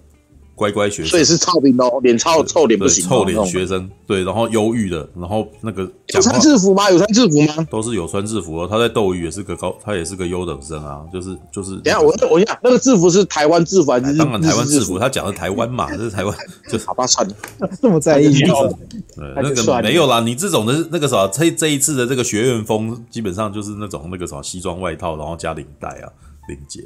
[0.59, 6.91] 乖乖学生，所以是臭脸哦，脸臭臭脸不行，臭脸学生对，然后忧郁的，然后那个有穿制服吗？
[6.91, 7.67] 有穿制服吗？
[7.71, 8.67] 都是有穿制服哦。
[8.69, 11.77] 他在斗鱼也是个高，他也是个优等生啊，就是就是。
[11.77, 14.17] 等下我我讲那个制服是台湾制服还是？
[14.17, 16.37] 当然台湾制服，他讲的台湾嘛， 这是台湾，
[16.69, 17.35] 就好吧，算了，
[17.81, 18.33] 这么在意。
[18.35, 26.11] 对，那个没有啦，你这种的那个啥，这这一次的这个学院风，基本上就是那种那个啥西装外套，然后加领带啊。
[26.49, 26.81] 领结，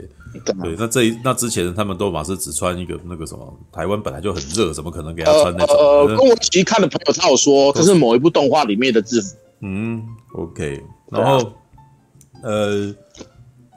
[0.45, 5.77] 对，那这一那之前他们都嘛是只穿一个那个什么，台湾本来就很热，怎么可能给他穿那种？
[5.77, 9.37] 呃，跟我一起看的朋友他有说，这是某一部动画里面的制服。
[9.61, 11.53] 嗯，OK，然后、啊、
[12.43, 12.95] 呃，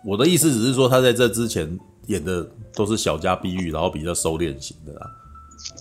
[0.03, 5.11] 我的意思只是说，他在这之前演的都是小家碧玉，然后比较收敛型的啦。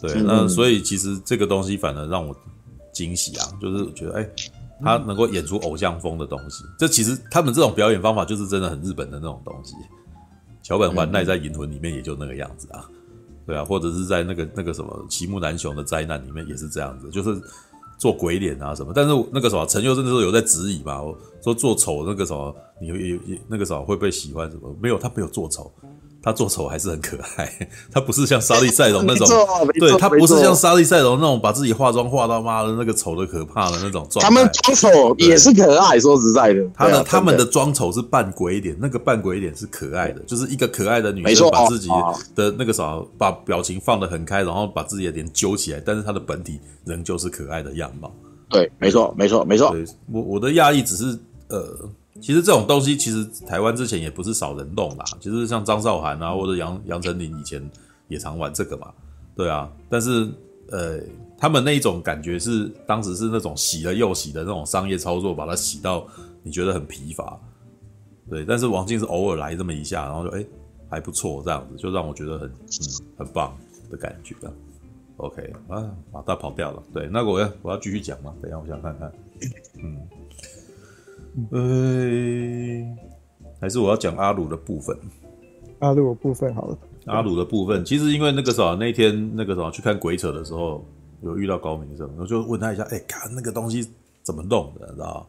[0.01, 2.37] 对，嗯、那所以其实这个东西反而让我
[2.93, 4.23] 惊喜啊，就是觉得哎。
[4.23, 4.31] 欸
[4.83, 9.75] 他能够演出偶像风的东西，这其实他们这种表演方法就是真的很日本的那种东西。
[10.63, 12.89] 桥本环奈在《银魂》里面也就那个样子啊，
[13.47, 17.39] 对啊，或者是在那个那个什么《齐木楠雄的灾难》里面也是这样子，就是
[17.99, 18.91] 做鬼脸啊什么。
[18.95, 21.03] 但是那个什么陈佑正那时候有在质疑嘛，
[21.43, 24.75] 说做丑那个什么，你有那个什么会不会喜欢什么？
[24.81, 25.71] 没有，他没有做丑。
[26.25, 29.29] 他做丑还是很可爱， 他不是像莎莉赛隆那种，
[29.79, 34.23] 对他不是像莎莉赛隆那种把自己化妆化到妈的那个丑的可怕的那种状态。
[34.23, 41.91] 他们装丑也是可爱，说实在的，他的他们的装丑是扮鬼脸，那个扮鬼脸是可爱的，就是一个可爱的女生把自己
[42.35, 48.11] 的那个啥，把表情放得很开，然后把自己的脸揪起来，但是她的本体仍旧是可爱的样貌。
[48.49, 49.77] 对，没错，没错，没错。
[50.11, 51.77] 我我的讶异只是呃。
[52.25, 55.05] 其实这种东西，其实台湾之前也不是少人弄啦。
[55.21, 57.71] 其实像张韶涵啊，或者杨杨丞琳以前
[58.09, 58.91] 也常玩这个嘛，
[59.37, 59.71] 对啊。
[59.91, 60.27] 但是
[60.71, 60.99] 呃，
[61.37, 66.07] 他们那一种感觉是当时是那种洗了又洗的那种商业操作，把它洗到
[66.43, 67.39] 你觉得很疲乏。
[68.31, 70.43] 对，但是王静是偶尔来这么一下，然后就哎
[70.89, 72.89] 还不错，这样子就让我觉得很嗯
[73.19, 73.55] 很棒
[73.91, 74.51] 的感觉啊。
[75.19, 76.83] OK 啊，马大跑掉了。
[76.95, 79.13] 对，那个我要我要继续讲嘛，等一下我想看看，
[79.83, 80.01] 嗯。
[81.51, 81.61] 呃，
[83.61, 84.97] 还是我要讲阿鲁的部分。
[85.81, 86.79] 阿鲁的部分好了。
[87.07, 90.85] 阿鲁的部分，其实因为那个啥，那天那个啥去看鬼扯的时候，
[91.23, 93.87] 有遇到高明生，我就问他一下，哎、欸，看那个东西
[94.23, 95.27] 怎么弄的，你知道？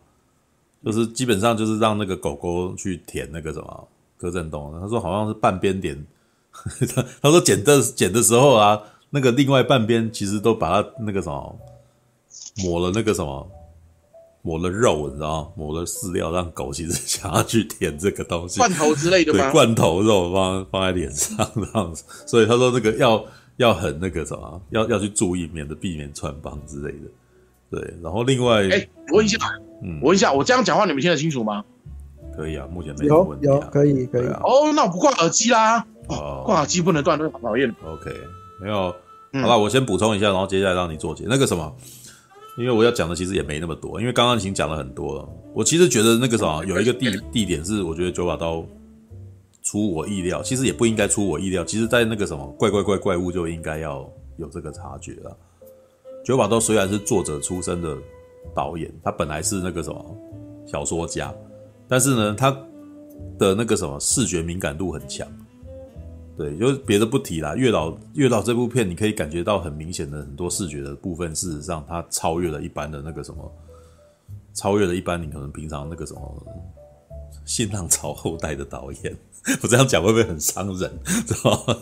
[0.85, 6.05] 就是基本上就是让那个狗狗去舔那个什么柯震东，他说好像是半边脸，
[7.21, 11.57] 他说剪的剪的时候啊，那个另外半边其实都把它那个什么
[12.63, 13.49] 抹了那个什么。
[14.45, 15.47] 抹了肉，你知道吗？
[15.55, 19.39] 抹了饲料，让狗其实想要去舔这个东西，罐头之类的吗？
[19.45, 22.03] 对，罐头肉放放在脸上这样子。
[22.27, 23.25] 所以他说这个要
[23.57, 27.09] 要很那个什么，要要去注意，免得避免穿帮之类的。
[27.71, 29.39] 对，然后另外，哎、欸，我问一下，
[29.83, 31.65] 嗯，我问一下，我这样讲话你们听得清楚吗？
[32.37, 34.27] 可以啊，目前没有问题、啊有，有可以可以。
[34.27, 35.83] 啊、哦，那我不挂耳机啦。
[36.09, 37.67] 哦，挂耳机不能断，那好讨厌。
[37.83, 38.11] OK，
[38.61, 38.93] 没有，
[39.41, 41.75] 好了，我先补充一下，然后接下来让你做解那个什么。
[42.57, 45.29] 因为我要讲的其实也没那么多，因为刚刚已经讲了很多了。
[45.53, 48.65] 我其实觉得那个什么有一个地地点是，我觉得九把刀
[49.61, 51.65] 出我意料，其实也不应该出我意料。
[51.65, 55.37] 其实，在那个什么怪怪怪怪物就应该要有这个察觉了。
[56.23, 57.97] 九把刀虽然是作者出身的
[58.53, 60.17] 导演，他本来是那个什么
[60.65, 61.33] 小说家，
[61.87, 62.51] 但是呢，他
[63.37, 65.27] 的那个什么视觉敏感度很强。
[66.37, 67.55] 对，就别的不提啦。
[67.55, 73.51] 月老，月老这部片，你可以感觉到很明显的很多视觉的部分，事实上它超越了一般的那个什么，
[74.53, 76.45] 超越了一般你可能平常那个什么
[77.45, 79.17] 新浪潮后代的导演。
[79.61, 80.91] 我这样讲会不会很伤人？
[81.05, 81.77] 知道吗？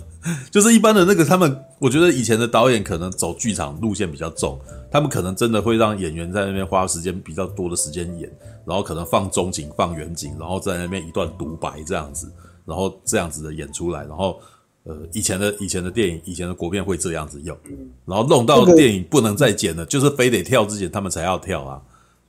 [0.52, 4.60] 就是一般的那个他们，我觉得以前的导演可能走剧场路线比较重，
[4.92, 8.30] 他们可能真的会让演员在那边花时间比较多的时间演，
[8.66, 12.30] 然后可能放中景、放远景，然后在那边一段独白这样子，
[12.66, 14.40] 然后这样子的演出来，然后
[14.84, 17.58] 呃，以前的以前的电影、以前的国片会这样子用，
[18.06, 21.82] 然后弄到电影不能再剪了，就是非得跳之前他们才要跳啊。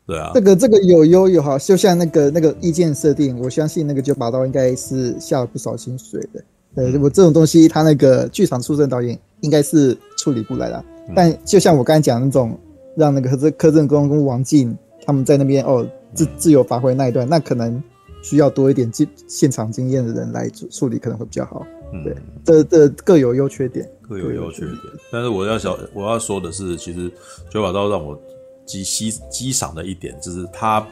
[0.06, 6.44] 对啊，这个这个有优有好，就像那个那个意见设定，我相信那个九把刀应该是下了不少心水的。
[6.74, 10.84] 对，我这种东西，他那个剧场出身导演应该是处理不来的。
[11.14, 12.58] 但就像我刚才讲那种，
[12.96, 17.82] 让那个柯柯震东跟王静他们在那边哦自自由发挥那一段，那可能
[18.24, 21.64] 需要多一点经现场经验的人来处理，可能会比较好。
[22.02, 24.78] 对，这这各有优缺点，各有优缺点。
[25.12, 27.08] 但是我要想我要说的是，其实
[27.48, 28.20] 九把刀让我。
[28.66, 30.88] 极稀激赏的一点就是他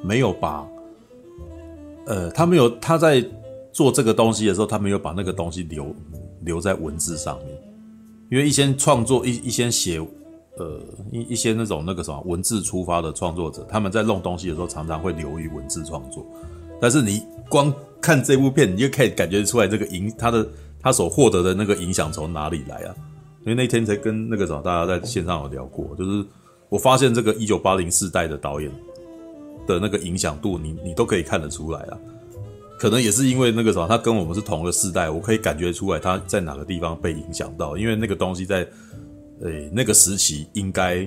[0.00, 0.64] 没有把，
[2.06, 3.20] 呃，他没有他在
[3.72, 5.92] 做这个东西的时候，他没有把那个东西留
[6.42, 7.48] 留在文字上面，
[8.30, 9.98] 因为一些创作一一些写，
[10.56, 16.24] 呃，一一些那种那个什么文字出发的创作者，他们在弄东西的时候常常会流于文字创作，
[16.80, 20.48] 但是你光看这部片，你就可以感觉出来这个影他的
[20.80, 22.94] 他所获得的那个影响从哪里来啊？
[23.42, 26.24] 因为那天才跟那个什么大家在线上有聊过，就是。
[26.70, 28.70] 我发现这个一九八零世代的导演
[29.66, 31.98] 的那个影响度你，你都可以看得出来啊。
[32.78, 37.76] 可能也是因为那个什么，他跟我们是同个世代，我可以感觉出来他在哪个地方被影响到。
[37.76, 38.64] 因为那个东西在，
[39.42, 41.04] 诶那个时期应该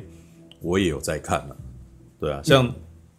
[0.60, 1.56] 我也有在看了，
[2.20, 2.70] 对啊，像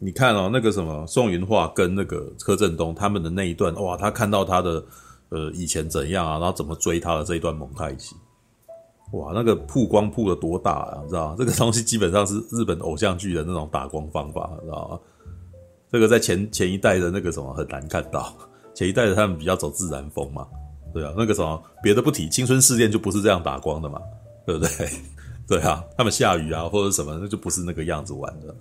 [0.05, 4.85] 你看哦，那个什么宋芸樺跟那个柯震东他们的那一段，哇，他看到他的
[5.31, 8.15] 呃以前怎样啊，然后怎么追他的这一段蒙太奇。
[9.13, 11.37] 哇，那个曝光曝的多大啊，你知道吗？
[11.41, 15.01] 这个东西基本上是日本偶像剧的那种打光方法，你知道吗？
[15.91, 18.31] 这个在前前一代的那个什么很难看到，
[18.75, 20.47] 前一代的他们比较走自然风嘛，
[20.93, 23.99] 对啊，那个什么别的不提，青春试炼就不是这样打光的嘛，
[24.45, 24.89] 对不对？
[25.49, 28.55] 对啊，他们下雨啊或者什么，那就不是那个样子玩的，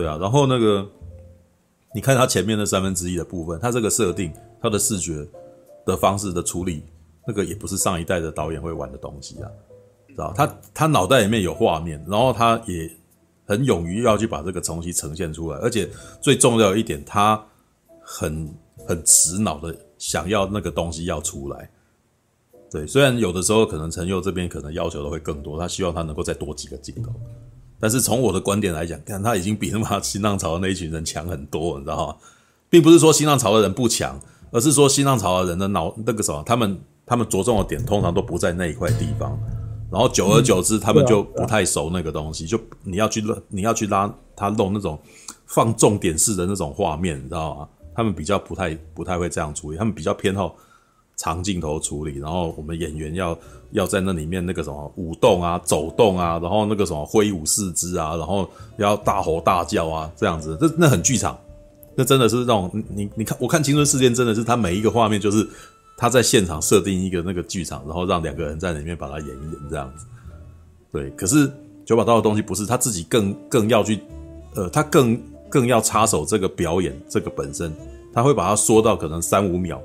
[0.00, 0.16] 对啊。
[0.18, 0.88] 然后那个
[1.94, 5.26] 你看他前面的三分之一的部分，他这个设定，他的视觉
[5.84, 6.82] 的方式的处理，
[7.26, 9.50] 那个也不是上一代的导演会玩的东西啊。
[10.08, 12.90] 知道他他脑袋里面有画面，然后他也
[13.44, 15.88] 很勇于要去把这个东西呈现出来，而且
[16.22, 17.44] 最重要一点，他
[18.00, 18.48] 很
[18.88, 21.70] 很直脑的想要那个东西要出来。
[22.70, 27.12] 对，虽然有的时候可能陈佑这边可能要求的会更多，他希望他能够再多几个镜头，
[27.80, 32.16] 但是从我的观点来讲，看他已经比他妈新浪潮的那一群人强很多，你知道吗？
[32.68, 34.20] 并不是说新浪潮的人不强，
[34.52, 39.36] 而是说新浪潮的人的脑那个什么，他们他们着重的点通常都不在那一块地方。
[39.90, 44.96] 然后久而久之，他们就不太熟那个东西，就你要去拉，你要去拉他弄那种
[45.46, 47.68] 放重点式的那种画面，你知道吗？
[47.92, 50.54] 他们比较不太不太会这样处理，他们比较偏好
[51.16, 52.18] 长镜头处理。
[52.18, 53.36] 然后我们演员要
[53.72, 61.38] 要在那里面那个什么舞动啊、走动啊，然后那个什么挥舞四肢啊，然后要大吼大叫啊，这样子，这那很剧场，
[61.94, 65.48] 那真的是那种你你看，我看《青春事件》真的是他每一个画面就是。
[66.02, 70.06] 他在现场设定一个那个剧场，然后让两个人在里面把它演一演这样子。
[70.90, 71.46] 对，可是
[71.84, 74.00] 九把刀的东西不是他自己更更要去，
[74.54, 77.70] 呃，他更更要插手这个表演这个本身，
[78.14, 79.78] 他会把它缩到可能三五秒，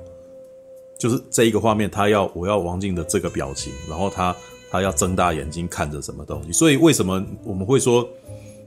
[0.98, 4.34] 就是这一个画面，他要我要王静的这个表情，然后他
[4.70, 6.52] 他要睁大眼睛看着什么东西。
[6.52, 8.08] 所以为什么我们会说，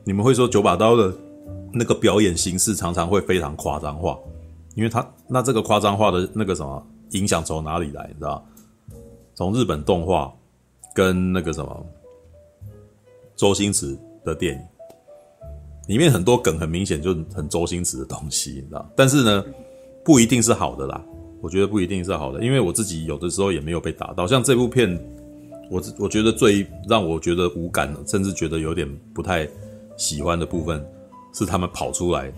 [0.04, 1.14] 你们会说九把刀的
[1.74, 4.18] 那个表演形式常常会非常夸张化？
[4.76, 6.86] 因为他那这个夸张化的那个什么？
[7.14, 8.06] 影响从哪里来？
[8.10, 8.46] 你知道？
[9.34, 10.32] 从日本动画
[10.94, 11.86] 跟那个什么
[13.36, 14.62] 周星驰的电影
[15.88, 18.88] 里面很多梗，很明显就很周星驰的东西，你知道？
[18.96, 19.44] 但是呢，
[20.06, 21.04] 不一定是好的啦。
[21.42, 24.28] 我觉得不一定是好的，因为我自己有的时候也没有被打到。
[24.28, 25.00] 像这部片，
[25.70, 29.48] 我我觉得最让我觉得无感，甚至觉得有点不太
[29.96, 30.86] 喜欢的部分，
[31.34, 32.34] 是他们跑出来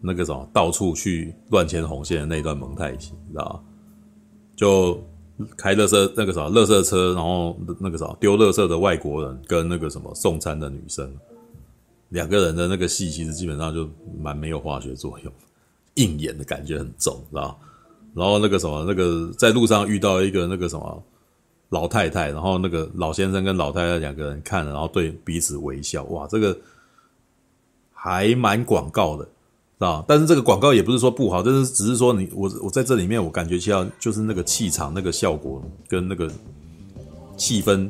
[0.00, 3.62] 那个什么到处去乱牵红线的那一段蒙太奇，你知道？
[4.56, 4.98] 就
[5.56, 11.14] 开垃圾那个啥，垃圾车，然后那个什么丢垃圾的外国人跟那个什么送餐的女生，
[12.08, 13.88] 两个人的那个戏其实基本上就
[14.18, 15.32] 蛮没有化学作用，
[15.94, 17.58] 硬演的感觉很重，知道？
[18.16, 21.02] 然后那个什么那个在路上遇到一个那个什么
[21.68, 26.56] 老太太，然后那个老先生跟老太太两个人看，然后对彼此微笑，哇，这个
[27.92, 29.28] 还蛮广告的。
[29.78, 30.02] 知道！
[30.08, 36.32] 但是这个广告也不是说不好，但是只是说你我我在这里面，我感觉起来就是那个气场、那个效果跟那个
[37.36, 37.86] 气氛，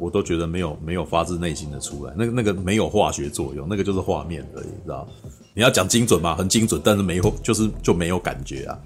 [0.00, 2.12] 我都觉得没有没有发自内心的出来。
[2.16, 5.06] 那个那个没有化学作用，那个就是画面而已，知道？
[5.54, 8.76] 你要讲精准嘛，很精准，但是没有，就是就没有感觉啊，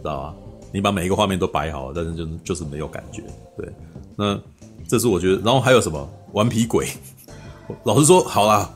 [0.00, 0.34] 知道吧？
[0.72, 3.24] 你把每一个画面都摆好，但是就就是没有感觉。
[3.56, 3.68] 对，
[4.16, 4.38] 那
[4.86, 6.86] 这是我觉得，然后还有什么顽皮鬼？
[7.82, 8.70] 老实说，好啦，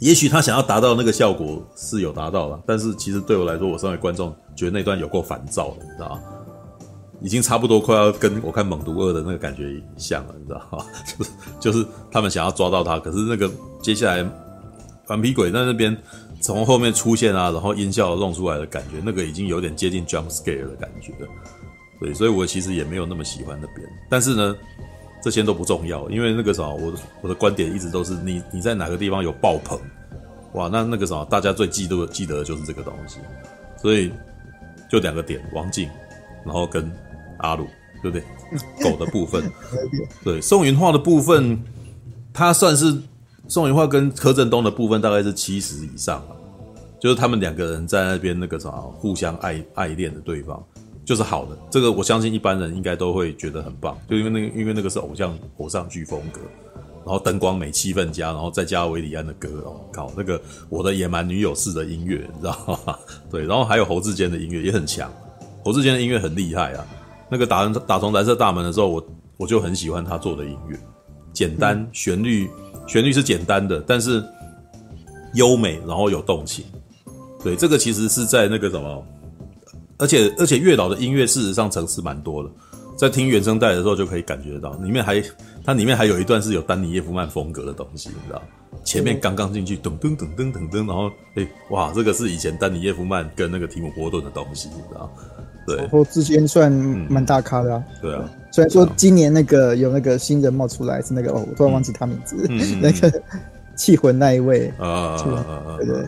[0.00, 6.22] 也许他想要达到那个效果是有达到了，但是其实对我来说，我身为观众觉得那段有够烦躁的，你知道吗？
[7.20, 10.84] 已经差不多快要跟我看《猛毒二》的那个感觉像了，你知道吗？
[11.06, 13.48] 就是就是他们想要抓到他，可是那个
[13.80, 14.28] 接下来
[15.06, 15.96] 顽皮鬼在那边。
[16.40, 21.28] 从后面出现啊，然后音效弄出来的感觉，那个已经有点接近 jump scare 的感觉了。
[22.00, 23.86] 对，所以我其实也没有那么喜欢那边。
[24.08, 24.56] 但是呢，
[25.22, 29.78] 这些都不重要，因为那个啥，我我的观点一直都是你你在哪个地方有爆棚，
[30.54, 33.18] 哇，那那个啥，大家最记得记得的就是这个东西。
[33.76, 34.10] 所以
[34.90, 35.90] 就两个点，王静，
[36.44, 36.90] 然后跟
[37.40, 37.66] 阿鲁，
[38.02, 38.24] 对不对？
[38.82, 39.44] 狗的部分，
[40.24, 41.62] 对，宋云画的部分，
[42.32, 42.96] 他算是。
[43.50, 46.38] 宋云化跟柯震东的部分大概是七十以上啊，
[47.00, 50.64] 就是他们两个人在那边那个啥，互相爱爱恋的对方，
[51.04, 51.58] 就是好的。
[51.68, 56.40] 这个我相信一般人应该都会觉得很棒，就因为那个因为那个是偶像偶像剧风格，
[57.04, 62.96] 然后灯光美、气氛佳，然后再加韦礼安的歌哦，靠，那个我的野蛮女友式的音乐，你知道吗？
[63.28, 65.12] 对，然后还有侯志坚的音乐也很强，
[65.64, 66.86] 侯志坚的音乐很厉害啊。
[67.28, 69.06] 那个打打从蓝色大门的时候，我
[69.38, 70.78] 我就很喜欢他做的音乐，
[71.32, 72.48] 简单旋律。
[72.90, 74.20] 旋律是简单的，但是
[75.34, 76.64] 优美，然后有动情。
[77.44, 79.06] 对，这个其实是在那个什么，
[79.96, 82.50] 而且而且月老的音乐事实上层次蛮多的，
[82.96, 85.22] 在听原声带的时候就可以感觉到，里面还
[85.64, 88.42] 它里面还有一段是有丹尼耶夫曼风格的东西，你知道？
[88.82, 95.08] 前面刚刚进去，噔噔噔噔噔噔，然后哎哇，这个是以前丹尼耶夫曼跟那个提姆波顿的东西，你知道？
[95.64, 98.30] 对，然后之间算蛮大咖的，啊嗯，对啊。
[98.50, 103.22] 虽然说今年那个有那个新人冒出来，是那个哦，我突然忘记他名字，嗯、 那个
[103.76, 105.16] 气魂那一位啊，
[105.78, 106.04] 对对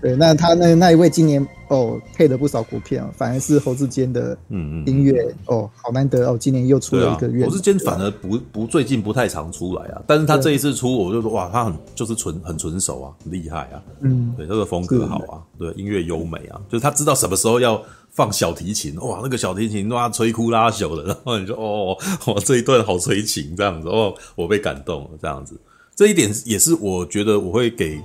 [0.00, 17.80] 对，那他那那一位今年哦配了不少国片，反而是侯志坚的嗯音乐哦好难得哦，今年又出了一个月，侯志坚反而不不最近不太常出来啊，但是他这一次出，我就说哇，他很就是纯很纯熟啊，很厉害啊，嗯，对，他的风格好啊，对，音乐优美啊，就是他知道什么时候要。
[18.18, 25.56] 放小提琴，哇，那个小提琴哇，摧枯拉朽的，然后你说哦，哦，这一段好催情，这样子哦，我被感动了，这样子，
[25.94, 28.00] 这一点也是我觉得我会给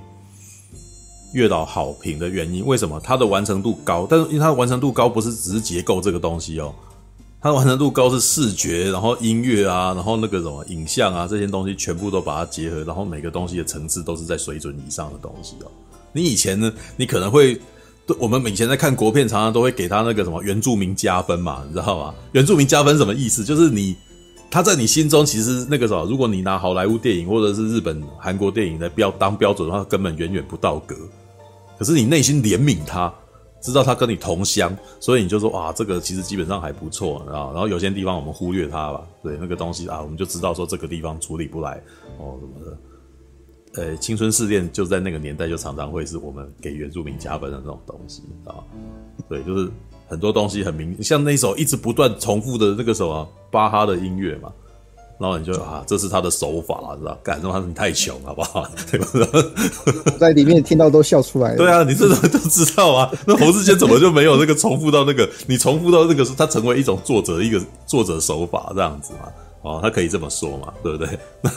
[1.32, 2.64] 月老好评的原因。
[2.64, 3.00] 为什么？
[3.02, 6.72] 它的完成度高，但是因为它的完成度高，不是只是结构这个东西哦，
[7.40, 15.66] 它的完成度高是视觉，然后音乐啊，然后那个什么影像啊，这些东西全部都把它结合，然后每个东西的层次都是在水准以上的东西哦。
[16.12, 17.60] 你以前呢，你可能会。
[18.06, 22.14] 对，我们以前在看国片，常常都会给他那个什么原住民加分嘛，你知道吗？
[22.32, 23.42] 原住民加分什么意思？
[23.42, 23.96] 就是你
[24.50, 30.94] 他在你心中其实那个什么，如果你拿好莱坞电影或者是日本、韩国电影来标当标准的话，根本远远不到格。
[31.78, 33.12] 可是你内心怜悯他，
[33.62, 37.50] 知道他跟你同乡，所以你就说哇，这个其实基本上还不错啊。
[37.52, 41.82] 然后有些地方我们忽略他吧，对那个东西啊，我们就知道说这个地方处理不来
[42.18, 42.78] 哦什么的。
[43.76, 48.54] 呃，青春试炼就在那个年代，就常常会是我们给原住民加分的那种东西啊。
[49.28, 49.68] 对，就是
[50.08, 54.52] 很多东西很明，像那首一直不断重复的那个什么巴哈的音乐嘛，
[55.18, 57.18] 然后你就啊，这是他的手法了，知道？
[57.22, 57.58] 干什么？
[57.66, 58.64] 你太穷，好不好？
[58.92, 59.06] 对吧？
[60.20, 61.56] 在里面听到都笑出来了。
[61.56, 63.10] 对啊，你这种 都知道啊。
[63.26, 65.28] 那侯世坚怎么就没有那个重复到那个？
[65.48, 69.28] 你重复到那个是他成为一种作者一个作者手法这样子嘛？
[69.62, 70.72] 哦，他可以这么说嘛？
[70.80, 71.18] 对不对？
[71.40, 71.50] 那。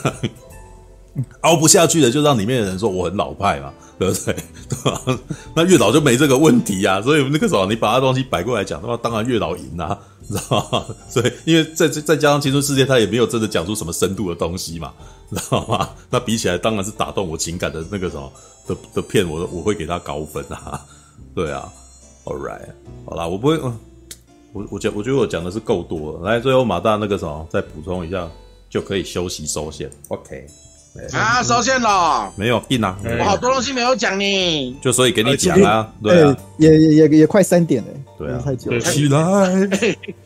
[1.42, 4.34] 熬不下去的，就让里面的人说我很老派嘛， 对不对？
[4.68, 5.18] 对吧？
[5.54, 10.86] 那月老就没这个问题啊，所以那个时候你把他东西摆过来讲，那么当然月老赢啊， 你知道吗？
[11.08, 14.92] 所以因为再再加上青春世界，他也没有真的讲出什么深度的东西嘛，
[15.30, 15.88] 知道吗？
[16.10, 18.30] 那比起来，当然是打动我情感的那个什么
[18.66, 20.80] 的的片，我我会给他高分啊，
[21.34, 21.68] 对啊
[22.24, 22.68] ，All right，
[23.06, 23.58] 好啦，我不会，
[24.52, 28.28] 我我讲，我觉得我讲的是够多了，来，最后马大那个什么再补充一下，
[28.70, 30.46] 就可以休息收线，OK。
[31.12, 37.88] 啊，收线了，没有硬啊，我好多东西没有讲呢，就所以给你讲啊，对啊，也也也也快三点了，
[38.18, 39.68] 对啊，太久了，起来，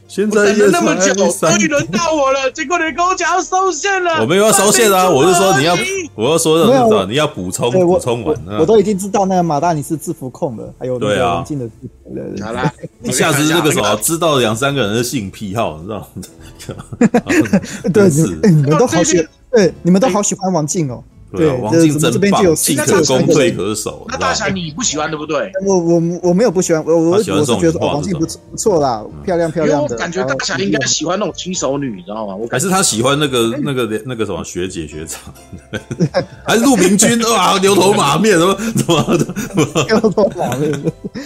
[0.09, 5.77] 现在等了那么久，终于轮到我了，结果你跟我讲要收线了，我没有要收线啊，我是说你要，
[6.15, 11.73] 我要说的是你要补充补充完，我都已经知道那个马大你是制服控了，还有那个王静的制
[12.03, 12.73] 服了，好啦，
[13.05, 16.07] 一下子那个什么知道两三个人的性癖好，你知道吗？
[17.93, 18.09] 对，
[18.51, 19.29] 你们都好喜。
[19.51, 21.05] 对，你们都好喜欢王静哦。
[21.37, 24.05] 对啊，王静真棒，进可攻，退可守。
[24.09, 25.51] 那大侠你不喜欢对不对？
[25.67, 29.95] 我我我没有不喜欢，我我我是觉得王静不错不错啦，漂亮漂亮的。
[29.95, 32.37] 我感觉大侠应该喜欢那种轻熟女，你知道吗？
[32.37, 35.21] 我还是他喜欢那个那个那个什么学姐学长，
[36.45, 39.27] 还是陆明君哇，牛头马面什么什么的，
[39.89, 40.73] 牛头马面。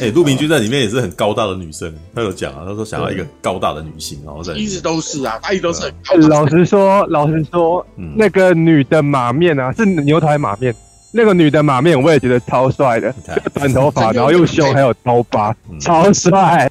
[0.01, 5.93] 哎，陆明君在里面也是很高大的女生，他有讲啊，他说想要一个高大的女性，然后在一直都是啊，他一直都是。
[6.28, 7.85] 老实说，老实说，
[8.17, 10.75] 那个女的马面啊，是牛头还马面？
[11.12, 13.15] 那个女的马面，我也觉得超帅的，
[13.55, 16.70] 短头发，然后又凶，还有刀疤，超帅。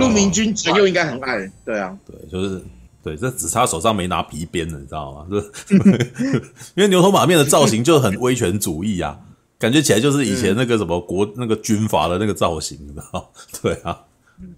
[0.00, 2.60] 陆明君陈又应该很爱，对啊，对，就是
[3.04, 5.26] 对，这只差手上没拿皮鞭了，你知道吗？
[5.30, 5.36] 就
[6.74, 9.16] 因为牛头马面的造型就很威权主义啊，
[9.60, 13.30] 感觉起来就是以前那个什么国那个军阀的那个造型，你知道？
[13.62, 13.96] 对啊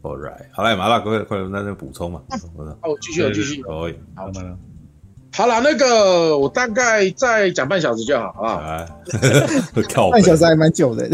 [0.03, 2.23] ，All right，好嘞，麻辣快快在那补充嘛。
[2.81, 4.57] 哦，继续，继续，可以，好的。
[5.37, 8.57] 好了，那个我大概再讲半小时就好，好不好？
[8.57, 8.87] 啊
[10.11, 11.07] 半小时还蛮久的。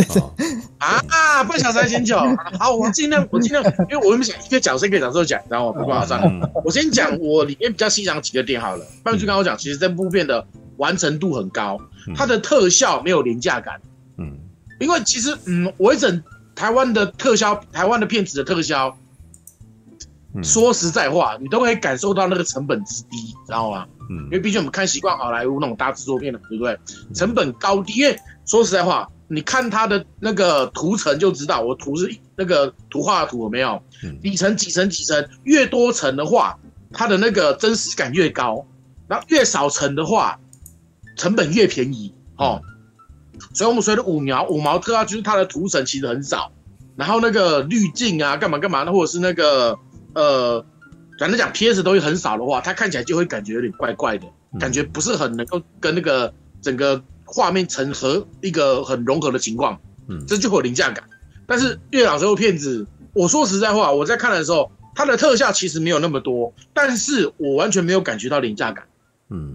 [0.78, 2.16] 啊，半小时还嫌久。
[2.58, 6.22] 好，我尽量， 我尽量，因为我们想一个角色一个角色讲，然后不夸张。
[6.64, 8.86] 我先讲我里面比较欣赏几个点好了。
[9.02, 11.80] 半句刚刚我讲，其实这部片的完成度很高，
[12.14, 13.80] 它的特效没有廉价感。
[14.18, 14.38] 嗯，
[14.78, 16.22] 因为其实，嗯，我一整
[16.54, 18.96] 台湾的特效，台湾的片子的特效，
[20.40, 23.86] 说实在话，你都可以感受到那个成本之低，知道吗？
[24.08, 26.78] 因为毕竟我们看习惯好莱坞那种大制作片了，对不对？
[27.14, 33.82] 成本高低，因为说实在话，你看它的那个图层就知道，我图是那个图画的图有没有？
[34.22, 36.58] 底层几层几层，越多层的话，
[36.92, 38.66] 它的那个真实感越高；
[39.08, 40.38] 然后越少层的话，
[41.16, 42.60] 成本越便宜哦。
[43.54, 46.52] 所以我们说的五毛五毛特效就是它的图层其实很少，
[46.96, 49.78] 然后那个滤镜啊，干嘛干嘛的，或者是那个
[50.14, 50.64] 呃。
[51.18, 54.26] 反正讲 PS 东西很少的话，它看起来就会感觉有点怪怪的，
[54.58, 61.04] 感觉不是很能够跟那个整个画面成合一个很融合的情况，嗯，这就会有凌驾感。
[61.46, 68.88] 但是月老这部片子，我说实在话，我在看的时候，它的特效其实没有那么多，但是我完全没有感觉到凌驾感，
[69.28, 69.54] 嗯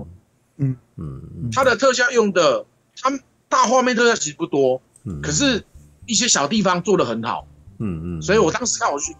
[0.56, 2.66] 嗯嗯，它的特效用的，
[3.02, 3.12] 它
[3.50, 5.66] 大画面特效其实不多，嗯，可是
[6.06, 7.46] 一些小地方做的很好，
[7.80, 9.14] 嗯嗯，所以我当时看我去。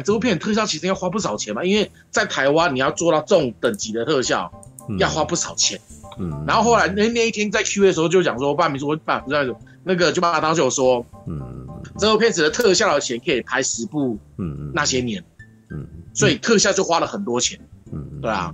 [0.00, 4.52] 这部片特效其实要花不少钱嘛，因为在台湾你要做到这种等级的特效，
[5.00, 5.80] 要花不少钱。
[6.18, 11.66] 嗯，然后后来那那一天在 Q 的时候就讲说，爸米说爸不是那个就把他当时有说，嗯，
[11.98, 15.24] 这部片子的特效的钱可以拍十部，嗯那些年，
[15.70, 17.58] 嗯，所以特效就花了很多钱，
[17.90, 18.52] 嗯，对啊，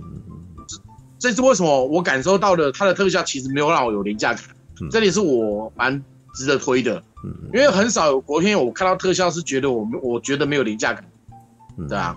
[1.19, 4.41] 这是为什么我感受到的它的特效其实没有让我有廉价感，
[4.89, 6.01] 这里是我蛮
[6.35, 11.03] 值得推的，嗯，因为很少有国片我看到特效是觉得我我觉得没有廉价感。
[11.87, 12.15] 对啊，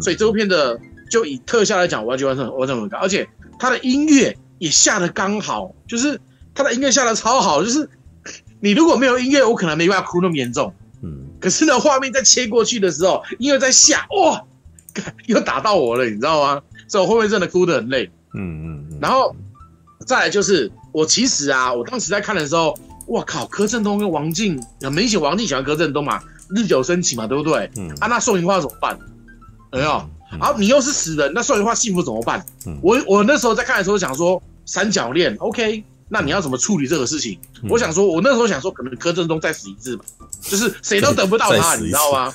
[0.00, 0.78] 所以这部片的
[1.10, 6.20] 就以特效来讲，完全完成完成很高，而且它的音乐也下的刚好，就是
[6.54, 7.88] 它的音乐下的超好，就是
[8.60, 10.74] 你如果没有音乐，我可能没办法哭那么严重。
[11.02, 14.42] 嗯，可是呢，画面在切过去的时候，音乐在下，哇，
[15.26, 16.60] 又打到我了，你知道吗？
[16.88, 18.10] 所以我后面真的哭得很累。
[18.34, 19.34] 嗯嗯，然后
[20.06, 26.20] 再来就是我其实啊，我当时在看的时候，哇靠，柯震东跟王静，很明显王静喜欢柯震东嘛。
[26.50, 27.70] 日久生情嘛，对不对？
[27.76, 28.98] 嗯啊，那宋银花怎么办？
[29.72, 30.08] 有没有？
[30.32, 32.44] 然后你又是死人，那宋银花幸福怎么办？
[32.66, 37.38] 嗯，我我那时候在看的时候想说三角恋，OK，那你要怎么处理这个事情？
[37.68, 40.04] 我想说，我那时候想说，可能柯震东再死一次吧，
[40.42, 42.34] 就是谁都得不到他，你知道吗？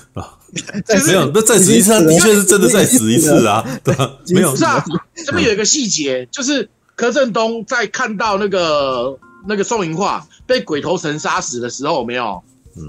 [1.05, 3.95] 没有，那再死一次，的确是真的再死一次啊， 对，
[4.33, 4.55] 没有。
[4.55, 4.83] 是啊，
[5.25, 9.17] 这边有一个细节，就是柯震东在看到那个
[9.47, 12.43] 那个宋银花被鬼头神杀死的时候，有没有？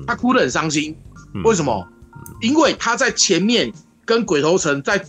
[0.07, 0.97] 他哭得很伤心。
[1.43, 1.89] 为什么？
[2.41, 3.73] 因为他在前面
[4.05, 5.05] 跟鬼头神在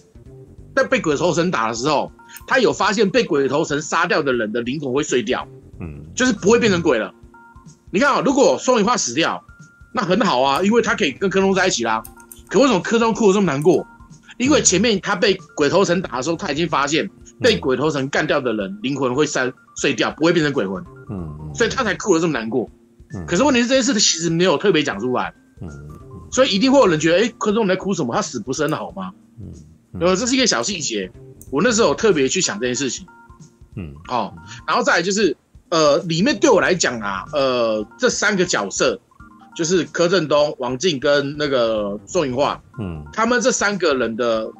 [0.76, 2.12] 在被鬼头神打的时候，
[2.48, 5.48] 他有发现被鬼头神杀掉的人的灵魂会碎掉，
[5.80, 7.14] 嗯，就是不会变成鬼了。
[7.92, 9.42] 你看啊，如果宋芸樺死掉，
[9.94, 12.04] 那很好啊，因为他可以跟柯东在一起啦。
[12.50, 13.86] 可为什么柯东哭得这么难过？
[14.38, 22.70] 因为前面他被鬼头神打的时候，他已经发现被鬼头神干掉的人灵魂会散碎掉，不会变成鬼魂，嗯，所以他才哭得这么难过。
[23.26, 25.70] 可是问题是这件事他其实没有特别讲出来，嗯。
[26.36, 28.14] 所以一定会有人觉得，哎，柯震东在哭什么？
[28.14, 29.14] 他死不是很好吗？
[29.40, 31.10] 嗯，呃，这是一个小细节，
[31.50, 33.08] 我那时候特别去想这件事情。
[33.76, 34.36] 嗯，好，
[34.68, 35.38] 然后再来就是，
[35.70, 39.00] 呃，里面对我来讲啊，呃，这三个角色
[39.56, 44.52] 就是柯震东、王静跟那个宋芸樺，嗯，他们这三个人的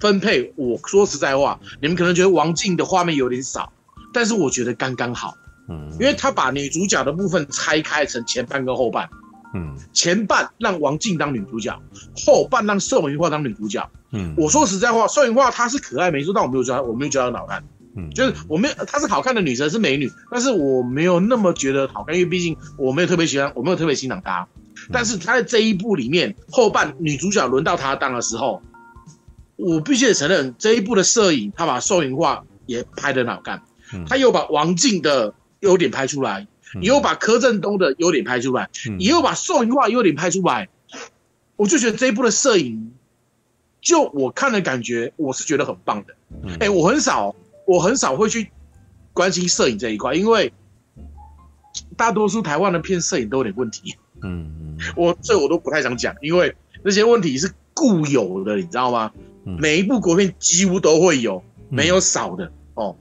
[0.00, 3.72] 分配，我说实在话，你们可能觉得王静的画面有点少，
[4.12, 5.32] 但是我觉得刚刚好，
[5.68, 9.08] 嗯，因为他把女主角的部分拆开成前半跟后半。
[9.54, 11.78] 嗯，前半让王静当女主角，
[12.26, 13.90] 后半让宋芸樺当女主角。
[14.10, 17.62] 嗯，我说实在话，宋芸樺她是可爱没错，但我没有觉得，我没有觉得她好看。
[17.94, 24.48] 嗯，就是我没有她是好看的女生，是美女，但是我没有那么觉得好看，因为毕竟我没有特别喜欢，我没有特别欣赏她。
[24.90, 28.62] 但是她在这一部里面后半女主角轮到她当的时候，
[29.56, 33.62] 我必须得承认这一部的摄影，她把宋芸樺也拍得很好看，
[34.08, 36.46] 她又把王静的优点拍出来，
[36.80, 40.68] 也有把柯震东的优点拍出来，你又把宋云化优点拍出来，
[41.56, 42.92] 我就觉得这一部的摄影。
[43.80, 46.14] 就我看的感觉，我是觉得很棒的。
[46.60, 47.34] 哎、欸，我很少，
[47.66, 48.52] 我很少会去
[49.12, 50.52] 关心摄影这一块，因为
[51.96, 53.96] 大多数台湾的片摄影都有点问题。
[54.22, 59.10] 嗯嗯，我这我都不太想讲，因为那些问题是固有的，你知道吗？
[59.44, 62.96] 每一部国片几乎都会有，没有少的哦。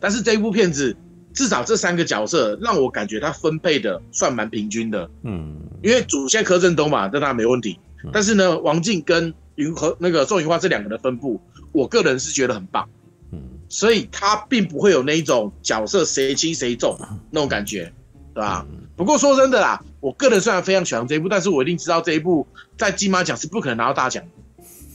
[0.00, 0.96] 但是这一部片子，
[1.36, 5.08] 至少这三个角色让我感觉他分配的算蛮平均的。
[5.22, 7.78] 嗯，因为主线柯震东嘛，那当然没问题。
[8.12, 11.40] 但是呢，王静跟云和那个宋云花这两个的分布，
[11.72, 12.88] 我个人是觉得很棒，
[13.32, 16.96] 嗯，所以他并不会有那一种角色谁轻谁重
[17.30, 17.92] 那种感觉，
[18.34, 18.66] 对吧？
[18.96, 22.46] 不过说真的啦，我个人虽然非常喜欢这一部，但是我一定知道这一部
[22.78, 24.24] 在金马奖是不可能拿到大奖。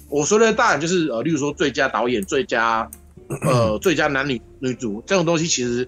[0.10, 2.90] 我说的大奖就是呃，例如说最佳导演、最佳
[3.44, 5.88] 呃 最佳男女女主这种东西，其实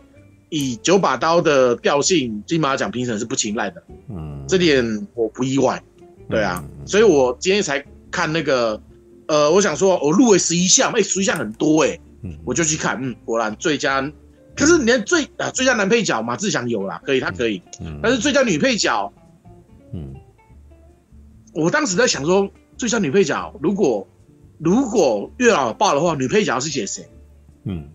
[0.54, 5.82] 以九把刀的调性，金马奖评审是不青睐的，嗯，这点我不意外，
[6.30, 7.84] 对啊，所以我今天才。
[8.16, 8.80] 看那个，
[9.28, 14.00] 呃，我想说，我入围十一项，哎、欸，十一项很多哎、欸，嗯，我就去看，嗯，果然最佳，
[14.56, 19.12] 可是连最啊最佳男配角马志祥有啦，可以，他可以，嗯，但是最佳女配角，
[19.94, 20.14] 嗯，
[21.56, 24.08] 我当时在想说，最佳女配角如果
[24.60, 27.10] 如果月老报的话，女配角是写谁？
[27.64, 27.90] 嗯，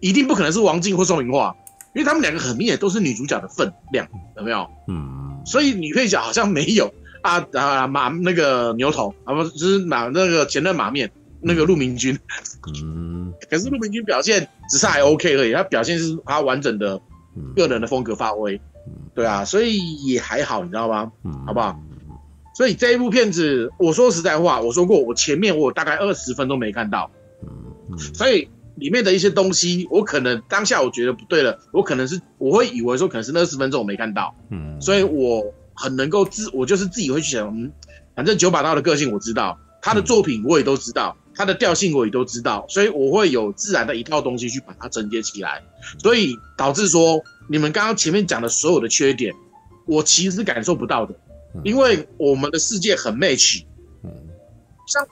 [0.00, 1.56] 一定不可能是王静或宋明化，
[1.94, 4.66] 因为他们两个很明显都是女主角的分量，有没有？
[4.88, 6.92] 嗯，所以女配角好像没有。
[7.20, 11.10] 啊啊马那个牛头啊不就是马那个前任马面
[11.40, 12.16] 那个陆明君，
[12.84, 17.00] 嗯， 可是陆明君表现只是还 OK 而已，他表现是他完整的
[17.56, 18.60] 个人的风格发挥，
[19.16, 21.10] 对啊，所以也还好，你知道吗？
[21.44, 21.76] 好不好？
[22.54, 27.10] 所以这一部片子，我说实在话，我说过我前面我大概二十分都没看到，
[28.14, 35.44] 所以里面的一些东西，我可能当下我觉得不对了，我可能是我会以为说可能是那二十分钟我没看到，嗯，所以我。
[35.80, 37.70] 很能够自，我就是自己会去想，嗯，
[38.16, 45.62] 反正九把刀的个性我知道，他的作品我也都知道，他的调性我也都知道，所以我会有自然的一套东西去把它承接起来，
[46.00, 49.32] 所以导致说你们刚刚前面讲的所有的缺点，
[49.86, 51.14] 我其实是感受不到的，
[51.62, 53.62] 因为我们的世界很 match，
[54.02, 54.10] 嗯，
[54.88, 55.06] 像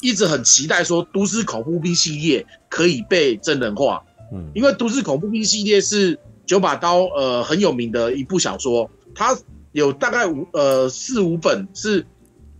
[0.00, 4.02] 一直很期待说都市恐怖兵系列可以被真人化，
[4.32, 9.36] 嗯，因为都市恐怖兵系列是九把刀呃很有名的一部小说，它。
[9.72, 12.06] 有大概五呃四五本是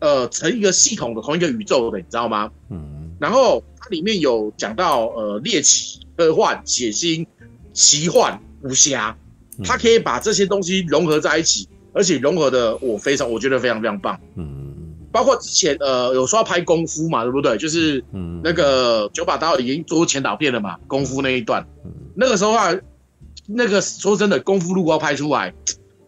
[0.01, 2.51] 呃成一个系统的同一个宇宙的，你知道吗？
[2.69, 3.11] 嗯。
[3.19, 7.27] 然后它里面有讲到呃猎奇、科幻、血腥、
[7.73, 9.17] 奇幻、武侠，
[9.65, 14.21] 它可以把这些东西融合在一起，而且融合的我非常我觉得非常非常棒。
[14.35, 14.66] 嗯。
[15.17, 17.57] 包括之前呃有说要拍功夫嘛，对不对？
[17.57, 18.43] 就是嗯。
[18.45, 21.67] 那个九把刀已经做前导片了嘛，功夫那一段。
[22.15, 22.75] 那个时候啊，
[23.47, 25.55] 那个说真的，功夫如果要拍出来。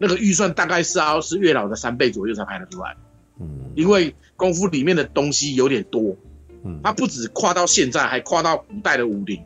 [0.01, 2.97] 那个预算大概是要是月老的三倍左右才拍得出来，
[3.41, 6.15] 嗯，因为功夫里面的东西有点多，
[6.65, 9.41] 嗯，它不止跨到现在，还跨到古代的武林，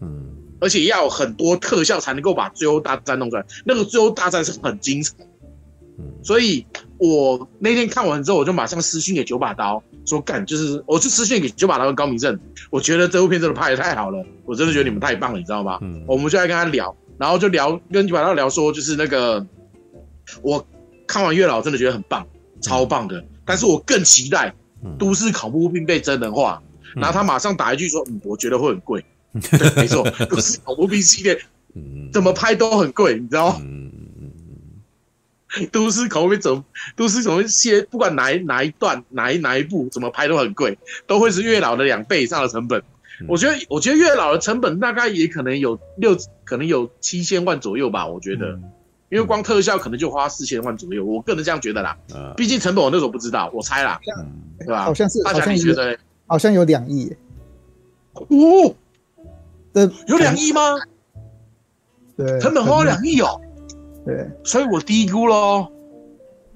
[0.00, 0.24] 嗯，
[0.60, 5.14] 而且要有很多特效才能够把最后大战弄出来，那个最后大战是很精彩，
[5.98, 6.64] 嗯，所以
[6.98, 12.38] 我那天看完之后，我就马上私信给九把刀说干，就是我就私信给九把刀跟高明正，
[12.70, 15.78] 我觉得这部片真的拍的太好了，我真的觉得你们太棒了，你知道吗？
[15.82, 19.46] 嗯，我们就来跟他聊，然后就聊跟九把刀聊说，就是那个。
[20.42, 20.62] 我
[21.06, 22.26] 看完月老真的觉得很棒，
[22.60, 23.24] 超棒的。
[23.46, 24.54] 但是我更期待
[24.98, 26.62] 都市恐怖片被真人化。
[26.94, 29.02] 然后他马上打一句说：“嗯，我觉得会很贵。”
[29.32, 31.40] 对，没错， 都市恐怖片系列
[32.12, 33.62] 怎么拍都很贵，你知道吗？
[35.72, 36.64] 都市恐怖兵怎么
[36.96, 42.82] 都市恐怖兵系，不管哪一哪一段哪一哪一部怎么拍都很贵，都会是月老的两倍以上的成本。
[43.26, 48.06] 我觉得，我觉得月老的成本大概也可能有六，可能有七千万左右吧。
[48.06, 48.58] 我觉得。
[49.10, 51.96] 因为光特效可能就花四千万左右，我个人这样觉得啦。
[52.14, 53.98] 嗯，毕竟成本我那时候不知道，我猜啦，
[54.58, 54.84] 对吧？
[54.84, 55.98] 好像是，大家你觉得？
[56.26, 57.10] 好像有两亿。
[58.12, 58.74] 哦，
[59.72, 60.60] 的有两亿吗？
[62.18, 63.40] 对，成本花两亿哦。
[64.08, 65.68] 对，所以我低估喽。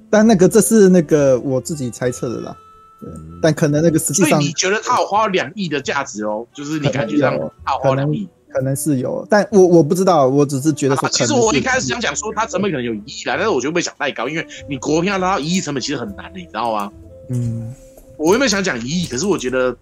[0.08, 2.56] 但那个这是那个我自己猜测的啦。
[2.98, 3.10] 对，
[3.42, 6.46] 但可能那个实际上，所以你觉得他有花两亿的价值哦？
[6.54, 8.26] 就是你感觉上他花两亿。
[8.50, 11.10] 可能是有，但我我不知道，我只是觉得说、啊。
[11.12, 16.90] 其实我一开始想讲说，它成本可能有一亿啦，但是我觉得不会想太高，因为你国片要拉到一亿成本其实很难的，你知道吗？
[17.28, 17.74] 嗯，
[18.16, 19.76] 我原本想讲一亿，可是我觉得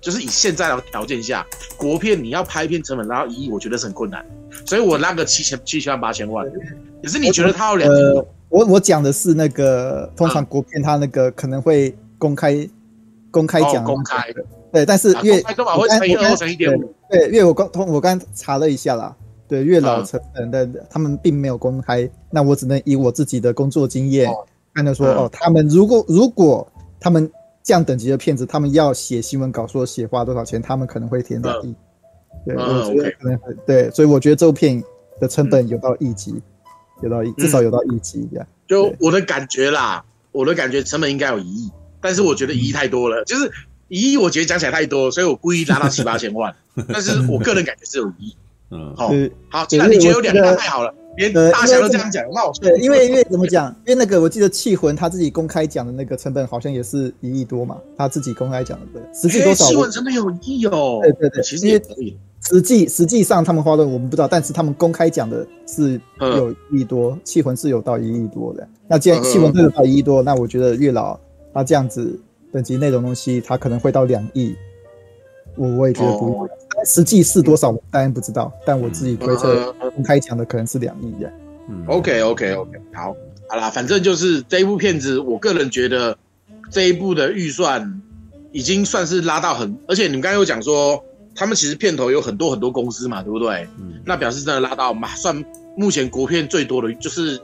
[0.00, 1.46] 就是以现在的条件下，
[1.76, 4.24] 国片你要拍片成本拉到一亿，我觉得是很困难。
[4.64, 6.44] 所以我拉个七千七千万八千万。
[7.02, 7.94] 可是你觉得他有两亿？
[7.94, 12.70] 呃，我我讲的是那个通常国片他那个可能会公开、嗯、
[13.30, 14.32] 公开讲、哦、公开
[14.72, 16.92] 对，但是月公开会乘以二乘一点五。
[17.10, 19.14] 对，因为我刚通我刚查了一下啦，
[19.48, 24.30] 对越老成本的、嗯、他们并没有公开，那我只能以我自己的工作经验。
[24.30, 31.74] 哦看到说哦，他们如果如果他们这样等级的片子，他们要写新闻稿说写花多少钱，他们可能会填两亿。
[32.44, 34.84] 对，我觉得可能会对，所以我觉得这部片
[35.18, 36.42] 的成本有到一级，
[37.02, 38.46] 有到一，至少有到一级这样。
[38.66, 43.50] 就我的感觉啦，我的感觉成本应该有一亿，但是我觉得一亿太多了，就是
[43.88, 46.54] 一亿我觉得讲起来太多，所以我故意拉到七八千万。
[46.92, 48.36] 但是我个人感觉是有一亿。
[48.70, 49.10] 嗯，好，
[49.48, 50.94] 好，既然你觉得有两个太好了。
[51.16, 53.74] 连大侠都这样讲，那我对，因为因为怎么讲？
[53.86, 59.64] 因为那个我记得气魂他自己公开讲的那个成本好像也是一亿多嘛，他自己公开讲的对，实际多少？
[59.64, 60.98] 气魂成本有一亿哦。
[61.02, 62.18] 对对对，其实也可以。
[62.48, 68.66] 实际实际上他们花的我们不知道，但是他们公开讲的是有一亿多，气魂是有到一亿多的。
[68.86, 71.18] 那既然气魂是有到一亿多，那我觉得月老
[71.52, 72.18] 他这样子
[72.52, 74.54] 等级内容东西，他可能会到两亿。
[75.56, 76.48] 我我也觉得不会，
[76.84, 81.32] 实际是多少我当然不知道，但我自己推测公开讲的可能是两亿的。
[81.68, 83.16] 嗯，OK OK OK，好，
[83.48, 86.16] 好啦，反正就是这一部片子，我个人觉得
[86.70, 88.02] 这一部的预算
[88.52, 91.02] 已经算是拉到很，而且你们刚刚有讲说，
[91.36, 93.68] 他们其实片头有很多很多公司嘛，对不对？
[93.78, 95.44] 嗯，那表示真的拉到嘛，算
[95.76, 97.40] 目前国片最多的，就是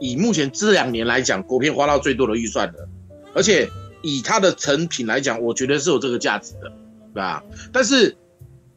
[0.00, 2.88] 以目前这两年来讲，国片花到最多的预算的，
[3.34, 3.68] 而且
[4.02, 6.70] 以它的成品来讲，我觉得是有这个价值的，
[7.12, 7.42] 对吧？
[7.72, 8.16] 但是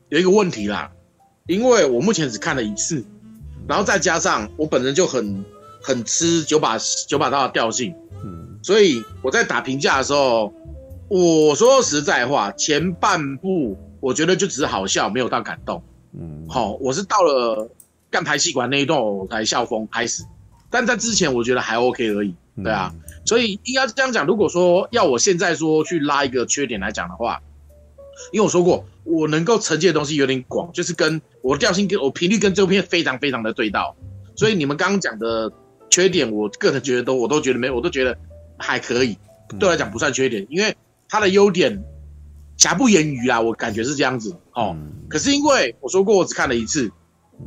[0.10, 0.92] 有一个问题啦，
[1.48, 3.04] 因为我目前只看了一次。
[3.68, 5.44] 然后再加上我本人就很
[5.82, 6.78] 很吃九把
[7.08, 10.54] 九把刀的调性，嗯，所以我在打评价的时候，
[11.08, 15.84] 我说实在话，前半部我觉得就只是好笑，没有到感动，
[16.14, 17.70] 嗯，好，我是到了
[18.10, 20.24] 干排气管那一段我才笑疯开始，
[20.70, 22.34] 但在之前我觉得还 OK 而已，
[22.64, 22.94] 对啊，
[23.26, 27.42] 所以应该这样讲，如果说要我现在说去拉一个缺点来讲的话，
[28.32, 28.86] 因为我说过。
[29.08, 33.96] 我能够承接的东西有点广，就是跟我的调性跟我频率跟这部片非常非常的对到，
[34.36, 35.54] 所以你们刚刚讲的
[35.92, 38.18] 缺点，我个人觉得都我都觉得没，我都觉得
[38.58, 39.16] 还可以，
[39.60, 40.76] 对我来讲不算缺点，因为
[41.08, 41.84] 它的优点
[42.58, 44.76] 瑕不掩瑜啊，我感觉是这样子哦。
[45.10, 46.92] 可是因为我说过我只看了一次，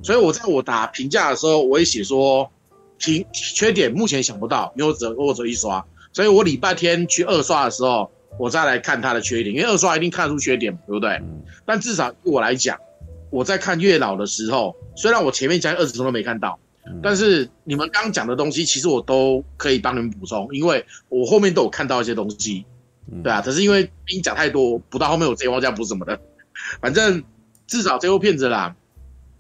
[0.03, 2.51] 所以我在我打评价的时候，我也写说
[2.99, 8.11] 评缺点目前想不到，因为我只我只一刷，所以我礼拜天去二刷的时候。
[8.39, 11.11] 我再来看它的缺点，因为二刷一定看出缺点，对不对？
[11.15, 12.79] 嗯、但至少对我来讲，
[13.31, 16.57] 我在看月老的时候，虽然我前面将近二十分钟都没看到，
[16.87, 22.78] 嗯、但是你们刚讲的东西，其实我都可以帮你们补充，因为我后面都有看到一些东西，嗯、
[23.23, 23.43] 对啊。
[23.43, 26.21] 可是因为兵讲太多，补到后面我直接忘记补什么的。
[26.81, 27.23] 反正
[27.67, 28.77] 至少这部片子啦，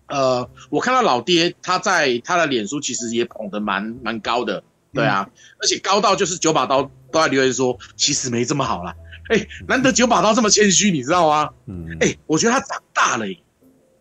[0.07, 5.33] 呃，我看到老爹他在他的脸书其实也捧得蛮蛮高的，对啊，嗯、
[5.63, 6.91] 而且高到就是九把刀。
[7.11, 8.95] 都在留言说，其实没这么好啦。
[9.31, 11.49] 哎、欸，难得九把刀这么谦虚，你知道吗？
[11.65, 13.43] 嗯，哎、欸，我觉得他长大了、欸，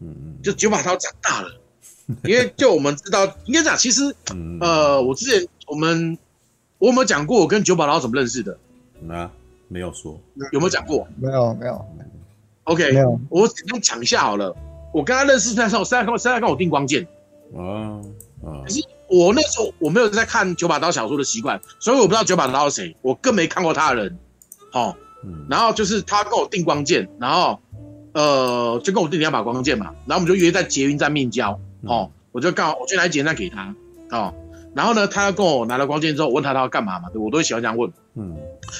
[0.01, 1.49] 嗯嗯，就九把刀长大了，
[2.25, 4.13] 因为就我们知道，应该讲，其实，
[4.59, 6.17] 呃，我之前我们
[6.79, 8.59] 我有没有讲过我跟九把刀怎么认识的？
[9.09, 9.31] 啊，
[9.67, 10.19] 没有说，
[10.51, 11.07] 有没有讲过？
[11.17, 11.85] 没有，没有。
[12.63, 13.19] OK，没有。
[13.29, 14.55] 我简单讲一下好了。
[14.93, 17.07] 我跟他认识那时候，现在跟我现在跟我订光剑。
[17.55, 18.01] 啊
[18.43, 18.63] 啊。
[18.63, 18.81] 可是。
[19.09, 24.19] 我那时候我没有在看九把刀小说的习惯，所以我不知道九把刀是谁，我更没看过他的人。
[24.69, 27.57] 好、哦，嗯、然后就是他跟我订光剑，然后
[28.11, 31.57] 呃就跟我订两把光剑嘛，然后我们就约在捷运站面交。
[31.83, 33.73] 哦，我就刚好我就拿捷运站给他。
[34.11, 34.33] 哦，
[34.77, 37.09] 然后呢，他要跟我拿了光剑之后，我问他他要干嘛嘛？
[37.09, 37.91] 对，我都会喜欢这样问。
[38.15, 38.37] 嗯，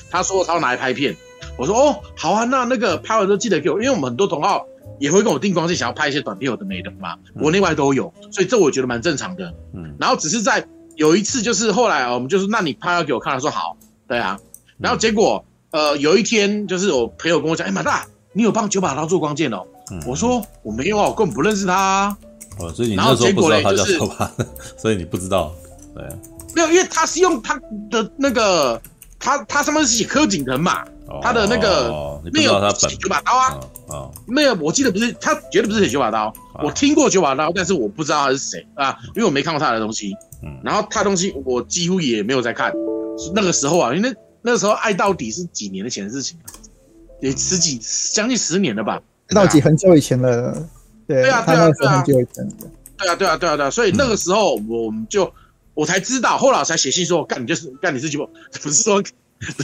[0.09, 1.17] 他说他要拿来拍片，
[1.57, 4.65] 我说哦好啊，那那个拍完之后记得给我，因为我们很多同好。
[4.99, 9.53] 也会跟我订光剑，想要拍一些短片，有的没的嘛，国内外都有，所以这我觉得蛮正常的。
[9.71, 13.77] 嗯，然后只是在有一次，就是后来我们就是，那你拍要给我看，他说好，
[14.07, 14.39] 对啊，
[14.79, 19.67] 然后结果呃有一天，就是我朋友跟我讲，哎马大，你有帮九把刀做光剑哦？
[20.07, 22.17] 我说我没有啊，我根本不认识他。
[22.57, 23.83] 哦，所以你那时候不知道他叫
[24.77, 25.53] 所以你不知道，
[25.97, 26.07] 对。
[26.07, 26.13] 啊，
[26.55, 27.59] 没有，因为他是用他
[27.89, 28.81] 的那个，
[29.19, 30.85] 他他上面是写柯景腾嘛。
[31.21, 42.73] 他的那个没有写九把刀啊，啊，没有，我记得不是他绝对不是写九把刀，我听过九把刀，但是我不知道他是谁啊，因为我没看过他的东西，嗯，然后他东西我几乎也没有在看，
[43.33, 46.37] 那个时候啊，因为那那个时候爱到底是几年的前的事情，
[47.21, 47.79] 也十几
[48.13, 50.51] 将近十年了吧，到底很久以前了，
[51.07, 52.17] 对，对啊，对啊，对啊，对
[53.07, 55.31] 啊，对啊，对啊，对啊，所以那个时候我们就
[55.77, 59.03] 我才知道，后来才写信说干你就是干你是九把， 不是说。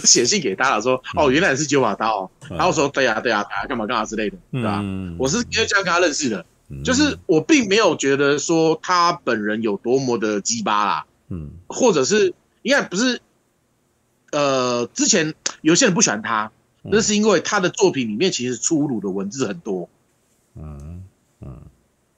[0.03, 4.83] 写信给他了，说哦，原来是九把刀，然后说对呀对呀，干嘛干嘛之类的，对吧？
[5.17, 6.45] 我是因为这样跟他认识的，
[6.83, 13.19] 就是我并没有觉得说他本人有多么的鸡巴啦，嗯，或者是应该不是，
[14.31, 16.51] 呃，之前有些人不喜欢他，
[16.83, 19.89] 那是因为他的作品里面其实粗鲁的文字很多，
[20.55, 21.03] 嗯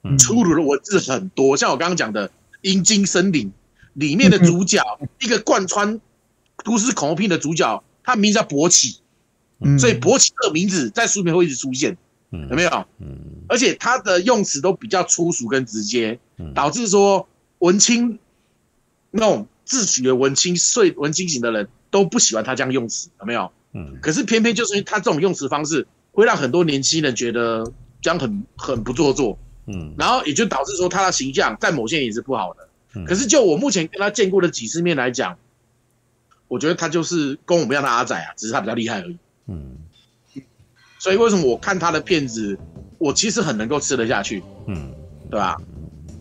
[0.02, 2.28] 嗯，粗鲁的文字很多，像我刚刚讲的
[2.60, 3.48] 《阴茎森林》
[3.96, 4.80] 里面的主角，
[5.20, 6.00] 一个贯穿。
[6.64, 8.98] 都市恐怖片的主角，他名字叫博奇，
[9.60, 11.96] 嗯、所以博奇的名字在书里面会一直出现，
[12.30, 12.70] 嗯、有没有？
[12.98, 18.18] 嗯、而且他的用词都比较粗俗跟直接，嗯、导致说文青
[19.10, 23.52] 那种自诩的文青、碎文青型的人都不喜欢他这样用词，有没有？
[23.74, 32.65] 嗯、可是偏偏就是因为他这种用词方式，会让很多年轻人觉得这样很很不做作，嗯，然后也就导致说他的形象在某些人也是不好的。
[32.96, 35.36] 嗯、可是就我目前跟他见过的几次面来讲。
[36.48, 39.18] 我觉得他就是跟我们一样的阿仔啊，只是他比较厉害而已。
[39.48, 39.78] 嗯，
[41.00, 42.56] 所以为什么我看他的片子，
[42.98, 44.44] 我其实很能够吃得下去。
[44.68, 44.94] 嗯，
[45.28, 45.56] 对吧？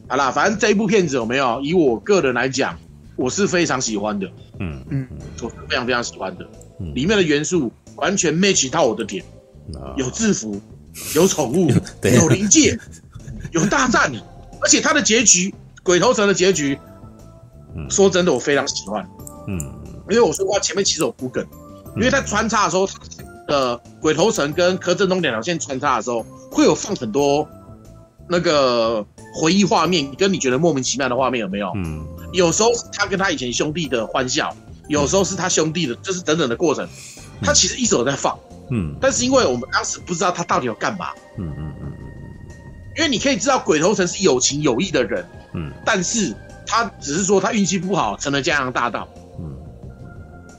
[0.07, 1.61] 好啦，反正这一部片子有没有？
[1.61, 2.75] 以我个人来讲，
[3.15, 4.27] 我是非常喜欢的。
[4.59, 5.07] 嗯嗯，
[5.43, 6.49] 我是非常非常喜欢的。
[6.95, 9.23] 里面的元素完全 match 到我的点。
[9.95, 10.59] 有制服，
[11.13, 11.69] 有宠物，
[12.01, 12.79] 有灵界，
[13.51, 14.11] 有大战，
[14.59, 15.53] 而且他的结局，
[15.85, 16.77] 鬼头城的结局，
[17.89, 19.07] 说真的，我非常喜欢。
[19.47, 19.57] 嗯。
[20.09, 21.43] 因为我说过前面其实有铺梗，
[21.95, 22.87] 因为在穿插的时候，
[23.47, 27.47] 呃，鬼头城跟柯震东两条线穿插的时候，会有放很多
[28.29, 31.71] 那个回忆画面，跟你觉得莫名其妙的画面有没有？
[31.75, 34.55] 嗯，有时候是他跟他以前兄弟的欢笑，
[34.89, 36.87] 有时候是他兄弟的，就是等等的过程，
[37.41, 38.37] 他其实一直有在放，
[38.69, 41.07] 嗯，但是因为我们当时不知道他到底要干嘛，
[41.39, 42.05] 嗯嗯嗯嗯，
[42.95, 46.35] 因为你可以知道鬼头城是有情有义的人，嗯，但是
[46.65, 49.07] 他只是说他运气不好成了江洋大盗。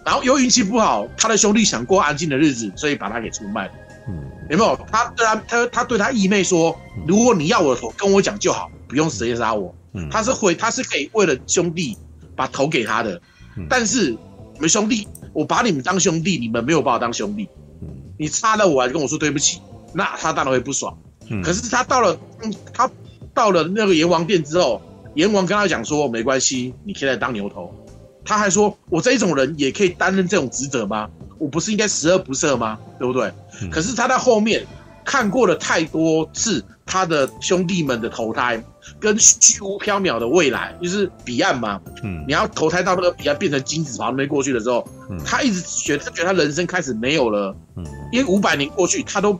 [0.04, 3.72] 然后又运气不好，他的兄弟想过安静的日子，所以把他给出卖了。
[4.08, 4.78] 嗯，有没有？
[4.92, 11.98] 他对他他他对他义妹说：“如果你要我的头，跟我讲就好，不用直接杀我。”嗯，他是会，他是可以为了兄弟
[12.36, 13.20] 把头给他的。
[13.56, 14.10] 嗯，但是
[14.54, 17.48] 你们兄弟，我把你们当兄弟，你们没有把我当兄弟。
[17.82, 19.60] 嗯，你杀了我还跟我说对不起，
[19.92, 20.96] 那他当然会不爽。
[21.30, 22.88] 嗯，可是他到了，嗯，他
[23.36, 24.80] 到了那个阎王殿之后，
[25.14, 27.72] 阎王跟他讲说：“没关系，你现在当牛头。”
[28.24, 31.08] 他还说：“我这一种人也可以担任这种职责吗？
[31.38, 32.78] 我不是应该十恶不赦吗？
[32.98, 33.30] 对不对？”
[33.62, 34.66] 嗯、可是他在后面
[35.04, 38.60] 看过了太多次他的兄弟们的投胎，
[38.98, 41.80] 跟虚无缥缈的未来，就是彼岸嘛。
[42.02, 47.54] 嗯，你要投胎到那个彼岸变成金子跑那边过去的时候，嗯、他一直觉得他觉得他人生开始没有了。
[47.76, 49.38] 嗯，因为五百年过去，他都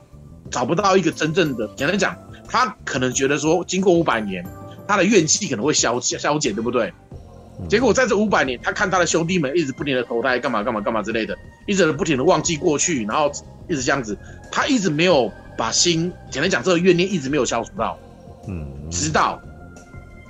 [0.51, 1.69] 找不到一个真正的。
[1.75, 2.17] 简单讲，
[2.49, 4.45] 他可能觉得说，经过五百年，
[4.87, 6.93] 他的怨气可能会消消减，对不对？
[7.71, 13.33] 结果在这五百年，他看他的兄弟们一直不停的投胎，干嘛干嘛干嘛之类的，一直不停的忘记过去，然后
[13.67, 14.17] 一直这样子，
[14.53, 17.99] 他一直没有把心，简单讲，这个怨念一直没有消除到，
[18.47, 19.41] 嗯，直到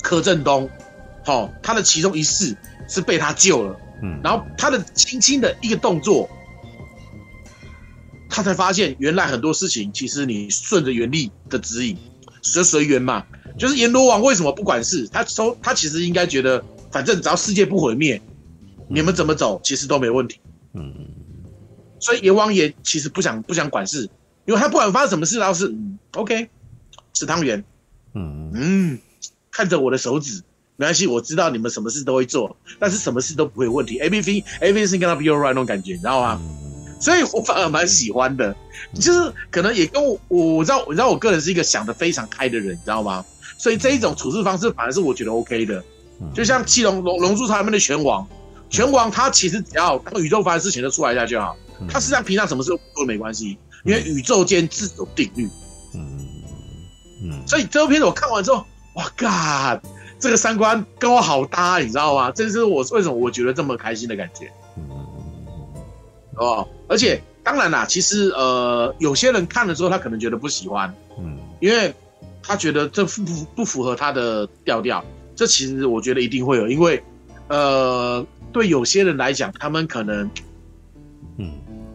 [0.02, 0.70] 柯震东，
[1.24, 2.56] 好、哦，他的其中一世
[2.88, 6.30] 是被他救了，嗯，然后他的轻轻的一个动作，
[8.28, 11.96] 他才发现原来很多事情其实你顺着原力的指引，
[12.42, 13.24] 随随缘嘛，
[13.58, 16.64] 就是阎罗王为什么不管事，他说他其实应该觉得。
[16.88, 18.22] 反正只要世界不毁灭，
[18.88, 20.40] 你们怎么走其实都没问题。
[20.72, 20.94] 嗯，
[21.98, 24.08] 所以阎王爷其实不想不想管事，
[24.46, 26.48] 因为他不管发生什么事，然后是嗯，OK，
[27.12, 27.62] 吃汤圆，
[28.14, 28.98] 嗯嗯，
[29.50, 30.42] 看着我的手指，
[30.76, 33.98] 没关系，我知道你们什么事都会做，但是什么事都不会有问题。
[33.98, 36.40] Everything everything gonna be alright 那种感觉，你知道吗？
[36.98, 38.54] 所以我反而蛮喜欢的，
[38.94, 43.24] 就是可能也跟我我知道，我知道我个人是一个想得非常开的人，你知道吗？
[43.58, 45.82] 所以这一种处事方式反而是我觉得 OK 的。
[46.34, 48.26] 就像七龙龙龙珠超里面的拳王，
[48.70, 51.54] 拳王他其实只要当宇宙发生事情就出来一下就好，
[51.88, 55.46] 他实际上平常什么事都没关系，因为宇宙间自有定律。
[55.94, 56.26] 嗯
[57.22, 59.78] 嗯，所以这部片子我看完之后，哇嘎，
[60.18, 62.30] 这个三观跟我好搭，你知道吗？
[62.30, 64.50] 这是我为什么我觉得这么开心的感觉。
[66.36, 71.94] 哦，而且当然啦，其实呃，有些人看了之后他可能觉得不喜欢，嗯，因为
[72.42, 73.22] 他觉得这不
[73.54, 75.04] 不符合他的调调。
[75.34, 77.02] 这其实我觉得一定会有，因为，
[77.48, 80.30] 呃，对有些人来讲，他们可能，
[81.36, 81.52] 嗯，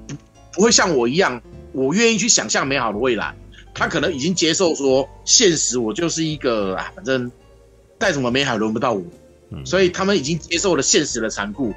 [0.07, 0.15] 不
[0.53, 3.35] 不会像我一样，我愿意去想象美好的未来。
[3.73, 7.31] 他可能已经接受说，现实我就是一个啊，反正
[7.99, 9.01] 再怎么美好轮不到我，
[9.49, 11.73] 嗯，所以他们已经接受了现实的残酷。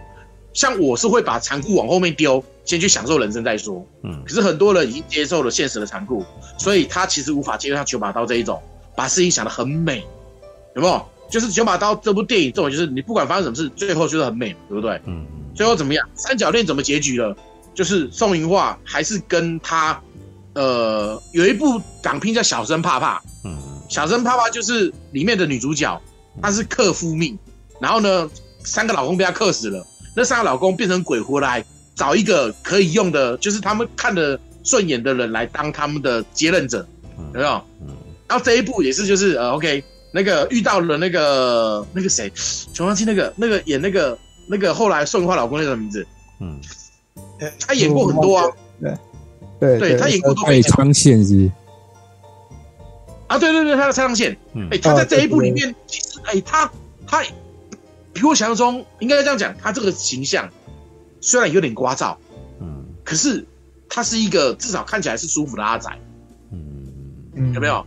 [0.54, 4.22] 像我是会把残酷往后面丢，先去享受人生再说，嗯。
[4.24, 6.24] 可是很多人已经接受了现实的残酷，
[6.56, 8.62] 所以他其实无法接受像九把刀这一种，
[8.96, 10.02] 把事情想得很美，
[10.74, 11.04] 有没有？
[11.30, 15.00] 就是《九把刀》这部电影，这种就是你不管发生什么事，最后就是很美，对不对？
[15.06, 15.26] 嗯。
[15.54, 16.08] 最后怎么样？
[16.14, 17.36] 三角恋怎么结局了？
[17.74, 20.00] 就是宋芸樺还是跟他，
[20.52, 23.58] 呃，有一部港片叫《小生怕怕》，嗯，
[23.88, 26.00] 小生怕怕就是里面的女主角，
[26.40, 27.36] 她是克夫命，
[27.80, 28.30] 然后呢，
[28.62, 29.84] 三个老公被她克死了，
[30.14, 36.86] 那三个老公变成鬼回来，找一个可以用的，就是他们看得顺眼的人来当他们的接任者，
[37.34, 37.62] 有没有？
[37.80, 37.88] 嗯，
[38.28, 42.32] 然后这一部也是，就是呃，OK，那个遇到了那个那个谁，
[42.72, 44.16] 琼忘记那个那个演那个
[44.48, 46.06] 那个后来宋芸樺老公那个名字，
[46.40, 46.60] 嗯。
[47.60, 48.46] 他演过很多啊，
[48.80, 48.96] 对，
[49.60, 51.50] 对，对他演过都可以昌县是
[53.26, 54.34] 啊，对对对，他的蔡昌宪，
[54.70, 56.70] 哎，他在这一部里面，其实哎，他
[57.06, 57.22] 他
[58.14, 60.48] 比我想象中应该这样讲，他这个形象
[61.20, 62.16] 虽然有点聒噪，
[62.60, 63.44] 嗯，可是
[63.88, 65.90] 他是一个至少看起来是舒服的阿仔，
[66.52, 67.84] 嗯，有没有？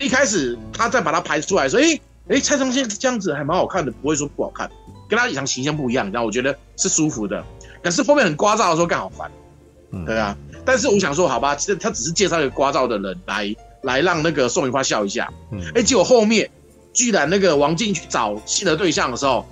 [0.00, 4.70] 一开始他再把他排出来说，哎哎，蔡昌宪这样子还蛮好看的，不会说不好看，
[5.08, 7.44] 跟他以前形象不一样，然后我觉得是舒服的。
[7.82, 9.30] 可是后面很聒噪的时候，更好烦，
[9.92, 10.36] 嗯，对啊。
[10.64, 15.32] 但是我想说，好吧，其实他只是介绍一个聒噪的人来，来让那个宋雨花笑一下。
[15.50, 16.50] 嗯，哎，结果后面
[16.92, 19.46] 居然那个王静去找新的对象的时候，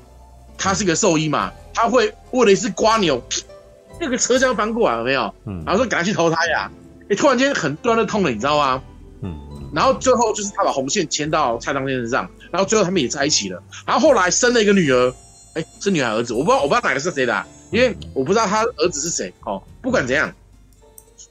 [0.59, 3.23] 他是个兽医嘛，他会为了一只瓜牛，
[4.01, 5.35] 那个车厢翻过来了没有？
[5.45, 6.71] 嗯，然后说赶快去投胎呀。
[7.09, 8.83] 哎，突然间很断的痛了，你知道吗？
[9.23, 9.39] 嗯，
[9.73, 13.63] 然后最后就是他把红线牵到蔡昌先身上，然后最后他们也在一起了。
[13.87, 15.15] 然后后来生了一个女儿，
[15.55, 17.47] 哎，是女孩儿子，我不知道，我不知道哪个是谁的啊。
[17.73, 20.33] 因为我不知道他儿子是谁哦，不管怎样，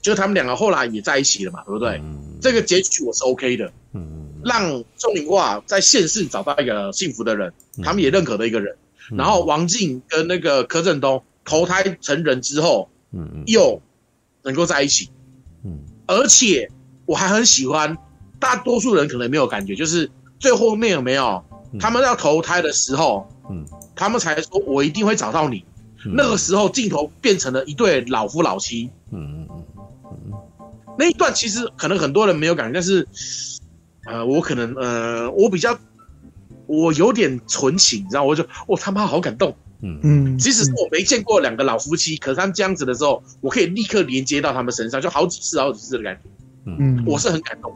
[0.01, 1.97] 就他们两个后来也在一起了嘛，对不对？
[2.03, 8.73] 嗯、这个结局我是 OK 的，嗯，让钟灵化在现世找到一个幸福的人，嗯、他们也认可的一个人。
[8.73, 8.77] 嗯、
[9.11, 13.81] 然后王静跟那个柯震东投胎成人之后，嗯，又
[14.43, 15.09] 能够在一起，
[15.63, 16.71] 嗯，而且
[17.05, 17.97] 我还很喜欢，
[18.39, 20.09] 大多数人可能没有感觉，就是
[20.39, 21.43] 最后面有没有
[21.79, 25.63] 他们要投胎的时候，嗯，他们才说我一定会找到你。
[26.13, 29.63] 那个时候镜头变成了一对老夫老妻，嗯嗯
[30.03, 30.33] 嗯，
[30.99, 33.07] 那一段其实可能很多人没有感觉，但是，
[34.05, 35.75] 呃，我可能呃，我比较，
[36.67, 46.21] 我有点纯情，你知道，我就我他妈好感动，嗯嗯，即使是我没见过两个老夫妻，可是他们这样子的时候，我可以立刻连接到他们身上，就好几次好几次的感觉，
[46.65, 47.71] 嗯，我是很感动。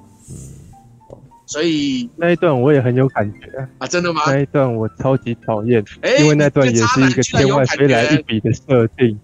[1.45, 3.87] 所以那一段我也很有感觉啊！
[3.87, 4.21] 真的吗？
[4.27, 5.83] 那一段我超级讨厌，
[6.19, 9.19] 因为那段也是一个天外飞来一笔的设定。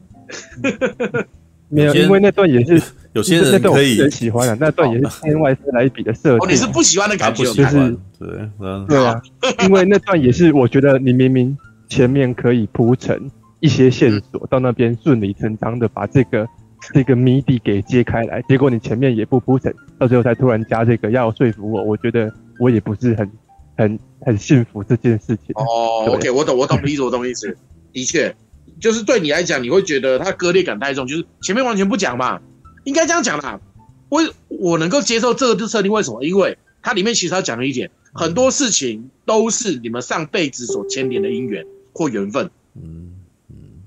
[1.69, 2.82] 没有，因为那段也是
[3.16, 4.56] 有些人可以很喜欢啊。
[4.60, 6.40] 那段也是天外飞来一笔的设定。
[6.40, 8.50] 哦，你是不喜欢的感觉，就是对，
[8.88, 9.19] 对啊。
[9.66, 11.58] 因为那段也是，我觉得你明明
[11.90, 16.48] 前面可以铺陈一些线索，到那边顺理成章的把这个。
[16.94, 23.27] 这个谜底给揭开来，结果你前面也不铺陈，到最后才突然加这个要说服我，我觉得我也不是很、
[23.76, 25.56] 很、很幸福这件事情。
[25.56, 27.58] 哦，OK，我懂，我懂意思，我懂意思。
[27.92, 28.35] 的确，
[28.80, 32.40] 就是对你来讲，你会觉得它割裂感太重，就是前面完全不讲嘛，
[32.86, 33.60] 应该这样讲啦。
[34.08, 36.24] 我我能够接受这个设定，为什么？
[36.24, 42.50] 因为它里面其实要讲了一点，很多事情都是你们上辈子所牵连的因缘或缘分。
[42.76, 43.16] 嗯
[43.50, 43.84] 嗯，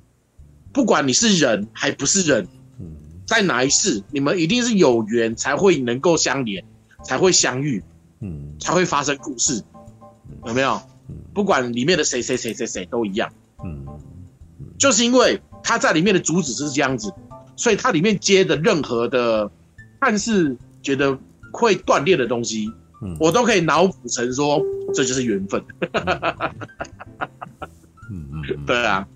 [0.72, 2.46] 不管你是人还不是人。
[3.26, 6.64] 在哪一世，你们一定是有缘才会能够相连，
[7.04, 7.84] 才会相遇，
[8.20, 9.62] 嗯，才会发生故事，
[10.46, 10.80] 有没有？
[11.34, 13.30] 不管里面的谁谁谁谁谁都一样，
[13.62, 13.86] 嗯，
[14.78, 17.12] 就是因为他在里面的主旨是这样子，
[17.58, 19.50] 所以它里面接的任何的
[20.00, 21.18] 看似觉得
[21.52, 22.72] 会断裂的东西，
[23.02, 24.62] 嗯，我都可以脑补成说
[24.94, 25.62] 这就是缘分，
[28.10, 29.06] 嗯嗯，对啊，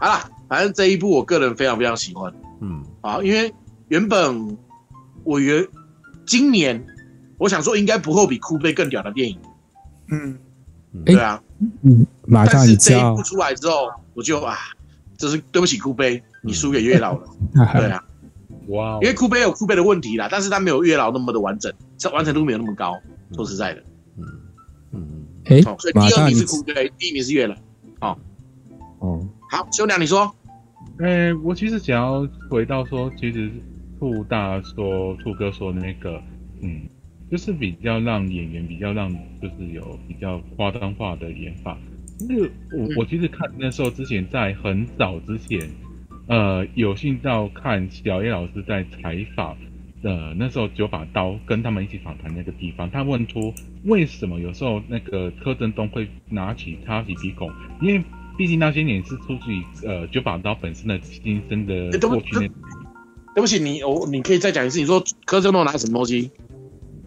[0.00, 2.32] 好了，反正这一部我个人非常非常喜欢。
[2.60, 3.54] 嗯，好，因为
[3.88, 4.58] 原本
[5.22, 5.66] 我原
[6.26, 6.84] 今年
[7.38, 9.38] 我想说应该不会比哭悲更屌的电影，
[10.10, 10.36] 嗯，
[11.04, 11.40] 对啊，
[11.82, 14.56] 嗯，马上你知道，但是这一部出来之后，我就啊，
[15.16, 17.26] 这是对不起哭悲，你输给月老了，
[17.74, 18.04] 对啊，
[18.68, 22.98] 哇，因为哭悲有哭悲的问题啦，但是他没有月老那么的完整，这完成度没有那么高，
[23.34, 23.82] 说实在的，
[24.18, 24.24] 嗯
[24.92, 27.54] 嗯，哎，所以第二名是哭悲，第一名是月老，
[28.00, 28.18] 哦，
[28.98, 30.34] 哦，好，修良你说。
[30.98, 33.50] 哎、欸，我其实想要回到说，其实
[33.98, 36.18] 兔大说、兔哥说的那个，
[36.62, 36.88] 嗯，
[37.30, 39.12] 就是比较让演员比较让，
[39.42, 41.76] 就是有比较夸张化的演法。
[42.20, 45.60] 那个我我其实看那时候之前在很早之前，
[46.26, 49.56] 呃，有幸到看小叶老师在采访，
[50.02, 53.52] 呃，那时候九把刀跟他们一起访谈那个地方，他问出
[53.84, 58.02] 为什么有时候那个柯震东会拿起擦起鼻孔，因为。
[58.38, 62.50] 毕竟那些年是出自于呃九把刀本身的亲身的过去那、欸。
[63.34, 66.30] 对不起，你我你可以再讲一次，你说柯震东拿什么东西？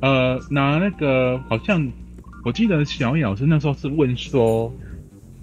[0.01, 1.88] 呃，拿那个好像
[2.43, 4.73] 我记得小野老师那时候是问说，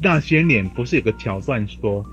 [0.01, 2.05] 那些年不是有个桥段说，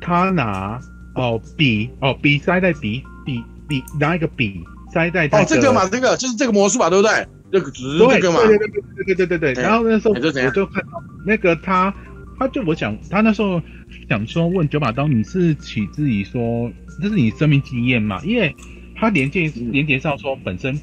[0.00, 0.80] 他拿
[1.14, 4.62] 哦笔哦笔塞在笔笔笔拿一个笔
[4.92, 7.26] 塞在哦这个嘛，这个就是这个魔术吧，对不对？
[7.50, 9.62] 这个只是这个嘛，对对对对对对对对对。
[9.62, 10.32] 然后那时候我就
[10.66, 11.94] 看到那个他，
[12.38, 13.60] 他就我想他那时候
[14.08, 16.70] 想说问九把刀，你是取自于说
[17.02, 18.22] 这是你生命经验嘛？
[18.24, 18.54] 因为
[18.94, 20.80] 他连接连接上说本身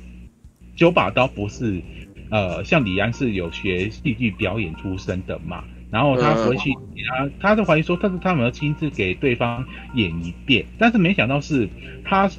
[0.75, 1.81] 九把刀不是
[2.29, 5.63] 呃像李安是有学戏剧表演出身的嘛。
[5.89, 11.67] 然后他回去，他他就怀疑说，但是他们要亲自给对方演一遍，但是没想到是
[12.03, 12.29] 他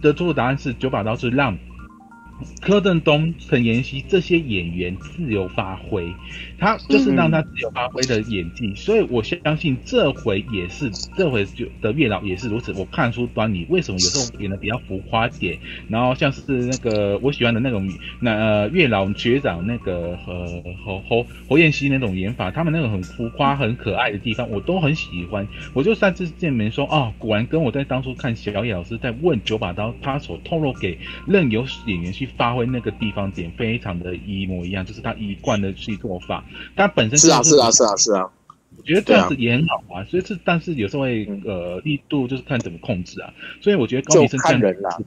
[0.00, 1.56] 得出的答案是九把刀是让。
[2.60, 6.06] 柯震东、陈妍希这些演员自由发挥，
[6.58, 12.72] 他就是让他自由发挥的演技，嗯、所以我相信这回也是这回就的月老也是如此。
[12.72, 15.58] 我看出端倪，为什么有时候演的比较浮夸点，
[15.88, 17.88] 然后像是那个我喜欢的那种
[18.20, 25.46] 那呃月老学长那个呃侯侯侯彦希那种演法，他们那种很浮夸、很可爱的地方，我都很喜欢。
[25.72, 32.25] 我就擅自见面说，哦，果然跟我在当初看小野老师在问九把刀，他所透露给任由演员去。
[32.36, 36.44] 发挥那个地方点非常的一模一样，就是他一贯的去做法。
[36.74, 38.30] 他本身是，是啊是啊是啊是啊，
[38.76, 40.04] 我觉得这样子也很好啊。
[40.04, 43.32] 所以是，但是有时候会呃力度就是看怎么控制啊。
[43.60, 44.60] 所以我觉得高明生这样
[44.98, 45.04] 子，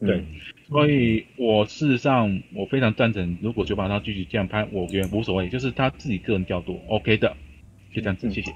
[0.00, 0.24] 对，
[0.68, 7.34] 所以我事实上我非常赞成，如果九把刀继续这样拍，我觉得无所谓，就是他自己个人调度 OK 的，
[7.94, 8.52] 就这样子，谢谢。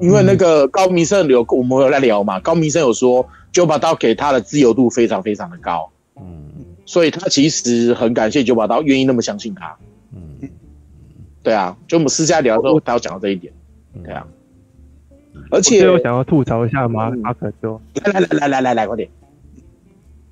[0.00, 6.50] 因为那个高明生有我们有在聊嘛，高明生有说九把刀给他的自由度非常非常的高，嗯。
[6.84, 9.76] 所以他其实很感谢九把刀愿意那么相信他，
[10.12, 10.48] 嗯，
[11.42, 13.52] 对啊，就我们私下聊的时候，他有讲到这一点，
[14.02, 14.26] 对啊，
[15.50, 19.08] 而且我想要吐槽一下马马可多，来来来来来来来快点，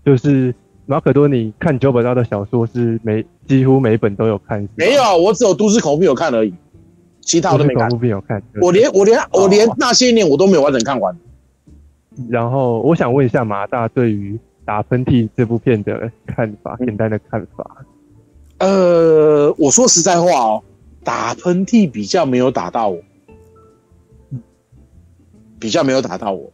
[0.05, 0.53] 就是
[0.87, 6.53] 马可多，你看九把刀的小说是每几乎每一本都有看，没有，我只有都市恐怖片有看而已，
[7.21, 11.17] 其他我都没看，恐怖片有看，我连我连我连那些年我都没有完整看完，
[12.29, 14.39] 然后我想问一下马大对于。
[14.71, 17.85] 打喷嚏这部片的看法，简单的看法。
[18.59, 20.63] 呃，我说实在话哦，
[21.03, 23.03] 打喷嚏比较没有打到我，
[25.59, 26.53] 比较没有打到我。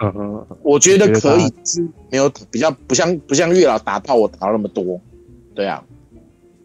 [0.00, 5.00] 嗯嗯，我觉得可以是没有比较不像不像月老打到我打到那么多。
[5.54, 5.82] 对啊。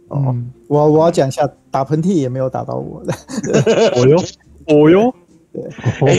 [0.09, 0.35] 哦，
[0.67, 3.13] 我我要讲一下，打喷嚏也没有打到我的。
[3.95, 4.21] 哦哟，
[4.67, 5.15] 哦哟。
[5.53, 5.63] 对。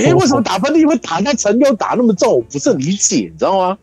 [0.06, 2.36] 哎，为什么打喷嚏会打到陈六打那么重？
[2.36, 3.78] 我不是很理解，你知道吗？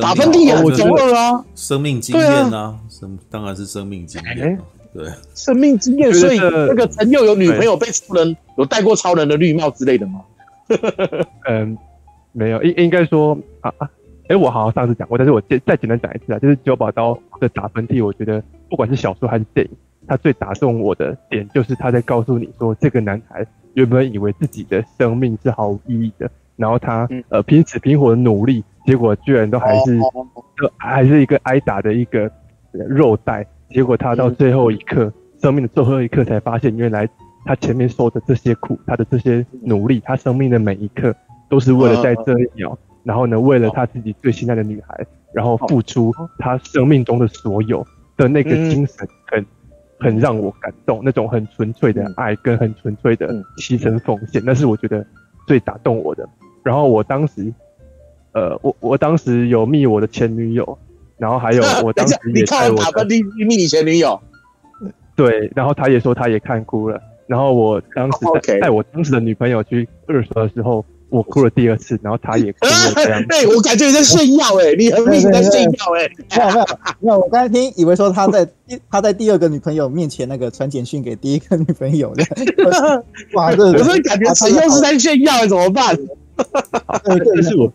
[0.00, 0.60] 打喷嚏啊！
[0.64, 1.44] 我中二啊！
[1.54, 4.58] 生命经验啊，生当然是生命经验。
[4.92, 6.12] 对，生命经验。
[6.12, 10.22] 所以那个陈佑有女朋友被超人有戴过超人的绿帽之类的吗？
[11.48, 11.78] 嗯，
[12.32, 13.88] 没有，应应该说啊啊，
[14.28, 19.76] 哎，我好像上次讲过，但是我再再简单讲一次啊，就是九把刀的打喷嚏，我觉得不管是小说还是电影，
[20.08, 28.64] 他最打动我的点就是他在告诉你说，这个男孩原本以为自己的生命是毫无意义的，然后他呃拼死拼活的努力。
[28.84, 29.98] 结果居然都还是，
[30.76, 32.30] 还是一个挨打的一个
[32.70, 33.44] 肉袋。
[33.68, 35.12] 结果他到最后一刻，
[35.42, 37.08] 生命的最后一刻才发现，原来
[37.44, 41.12] 他前面受的这些苦，他的这些努力，他生命的每一刻，
[41.48, 45.04] 都是为了在这一秒，然后呢，为了他自己最心爱的女孩，
[45.34, 47.84] 然后付出他生命中的所有
[48.16, 49.44] 的那个精神，很
[49.98, 55.04] 很让我感动，那种很纯粹的爱跟很纯粹的牺牲奉献，那是我觉得
[55.48, 56.24] 最打动我的。
[56.66, 57.52] 然后我当时。
[58.32, 60.78] 呃，我我当时有密我的前女友，
[61.16, 64.20] 然后还有我当时也看我的密密你前女友，
[65.16, 73.26] 对，然后他也说他也看哭了，然后我当时带 带我当时的女朋友去二刷的时候，我哭了第二次，然后他也哭了这样。
[73.26, 76.06] 对， 我感觉你在炫耀哎，你很明显在炫耀哎。
[76.36, 76.66] 没有没有
[77.00, 78.46] 没有，我刚才听以为说他在
[78.90, 82.22] 他在第二个女朋友面前那个传简讯给第一个女朋友的，
[83.32, 85.96] 哇，这我是感觉陈又是在炫耀，怎么办？
[87.04, 87.72] 但是我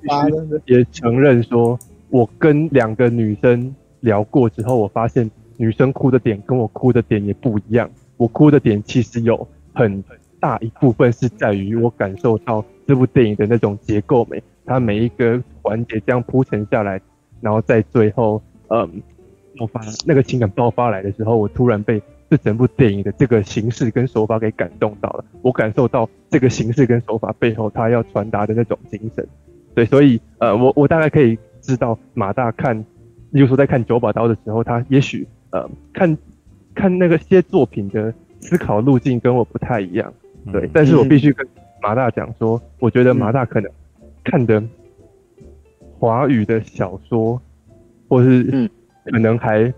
[0.66, 1.78] 也承认说，
[2.10, 7.90] 我跟两个女生聊过之后，我发现女生哭的点跟我哭的点也不一样。
[8.18, 10.04] 我哭的点其实有很
[10.40, 17.02] 大一部分是在于我感受到这部电影的那种结构美，它每一个环节这样铺陈下来，
[17.42, 19.02] 然后在最后，嗯，
[19.58, 22.02] 爆发那个情感爆发来的时候，我突然被。
[22.32, 29.28] 这整部电影的这个形式跟手法给感动到了，我感受到这个形式跟手法背后他要传达的那种精神，
[29.76, 32.80] 对，所以呃，我我大概可以知道马大看，
[33.32, 36.18] 例如说在看九把刀的时候，他也许呃看
[36.74, 40.14] 看那个些作品的思考路径跟我不太一样，
[40.54, 41.46] 对，但是我必须跟
[41.82, 43.70] 马大讲说，我觉得马大可能
[44.24, 44.64] 看的
[46.00, 47.42] 华语的小说，
[48.08, 48.70] 或是
[49.04, 49.74] 可能还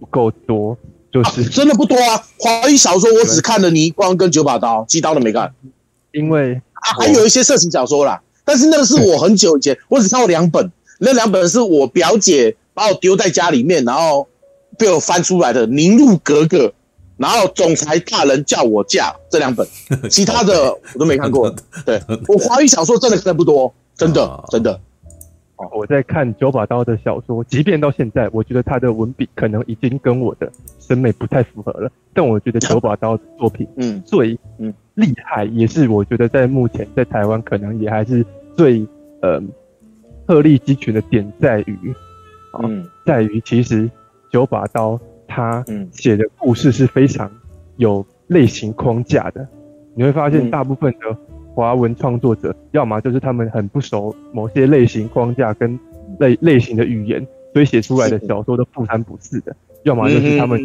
[0.00, 0.76] 不够多。
[1.14, 2.20] 就是、啊、真的不多啊！
[2.40, 5.54] 华语小说我只看了《倪匡》跟《九把刀》，其他的没看。
[6.10, 14.26] 因为啊，还有一些色情小说啦，但是那个是我很久以前，我只看过两本，那两本是我表姐把我丢在家里面，然后
[14.76, 16.58] 被我翻出来的《凝露格格》，
[17.16, 19.64] 然后《总裁大人叫我嫁》这两本，
[20.10, 21.48] 其他的我都没看过。
[21.86, 24.80] 对， 我华语小说真的看的不多，真的真的。
[25.72, 31.90] 我在看九把刀的小说，即便到现在，我觉得他的文笔可能已经跟我的审美不太符合了。
[32.12, 38.24] 但我觉得九把刀的作品，嗯，最嗯厉害，也是我觉得在目前在台湾可能也还是
[38.56, 38.86] 最
[39.20, 39.42] 呃
[40.26, 41.94] 鹤立鸡群的点在于，
[42.62, 43.90] 嗯，在于其实
[44.30, 47.30] 九把刀他写的故事是非常
[47.76, 49.46] 有类型框架的，
[49.94, 51.16] 你会发现大部分的。
[51.54, 55.78] 华文创作者，要么就是他们很不熟某些类型框架跟
[56.18, 59.52] 类类型的语言，所以写出来的小说都不三不四的；
[59.84, 60.60] 要么就是他们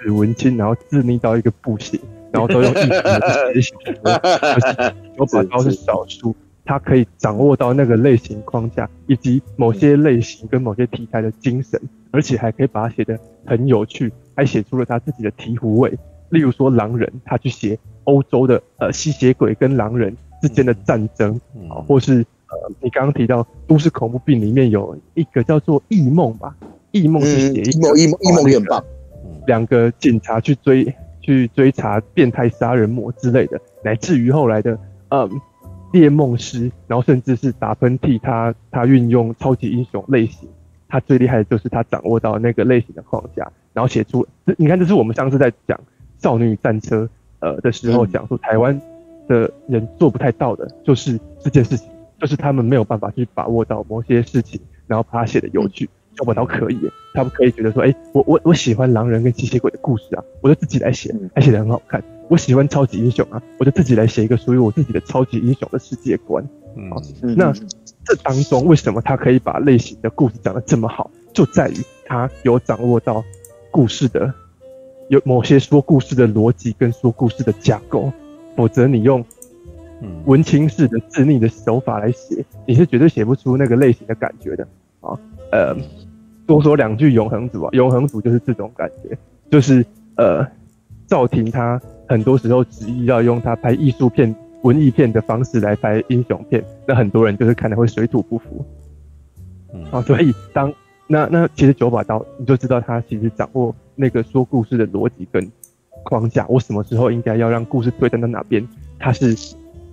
[0.00, 2.00] 死文青，然后自溺到一个不行，
[2.32, 4.94] 然后都用异常的写小说。
[5.18, 11.78] 九把刀是少数，他可以掌握到那个类型框架以及某些类型跟某些题材的精神，
[12.10, 15.92] 而且还可以把它写得很有趣，还写出了他自己的醍醐味。
[16.30, 17.78] 例如说狼人，他去写。
[18.08, 21.38] 欧洲的呃吸血鬼跟狼人之间的战争
[21.68, 26.56] 啊，或是呃你刚刚提到都市恐怖病里面有一个叫做异梦吧，
[26.90, 28.82] 异梦是写异梦异梦异梦也棒，
[29.46, 34.78] 两个警察去追去追查变态杀人魔之类的，乃至于后来的
[35.10, 35.30] 嗯
[35.92, 40.48] 猎梦师，然后甚至是打喷嚏，他他运用超级英雄类型，
[40.88, 45.78] 他最厉害的就是他掌握到那个类型的框架，然后写出你看这是我们上次在讲
[46.18, 47.06] 少女战车。
[47.40, 48.80] 呃的时候讲说，台湾
[49.26, 55.88] 的人做不太到的，就是这件事情，就是他们没有办法去把握到某些事情，然后把它写的有趣。
[56.14, 56.78] 就我倒可以，
[57.14, 62.02] 他们可以觉得说，哎，我我我喜欢狼人跟吸血鬼的故事啊，我就自己来写，还写的很好看。
[62.28, 66.44] 我喜欢超级英雄啊，我就自己来写一个属于我自己的超级英雄的世界观。
[66.74, 66.90] 嗯，
[67.36, 67.52] 那
[68.04, 73.22] 这当中为什么他可以把类型的故事讲得这么好，就在于他有掌握到
[73.70, 74.34] 故事的。
[75.08, 78.12] 有某些说故事的逻辑跟说故事的架构，
[78.54, 79.24] 否则你用
[80.26, 84.68] 文青式的自命的手法来写，你是绝对写不出那个类型的感觉的
[85.00, 85.18] 啊。
[85.50, 85.74] 呃，
[86.46, 89.16] 多说两句永恒组啊，永恒组就是这种感觉，
[89.50, 89.84] 就是
[90.16, 90.46] 呃，
[91.06, 98.62] 赵婷他很多时候执意要用他拍艺术片、文艺片的方式来拍英雄片，那很多人就是看的会水土不服。
[99.90, 100.70] 啊，所以当
[101.06, 103.74] 那那其实九把刀你就知道他其实掌握。
[104.00, 105.50] 那个说故事的逻辑跟
[106.04, 108.66] 框架，我什么时候应该要让故事推展到哪边？
[108.96, 109.36] 他是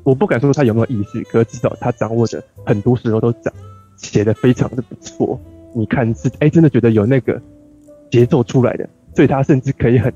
[0.04, 3.52] 我不敢说他有没有意识，可是至少他掌握着，很多时候都讲
[3.98, 5.40] 写的非常的不错。
[5.74, 7.42] 你看是哎、真的觉得有那个
[8.12, 10.14] 节奏出来的，所以他甚至可以很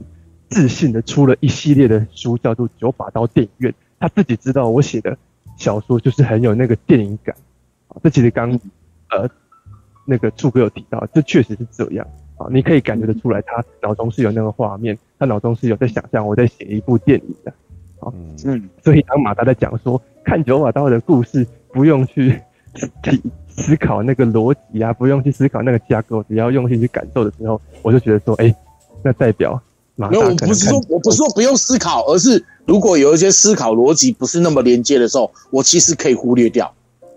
[0.50, 3.72] 自信的出了一系列的书，叫做《九把刀电影院》。
[4.00, 5.18] 他自己知道我写的
[5.58, 7.35] 小说就是很有那个电影感。
[8.03, 8.51] 这其实刚
[9.09, 9.27] 呃
[10.10, 12.06] 那个柱哥有提到，这确实是这样。
[12.38, 17.52] 啊，你可以感觉得出来，他脑中是有那个画面，他脑中是有在想象我在写一部电影的。
[18.00, 18.12] 啊，
[18.46, 22.42] 嗯，所以当马达在讲说看九把刀的故事，不用去
[22.74, 28.56] 思思考那个逻辑啊，不用去思考那个架构，只要用心去感受的时候，我就觉得说，哎、欸，
[29.04, 29.62] 那代表
[29.96, 30.12] 马达。
[30.12, 36.74] 没有，我不是说我不是说不用思考，而是如果有一些思考逻辑不是那么连接的时候，我其实可以忽略掉。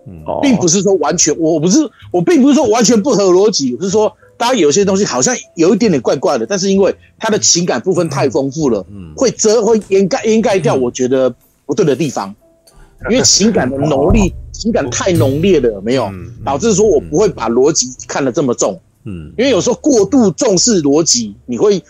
[0.07, 1.79] 嗯，并不是说完全，我不是
[2.11, 4.15] 我并不是说完全不合逻辑，我是说。
[4.35, 11.33] 当然有些东西好像有一点点怪怪的，但是因为他的情感部分太丰富了，嗯，会遮会掩盖掩盖掉我觉得
[11.67, 12.33] 不对的地方，
[13.11, 16.11] 因为情感的浓烈，情感太浓烈了，没有？
[16.43, 21.81] 导致说我不会把逻辑看得这么重，嗯，因为有时候过度重视逻辑，你会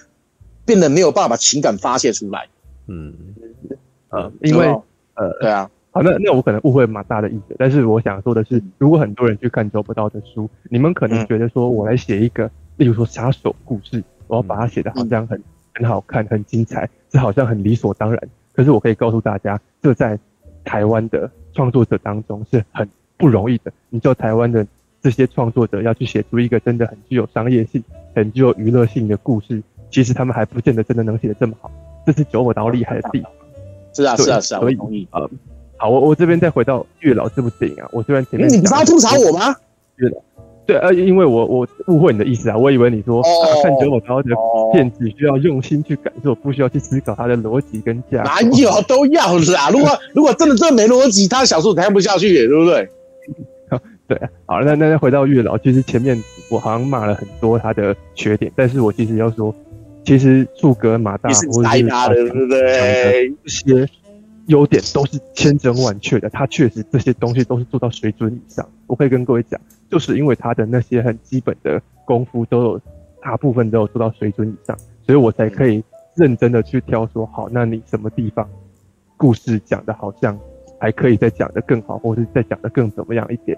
[0.65, 2.49] 变得没有办法把情感发泄出来，
[2.87, 3.13] 嗯，
[4.09, 4.67] 呃，因为
[5.15, 5.69] 呃，对啊。
[5.93, 15.39] 好，那那我可能误会马大的意思，但是我想说的是，如果很多人去看九把刀的书，你们可能觉得说我来写一个，例如说杀手故事，我要把它写得好像很
[15.75, 18.19] 很好看、很精彩，这好像很理所当然。
[18.53, 20.17] 可是我可以告诉大家，这在
[20.63, 23.71] 台湾的创作者当中是很不容易的。
[23.91, 24.65] 你知道台湾的
[24.99, 27.83] 这些创作者要去写出一个真的很具有商业性、
[28.15, 31.69] 很具有娱乐性的故事，其实他们还不见得真的能写得这么好。
[32.03, 33.31] 这是九把刀厉害的地方。
[33.93, 35.29] 是啊，是啊，是啊，我同意啊。
[35.77, 39.55] 好，我我这边再回到月老这部电影啊，我虽然前面你不是要吐槽我吗？
[39.97, 40.15] 月老，
[40.65, 44.29] 对，呃，因为我我误会你的意思啊，我以为你说、oh, 啊、看九把刀的
[44.71, 48.29] 片子需要用心去感受，不需要去思考它的逻辑跟架构。
[48.29, 52.87] 哪有都要啦，如果 如果真的真的没逻辑，他小说看不下去，对不对？
[54.07, 59.53] 对，好，那那再回到月老，其实前面我好像骂了很多他的缺点，但是我其实要说，
[60.05, 63.33] 其实树哥马大或者是他的对不对？
[64.47, 68.67] 优点都是千真万确的，他确实这些东西都是做到水准以上。
[68.87, 72.81] 我可以跟各位讲，就是因为他的那些很基本的功夫都有
[73.21, 75.83] 大部分都有做到水准以上，所以我才可以
[76.15, 78.49] 认真的去挑说，好，那你什么地方
[79.15, 80.37] 故事讲的好像
[80.79, 83.57] 还可以再讲的更好，或者是再讲的更怎么样一点？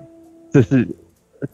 [0.51, 0.87] 这是，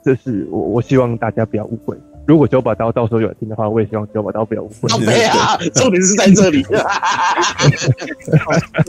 [0.04, 1.98] 这是我我希望大家不要误会。
[2.32, 4.88] 如果九把刀到时候有人听的话，我也希望九把刀不要误会。
[5.04, 6.66] 对啊， 重点是在这里。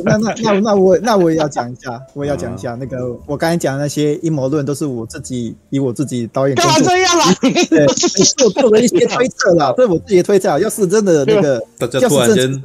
[0.05, 7.35] 那那那那我那我也要讲一下，我也要讲一下那个我刚才讲的那些阴谋论，都是我自己以我自己导演干嘛这样啊？
[7.69, 10.57] 对，是我做的一些推测啦，这是我自己的推测。
[10.61, 12.63] 要是真的那个，大家突然间。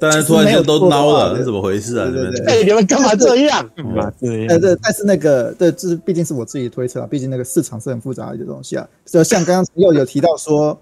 [0.00, 2.10] 但是突然间都孬了，是怎么回事啊？
[2.10, 3.70] 对对对，哎，你们干嘛这样？
[3.76, 4.46] 干嘛这样？
[4.48, 8.88] 对对，但是那个，对，这毕竟是我自己推测啊，毕竟那个市场是很复杂的一个东西啊。
[9.04, 10.80] 就像刚刚又有提到说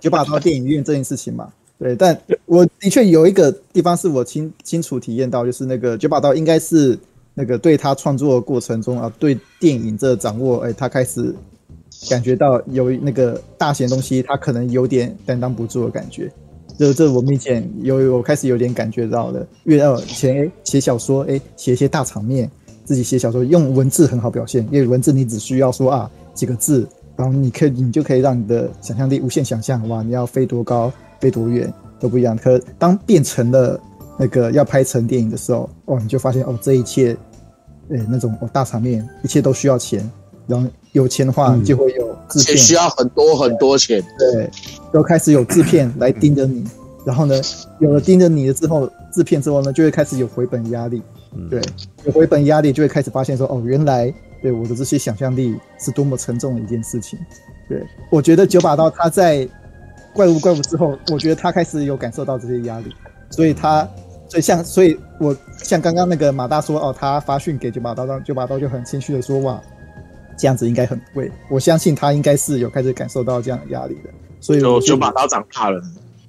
[0.00, 6.98] 九把刀电影院这件事情嘛，对，但我的确有一个地方是我清清楚体验到，就是那个九把刀应该是
[7.32, 11.34] 那个对他创作的过程中啊，对电影这掌握，哎，他开始
[12.10, 16.30] 感觉到有那个大型东西，他可能有点担当不住的感觉。
[16.80, 22.50] 这这我明显有我开始有点感觉到了，因为以前哎写小说哎写一些大场面，
[22.86, 32.34] 自己写小说用文字很好表现，因为文字你只需要说啊几个字，然后你可以你就可以让你的想象力无限想象哇，你要飞多高飞多远都不一样。
[32.34, 33.78] 可当变成了
[34.18, 37.14] 那个要拍成电影的时候，哦你就发现哦这一切，
[37.90, 40.10] 哎那种哦大场面一切都需要钱，
[40.46, 44.48] 然后有钱的话就会有制片，需要很多很多钱，对。
[44.92, 46.64] 都开始有制片来盯着你，
[47.04, 47.40] 然后呢，
[47.78, 51.00] 有了盯着你的之后，制片之后呢，就会开始有回本压力。
[51.48, 51.62] 对，
[52.04, 57.16] 有回本压力，就会开始发现说，哦，原来对我的这些想象力是多么沉重的一件事情。
[57.68, 59.48] 对，我觉得九把刀他在
[60.12, 62.86] 怪物怪物之后，我觉得他开始有感受到这些压力，
[63.30, 63.88] 所以他，
[64.28, 69.62] 所以像，所以我像刚刚那个马大说，哦，他发讯给九把刀，让九把刀就很谦虚的说，哇，
[70.40, 71.30] 这样子应该很贵。
[71.50, 74.10] 我相信他应该是有开始感受到这样的压力的。
[74.40, 75.78] 所以就就把刀长大了，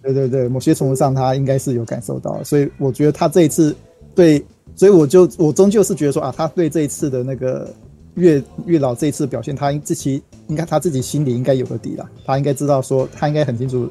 [0.03, 3.73] 对对对，某些程度上他应该是有感受到，所以我觉得他这一次
[4.13, 7.73] 对，所以我就我终究是觉得说啊，他对这一次的那个
[8.15, 13.89] 月月老这一次表现，他自己应该他自己心里应该有个底了，他应该知道说他应该很清楚，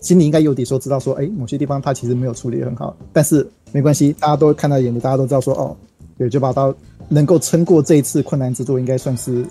[0.00, 5.76] 心里应该有底，说知道说，哎，某些地方他其实没有处理得很好，但是没关系，大家都看到眼里，大家都知道说，哦，
[6.18, 6.74] 对，九把刀
[7.08, 9.44] 能够撑过这一次困难之作，应该算是。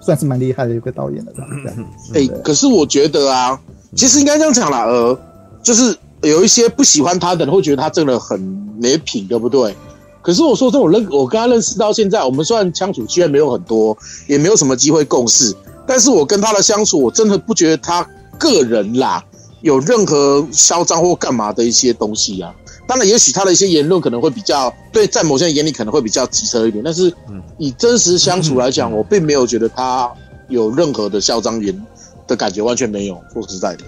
[0.00, 1.86] 算是蛮厉害的一个导演了，这样。
[2.12, 3.56] 哎、欸，可是我觉得啊，
[3.94, 5.16] 其实应该这样讲啦，呃，
[5.62, 8.40] 就是有一些不喜欢他的人会觉得他真的很
[8.76, 9.72] 没品，对不对？
[10.20, 13.96] 可是我说这种认，我跟他认识到现在，我们虽然相处机会没有很多，
[14.26, 15.54] 也没有什么机会共事，
[15.86, 18.04] 但是我跟他的相处，我真的不觉得他
[18.36, 19.24] 个人啦
[19.60, 22.52] 有任何嚣张或干嘛的一些东西啊。
[22.88, 27.12] 当然，也许他的一些言论可能会比较对，在某些人眼里可能会比较机车一点，但是
[27.58, 30.10] 以真实相处来讲，我并没有觉得他
[30.48, 31.86] 有任何的嚣张言
[32.26, 33.22] 的感觉，完全没有。
[33.30, 33.84] 说实在的，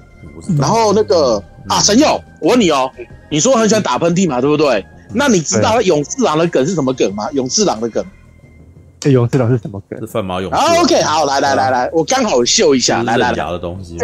[0.59, 2.91] 然后那个啊，神佑，我问你哦，
[3.31, 4.85] 你说很喜欢打喷嚏嘛，对不对？
[5.15, 7.29] 那你知道勇士郎的梗是什么梗吗？
[7.33, 8.05] 勇士郎的梗，
[9.01, 9.99] 哎，勇士郎是什么梗？
[9.99, 10.53] 是范马勇。
[10.53, 13.97] 啊，OK，好，来来来来，我刚好秀一下，来来来，假的东西，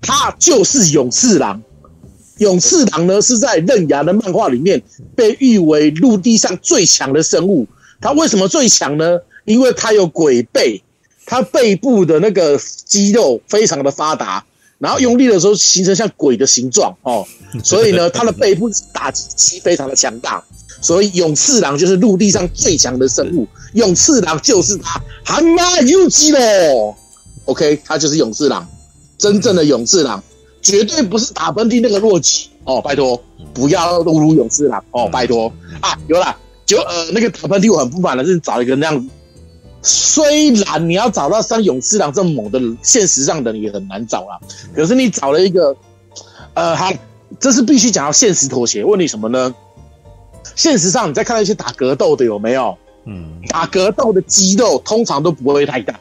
[0.00, 1.62] 他就是勇士郎。
[2.38, 4.82] 勇次郎呢，是在刃牙的漫画里面
[5.14, 7.66] 被誉为陆地上最强的生物。
[8.00, 9.18] 他为什么最强呢？
[9.44, 10.82] 因为他有鬼背，
[11.26, 14.44] 他背部的那个肌肉非常的发达，
[14.78, 17.26] 然后用力的时候形成像鬼的形状哦。
[17.64, 20.42] 所以呢，他的背部打击机非常的强大。
[20.80, 23.48] 所以勇次郎就是陆地上最强的生物。
[23.74, 26.94] 勇次郎就是他，蛤蟆有机喽。
[27.46, 28.64] OK，他就是勇次郎，
[29.18, 30.22] 真正的勇次郎。
[30.62, 33.20] 绝对不是打喷嚏那个洛基哦，拜托
[33.54, 35.52] 不要侮辱勇士郎哦，拜托。
[35.80, 39.08] 啊，有啦，就呃那个打喷嚏我很不满的是找一个那样，
[39.82, 44.38] 虽然你要找到像勇士郎这么猛的，现实上的也很难找啦，
[44.74, 45.76] 可是你找了一个，
[46.54, 46.92] 呃，好，
[47.38, 48.84] 这是必须讲到现实妥协。
[48.84, 49.54] 问你什么呢？
[50.56, 52.76] 现实上你在看到一些打格斗的有没有？
[53.04, 55.98] 嗯，打格斗的肌肉通常都不会太大。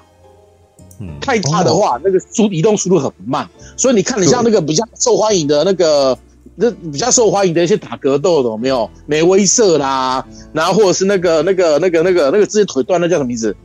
[1.21, 6.17] 太大的话，那个速移动速度很慢，所以你看，你像那个比较受欢迎的那个，
[6.55, 8.89] 那比较受欢迎的一些打格斗的，有没有？
[9.05, 13.55] 梅威瑟啦，然后或者是那个那个那个那个那个之前腿断那叫什么名字？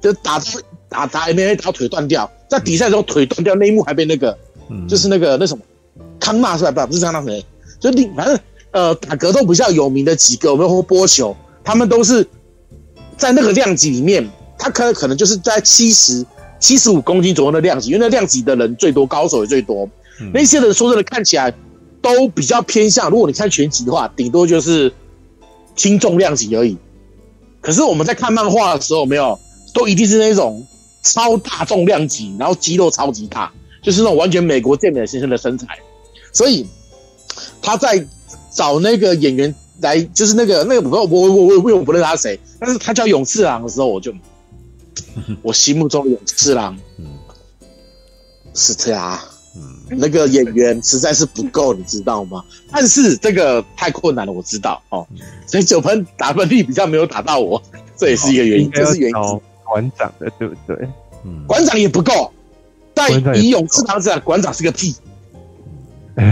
[0.00, 0.40] 就打
[0.88, 4.36] 打打 MMA 打腿断掉，在比赛中腿断掉那一幕还被那个，
[4.88, 5.62] 就是那个那什么
[6.18, 6.86] 康纳是吧？
[6.86, 7.44] 不是康纳谁？
[7.78, 8.38] 就你反正
[8.70, 11.36] 呃打格斗比较有名的几个，有没有或波球？
[11.62, 12.26] 他们都是
[13.16, 14.28] 在那个量级里面，
[14.58, 16.24] 他可能可能就是在七十。
[16.62, 19.86] 七十五公斤左右的量级，因为那量级的人最多，高手也最多。
[20.20, 21.52] 嗯、那些人说真的看起来
[22.00, 24.92] 都比较偏向，如果你看全集的话，顶多就是
[25.74, 26.78] 轻重量级而已。
[27.60, 29.38] 可是我们在看漫画的时候，没有
[29.74, 30.64] 都一定是那种
[31.02, 35.66] 超大重量级，然后肌肉超级大，就是那种完全美国健美先生的身材。
[36.32, 36.64] 所以
[37.60, 38.06] 他在
[38.54, 44.14] 找那个演员来，就是那个那个我我我我我不认识他谁，但是他叫勇次郎的时候，我就
[45.42, 47.06] 我心目中的勇次郎，嗯，
[48.54, 49.20] 是他。
[49.54, 52.42] 嗯，那个演员实在是不够，你知道吗？
[52.70, 55.06] 但是这个太困难了，我知道哦。
[55.46, 57.62] 所以九分打分率比较没有打到我，
[57.94, 59.40] 这也是一个原因，这是原因。
[59.62, 60.88] 馆长的对不对？
[61.24, 62.32] 嗯，馆长也不够。
[62.94, 64.94] 但以勇士长子，馆长是个屁。
[66.14, 66.24] 呃，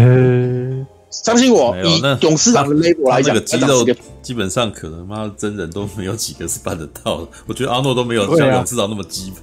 [1.10, 3.86] 相信我，以勇士长的 label 来讲，这个肌肉
[4.22, 7.28] 基本上可能妈真人都没有几个是办得到的。
[7.46, 9.42] 我觉得阿诺都没有像勇士长那么基本。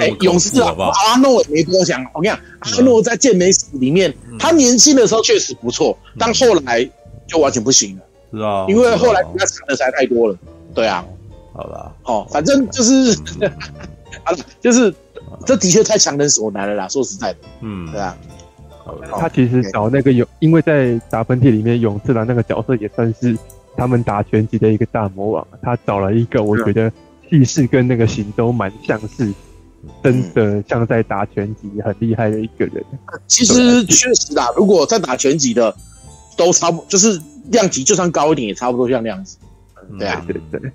[0.00, 0.74] 哎、欸，勇士啊，
[1.08, 2.04] 阿诺也没多想。
[2.12, 6.84] 我跟你讲，阿诺在健美史里面，嗯、他年轻的时候确实不错，嗯、但后来
[7.26, 8.02] 就完全不行了。
[8.32, 10.36] 是啊，因为后来比他强的实在太多了。
[10.74, 11.04] 对啊，
[11.54, 13.12] 好吧，哦，反正 就是，
[14.24, 14.92] 啊、嗯，就是
[15.46, 16.88] 这的确太强人所难了啦。
[16.88, 18.16] 说实在的，嗯，对啊。
[19.18, 23.36] 他其实找那个勇，因为在打喷嚏里面，勇士郎那个角色也算是
[23.76, 25.46] 他们打拳击的一个大魔王。
[25.62, 26.92] 他找了一个，我觉得。
[27.30, 29.32] 气势跟那个型都蛮像是，
[30.02, 32.84] 真的像在打拳击很厉害的一个人。
[33.26, 35.74] 其实确实啦，如果在打拳击的
[36.36, 39.38] 都差不，就是量级就算高一点也差不多像那样子。
[39.98, 40.70] 对啊，对对对。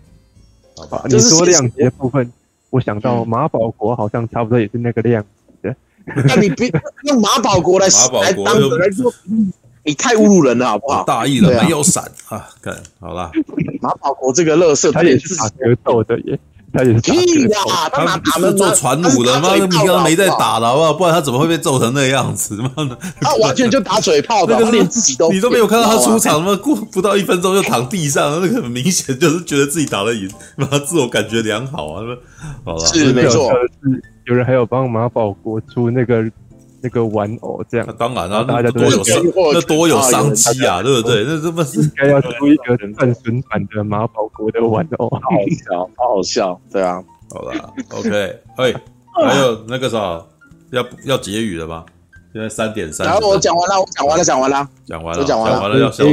[0.89, 2.29] 好，你说量级的部分，
[2.71, 5.38] 我想到马保国好像差不多也是那个量级的。
[6.27, 6.71] 那你别
[7.05, 9.13] 用马保国来来当来说，
[9.83, 11.03] 你太侮辱人了，好不好？
[11.03, 12.47] 大意了，没有闪啊！
[12.61, 13.31] 看好了，
[13.81, 16.39] 马保国这个乐色，他也是打格斗的耶。
[16.71, 17.55] 他也是屁的，
[17.91, 20.93] 他拿他们做传武的，妈的，你刚刚没在打的好不好？
[20.93, 22.55] 不然他怎么会被揍成那样子？
[22.57, 32.03] 妈的，他完全就打嘴炮的，那个连自己都你都没有看到他出场，他妈过不到一分钟就躺地上，那个很明显就是觉得自己打得赢，妈自我感觉良好啊！
[32.63, 33.51] 好了，是没错，
[34.29, 36.23] 有人还有帮马保国出那个。
[36.81, 39.21] 那个玩偶这样，那当然啊，大家多有商，
[39.53, 41.25] 那多有商机啊，对不对？
[41.27, 48.73] 那这不是应该要出一个半损版的马保国的玩偶，好好笑，好好笑，对啊，好了，OK，哎，
[49.13, 50.23] 还有那个啥，
[50.71, 51.83] 要要结语了吗？
[52.31, 56.05] 现在三点三，然后我讲完了，我讲完了，讲完了，讲完了，讲完了，要收，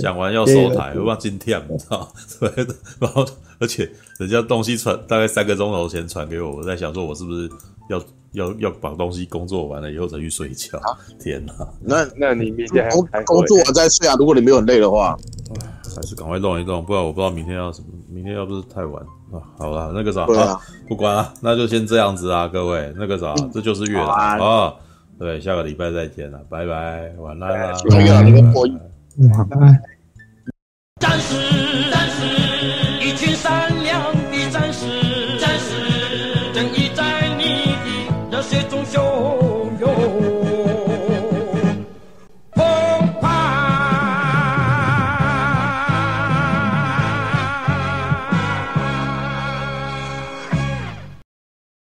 [0.00, 2.08] 讲完要收台，我忘今天，你知道？
[2.40, 2.66] 对，
[3.00, 3.26] 然后
[3.58, 7.50] 而且人家东西传大概三个钟头前传给我，我在想说，我是不是
[7.90, 8.02] 要？
[8.32, 10.76] 要要把东西工作完了以后再去睡觉。
[10.80, 11.54] 啊、天哪！
[11.80, 14.14] 那那你明天还工作完再睡啊？
[14.18, 15.16] 如果你没有很累的话，
[15.96, 17.86] 还是赶快弄一弄，不然我不知道明天要什么。
[18.06, 24.74] 明天要不是太晚啊，好了，那个啥，啊啊、不管了，那就先这样子啊，各位，那个啥，嗯、这就是月老啊，啊。
[25.18, 29.48] 对，下个礼拜再见了，拜拜，晚安啦，晚
[31.00, 31.47] 安。